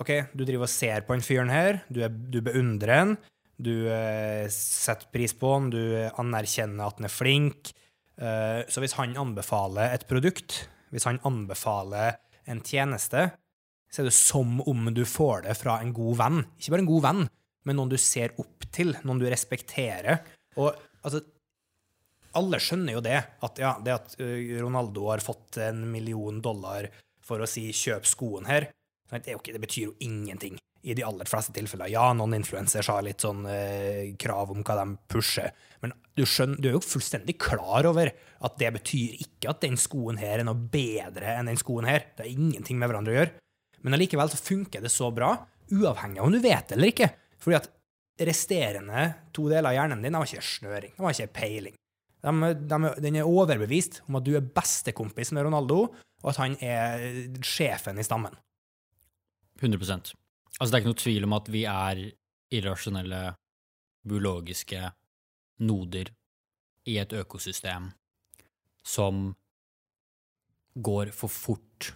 OK, 0.00 0.10
du 0.32 0.44
driver 0.44 0.64
og 0.66 0.72
ser 0.72 1.04
på 1.06 1.14
den 1.14 1.22
fyren 1.24 1.52
her, 1.52 1.82
du, 1.92 2.00
er, 2.02 2.08
du 2.08 2.40
beundrer 2.44 2.96
han, 2.96 3.16
du 3.62 3.86
eh, 3.92 4.48
setter 4.50 5.06
pris 5.12 5.34
på 5.36 5.52
han, 5.52 5.68
du 5.70 5.78
anerkjenner 6.18 6.88
at 6.88 6.98
han 6.98 7.06
er 7.06 7.12
flink. 7.12 7.72
Eh, 8.22 8.62
så 8.70 8.82
hvis 8.82 8.96
han 8.98 9.16
anbefaler 9.18 9.96
et 9.96 10.06
produkt, 10.10 10.62
hvis 10.94 11.08
han 11.08 11.20
anbefaler 11.26 12.18
en 12.50 12.62
tjeneste, 12.62 13.30
så 13.92 14.02
er 14.02 14.08
det 14.08 14.16
som 14.16 14.60
om 14.68 14.88
du 14.94 15.02
får 15.08 15.46
det 15.48 15.56
fra 15.58 15.80
en 15.82 15.92
god 15.96 16.18
venn. 16.20 16.40
Ikke 16.56 16.76
bare 16.76 16.84
en 16.84 16.92
god 16.92 17.04
venn, 17.08 17.22
men 17.66 17.78
noen 17.78 17.92
du 17.92 17.98
ser 18.00 18.34
opp 18.40 18.66
til, 18.72 18.94
noen 19.04 19.20
du 19.20 19.28
respekterer. 19.28 20.22
Og 20.56 20.70
altså 21.02 21.22
alle 22.38 22.60
skjønner 22.62 22.96
jo 22.96 23.02
det, 23.04 23.18
at 23.44 23.58
ja, 23.60 23.74
det 23.84 23.92
at 23.92 24.14
Ronaldo 24.62 25.10
har 25.10 25.24
fått 25.24 25.58
en 25.66 25.82
million 25.92 26.38
dollar 26.40 26.88
for 27.22 27.42
å 27.42 27.48
si 27.48 27.68
'kjøp 27.68 28.08
skoen 28.08 28.48
her', 28.48 28.70
det, 29.12 29.36
ikke, 29.36 29.52
det 29.52 29.60
betyr 29.60 29.90
jo 29.90 29.96
ingenting. 30.00 30.56
I 30.82 30.94
de 30.98 31.04
aller 31.06 31.28
fleste 31.30 31.54
tilfeller. 31.54 31.90
Ja, 31.92 32.08
noen 32.16 32.34
influensere 32.34 32.84
har 32.90 33.04
litt 33.06 33.22
sånn 33.22 33.44
eh, 33.46 34.14
krav 34.18 34.50
om 34.50 34.64
hva 34.66 34.76
de 34.80 34.86
pusher, 35.10 35.52
men 35.82 35.94
du, 36.18 36.24
skjønner, 36.28 36.58
du 36.58 36.68
er 36.68 36.76
jo 36.76 36.82
fullstendig 36.84 37.36
klar 37.42 37.86
over 37.88 38.10
at 38.12 38.58
det 38.60 38.72
betyr 38.76 39.20
ikke 39.24 39.52
at 39.52 39.62
den 39.64 39.78
skoen 39.80 40.18
her 40.20 40.40
er 40.40 40.46
noe 40.46 40.58
bedre 40.58 41.36
enn 41.36 41.50
den 41.50 41.60
skoen 41.60 41.88
her. 41.88 42.08
Det 42.16 42.26
har 42.26 42.32
ingenting 42.32 42.80
med 42.80 42.90
hverandre 42.90 43.14
å 43.14 43.18
gjøre. 43.20 43.34
Men 43.82 43.96
allikevel 43.96 44.30
så 44.30 44.38
funker 44.38 44.82
det 44.82 44.92
så 44.94 45.10
bra, 45.14 45.32
uavhengig 45.72 46.20
av 46.20 46.28
om 46.28 46.34
du 46.34 46.42
vet 46.42 46.68
det 46.68 46.76
eller 46.78 46.92
ikke. 46.92 47.10
Fordi 47.42 47.58
at 47.58 47.70
resterende 48.22 49.06
to 49.34 49.48
deler 49.50 49.70
av 49.70 49.78
hjernen 49.78 50.04
din 50.04 50.18
har 50.18 50.28
ikke 50.28 50.46
snøring, 50.46 50.94
de 50.94 51.02
har 51.06 51.16
ikke 51.16 51.38
peiling. 51.40 51.76
De, 52.22 52.52
de, 52.70 52.94
den 53.02 53.18
er 53.18 53.26
overbevist 53.26 54.02
om 54.06 54.20
at 54.20 54.26
du 54.26 54.36
er 54.38 54.50
bestekompis 54.54 55.32
med 55.34 55.48
Ronaldo, 55.48 55.88
og 56.22 56.30
at 56.30 56.38
han 56.38 56.54
er 56.62 57.06
sjefen 57.42 57.98
i 57.98 58.06
stammen. 58.06 58.34
100 59.62 60.14
Altså, 60.58 60.70
det 60.70 60.76
er 60.76 60.82
ikke 60.82 60.92
noe 60.92 61.02
tvil 61.02 61.26
om 61.28 61.36
at 61.38 61.48
vi 61.52 61.62
er 61.68 62.02
irrasjonelle 62.52 63.22
biologiske 64.08 64.82
noder 65.64 66.10
i 66.90 66.98
et 66.98 67.12
økosystem 67.14 67.90
som 68.82 69.28
går 70.74 71.12
for 71.14 71.32
fort 71.32 71.92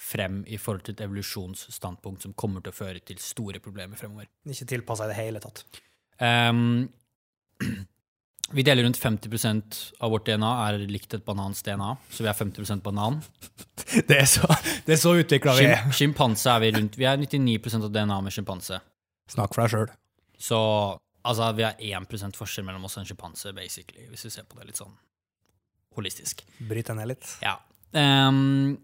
frem 0.00 0.40
i 0.48 0.56
forhold 0.56 0.86
til 0.86 0.96
et 0.96 1.02
evolusjonsstandpunkt 1.04 2.24
som 2.24 2.34
kommer 2.38 2.64
til 2.64 2.72
å 2.72 2.78
føre 2.78 3.02
til 3.04 3.20
store 3.20 3.60
problemer 3.60 4.00
fremover. 4.00 4.30
Ikke 4.48 4.68
tilpassa 4.72 5.06
i 5.06 5.12
det 5.12 5.18
hele 5.18 5.42
tatt. 5.44 5.64
Um, 6.20 6.88
vi 8.50 8.64
deler 8.66 8.82
rundt 8.82 8.98
50% 8.98 9.78
av 10.02 10.10
vårt 10.10 10.26
DNA 10.26 10.50
er 10.66 10.78
likt 10.90 11.14
et 11.14 11.24
banans 11.26 11.62
DNA, 11.62 11.90
så 12.10 12.24
vi 12.24 12.30
er 12.30 12.38
50% 12.38 12.82
banan. 12.82 13.20
Det 14.08 14.16
er 14.20 14.26
så, 14.28 14.46
det 14.86 14.92
er 14.94 14.98
så 15.00 15.16
utvikla 15.18 15.54
vi 15.56 15.64
er. 15.66 15.80
Sjimpanse 15.96 16.52
er 16.52 16.60
vi 16.62 16.68
rundt. 16.76 16.98
Vi 17.00 17.06
er 17.08 17.18
99% 17.18 17.88
av 17.88 17.90
DNA 17.90 18.18
med 18.22 18.34
sjimpanse. 18.34 18.76
Snakk 19.32 19.56
for 19.56 19.64
deg 19.64 19.72
sjøl. 19.72 19.88
Så 20.38 20.58
altså, 21.26 21.48
vi 21.58 21.64
har 21.66 21.80
1% 22.04 22.38
forskjell 22.38 22.68
mellom 22.68 22.84
oss 22.86 22.94
og 22.98 23.02
en 23.02 23.08
sjimpanse, 23.08 23.50
basically, 23.56 24.06
hvis 24.12 24.28
vi 24.28 24.30
ser 24.36 24.46
på 24.46 24.60
det 24.60 24.68
litt 24.68 24.78
sånn 24.78 24.94
holistisk. 25.98 26.44
Bryt 26.68 26.92
deg 26.92 27.00
ned 27.00 27.10
litt. 27.10 27.32
Ja. 27.42 27.56
Um, 27.96 28.78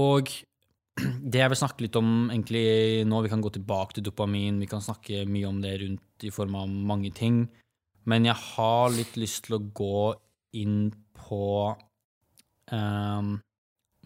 og 0.00 0.32
det 1.32 1.42
jeg 1.42 1.52
vil 1.52 1.60
snakke 1.60 1.84
litt 1.86 1.98
om 2.00 2.30
egentlig 2.30 2.64
nå, 3.08 3.20
vi 3.26 3.32
kan 3.32 3.44
gå 3.44 3.52
tilbake 3.58 3.98
til 3.98 4.06
dopamin, 4.08 4.62
vi 4.62 4.70
kan 4.70 4.84
snakke 4.84 5.26
mye 5.28 5.50
om 5.50 5.60
det 5.60 5.76
rundt 5.84 6.26
i 6.28 6.32
form 6.32 6.56
av 6.62 6.72
mange 6.72 7.12
ting, 7.16 7.44
men 8.08 8.28
jeg 8.28 8.36
har 8.54 8.92
litt 8.94 9.16
lyst 9.20 9.46
til 9.46 9.58
å 9.58 9.64
gå 9.74 10.12
inn 10.58 10.90
på 11.16 11.42
um, 12.72 13.34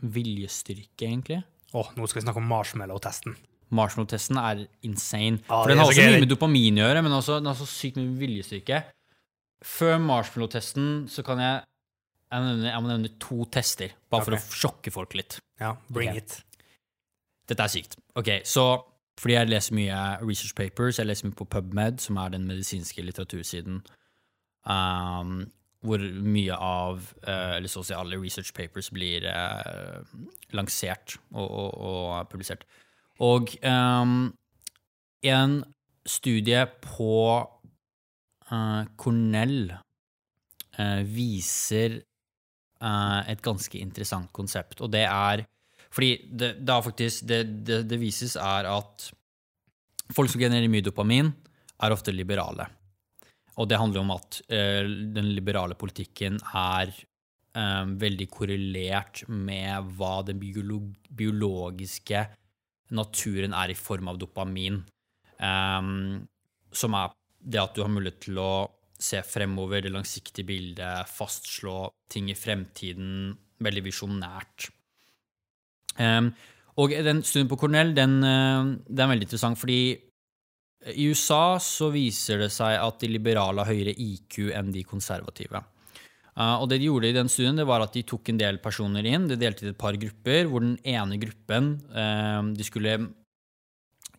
viljestyrke, 0.03 1.07
egentlig. 1.07 1.41
Å, 1.73 1.83
oh, 1.83 1.93
nå 1.97 2.09
skal 2.09 2.21
vi 2.21 2.27
snakke 2.27 2.43
om 2.43 2.51
marshmallow-testen. 2.51 3.37
Marshmallow-testen 3.77 4.39
er 4.41 4.67
insane. 4.87 5.41
Ah, 5.49 5.65
For 5.65 5.73
den 5.73 5.81
har 5.83 5.91
også 5.91 6.05
mye 6.07 6.21
med 6.23 6.31
dopamin 6.31 6.79
å 6.79 6.85
gjøre, 6.87 7.07
men 7.07 7.17
også, 7.17 7.41
den 7.41 7.51
har 7.51 7.59
så 7.59 7.69
sykt 7.69 7.99
mye 7.99 8.15
viljestyrke. 8.21 8.83
Før 9.67 9.97
marshmallow-testen 10.05 11.07
så 11.11 11.25
kan 11.27 11.43
jeg 11.43 11.65
jeg 12.27 12.43
må, 12.43 12.47
nevne, 12.51 12.71
jeg 12.73 12.83
må 12.83 12.91
nevne 12.91 13.11
to 13.23 13.45
tester, 13.55 13.93
bare 14.11 14.27
for 14.27 14.35
å 14.35 14.41
sjokke 14.43 14.91
folk 14.91 15.15
litt. 15.15 15.39
Ja, 15.63 15.77
bring 15.87 16.11
okay. 16.11 16.25
it. 16.25 16.65
Dette 17.47 17.63
er 17.63 17.71
sykt. 17.71 17.95
Ok, 18.19 18.33
så 18.43 18.65
fordi 19.21 19.35
jeg 19.35 19.49
leser 19.49 19.77
mye 19.77 19.99
research 20.29 20.55
papers, 20.57 20.99
jeg 20.99 21.09
leser 21.09 21.29
mye 21.29 21.39
på 21.39 21.49
PubMed, 21.49 22.01
som 22.05 22.19
er 22.21 22.35
den 22.35 22.45
medisinske 22.49 23.03
litteratursiden, 23.03 23.81
um, 24.69 25.39
hvor 25.87 26.03
mye 26.27 26.57
av, 26.57 27.01
uh, 27.25 27.55
eller 27.57 27.71
så 27.73 27.81
å 27.81 27.87
si 27.87 27.97
alle 27.97 28.19
research 28.21 28.53
papers 28.57 28.91
blir 28.93 29.25
uh, 29.31 30.03
lansert 30.57 31.17
og, 31.33 31.47
og, 31.47 31.71
og 31.89 32.29
publisert. 32.33 32.67
Og 33.25 33.55
um, 33.65 34.35
en 35.25 35.57
studie 36.07 36.67
på 36.85 37.17
uh, 37.41 38.83
Cornell 39.01 39.73
viser 41.09 42.03
et 42.77 43.41
ganske 43.41 43.79
interessant 43.81 44.29
konsept, 44.37 44.83
og 44.85 44.91
det 44.93 45.07
er 45.09 45.47
fordi 45.95 46.13
det, 46.31 46.53
det, 46.67 46.79
faktisk, 46.85 47.27
det, 47.29 47.43
det, 47.89 47.99
vises 48.01 48.37
er 48.41 48.69
at 48.71 49.09
folk 50.15 50.31
som 50.33 50.43
genererer 50.43 50.71
mye 50.73 50.85
dopamin, 50.87 51.33
er 51.83 51.93
ofte 51.93 52.15
liberale. 52.15 52.69
Og 53.61 53.69
det 53.69 53.79
handler 53.81 54.03
om 54.03 54.15
at 54.15 54.41
eh, 54.53 54.87
den 54.87 55.31
liberale 55.35 55.77
politikken 55.79 56.39
er 56.57 56.93
eh, 56.93 57.85
veldig 58.05 58.29
korrelert 58.33 59.25
med 59.29 59.93
hva 59.97 60.19
den 60.29 60.41
biolog 60.41 60.91
biologiske 61.17 62.27
naturen 62.95 63.55
er 63.57 63.73
i 63.73 63.79
form 63.79 64.13
av 64.13 64.19
dopamin. 64.21 64.81
Ehm, 65.43 66.27
som 66.73 66.95
er 66.95 67.13
det 67.41 67.63
at 67.63 67.75
du 67.75 67.83
har 67.83 67.93
mulighet 67.93 68.21
til 68.29 68.41
å 68.41 68.51
se 68.97 69.21
fremover, 69.27 69.83
det 69.85 69.93
langsiktige 69.93 70.47
bildet, 70.49 71.11
fastslå 71.11 71.91
ting 72.13 72.31
i 72.33 72.39
fremtiden, 72.39 73.35
veldig 73.63 73.85
visjonært. 73.85 74.71
Ehm, 76.03 76.33
og 76.77 76.93
den 76.93 77.23
studien 77.25 77.49
på 77.49 77.59
Cornell, 77.61 77.95
den, 77.97 78.19
eh, 78.25 78.75
den 78.89 79.05
er 79.05 79.13
veldig 79.13 79.29
interessant, 79.29 79.59
fordi 79.59 79.97
i 80.95 81.09
USA 81.11 81.59
så 81.59 81.89
viser 81.91 82.45
det 82.45 82.53
seg 82.55 82.77
at 82.79 83.01
de 83.01 83.09
liberale 83.11 83.65
har 83.65 83.73
høyere 83.73 83.97
IQ 83.97 84.53
enn 84.55 84.71
de 84.75 84.85
konservative. 84.87 85.65
Uh, 86.37 86.61
og 86.61 86.67
det 86.69 86.83
de 86.83 86.91
gjorde 86.91 87.09
i 87.09 87.17
den 87.17 87.31
studien, 87.33 87.57
det 87.57 87.65
var 87.65 87.81
at 87.81 87.95
de 87.97 88.03
tok 88.05 88.29
en 88.29 88.39
del 88.39 88.59
personer 88.61 89.07
inn. 89.09 89.25
De 89.27 89.39
delte 89.41 89.65
i 89.65 89.71
et 89.73 89.79
par 89.79 89.97
grupper, 89.97 90.45
hvor 90.51 90.61
den 90.61 90.77
ene 90.85 91.17
gruppen 91.19 91.79
uh, 91.97 92.45
de 92.53 92.67
skulle 92.67 92.99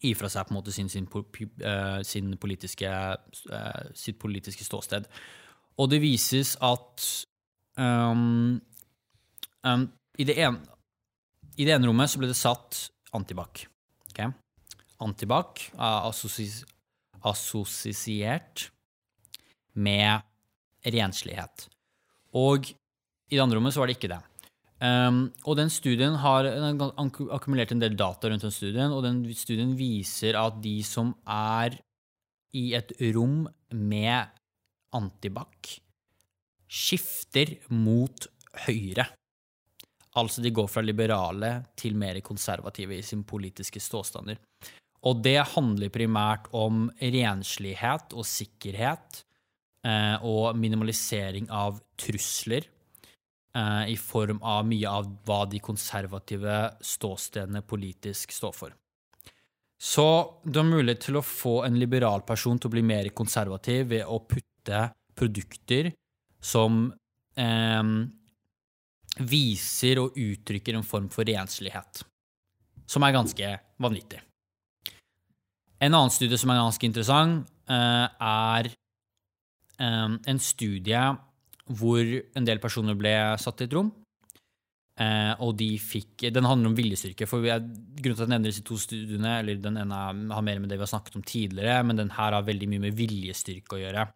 gi 0.02 0.14
fra 0.18 0.30
seg 0.30 0.48
på 0.48 0.54
en 0.54 0.58
måte 0.58 0.74
sin, 0.74 0.90
sin, 0.90 1.06
uh, 1.06 2.02
sin 2.06 2.34
politiske, 2.42 2.90
sitt 3.98 4.18
politiske 4.22 4.66
ståsted. 4.66 5.06
Og 5.78 5.92
det 5.94 6.02
vises 6.02 6.56
at 6.66 7.06
um, 7.78 8.58
um, 9.62 9.86
i, 10.18 10.26
det 10.26 10.40
ene, 10.42 10.62
I 11.58 11.66
det 11.66 11.74
ene 11.74 11.90
rommet 11.90 12.12
så 12.12 12.22
ble 12.22 12.30
det 12.30 12.38
satt 12.38 12.88
antibac. 13.18 13.66
Okay? 14.12 14.30
Antibac 15.02 15.68
er 15.74 16.08
assosi- 16.10 16.66
assosiert 17.26 18.70
med 19.74 20.22
renslighet. 20.86 21.68
Og 22.38 22.70
i 22.70 23.36
det 23.36 23.44
andre 23.44 23.58
rommet 23.58 23.74
så 23.74 23.82
var 23.82 23.90
det 23.90 23.98
ikke 23.98 24.14
det. 24.14 24.22
Um, 24.78 25.32
og 25.50 25.58
den 25.58 25.72
studien 25.74 26.20
har 26.22 26.46
den 26.46 26.78
akkumulert 27.34 27.72
en 27.74 27.82
del 27.82 27.96
data 27.98 28.30
rundt 28.30 28.46
den 28.46 28.54
studien, 28.54 28.94
og 28.94 29.02
den 29.08 29.24
studien 29.34 29.74
viser 29.78 30.38
at 30.38 30.60
de 30.62 30.78
som 30.86 31.16
er 31.26 31.80
i 32.54 32.70
et 32.78 32.94
rom 33.16 33.48
med 33.74 34.30
antibac, 34.94 35.80
skifter 36.70 37.58
mot 37.74 38.30
høyre. 38.68 39.08
Altså 40.18 40.42
de 40.42 40.54
går 40.54 40.70
fra 40.72 40.82
liberale 40.82 41.52
til 41.78 41.98
mer 42.00 42.20
konservative 42.26 42.98
i 42.98 43.06
sin 43.06 43.24
politiske 43.28 43.82
ståstander. 43.84 44.40
Og 45.06 45.22
det 45.24 45.38
handler 45.54 45.94
primært 45.94 46.48
om 46.58 46.88
renslighet 46.98 48.16
og 48.18 48.26
sikkerhet 48.26 49.22
eh, 49.86 50.18
og 50.26 50.58
minimalisering 50.58 51.52
av 51.54 51.78
trusler 52.00 52.66
eh, 52.66 53.94
i 53.94 53.98
form 54.02 54.42
av 54.42 54.66
mye 54.68 54.90
av 54.90 55.12
hva 55.28 55.44
de 55.52 55.62
konservative 55.64 56.58
ståstedene 56.82 57.62
politisk 57.62 58.34
står 58.34 58.58
for. 58.58 58.76
Så 59.78 60.08
du 60.42 60.58
har 60.58 60.66
mulighet 60.66 61.06
til 61.06 61.20
å 61.20 61.26
få 61.26 61.60
en 61.68 61.78
liberal 61.78 62.26
person 62.26 62.58
til 62.58 62.72
å 62.72 62.74
bli 62.74 62.82
mer 62.82 63.12
konservativ 63.14 63.92
ved 63.94 64.10
å 64.10 64.24
putte 64.26 64.88
produkter 65.18 65.92
som 66.42 66.88
eh, 67.38 67.84
viser 69.20 70.02
og 70.02 70.18
uttrykker 70.18 70.78
en 70.78 70.86
form 70.86 71.10
for 71.14 71.28
renslighet, 71.28 72.04
som 72.88 73.06
er 73.06 73.16
ganske 73.16 73.54
vanvittig. 73.82 74.22
En 75.78 75.94
annen 75.94 76.14
studie 76.14 76.40
som 76.40 76.52
er 76.52 76.62
ganske 76.62 76.88
interessant, 76.88 77.48
eh, 77.70 78.08
er 78.08 78.72
eh, 79.78 80.18
en 80.32 80.42
studie 80.42 81.06
hvor 81.68 82.04
en 82.36 82.48
del 82.48 82.62
personer 82.64 82.98
ble 82.98 83.14
satt 83.42 83.62
i 83.62 83.68
et 83.68 83.76
rom, 83.76 83.92
eh, 84.98 85.34
og 85.44 85.58
de 85.60 85.74
fikk 85.78 86.30
Den 86.34 86.48
handler 86.48 86.72
om 86.72 86.78
viljestyrke. 86.78 87.28
for 87.28 87.42
Grunnen 87.42 88.02
til 88.02 88.12
at 88.12 88.26
jeg 88.26 88.30
nevner 88.30 88.50
disse 88.50 88.64
to 88.64 88.78
studiene, 88.78 89.40
eller 89.40 89.56
den 89.62 89.78
ene 89.78 90.34
har 90.34 90.42
mer 90.42 90.60
med 90.60 90.70
det 90.70 90.80
vi 90.80 90.86
har 90.86 90.94
snakket 90.94 91.18
om 91.18 91.24
tidligere, 91.24 91.84
men 91.84 91.98
den 91.98 92.10
her 92.10 92.32
har 92.32 92.44
veldig 92.44 92.70
mye 92.70 92.86
med 92.88 92.96
viljestyrke 92.96 93.78
å 93.78 93.84
gjøre. 93.84 94.08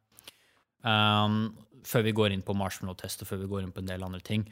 Um, 0.81 1.53
før 1.85 2.01
vi 2.01 2.11
går 2.11 2.33
inn 2.33 2.41
på 2.41 2.55
marshmallow-test 2.57 3.21
og 3.21 3.29
før 3.29 3.43
vi 3.43 3.49
går 3.51 3.63
inn 3.65 3.73
på 3.73 3.81
en 3.83 3.91
del 3.91 4.03
andre 4.03 4.21
ting. 4.25 4.47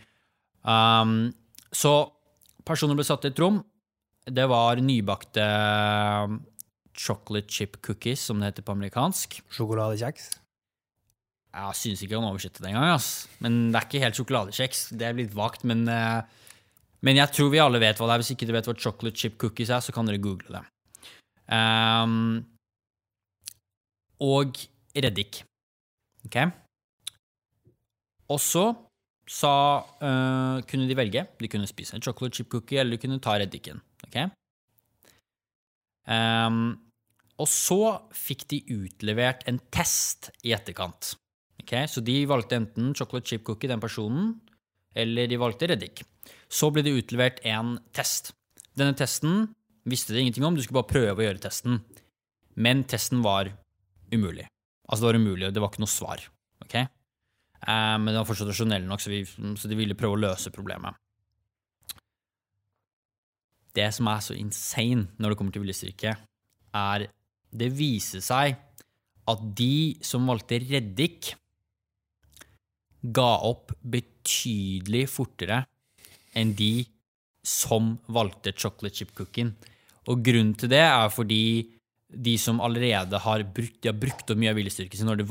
Um, 0.63 1.31
så 1.71 1.93
personer 2.67 2.97
ble 2.97 3.05
satt 3.07 3.25
i 3.27 3.31
et 3.31 3.41
rom. 3.41 3.61
Det 4.29 4.45
var 4.49 4.81
nybakte 4.83 5.45
chocolate 6.99 7.49
chip 7.49 7.79
cookies, 7.85 8.21
som 8.27 8.39
det 8.39 8.51
heter 8.51 8.65
på 8.67 8.75
amerikansk. 8.75 9.39
Sjokoladekjeks. 9.55 10.29
Jeg 11.49 11.77
syns 11.79 12.03
ikke 12.05 12.19
han 12.19 12.27
oversette 12.27 12.61
det 12.61 12.69
engang, 12.69 12.91
ass. 12.93 13.27
Men 13.41 13.71
det 13.71 13.79
er 13.79 13.87
ikke 13.87 14.03
helt 14.03 14.19
sjokoladekjeks. 14.19 14.83
Det 14.99 15.07
er 15.07 15.17
litt 15.17 15.33
vagt, 15.37 15.63
men, 15.65 15.87
eh, 15.89 16.21
men 17.01 17.17
jeg 17.17 17.33
tror 17.33 17.49
vi 17.53 17.63
alle 17.63 17.81
vet 17.81 17.97
hva 17.97 18.09
det 18.09 18.17
er. 18.17 18.23
Hvis 18.23 18.33
ikke 18.35 18.49
dere 18.49 18.59
vet 18.59 18.69
hva 18.69 18.75
chocolate 18.77 19.17
chip 19.17 19.39
cookies 19.41 19.71
er, 19.73 19.81
så 19.81 19.95
kan 19.95 20.05
dere 20.05 20.21
google 20.21 20.59
det. 20.59 20.65
Um, 21.49 22.45
og 24.21 24.59
reddik. 24.93 25.41
Ok? 26.27 26.37
Og 28.29 28.39
så 28.43 28.65
sa, 29.29 29.53
uh, 30.01 30.57
kunne 30.69 30.89
de 30.89 30.97
velge. 30.97 31.23
De 31.37 31.49
kunne 31.51 31.69
spise 31.69 31.95
en 31.95 32.03
chocolate 32.03 32.39
chip 32.39 32.49
cookie, 32.51 32.79
eller 32.81 32.97
de 32.97 33.03
kunne 33.03 33.21
ta 33.23 33.37
reddiken. 33.37 33.81
Okay? 34.07 34.29
Um, 36.09 36.73
og 37.39 37.47
så 37.47 37.81
fikk 38.15 38.47
de 38.51 38.63
utlevert 38.73 39.45
en 39.47 39.61
test 39.71 40.31
i 40.43 40.55
etterkant. 40.55 41.13
Okay? 41.61 41.85
Så 41.87 42.01
de 42.05 42.23
valgte 42.29 42.57
enten 42.57 42.95
chocolate 42.97 43.29
chip 43.29 43.45
cookie, 43.47 43.69
den 43.69 43.83
personen, 43.83 44.33
eller 44.97 45.29
de 45.29 45.39
valgte 45.39 45.69
reddik. 45.69 46.03
Så 46.49 46.71
ble 46.73 46.83
det 46.85 46.97
utlevert 46.97 47.39
en 47.47 47.77
test. 47.95 48.33
Denne 48.77 48.97
testen 48.97 49.51
visste 49.89 50.15
de 50.15 50.23
ingenting 50.23 50.45
om, 50.47 50.57
du 50.57 50.63
skulle 50.63 50.81
bare 50.81 50.93
prøve 50.93 51.21
å 51.21 51.27
gjøre 51.27 51.43
testen. 51.45 51.83
Men 52.59 52.83
testen 52.89 53.21
var 53.23 53.51
umulig. 54.11 54.49
Altså, 54.89 55.03
det 55.03 55.11
var 55.11 55.19
umulig, 55.21 55.51
det 55.53 55.61
var 55.61 55.69
ikke 55.71 55.85
noe 55.85 55.93
svar. 55.93 56.25
ok? 56.65 56.81
Eh, 57.65 57.97
men 57.99 58.11
det 58.11 58.19
var 58.21 58.29
fortsatt 58.29 58.51
rasjonell 58.51 58.87
nok, 58.87 59.03
så, 59.03 59.11
vi, 59.11 59.23
så 59.27 59.71
de 59.71 59.77
ville 59.79 59.97
prøve 59.99 60.17
å 60.17 60.23
løse 60.27 60.53
problemet. 60.55 60.97
Det 63.75 63.87
som 63.95 64.09
er 64.11 64.23
så 64.25 64.35
insane 64.37 65.09
når 65.19 65.31
det 65.33 65.39
kommer 65.39 65.55
til 65.55 65.63
viljestyrke, 65.63 66.15
er 66.75 67.09
det 67.49 67.69
viser 67.73 68.23
seg 68.23 68.57
at 69.29 69.43
de 69.57 69.97
som 70.05 70.27
valgte 70.29 70.61
reddik, 70.63 71.33
ga 72.99 73.29
opp 73.47 73.71
betydelig 73.79 75.05
fortere 75.07 75.61
enn 76.35 76.51
de 76.57 76.83
som 77.47 77.93
valgte 78.11 78.51
chocolate 78.51 78.99
chip 78.99 79.13
cooking. 79.15 79.53
Og 80.11 80.23
grunnen 80.25 80.55
til 80.59 80.71
det 80.73 80.81
er 80.83 81.07
fordi 81.13 81.43
de 82.09 82.37
som 82.41 82.61
allerede 82.65 83.19
har 83.21 83.43
brukt, 83.53 83.85
har 83.85 83.97
brukt 83.97 84.31
opp 84.31 84.39
mye 84.39 84.49
av 84.51 84.57
viljestyrken 84.57 84.97
sin 84.97 85.09
når 85.09 85.21
de 85.21 85.27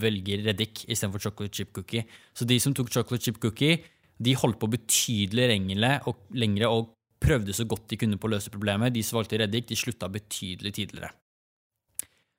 velger 0.00 0.44
reddik 0.46 0.84
istedenfor 0.86 1.20
chocolate 1.26 1.60
chip 1.60 1.72
cookie. 1.76 2.06
Så 2.32 2.48
de 2.48 2.56
som 2.62 2.72
tok 2.74 2.92
chocolate 2.92 3.28
chip 3.28 3.40
cookie, 3.42 3.82
de 4.22 4.34
holdt 4.38 4.60
på 4.60 4.70
betydelig 4.72 5.48
lengre 5.50 5.98
og, 6.08 6.24
lengre 6.38 6.70
og 6.72 6.94
prøvde 7.22 7.54
så 7.54 7.66
godt 7.68 7.90
de 7.92 7.98
kunne 8.00 8.18
på 8.20 8.30
å 8.30 8.32
løse 8.32 8.52
problemet. 8.54 8.94
De 8.94 9.02
som 9.04 9.18
valgte 9.20 9.42
reddik, 9.42 9.68
de 9.68 9.78
slutta 9.78 10.08
betydelig 10.12 10.72
tidligere. 10.78 11.12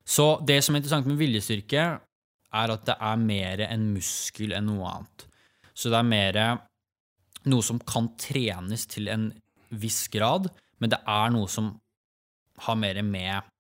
Så 0.04 0.40
det 0.44 0.60
som 0.64 0.76
er 0.76 0.82
interessant 0.82 1.08
med 1.08 1.22
viljestyrke, 1.22 1.86
er 2.54 2.74
at 2.74 2.84
det 2.90 2.98
er 2.98 3.22
mer 3.22 3.64
en 3.70 3.88
muskel 3.94 4.54
enn 4.58 4.68
noe 4.70 4.90
annet. 4.90 5.26
Så 5.74 5.90
det 5.90 6.02
er 6.02 6.10
mer 6.10 6.42
noe 7.50 7.66
som 7.66 7.80
kan 7.82 8.12
trenes 8.20 8.86
til 8.90 9.10
en 9.12 9.30
viss 9.74 10.06
grad, 10.14 10.50
men 10.82 10.92
det 10.94 11.00
er 11.10 11.34
noe 11.34 11.50
som 11.50 11.72
har 12.66 12.78
mer 12.78 13.00
med 13.06 13.53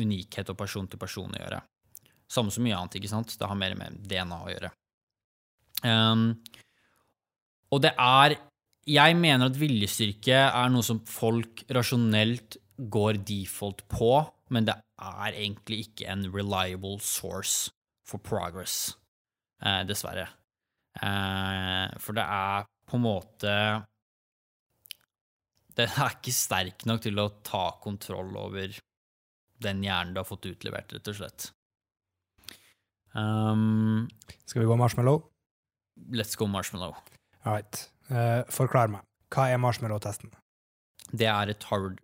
unikhet 0.00 0.50
og 0.52 0.58
person 0.58 0.88
til 0.90 1.00
person 1.00 1.32
å 1.32 1.42
gjøre. 1.42 1.60
Samme 2.30 2.54
som 2.54 2.64
mye 2.64 2.76
annet, 2.78 2.98
ikke 3.00 3.10
sant? 3.10 3.34
Det 3.38 3.48
har 3.48 3.58
mer 3.58 3.74
med 3.78 4.00
DNA 4.08 4.38
å 4.38 4.50
gjøre. 4.52 4.72
Um, 5.80 6.24
og 7.72 7.80
det 7.84 7.94
er 7.96 8.36
Jeg 8.90 9.14
mener 9.16 9.48
at 9.48 9.58
viljestyrke 9.60 10.36
er 10.48 10.70
noe 10.72 10.82
som 10.84 10.98
folk 11.06 11.62
rasjonelt 11.70 12.56
går 12.90 13.20
default 13.28 13.84
på, 13.92 14.14
men 14.50 14.66
det 14.66 14.74
er 14.74 15.36
egentlig 15.36 15.84
ikke 15.84 16.08
en 16.10 16.24
reliable 16.32 16.96
source 17.04 17.70
for 18.08 18.22
progress, 18.24 18.96
eh, 19.62 19.84
dessverre. 19.86 20.26
Eh, 20.96 21.98
for 22.00 22.16
det 22.16 22.24
er 22.24 22.66
på 22.88 22.98
en 22.98 23.04
måte 23.04 23.52
Den 25.78 25.92
er 26.02 26.16
ikke 26.16 26.34
sterk 26.34 26.82
nok 26.88 27.04
til 27.04 27.20
å 27.22 27.28
ta 27.46 27.68
kontroll 27.80 28.34
over 28.36 28.74
den 29.64 29.82
hjernen 29.84 30.14
du 30.14 30.22
har 30.22 30.28
fått 30.28 30.48
utlevert, 30.50 30.92
rett 30.94 31.10
og 31.12 31.18
slett. 31.18 31.50
Um, 33.14 34.08
Skal 34.46 34.62
vi 34.62 34.70
gå 34.70 34.76
marshmallow? 34.78 35.30
let's 36.08 36.36
go 36.36 36.46
marshmallow. 36.46 36.94
All 37.44 37.52
right. 37.52 37.90
Uh, 38.10 38.42
forklar 38.50 38.90
meg. 38.90 39.04
Hva 39.30 39.50
er 39.50 39.60
marshmallow-testen? 39.62 40.32
Det 41.12 41.28
er 41.30 41.52
et 41.52 41.66
Harvard 41.70 42.00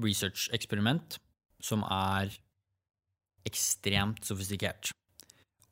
research-eksperiment 0.00 1.18
som 1.64 1.84
er 1.86 2.34
ekstremt 3.48 4.24
sofistikert 4.26 4.92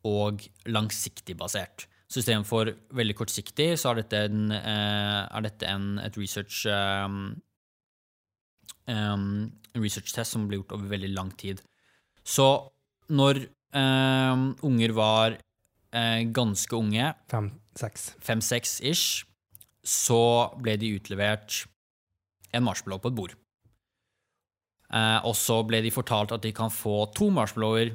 og 0.08 0.44
langsiktig 0.66 1.36
basert. 1.38 1.86
Så 2.10 2.20
istedenfor 2.20 2.72
veldig 2.92 3.16
kortsiktig, 3.16 3.70
så 3.80 3.92
er 3.92 4.02
dette, 4.02 4.24
en, 4.28 4.50
eh, 4.52 5.20
er 5.24 5.44
dette 5.46 5.68
en, 5.68 5.98
et 6.02 6.16
research 6.20 6.66
um, 6.68 7.22
um, 8.88 9.48
en 9.74 9.82
research-test 9.82 10.34
som 10.36 10.46
ble 10.48 10.58
gjort 10.60 10.74
over 10.76 10.90
veldig 10.92 11.12
lang 11.16 11.30
tid. 11.40 11.62
Så 12.24 12.46
når 13.12 13.42
eh, 13.46 14.42
unger 14.68 14.94
var 14.96 15.36
eh, 15.36 16.22
ganske 16.34 16.76
unge, 16.76 17.12
Fem, 17.32 17.50
seks. 17.78 18.10
fem-seks 18.22 18.80
ish, 18.92 19.24
så 19.82 20.20
ble 20.62 20.76
de 20.78 20.92
utlevert 20.98 21.64
en 22.54 22.62
marshmallow 22.66 23.00
på 23.02 23.10
et 23.10 23.16
bord. 23.18 23.32
Eh, 24.92 25.20
og 25.24 25.34
så 25.38 25.62
ble 25.66 25.80
de 25.82 25.90
fortalt 25.94 26.34
at 26.36 26.44
de 26.44 26.52
kan 26.54 26.70
få 26.70 27.06
to 27.16 27.30
marshmallower 27.32 27.94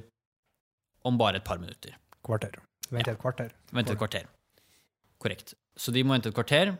om 1.07 1.17
bare 1.19 1.39
et 1.39 1.45
par 1.47 1.61
minutter. 1.61 1.93
Kvarter. 2.25 2.57
Vente 2.91 3.13
et 3.13 3.21
kvarter. 3.21 3.53
Vente 3.75 3.93
et 3.93 3.99
kvarter. 3.99 4.25
Korrekt. 5.21 5.53
Så 5.77 5.93
de 5.93 6.01
må 6.03 6.15
vente 6.17 6.29
et 6.31 6.35
kvarter, 6.35 6.73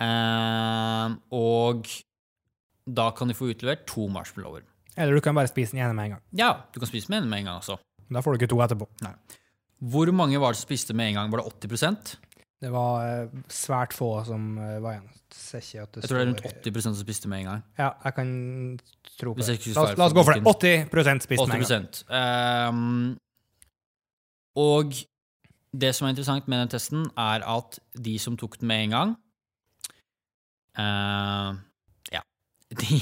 eh, 0.00 1.14
og 1.34 1.88
da 2.86 3.10
kan 3.16 3.28
de 3.28 3.34
få 3.34 3.48
utlevert 3.52 3.86
to 3.88 4.08
marshmallower. 4.12 4.62
Eller 4.96 5.14
du 5.16 5.20
kan 5.24 5.34
bare 5.34 5.48
spise 5.50 5.72
den 5.74 5.80
ene 5.84 5.94
med 5.96 6.04
en 6.04 6.10
gang. 6.16 6.22
Ja, 6.38 6.50
du 6.72 6.78
kan 6.80 6.88
spise 6.90 7.08
den 7.08 7.16
ene 7.22 7.30
med 7.30 7.38
en 7.42 7.44
gang 7.50 7.58
også. 7.62 7.78
Da 8.12 8.20
får 8.20 8.34
du 8.34 8.42
ikke 8.42 8.50
to 8.52 8.60
etterpå. 8.62 8.86
Hvor 9.84 10.12
mange 10.12 10.38
var 10.40 10.52
det 10.54 10.60
som 10.60 10.68
spiste 10.68 10.94
med 10.94 11.08
en 11.08 11.14
gang? 11.18 11.32
Var 11.32 11.40
det 11.42 11.70
80% 11.70 12.14
Det 12.64 12.70
var 12.72 13.06
eh, 13.06 13.32
svært 13.48 13.92
få 13.92 14.24
som 14.24 14.58
eh, 14.58 14.78
var 14.80 14.92
igjen. 14.98 15.10
Jeg, 15.34 15.64
Jeg 15.74 15.88
tror 15.90 16.00
det 16.02 16.20
er 16.22 16.28
rundt 16.28 16.44
80% 16.64 16.80
som 16.80 16.94
spiste 16.94 17.28
med 17.28 17.40
en 17.42 17.44
gang. 17.48 17.62
Ja, 17.78 17.88
jeg 18.04 18.14
kan 18.14 18.28
tro 19.18 19.32
på 19.34 19.42
det. 19.42 19.56
La 19.74 19.82
la 19.98 20.04
oss 20.06 20.14
gå 20.14 20.22
for 20.22 20.32
det. 20.36 20.44
boken. 20.44 20.86
80% 20.92 21.24
spist 21.26 21.42
med 21.48 21.56
en 21.56 21.66
gang. 21.66 21.88
80% 21.90 22.04
Ehm, 22.14 23.16
Og 24.56 24.94
det 25.74 25.90
som 25.94 26.06
er 26.06 26.14
interessant 26.14 26.46
med 26.46 26.60
den 26.62 26.68
testen, 26.68 27.08
er 27.18 27.42
at 27.42 27.78
de 27.98 28.14
som 28.22 28.36
tok 28.38 28.60
den 28.60 28.68
med 28.68 28.84
en 28.84 28.90
gang 28.90 29.16
Ja. 30.78 31.54
De 32.72 33.00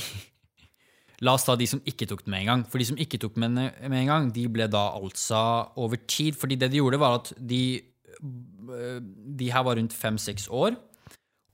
La 1.23 1.37
oss 1.37 1.45
ta 1.47 1.55
de 1.55 1.69
som 1.71 1.83
ikke 1.87 2.09
tok 2.11 2.25
den 2.25 2.35
med 2.35 2.43
en 2.43 2.51
gang. 2.51 2.63
For 2.67 2.83
de 2.83 2.89
som 2.89 2.99
ikke 2.99 3.21
tok 3.23 3.37
den 3.39 3.55
med, 3.55 3.85
en 3.87 4.11
gang, 4.11 4.31
de 4.35 4.49
ble 4.51 4.67
da 4.71 4.89
altså 4.99 5.43
over 5.79 6.01
tid 6.11 6.35
Fordi 6.39 6.59
det 6.59 6.73
de 6.73 6.81
gjorde, 6.81 6.99
var 6.99 7.21
at 7.21 7.33
de 7.39 7.83
De 8.23 9.51
her 9.51 9.63
var 9.67 9.79
rundt 9.79 9.95
fem-seks 9.97 10.45
år, 10.53 10.77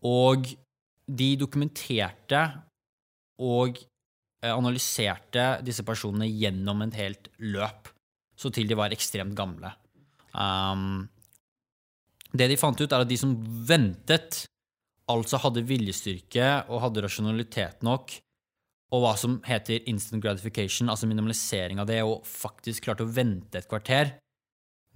og 0.05 0.49
de 1.09 1.29
dokumenterte 1.41 2.41
og 3.41 3.79
eh, 3.79 4.53
analyserte 4.53 5.47
disse 5.65 5.85
personene 5.87 6.29
gjennom 6.29 6.83
et 6.85 6.99
helt 6.99 7.31
løp, 7.41 7.89
så 8.37 8.53
til 8.53 8.69
de 8.69 8.77
var 8.77 8.93
ekstremt 8.93 9.33
gamle. 9.39 9.71
Um, 10.35 11.09
det 12.37 12.51
de 12.51 12.61
fant 12.61 12.77
ut, 12.77 12.93
er 12.93 13.07
at 13.07 13.09
de 13.09 13.17
som 13.17 13.33
ventet, 13.71 14.43
altså 15.09 15.41
hadde 15.43 15.67
viljestyrke 15.67 16.49
og 16.69 16.83
hadde 16.85 17.05
rasjonalitet 17.05 17.85
nok, 17.87 18.15
og 18.95 19.05
hva 19.05 19.13
som 19.21 19.39
heter 19.45 19.85
instant 19.91 20.23
gratification, 20.25 20.89
altså 20.89 21.09
minimalisering 21.09 21.81
av 21.81 21.89
det, 21.91 22.01
og 22.05 22.25
faktisk 22.29 22.87
klarte 22.87 23.05
å 23.05 23.13
vente 23.13 23.61
et 23.61 23.69
kvarter, 23.69 24.15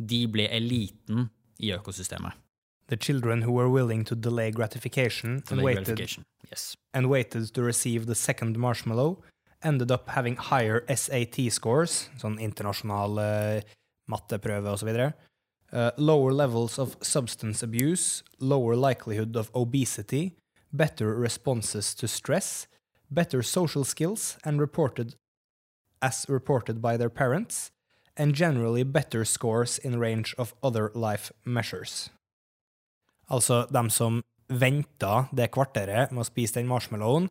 de 0.00 0.22
ble 0.32 0.48
eliten 0.48 1.28
i 1.60 1.74
økosystemet. 1.76 2.38
The 2.88 2.96
children 2.96 3.42
who 3.42 3.52
were 3.52 3.70
willing 3.70 4.04
to 4.04 4.16
delay 4.16 4.50
gratification 4.50 5.42
and 5.48 5.60
Delay 5.60 5.64
waited, 5.64 5.84
gratification. 5.84 6.24
Yes. 6.50 6.74
and 6.92 7.08
waited 7.08 7.54
to 7.54 7.62
receive 7.62 8.06
the 8.06 8.14
second 8.14 8.58
marshmallow 8.58 9.22
ended 9.64 9.90
up 9.90 10.08
having 10.08 10.36
higher 10.36 10.82
SAT 10.88 11.46
scores, 11.52 12.10
sånn 12.20 12.40
internasjonal 12.42 13.20
uh, 13.22 13.60
matteprøve 14.10 14.74
osv., 14.74 14.90
uh, 15.72 15.90
lower 15.96 16.32
levels 16.32 16.78
of 16.78 16.96
substance 17.02 17.62
abuse, 17.62 18.22
lower 18.38 18.76
likelihood 18.76 19.36
of 19.36 19.50
obesity, 19.54 20.36
better 20.72 21.14
responses 21.14 21.94
to 21.94 22.08
stress, 22.08 22.66
better 23.10 23.42
social 23.42 23.84
skills, 23.84 24.36
and 24.44 24.60
reported 24.60 25.14
as 26.00 26.26
reported 26.28 26.82
by 26.82 26.96
their 26.96 27.10
parents, 27.10 27.70
and 28.16 28.34
generally 28.34 28.82
better 28.82 29.24
scores 29.24 29.78
in 29.78 29.98
range 29.98 30.34
of 30.38 30.54
other 30.62 30.90
life 30.94 31.32
measures. 31.44 32.10
Altså, 33.30 33.66
de 33.70 33.90
som 33.90 34.20
venta 34.48 35.28
det 35.32 35.48
kvarteret 35.54 36.12
med 36.12 36.24
å 36.24 36.28
spise 36.28 36.58
den 36.58 36.68
marshmallowen, 36.68 37.30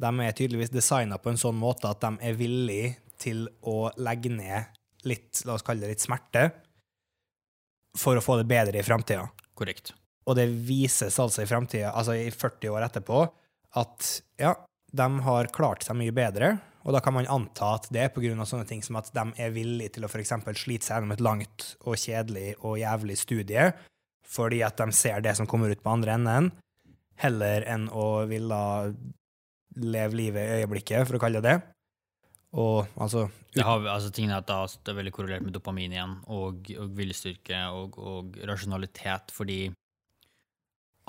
de 0.00 0.10
er 0.24 0.36
tydeligvis 0.36 0.72
designa 0.72 1.18
på 1.18 1.32
en 1.32 1.40
sånn 1.40 1.58
måte 1.58 1.90
at 1.90 2.00
de 2.04 2.12
er 2.22 2.36
villige 2.38 2.94
til 3.20 3.48
å 3.66 3.90
legge 4.00 4.30
ned 4.32 4.70
litt, 5.08 5.42
la 5.44 5.56
oss 5.56 5.64
kalle 5.66 5.82
det 5.82 5.96
litt 5.96 6.04
smerte, 6.04 6.50
for 7.98 8.18
å 8.18 8.24
få 8.24 8.38
det 8.40 8.48
bedre 8.50 8.80
i 8.80 8.86
framtida. 8.86 9.26
Korrekt. 9.58 9.94
Og 10.28 10.36
det 10.38 10.46
vises 10.66 11.18
altså 11.18 11.42
i 11.42 11.48
framtida, 11.48 11.92
altså 11.96 12.14
i 12.14 12.30
40 12.30 12.74
år 12.74 12.86
etterpå, 12.86 13.22
at 13.80 14.10
ja, 14.40 14.54
de 14.92 15.06
har 15.26 15.50
klart 15.54 15.86
seg 15.86 15.98
mye 15.98 16.14
bedre, 16.14 16.58
Og 16.80 16.94
da 16.96 17.00
kan 17.04 17.12
man 17.12 17.26
anta 17.28 17.74
at 17.76 17.90
det 17.92 18.00
er 18.00 18.08
pga. 18.08 18.44
sånne 18.48 18.64
ting 18.64 18.80
som 18.82 18.96
at 18.96 19.10
de 19.12 19.24
er 19.36 19.50
villige 19.52 19.98
til 19.98 20.04
å 20.04 20.08
f.eks. 20.08 20.32
slite 20.56 20.86
seg 20.86 20.96
gjennom 20.96 21.12
et 21.12 21.20
langt 21.20 21.76
og 21.84 21.98
kjedelig 22.00 22.54
og 22.64 22.78
jævlig 22.80 23.18
studie 23.20 23.66
fordi 24.30 24.62
at 24.62 24.78
de 24.78 24.92
ser 24.94 25.20
det 25.20 25.34
som 25.36 25.46
kommer 25.46 25.70
ut 25.70 25.82
på 25.82 25.90
andre 25.90 26.14
enden, 26.14 26.52
heller 27.18 27.64
enn 27.66 27.88
å 27.90 28.24
ville 28.30 28.60
leve 29.76 30.16
livet 30.16 30.44
i 30.44 30.62
øyeblikket, 30.62 31.06
for 31.08 31.18
å 31.18 31.22
kalle 31.22 31.42
det 31.42 31.50
det. 31.50 31.56
Og 32.58 32.86
altså 32.98 33.28
Det 33.54 33.62
har, 33.62 33.84
altså, 33.86 34.10
tingene 34.10 34.34
er 34.34 34.42
at 34.42 34.48
da, 34.48 34.62
det 34.66 34.90
er 34.92 34.98
veldig 34.98 35.12
korrelert 35.14 35.42
med 35.42 35.54
dopamin 35.54 35.94
igjen, 35.94 36.16
og, 36.30 36.66
og 36.78 36.96
viljestyrke 36.98 37.60
og, 37.74 37.98
og 37.98 38.36
rasjonalitet, 38.46 39.30
fordi 39.34 39.60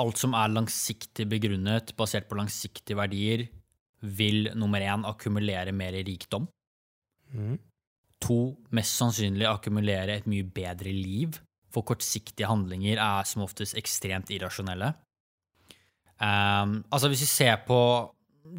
alt 0.01 0.17
som 0.17 0.33
er 0.37 0.53
langsiktig 0.53 1.27
begrunnet, 1.29 1.93
basert 1.97 2.25
på 2.29 2.37
langsiktige 2.39 2.97
verdier, 2.97 3.45
vil 4.01 4.49
nummer 4.57 4.81
én 4.81 5.05
akkumulere 5.05 5.73
mer 5.73 5.93
rikdom. 5.93 6.47
mm, 7.33 7.59
To, 8.21 8.55
mest 8.69 8.97
sannsynlig 8.97 9.47
akkumulere 9.49 10.17
et 10.17 10.27
mye 10.29 10.45
bedre 10.45 10.93
liv, 10.93 11.37
for 11.73 11.85
kortsiktige 11.87 12.49
handlinger 12.49 12.99
er 13.01 13.25
som 13.25 13.45
oftest 13.45 13.77
ekstremt 13.79 14.29
irrasjonelle. 14.29 14.91
Um, 16.21 16.83
altså 16.91 17.09
Hvis 17.09 17.23
vi 17.25 17.29
ser 17.29 17.55
på 17.65 17.79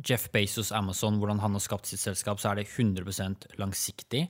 Jeff 0.07 0.29
Bezos 0.33 0.73
Amazon, 0.73 1.19
hvordan 1.19 1.41
han 1.43 1.57
har 1.57 1.63
skapt 1.63 1.89
sitt 1.91 2.01
selskap, 2.03 2.41
så 2.41 2.53
er 2.53 2.61
det 2.61 2.69
100 2.71 3.59
langsiktig. 3.59 4.27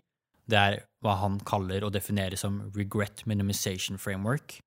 Det 0.49 0.59
er 0.59 0.81
hva 1.05 1.16
han 1.20 1.39
kaller 1.47 1.85
og 1.87 1.93
definerer 1.95 2.39
som 2.41 2.61
regret 2.77 3.24
minimization 3.31 3.99
framework. 4.01 4.59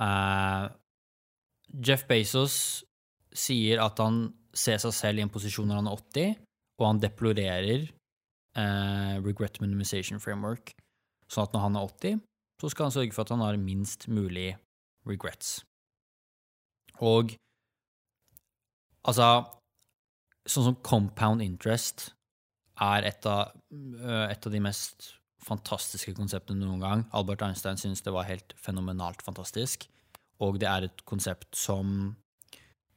Uh, 0.00 0.68
Jeff 1.72 2.04
Bezos 2.08 2.84
sier 3.32 3.80
at 3.84 4.00
han 4.02 4.26
ser 4.52 4.80
seg 4.82 4.92
selv 4.92 5.20
i 5.20 5.24
en 5.24 5.32
posisjon 5.32 5.68
når 5.70 5.80
han 5.80 5.88
er 5.88 6.02
80, 6.02 6.34
og 6.80 6.86
han 6.88 7.00
deplorerer 7.00 7.86
uh, 8.58 9.16
regret 9.24 9.60
minimization 9.62 10.20
framework, 10.20 10.74
sånn 11.30 11.48
at 11.48 11.56
når 11.56 11.66
han 11.68 11.78
er 11.78 11.88
80, 11.88 12.20
så 12.60 12.70
skal 12.70 12.88
han 12.88 12.94
sørge 12.94 13.16
for 13.16 13.24
at 13.24 13.32
han 13.34 13.42
har 13.42 13.58
minst 13.58 14.06
mulig 14.12 14.52
regrets. 15.08 15.62
Og 17.02 17.32
altså 19.08 19.28
Sånn 20.48 20.66
som 20.70 20.78
compound 20.82 21.42
interest 21.44 22.10
er 22.82 23.06
et 23.06 23.26
av, 23.28 23.52
øh, 23.72 24.30
et 24.30 24.46
av 24.46 24.52
de 24.52 24.60
mest 24.62 25.12
fantastiske 25.42 26.14
konseptene 26.16 26.64
noen 26.64 26.82
gang. 26.82 27.04
Albert 27.12 27.42
Einstein 27.46 27.78
syntes 27.78 28.02
det 28.02 28.14
var 28.14 28.28
helt 28.28 28.54
fenomenalt 28.58 29.22
fantastisk. 29.22 29.88
Og 30.42 30.58
det 30.62 30.68
er 30.70 30.88
et 30.88 31.04
konsept 31.06 31.54
som 31.58 32.16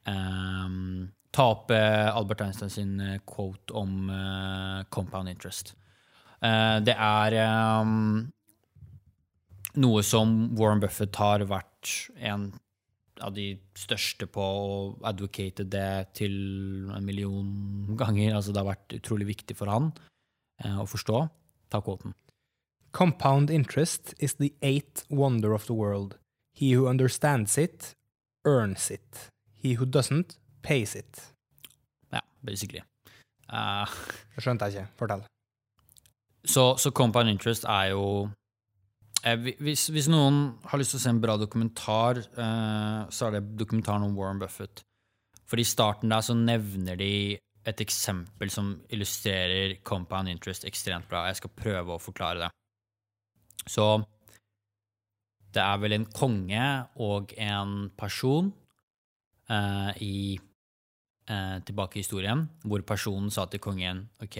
um, 0.06 1.12
Ta 1.36 1.50
opp 1.52 1.70
eh, 1.74 2.16
Albert 2.16 2.40
Einstein 2.40 2.70
sin 2.72 3.00
eh, 3.00 3.18
quote 3.28 3.74
om 3.76 4.08
uh, 4.08 4.84
compound 4.88 5.28
interest. 5.28 5.74
Uh, 6.40 6.78
det 6.80 6.94
er 6.96 7.36
um, 7.82 8.22
noe 9.76 10.04
som 10.06 10.32
Warren 10.56 10.80
Buffett 10.80 11.18
har 11.20 11.44
vært 11.50 11.92
en 12.16 12.48
av 13.24 13.34
de 13.36 13.54
største 13.78 14.28
på 14.28 14.42
å 14.42 14.76
advocate 15.08 15.64
det 15.64 16.12
til 16.18 16.34
en 16.94 17.06
million 17.06 17.96
ganger. 17.98 18.34
Altså 18.36 18.52
det 18.52 18.62
har 18.62 18.70
vært 18.72 18.96
utrolig 18.98 19.30
viktig 19.32 19.56
for 19.58 19.72
han 19.72 19.90
eh, 20.64 20.78
å 20.80 20.86
forstå. 20.88 21.26
Ta 21.72 21.80
quoten. 21.84 22.14
Compound 22.96 23.50
interest 23.50 24.14
is 24.18 24.34
the 24.40 24.52
eighth 24.62 25.04
wonder 25.10 25.52
of 25.52 25.66
the 25.66 25.74
world. 25.74 26.16
He 26.54 26.72
who 26.72 26.88
understands 26.88 27.58
it, 27.58 27.92
earns 28.44 28.90
it. 28.90 29.28
He 29.52 29.74
who 29.74 29.84
doesn't, 29.84 30.38
pays 30.62 30.94
it. 30.94 31.32
Ja, 32.12 32.20
basically. 32.42 32.82
Uh, 33.52 33.84
Det 34.36 34.44
skjønte 34.44 34.68
jeg 34.68 34.74
ikke. 34.76 34.92
Fortell. 35.00 35.22
Så, 36.46 36.76
så 36.78 36.90
compound 36.90 37.28
interest 37.28 37.64
er 37.64 37.92
jo 37.92 38.28
hvis, 39.34 39.88
hvis 39.90 40.06
noen 40.12 40.52
har 40.70 40.78
lyst 40.78 40.94
til 40.94 41.00
å 41.00 41.02
se 41.02 41.10
en 41.10 41.22
bra 41.22 41.34
dokumentar, 41.40 42.20
eh, 42.22 43.00
så 43.10 43.26
er 43.26 43.36
det 43.36 43.56
dokumentaren 43.58 44.04
om 44.06 44.14
Warren 44.14 44.38
Buffett. 44.38 44.84
For 45.46 45.58
i 45.58 45.66
starten 45.66 46.12
der 46.12 46.22
så 46.22 46.36
nevner 46.38 46.98
de 46.98 47.38
et 47.66 47.82
eksempel 47.82 48.50
som 48.54 48.76
illustrerer 48.94 49.80
compound 49.86 50.30
interest 50.30 50.66
ekstremt 50.68 51.08
bra. 51.10 51.24
Jeg 51.26 51.40
skal 51.40 51.56
prøve 51.58 51.96
å 51.96 52.02
forklare 52.02 52.44
det. 52.44 52.50
Så 53.66 53.86
det 55.56 55.64
er 55.64 55.80
vel 55.82 55.96
en 55.96 56.06
konge 56.06 56.64
og 57.02 57.32
en 57.42 57.76
person 57.98 58.52
eh, 59.50 59.90
i 60.06 60.16
eh, 60.36 61.56
tilbake 61.66 61.98
i 61.98 62.04
historien, 62.04 62.46
hvor 62.62 62.86
personen 62.86 63.32
sa 63.34 63.48
til 63.50 63.62
kongen 63.64 64.04
OK, 64.22 64.38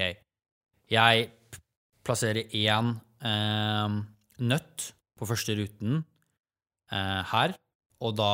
jeg 0.92 1.30
plasserer 2.06 2.54
én 2.54 2.92
eh, 3.26 3.96
nøtt 4.42 4.90
på 5.16 5.28
første 5.28 5.56
ruten 5.58 6.02
eh, 6.92 7.22
her, 7.32 7.56
og 8.04 8.16
da 8.18 8.32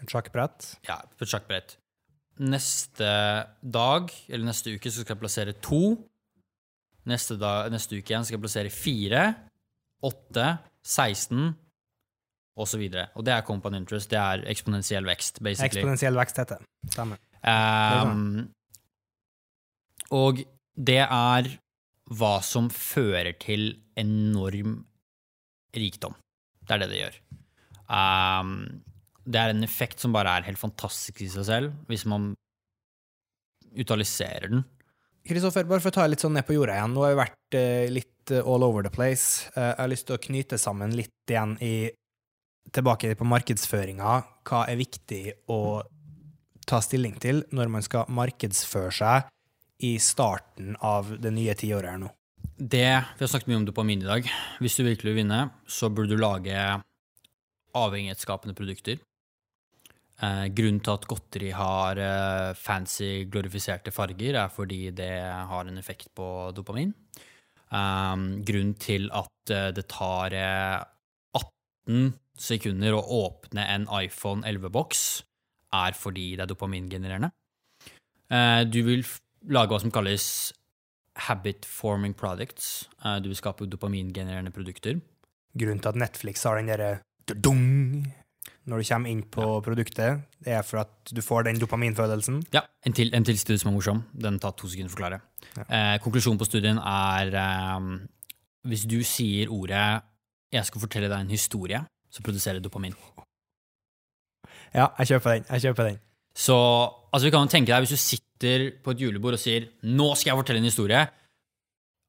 Et 0.00 0.12
sjakkbrett. 0.12 0.76
ja, 0.88 1.00
på 1.16 1.24
et 1.24 1.32
sjakkbrett. 1.32 1.76
Neste 2.36 3.10
dag, 3.60 4.10
eller 4.28 4.44
neste 4.48 4.74
uke, 4.76 4.92
så 4.92 5.04
skal 5.04 5.16
jeg 5.16 5.22
plassere 5.22 5.54
to. 5.64 5.96
Neste, 7.08 7.36
dag, 7.40 7.70
neste 7.72 7.96
uke 7.96 8.12
igjen 8.12 8.26
skal 8.26 8.36
jeg 8.36 8.44
plassere 8.44 8.72
fire, 8.72 9.22
åtte, 10.04 10.48
16, 10.84 11.54
og 12.56 12.68
så 12.68 12.80
videre. 12.80 13.08
Og 13.16 13.24
det 13.26 13.34
er 13.34 13.44
compound 13.46 13.76
interest. 13.76 14.10
Det 14.10 14.18
er 14.20 14.44
eksponentiell 14.50 15.06
vekst, 15.08 15.40
basically. 15.44 15.82
Eksponentiell 15.82 16.16
vekst 16.16 16.40
heter 16.40 16.60
det. 16.60 16.92
Stemmer. 16.92 17.20
Um, 17.46 18.48
og 20.16 20.40
det 20.76 21.02
er 21.04 21.50
hva 22.16 22.36
som 22.44 22.68
fører 22.72 23.34
til 23.42 23.68
enorm 23.98 24.78
rikdom. 25.80 26.16
Det 26.66 26.74
er 26.74 26.82
det 26.82 26.90
det 26.92 27.00
gjør. 27.00 27.18
Um, 27.86 28.56
det 29.26 29.42
er 29.42 29.52
en 29.52 29.66
effekt 29.66 30.02
som 30.02 30.14
bare 30.14 30.36
er 30.38 30.46
helt 30.46 30.60
fantastisk 30.60 31.22
i 31.22 31.28
seg 31.30 31.46
selv, 31.48 31.76
hvis 31.90 32.06
man 32.08 32.32
utaliserer 33.76 34.50
den. 34.52 34.64
Kristoffer, 35.26 35.66
bare 35.66 35.82
for 35.82 35.90
å 35.90 35.96
ta 35.96 36.06
litt 36.06 36.22
sånn 36.22 36.36
ned 36.38 36.46
på 36.46 36.54
jorda 36.54 36.76
igjen. 36.76 36.94
Nå 36.94 37.02
har 37.02 37.14
vi 37.14 37.20
vært 37.24 37.58
uh, 37.58 37.86
litt 37.90 38.34
eh, 38.34 38.46
all 38.46 38.62
over 38.66 38.86
the 38.86 38.92
place. 38.94 39.48
Uh, 39.56 39.72
jeg 39.72 39.80
har 39.80 39.90
lyst 39.90 40.06
til 40.06 40.16
å 40.18 40.22
knyte 40.22 40.58
sammen 40.62 40.94
litt 40.94 41.32
igjen 41.32 41.56
i 41.64 41.76
Tilbake 42.74 43.12
på 43.14 43.26
markedsføringa. 43.30 44.12
Hva 44.46 44.64
er 44.66 44.78
viktig 44.80 45.20
å 45.54 45.84
ta 46.66 46.80
stilling 46.82 47.14
til 47.22 47.44
når 47.54 47.70
man 47.70 47.84
skal 47.86 48.10
markedsføre 48.10 48.90
seg 48.90 49.28
i 49.86 49.92
starten 50.02 50.74
av 50.82 51.12
det 51.22 51.30
nye 51.36 51.54
tiåret 51.58 51.92
her 51.92 52.00
nå? 52.02 52.10
Det, 52.56 53.04
Vi 53.18 53.20
har 53.20 53.28
snakket 53.28 53.50
mye 53.50 53.58
om 53.60 53.66
dopamin 53.68 54.00
i 54.00 54.08
dag. 54.08 54.28
Hvis 54.64 54.78
du 54.78 54.86
virkelig 54.86 55.12
vil 55.12 55.18
vinne, 55.20 55.50
så 55.68 55.90
burde 55.92 56.16
du 56.16 56.22
lage 56.22 56.56
avhengighetsskapende 57.76 58.56
produkter. 58.56 58.96
Eh, 60.24 60.46
grunnen 60.56 60.80
til 60.80 60.94
at 60.94 61.04
godteri 61.04 61.50
har 61.52 62.00
eh, 62.00 62.54
fancy, 62.56 63.26
glorifiserte 63.28 63.92
farger, 63.92 64.40
er 64.40 64.48
fordi 64.48 64.88
det 64.96 65.12
har 65.20 65.68
en 65.68 65.76
effekt 65.76 66.08
på 66.16 66.50
dopamin. 66.56 66.94
Um, 67.68 68.44
grunnen 68.46 68.74
til 68.80 69.10
at 69.12 69.52
eh, 69.52 69.72
det 69.76 69.88
tar 69.92 70.32
eh, 70.32 70.80
18 71.36 72.14
sekunder 72.40 72.96
å 72.96 73.04
åpne 73.20 73.68
en 73.68 73.88
iPhone 74.00 74.46
11-boks, 74.48 75.02
er 75.76 75.92
fordi 75.92 76.30
det 76.38 76.46
er 76.46 76.54
dopamingenererende. 76.54 77.34
Eh, 78.32 78.62
du 78.64 78.80
vil 78.86 79.04
lage 79.44 79.74
hva 79.74 79.82
som 79.82 79.92
kalles 79.92 80.54
habit 81.16 81.64
forming 81.64 82.14
products. 82.14 82.88
Eh, 83.04 83.18
du 83.22 83.30
vil 83.30 83.38
skape 83.38 83.66
dopamingenererende 83.70 84.52
produkter. 84.54 85.00
Grunnen 85.56 85.80
til 85.80 85.88
at 85.88 85.96
Netflix 85.96 86.44
har 86.44 86.60
den 86.60 86.70
derre 86.70 86.98
dung 87.42 88.06
når 88.66 88.82
du 88.82 88.88
kommer 88.88 89.10
inn 89.10 89.22
på 89.30 89.44
produktet, 89.62 90.24
det 90.42 90.54
er 90.58 90.64
for 90.66 90.80
at 90.82 91.12
du 91.14 91.20
får 91.22 91.46
den 91.46 91.60
dopaminfølelsen. 91.62 92.40
Ja, 92.54 92.64
En 92.86 92.92
til, 92.92 93.12
en 93.14 93.24
til 93.24 93.38
studie 93.38 93.58
som 93.58 93.70
er 93.70 93.76
morsom. 93.76 94.02
Den 94.12 94.40
tar 94.42 94.56
to 94.58 94.66
sekunder 94.66 94.90
å 94.90 94.94
forklare. 94.96 95.20
Eh, 95.68 95.98
konklusjonen 96.02 96.38
på 96.38 96.48
studien 96.48 96.78
er 96.78 97.30
eh, 97.30 97.86
hvis 98.66 98.86
du 98.90 99.02
sier 99.04 99.50
ordet 99.50 100.02
'jeg 100.52 100.64
skal 100.66 100.80
fortelle 100.80 101.08
deg 101.08 101.20
en 101.20 101.30
historie', 101.30 101.86
så 102.10 102.22
produserer 102.22 102.60
dopamin. 102.60 102.94
Ja, 104.74 104.88
jeg 104.98 105.06
kjøper 105.06 105.34
den. 105.34 105.44
Jeg 105.50 105.62
kjøper 105.62 105.84
den. 105.84 105.98
Så 106.34 106.54
altså 107.12 107.26
vi 107.26 107.30
kan 107.30 107.46
jo 107.46 107.46
tenke 107.46 107.72
deg, 107.72 107.80
hvis 107.80 107.94
du 107.94 107.96
sitter 107.96 108.25
på 108.40 108.92
et 108.92 109.00
julebord 109.00 109.34
og 109.34 109.40
sier 109.40 109.68
'nå 109.82 110.14
skal 110.16 110.32
jeg 110.32 110.40
fortelle 110.40 110.60
en 110.60 110.70
historie', 110.70 111.08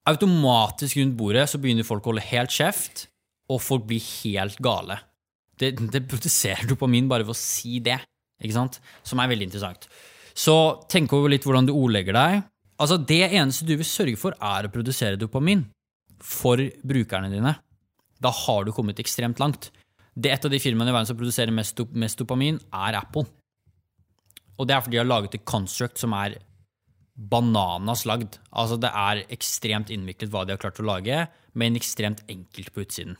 automatisk 0.08 0.98
rundt 0.98 1.18
bordet 1.20 1.48
så 1.50 1.60
begynner 1.60 1.88
folk 1.88 2.06
å 2.06 2.14
holde 2.14 2.26
helt 2.30 2.54
kjeft, 2.54 3.08
og 3.52 3.62
folk 3.64 3.88
blir 3.88 4.04
helt 4.24 4.60
gale. 4.64 5.00
Det, 5.58 5.74
det 5.92 6.08
produserer 6.08 6.68
dopamin 6.70 7.08
bare 7.10 7.26
ved 7.26 7.34
å 7.34 7.40
si 7.40 7.80
det, 7.84 8.00
ikke 8.44 8.56
sant? 8.56 8.80
Som 9.04 9.20
er 9.20 9.32
veldig 9.32 9.50
interessant. 9.50 9.88
Så 10.38 10.54
tenk 10.92 11.14
over 11.18 11.32
litt 11.34 11.48
hvordan 11.48 11.66
du 11.66 11.74
ordlegger 11.74 12.14
deg. 12.14 12.44
Altså, 12.78 13.00
Det 13.02 13.24
eneste 13.32 13.66
du 13.66 13.74
vil 13.76 13.88
sørge 13.88 14.20
for, 14.22 14.36
er 14.38 14.68
å 14.68 14.74
produsere 14.74 15.18
dopamin 15.18 15.66
for 16.22 16.62
brukerne 16.86 17.32
dine. 17.34 17.56
Da 18.22 18.30
har 18.34 18.66
du 18.66 18.72
kommet 18.74 19.02
ekstremt 19.02 19.42
langt. 19.42 19.72
Det 20.18 20.32
Et 20.32 20.46
av 20.46 20.52
de 20.52 20.60
firmaene 20.60 20.90
i 20.90 20.94
verden 20.94 21.10
som 21.10 21.18
produserer 21.18 21.54
mest 21.54 22.18
dopamin, 22.18 22.60
er 22.74 22.98
Apple. 22.98 23.26
Og 24.58 24.68
det 24.68 24.76
er 24.76 24.84
fordi 24.84 24.98
de 24.98 25.04
har 25.04 25.10
laget 25.10 25.38
et 25.38 25.48
construct 25.48 26.02
som 26.02 26.16
er 26.18 26.40
bananas 27.18 28.06
lagd. 28.10 28.38
Altså, 28.54 28.78
det 28.82 28.92
er 28.94 29.24
ekstremt 29.34 29.92
innviklet 29.94 30.32
hva 30.34 30.44
de 30.46 30.54
har 30.54 30.62
klart 30.62 30.82
å 30.82 30.86
lage, 30.86 31.24
men 31.58 31.78
ekstremt 31.78 32.24
enkelt 32.30 32.74
på 32.74 32.84
utsiden. 32.86 33.18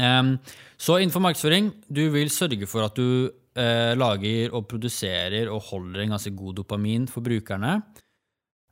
Um, 0.00 0.38
så 0.80 0.96
innenfor 0.98 1.22
markedsføring, 1.22 1.68
du 1.92 2.06
vil 2.14 2.32
sørge 2.32 2.66
for 2.70 2.86
at 2.86 2.96
du 2.96 3.28
uh, 3.28 3.92
lager 3.98 4.54
og 4.56 4.66
produserer 4.70 5.50
og 5.52 5.66
holder 5.68 6.04
en 6.04 6.14
ganske 6.16 6.32
god 6.36 6.62
dopamin 6.62 7.06
for 7.10 7.24
brukerne. 7.24 7.76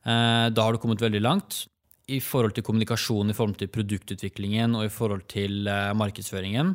Uh, 0.06 0.48
da 0.48 0.64
har 0.64 0.74
du 0.74 0.82
kommet 0.82 1.02
veldig 1.02 1.22
langt. 1.22 1.64
I 2.10 2.18
forhold 2.24 2.56
til 2.56 2.64
kommunikasjon, 2.66 3.30
i 3.30 3.36
forhold 3.36 3.60
til 3.60 3.70
produktutviklingen 3.70 4.74
og 4.74 4.88
i 4.88 4.90
forhold 4.90 5.28
til 5.30 5.68
uh, 5.68 5.92
markedsføringen. 5.94 6.74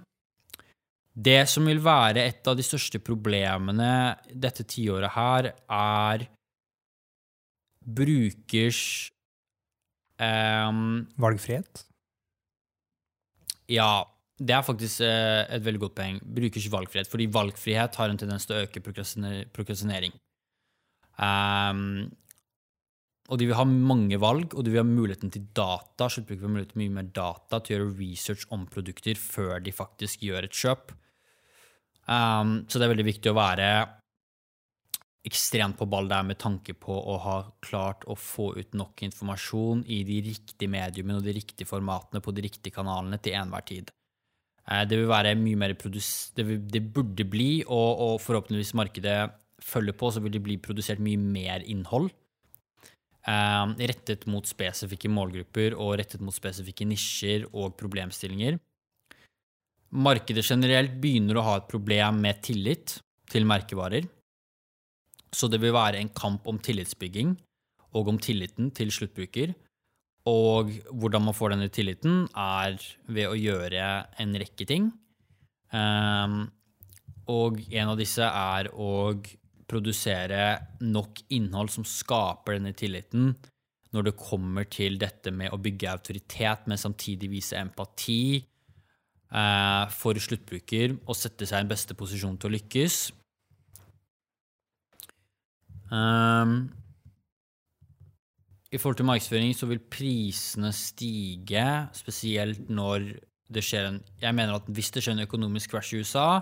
Det 1.15 1.45
som 1.47 1.67
vil 1.69 1.79
være 1.79 2.25
et 2.27 2.47
av 2.47 2.57
de 2.59 2.63
største 2.65 2.99
problemene 2.99 4.15
dette 4.35 4.65
tiåret 4.67 5.13
her, 5.15 5.53
er 5.71 6.25
brukers 7.85 8.81
um, 10.19 11.05
Valgfrihet? 11.21 11.85
Ja, 13.71 14.03
det 14.35 14.57
er 14.57 14.67
faktisk 14.67 15.05
uh, 15.07 15.45
et 15.47 15.63
veldig 15.63 15.85
godt 15.85 15.95
poeng. 15.97 16.19
Brukers 16.35 16.67
valgfrihet. 16.71 17.09
Fordi 17.09 17.31
valgfrihet 17.31 17.95
har 17.95 18.11
en 18.11 18.19
tendens 18.19 18.45
til 18.45 18.57
å 18.57 18.65
øke 18.65 18.83
prokrastinering. 18.83 20.13
Um, 21.15 22.11
og 23.31 23.39
de 23.39 23.47
vil 23.47 23.57
ha 23.57 23.65
mange 23.65 24.19
valg, 24.21 24.51
og 24.53 24.67
de 24.67 24.73
vil 24.73 24.83
ha 24.83 24.85
muligheten 24.85 25.31
til 25.33 25.47
data. 25.55 26.09
Sluttbrukere 26.11 26.43
vil 26.43 26.51
ha 26.51 26.55
mulighet 26.57 26.75
til 26.75 26.83
mye 26.83 26.95
mer 26.99 27.09
data 27.15 27.61
til 27.63 27.79
å 27.79 27.79
gjøre 27.79 27.97
research 28.03 28.45
om 28.53 28.67
produkter 28.69 29.17
før 29.17 29.63
de 29.63 29.73
faktisk 29.73 30.27
gjør 30.27 30.49
et 30.49 30.59
kjøp. 30.59 30.93
Um, 32.05 32.57
så 32.69 32.77
det 32.77 32.85
er 32.85 32.91
veldig 32.93 33.07
viktig 33.07 33.31
å 33.31 33.37
være 33.37 33.69
ekstremt 35.25 35.77
på 35.79 35.87
ball 35.89 36.05
der 36.09 36.25
med 36.27 36.37
tanke 36.37 36.75
på 36.77 36.93
å 36.93 37.15
ha 37.23 37.37
klart 37.65 38.03
å 38.05 38.13
få 38.19 38.51
ut 38.59 38.75
nok 38.77 39.01
informasjon 39.07 39.81
i 39.89 40.03
de 40.05 40.19
riktige 40.27 40.69
mediumene 40.69 41.17
og 41.17 41.25
de 41.25 41.33
riktige 41.33 41.69
formatene 41.69 42.21
på 42.21 42.33
de 42.35 42.43
riktige 42.45 42.75
kanalene 42.75 43.17
til 43.17 43.37
enhver 43.39 43.65
tid. 43.65 43.89
Uh, 44.69 44.83
det 44.85 44.99
vil 45.01 45.09
være 45.09 45.33
mye 45.39 45.61
mer 45.63 45.73
produs... 45.81 46.11
Det, 46.37 46.45
vil, 46.45 46.61
det 46.69 46.83
burde 46.93 47.25
bli, 47.29 47.49
og, 47.65 47.89
og, 48.05 48.21
forhåpentligvis 48.21 48.75
markedet 48.77 49.17
følger 49.65 49.97
på, 49.97 50.11
så 50.13 50.21
vil 50.21 50.35
det 50.35 50.43
bli 50.45 50.59
produsert 50.61 51.01
mye 51.01 51.17
mer 51.17 51.65
innhold. 51.65 52.11
Uh, 53.25 53.73
rettet 53.81 54.27
mot 54.29 54.45
spesifikke 54.45 55.09
målgrupper 55.09 55.73
og 55.73 55.95
rettet 55.97 56.21
mot 56.21 56.35
spesifikke 56.35 56.85
nisjer 56.85 57.49
og 57.49 57.73
problemstillinger. 57.79 58.61
Markedet 59.95 60.43
generelt 60.43 60.97
begynner 60.99 61.39
å 61.39 61.45
ha 61.45 61.57
et 61.59 61.69
problem 61.71 62.19
med 62.25 62.41
tillit 62.43 62.97
til 63.31 63.47
merkevarer. 63.47 64.07
Så 65.35 65.47
det 65.51 65.61
vil 65.63 65.75
være 65.75 66.01
en 66.01 66.11
kamp 66.15 66.47
om 66.51 66.59
tillitsbygging 66.63 67.35
og 67.95 68.11
om 68.11 68.19
tilliten 68.19 68.71
til 68.75 68.91
sluttbruker. 68.91 69.53
Og 70.27 70.71
hvordan 70.89 71.27
man 71.27 71.37
får 71.37 71.53
denne 71.53 71.71
tilliten, 71.71 72.25
er 72.35 72.79
ved 73.07 73.29
å 73.29 73.39
gjøre 73.39 73.87
en 74.19 74.37
rekke 74.41 74.67
ting. 74.67 74.89
Um, 75.71 76.45
og 77.31 77.61
en 77.71 77.91
av 77.91 77.99
disse 77.99 78.25
er 78.25 78.71
å 78.73 79.15
produsere 79.65 80.41
nok 80.85 81.23
innhold 81.33 81.71
som 81.73 81.85
skaper 81.87 82.59
denne 82.59 82.75
tilliten 82.77 83.31
når 83.95 84.09
det 84.09 84.19
kommer 84.19 84.67
til 84.69 84.99
dette 84.99 85.31
med 85.31 85.53
å 85.55 85.59
bygge 85.61 85.93
autoritet, 85.93 86.65
men 86.67 86.79
samtidig 86.79 87.31
vise 87.31 87.57
empati 87.57 88.43
for 89.29 90.17
sluttbruker 90.21 90.95
å 91.09 91.15
sette 91.17 91.47
seg 91.49 91.65
i 91.65 91.69
beste 91.69 91.95
posisjon 91.97 92.37
til 92.39 92.51
å 92.51 92.55
lykkes. 92.55 92.97
Um, 95.91 96.69
I 98.73 98.79
forhold 98.81 98.99
til 98.99 99.07
markedsføring 99.07 99.53
så 99.57 99.69
vil 99.69 99.81
prisene 99.91 100.71
stige, 100.75 101.65
spesielt 101.95 102.69
når 102.69 103.11
det 103.53 103.61
skjer 103.61 103.91
en 103.91 103.99
Jeg 104.21 104.33
mener 104.33 104.57
at 104.57 104.69
hvis 104.73 104.89
det 104.91 105.03
skjer 105.05 105.13
en 105.13 105.25
økonomisk 105.27 105.75
crash 105.75 105.93
i 105.93 106.01
USA, 106.01 106.41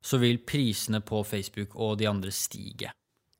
så 0.00 0.20
vil 0.22 0.40
prisene 0.46 1.02
på 1.04 1.20
Facebook 1.26 1.74
og 1.76 1.98
de 2.00 2.08
andre 2.08 2.32
stige. 2.32 2.92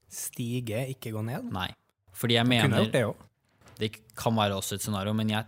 Stige, 0.09 0.85
ikke 0.93 1.13
gå 1.15 1.23
ned? 1.25 1.49
Nei. 1.53 1.71
Fordi 2.13 2.37
jeg 2.37 2.49
mener 2.49 2.91
det. 2.91 3.05
Det 3.79 3.93
kan 4.19 4.35
være 4.37 4.57
også 4.59 4.77
et 4.77 4.83
scenario, 4.83 5.15
men 5.15 5.31
jeg 5.31 5.47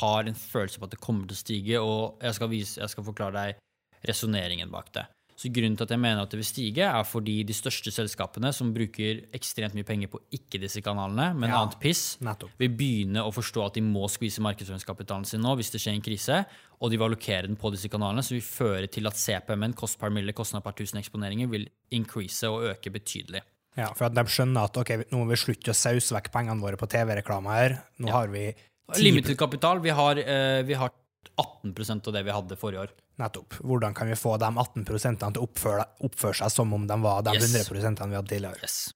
har 0.00 0.28
en 0.28 0.34
følelse 0.38 0.78
på 0.80 0.84
at 0.88 0.94
det 0.96 1.00
kommer 1.00 1.26
til 1.30 1.36
å 1.36 1.42
stige, 1.42 1.80
og 1.82 2.18
jeg 2.22 2.34
skal, 2.38 2.48
vise, 2.52 2.80
jeg 2.80 2.92
skal 2.92 3.06
forklare 3.06 3.32
deg 3.48 4.08
resonneringen 4.08 4.70
bak 4.72 4.92
det. 4.94 5.06
Så 5.38 5.52
grunnen 5.54 5.76
til 5.78 5.86
at 5.86 5.92
jeg 5.94 6.00
mener 6.02 6.24
at 6.24 6.32
det 6.34 6.40
vil 6.40 6.46
stige, 6.48 6.82
er 6.90 7.04
fordi 7.06 7.36
de 7.46 7.54
største 7.54 7.92
selskapene 7.94 8.50
som 8.52 8.72
bruker 8.74 9.20
ekstremt 9.38 9.76
mye 9.78 9.86
penger 9.86 10.10
på 10.10 10.18
ikke 10.34 10.58
disse 10.58 10.82
kanalene, 10.82 11.28
men 11.38 11.52
Ja, 11.52 11.60
annet 11.62 11.76
piss, 11.78 12.16
nettopp. 12.26 12.50
vil 12.58 12.72
begynne 12.74 13.22
å 13.22 13.30
forstå 13.30 13.66
at 13.68 13.74
de 13.78 13.84
må 13.86 14.08
skvise 14.10 14.42
markedsføringskapitalen 14.42 15.24
sin 15.30 15.40
nå 15.40 15.54
hvis 15.60 15.70
det 15.70 15.78
skjer 15.84 15.94
en 15.94 16.02
krise, 16.02 16.40
og 16.82 16.90
de 16.90 16.98
vil 16.98 17.06
allokere 17.06 17.46
den 17.46 17.54
på 17.56 17.70
disse 17.70 17.86
kanalene, 17.88 18.24
som 18.26 18.34
vil 18.34 18.42
føre 18.42 18.90
til 18.90 19.06
at 19.06 19.14
CPM-en, 19.14 19.74
kost 19.78 20.00
per 20.00 20.10
mille, 20.10 20.34
kostnad 20.34 20.64
per 20.66 20.72
tusen 20.74 20.98
eksponeringer, 20.98 21.46
vil 21.54 21.68
increase 21.94 22.50
og 22.50 22.66
øke 22.74 22.90
betydelig. 22.90 23.44
Ja, 23.78 23.92
for 23.94 24.08
at 24.08 24.14
de 24.18 24.24
skjønner 24.26 24.64
at 24.66 24.74
ok, 24.76 24.90
nå 25.12 25.20
må 25.22 25.28
vi 25.30 25.36
slutte 25.38 25.70
å 25.70 25.76
sause 25.76 26.10
vekk 26.16 26.32
pengene 26.34 26.58
våre 26.58 26.74
på 26.80 26.88
TV-reklame 26.90 27.46
her. 27.54 27.76
Nå 28.02 28.08
Ja. 28.08 28.12
har 28.18 28.26
vi 28.34 28.48
10 28.50 28.67
Limited 28.96 29.36
kapital, 29.38 29.80
vi 29.84 29.90
har, 29.90 30.16
eh, 30.16 30.62
vi 30.62 30.74
har 30.74 30.90
18% 31.36 32.06
av 32.06 32.12
det 32.12 32.22
vi 32.22 32.30
hadde 32.30 32.56
forrige 32.56 32.80
år. 32.80 32.94
Nettopp. 33.18 33.58
Hvordan 33.60 33.94
kan 33.94 34.08
vi 34.08 34.14
få 34.14 34.38
de 34.38 34.48
18 34.48 34.84
til 34.84 35.40
å 35.40 35.44
oppføre, 35.44 35.84
oppføre 36.00 36.34
seg 36.34 36.50
som 36.50 36.72
om 36.72 36.86
de 36.86 36.96
var 37.02 37.22
de 37.22 37.34
Yes. 37.34 37.68
100 37.68 38.08
vi 38.08 38.14
hadde 38.14 38.28
tidligere? 38.28 38.62
Yes. 38.62 38.92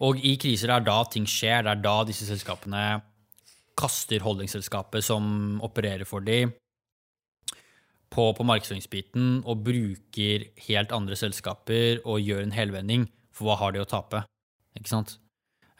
Og 0.00 0.16
i 0.16 0.36
kriser 0.36 0.68
det 0.68 0.76
er 0.76 0.80
da 0.80 1.04
ting 1.04 1.26
skjer, 1.26 1.64
det 1.64 1.70
er 1.70 1.82
da 1.82 2.04
disse 2.04 2.24
selskapene 2.24 3.02
kaster 3.76 4.20
holdingsselskapet 4.20 5.04
som 5.04 5.60
opererer 5.60 6.06
for 6.06 6.20
dem, 6.20 6.54
på, 8.10 8.34
på 8.34 8.44
markedsføringsbiten 8.44 9.44
og 9.46 9.64
bruker 9.64 10.48
helt 10.66 10.92
andre 10.92 11.14
selskaper 11.14 12.00
og 12.04 12.20
gjør 12.20 12.42
en 12.42 12.56
helvending, 12.56 13.08
for 13.30 13.46
hva 13.50 13.58
har 13.60 13.72
de 13.72 13.82
å 13.84 13.88
tape? 13.88 14.24
Ikke 14.78 14.90
sant? 14.90 15.18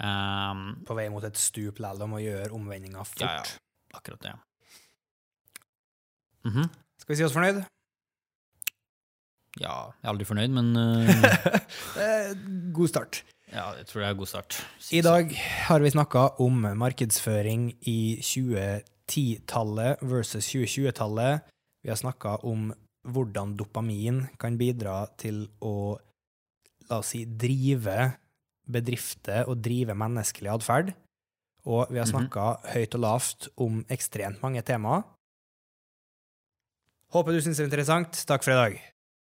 Um, 0.00 0.78
På 0.88 0.94
vei 0.96 1.08
mot 1.12 1.24
et 1.28 1.36
stup 1.36 1.76
likevel, 1.82 2.02
om 2.06 2.14
å 2.16 2.22
gjøre 2.22 2.54
omvendinga 2.56 3.02
fort. 3.04 3.20
ja, 3.20 3.34
ja. 3.42 3.96
Akkurat 3.98 4.22
det. 4.22 4.32
Mhm. 6.46 6.68
Skal 7.00 7.12
vi 7.12 7.18
si 7.18 7.24
oss 7.26 7.34
fornøyd? 7.34 7.58
Ja, 9.60 9.90
jeg 9.98 10.06
er 10.06 10.12
aldri 10.12 10.26
fornøyd, 10.28 10.52
men 10.54 10.68
Eh, 12.00 12.30
god 12.72 12.88
start. 12.92 13.22
ja, 13.50 13.72
jeg 13.76 13.86
tror 13.90 14.00
det 14.04 14.08
er 14.08 14.18
god 14.20 14.30
start. 14.30 14.58
I 14.94 15.00
dag 15.04 15.32
har 15.66 15.80
vi 15.82 15.90
snakka 15.90 16.22
om 16.40 16.62
markedsføring 16.78 17.72
i 17.90 17.98
2010-tallet 18.22 20.00
versus 20.06 20.46
2020-tallet. 20.52 21.42
Vi 21.82 21.90
har 21.90 21.98
snakka 21.98 22.38
om 22.46 22.70
hvordan 23.10 23.56
dopamin 23.58 24.22
kan 24.38 24.56
bidra 24.60 25.02
til 25.18 25.48
å, 25.64 25.98
la 26.88 27.00
oss 27.02 27.12
si, 27.16 27.24
drive 27.26 28.12
bedrifter 28.72 29.48
og 29.50 29.62
drive 29.64 29.94
menneskelig 29.94 30.52
atferd. 30.54 30.92
Og 31.68 31.90
vi 31.92 31.98
har 31.98 32.06
snakka 32.08 32.40
mm 32.40 32.56
-hmm. 32.56 32.72
høyt 32.74 32.94
og 32.94 33.00
lavt 33.00 33.48
om 33.56 33.84
ekstremt 33.88 34.42
mange 34.42 34.62
temaer. 34.62 35.02
Håper 37.12 37.32
du 37.32 37.40
syns 37.40 37.56
det 37.56 37.64
er 37.64 37.70
interessant. 37.70 38.12
Takk 38.26 38.44
for 38.44 38.52
i 38.52 38.54
dag. 38.54 38.80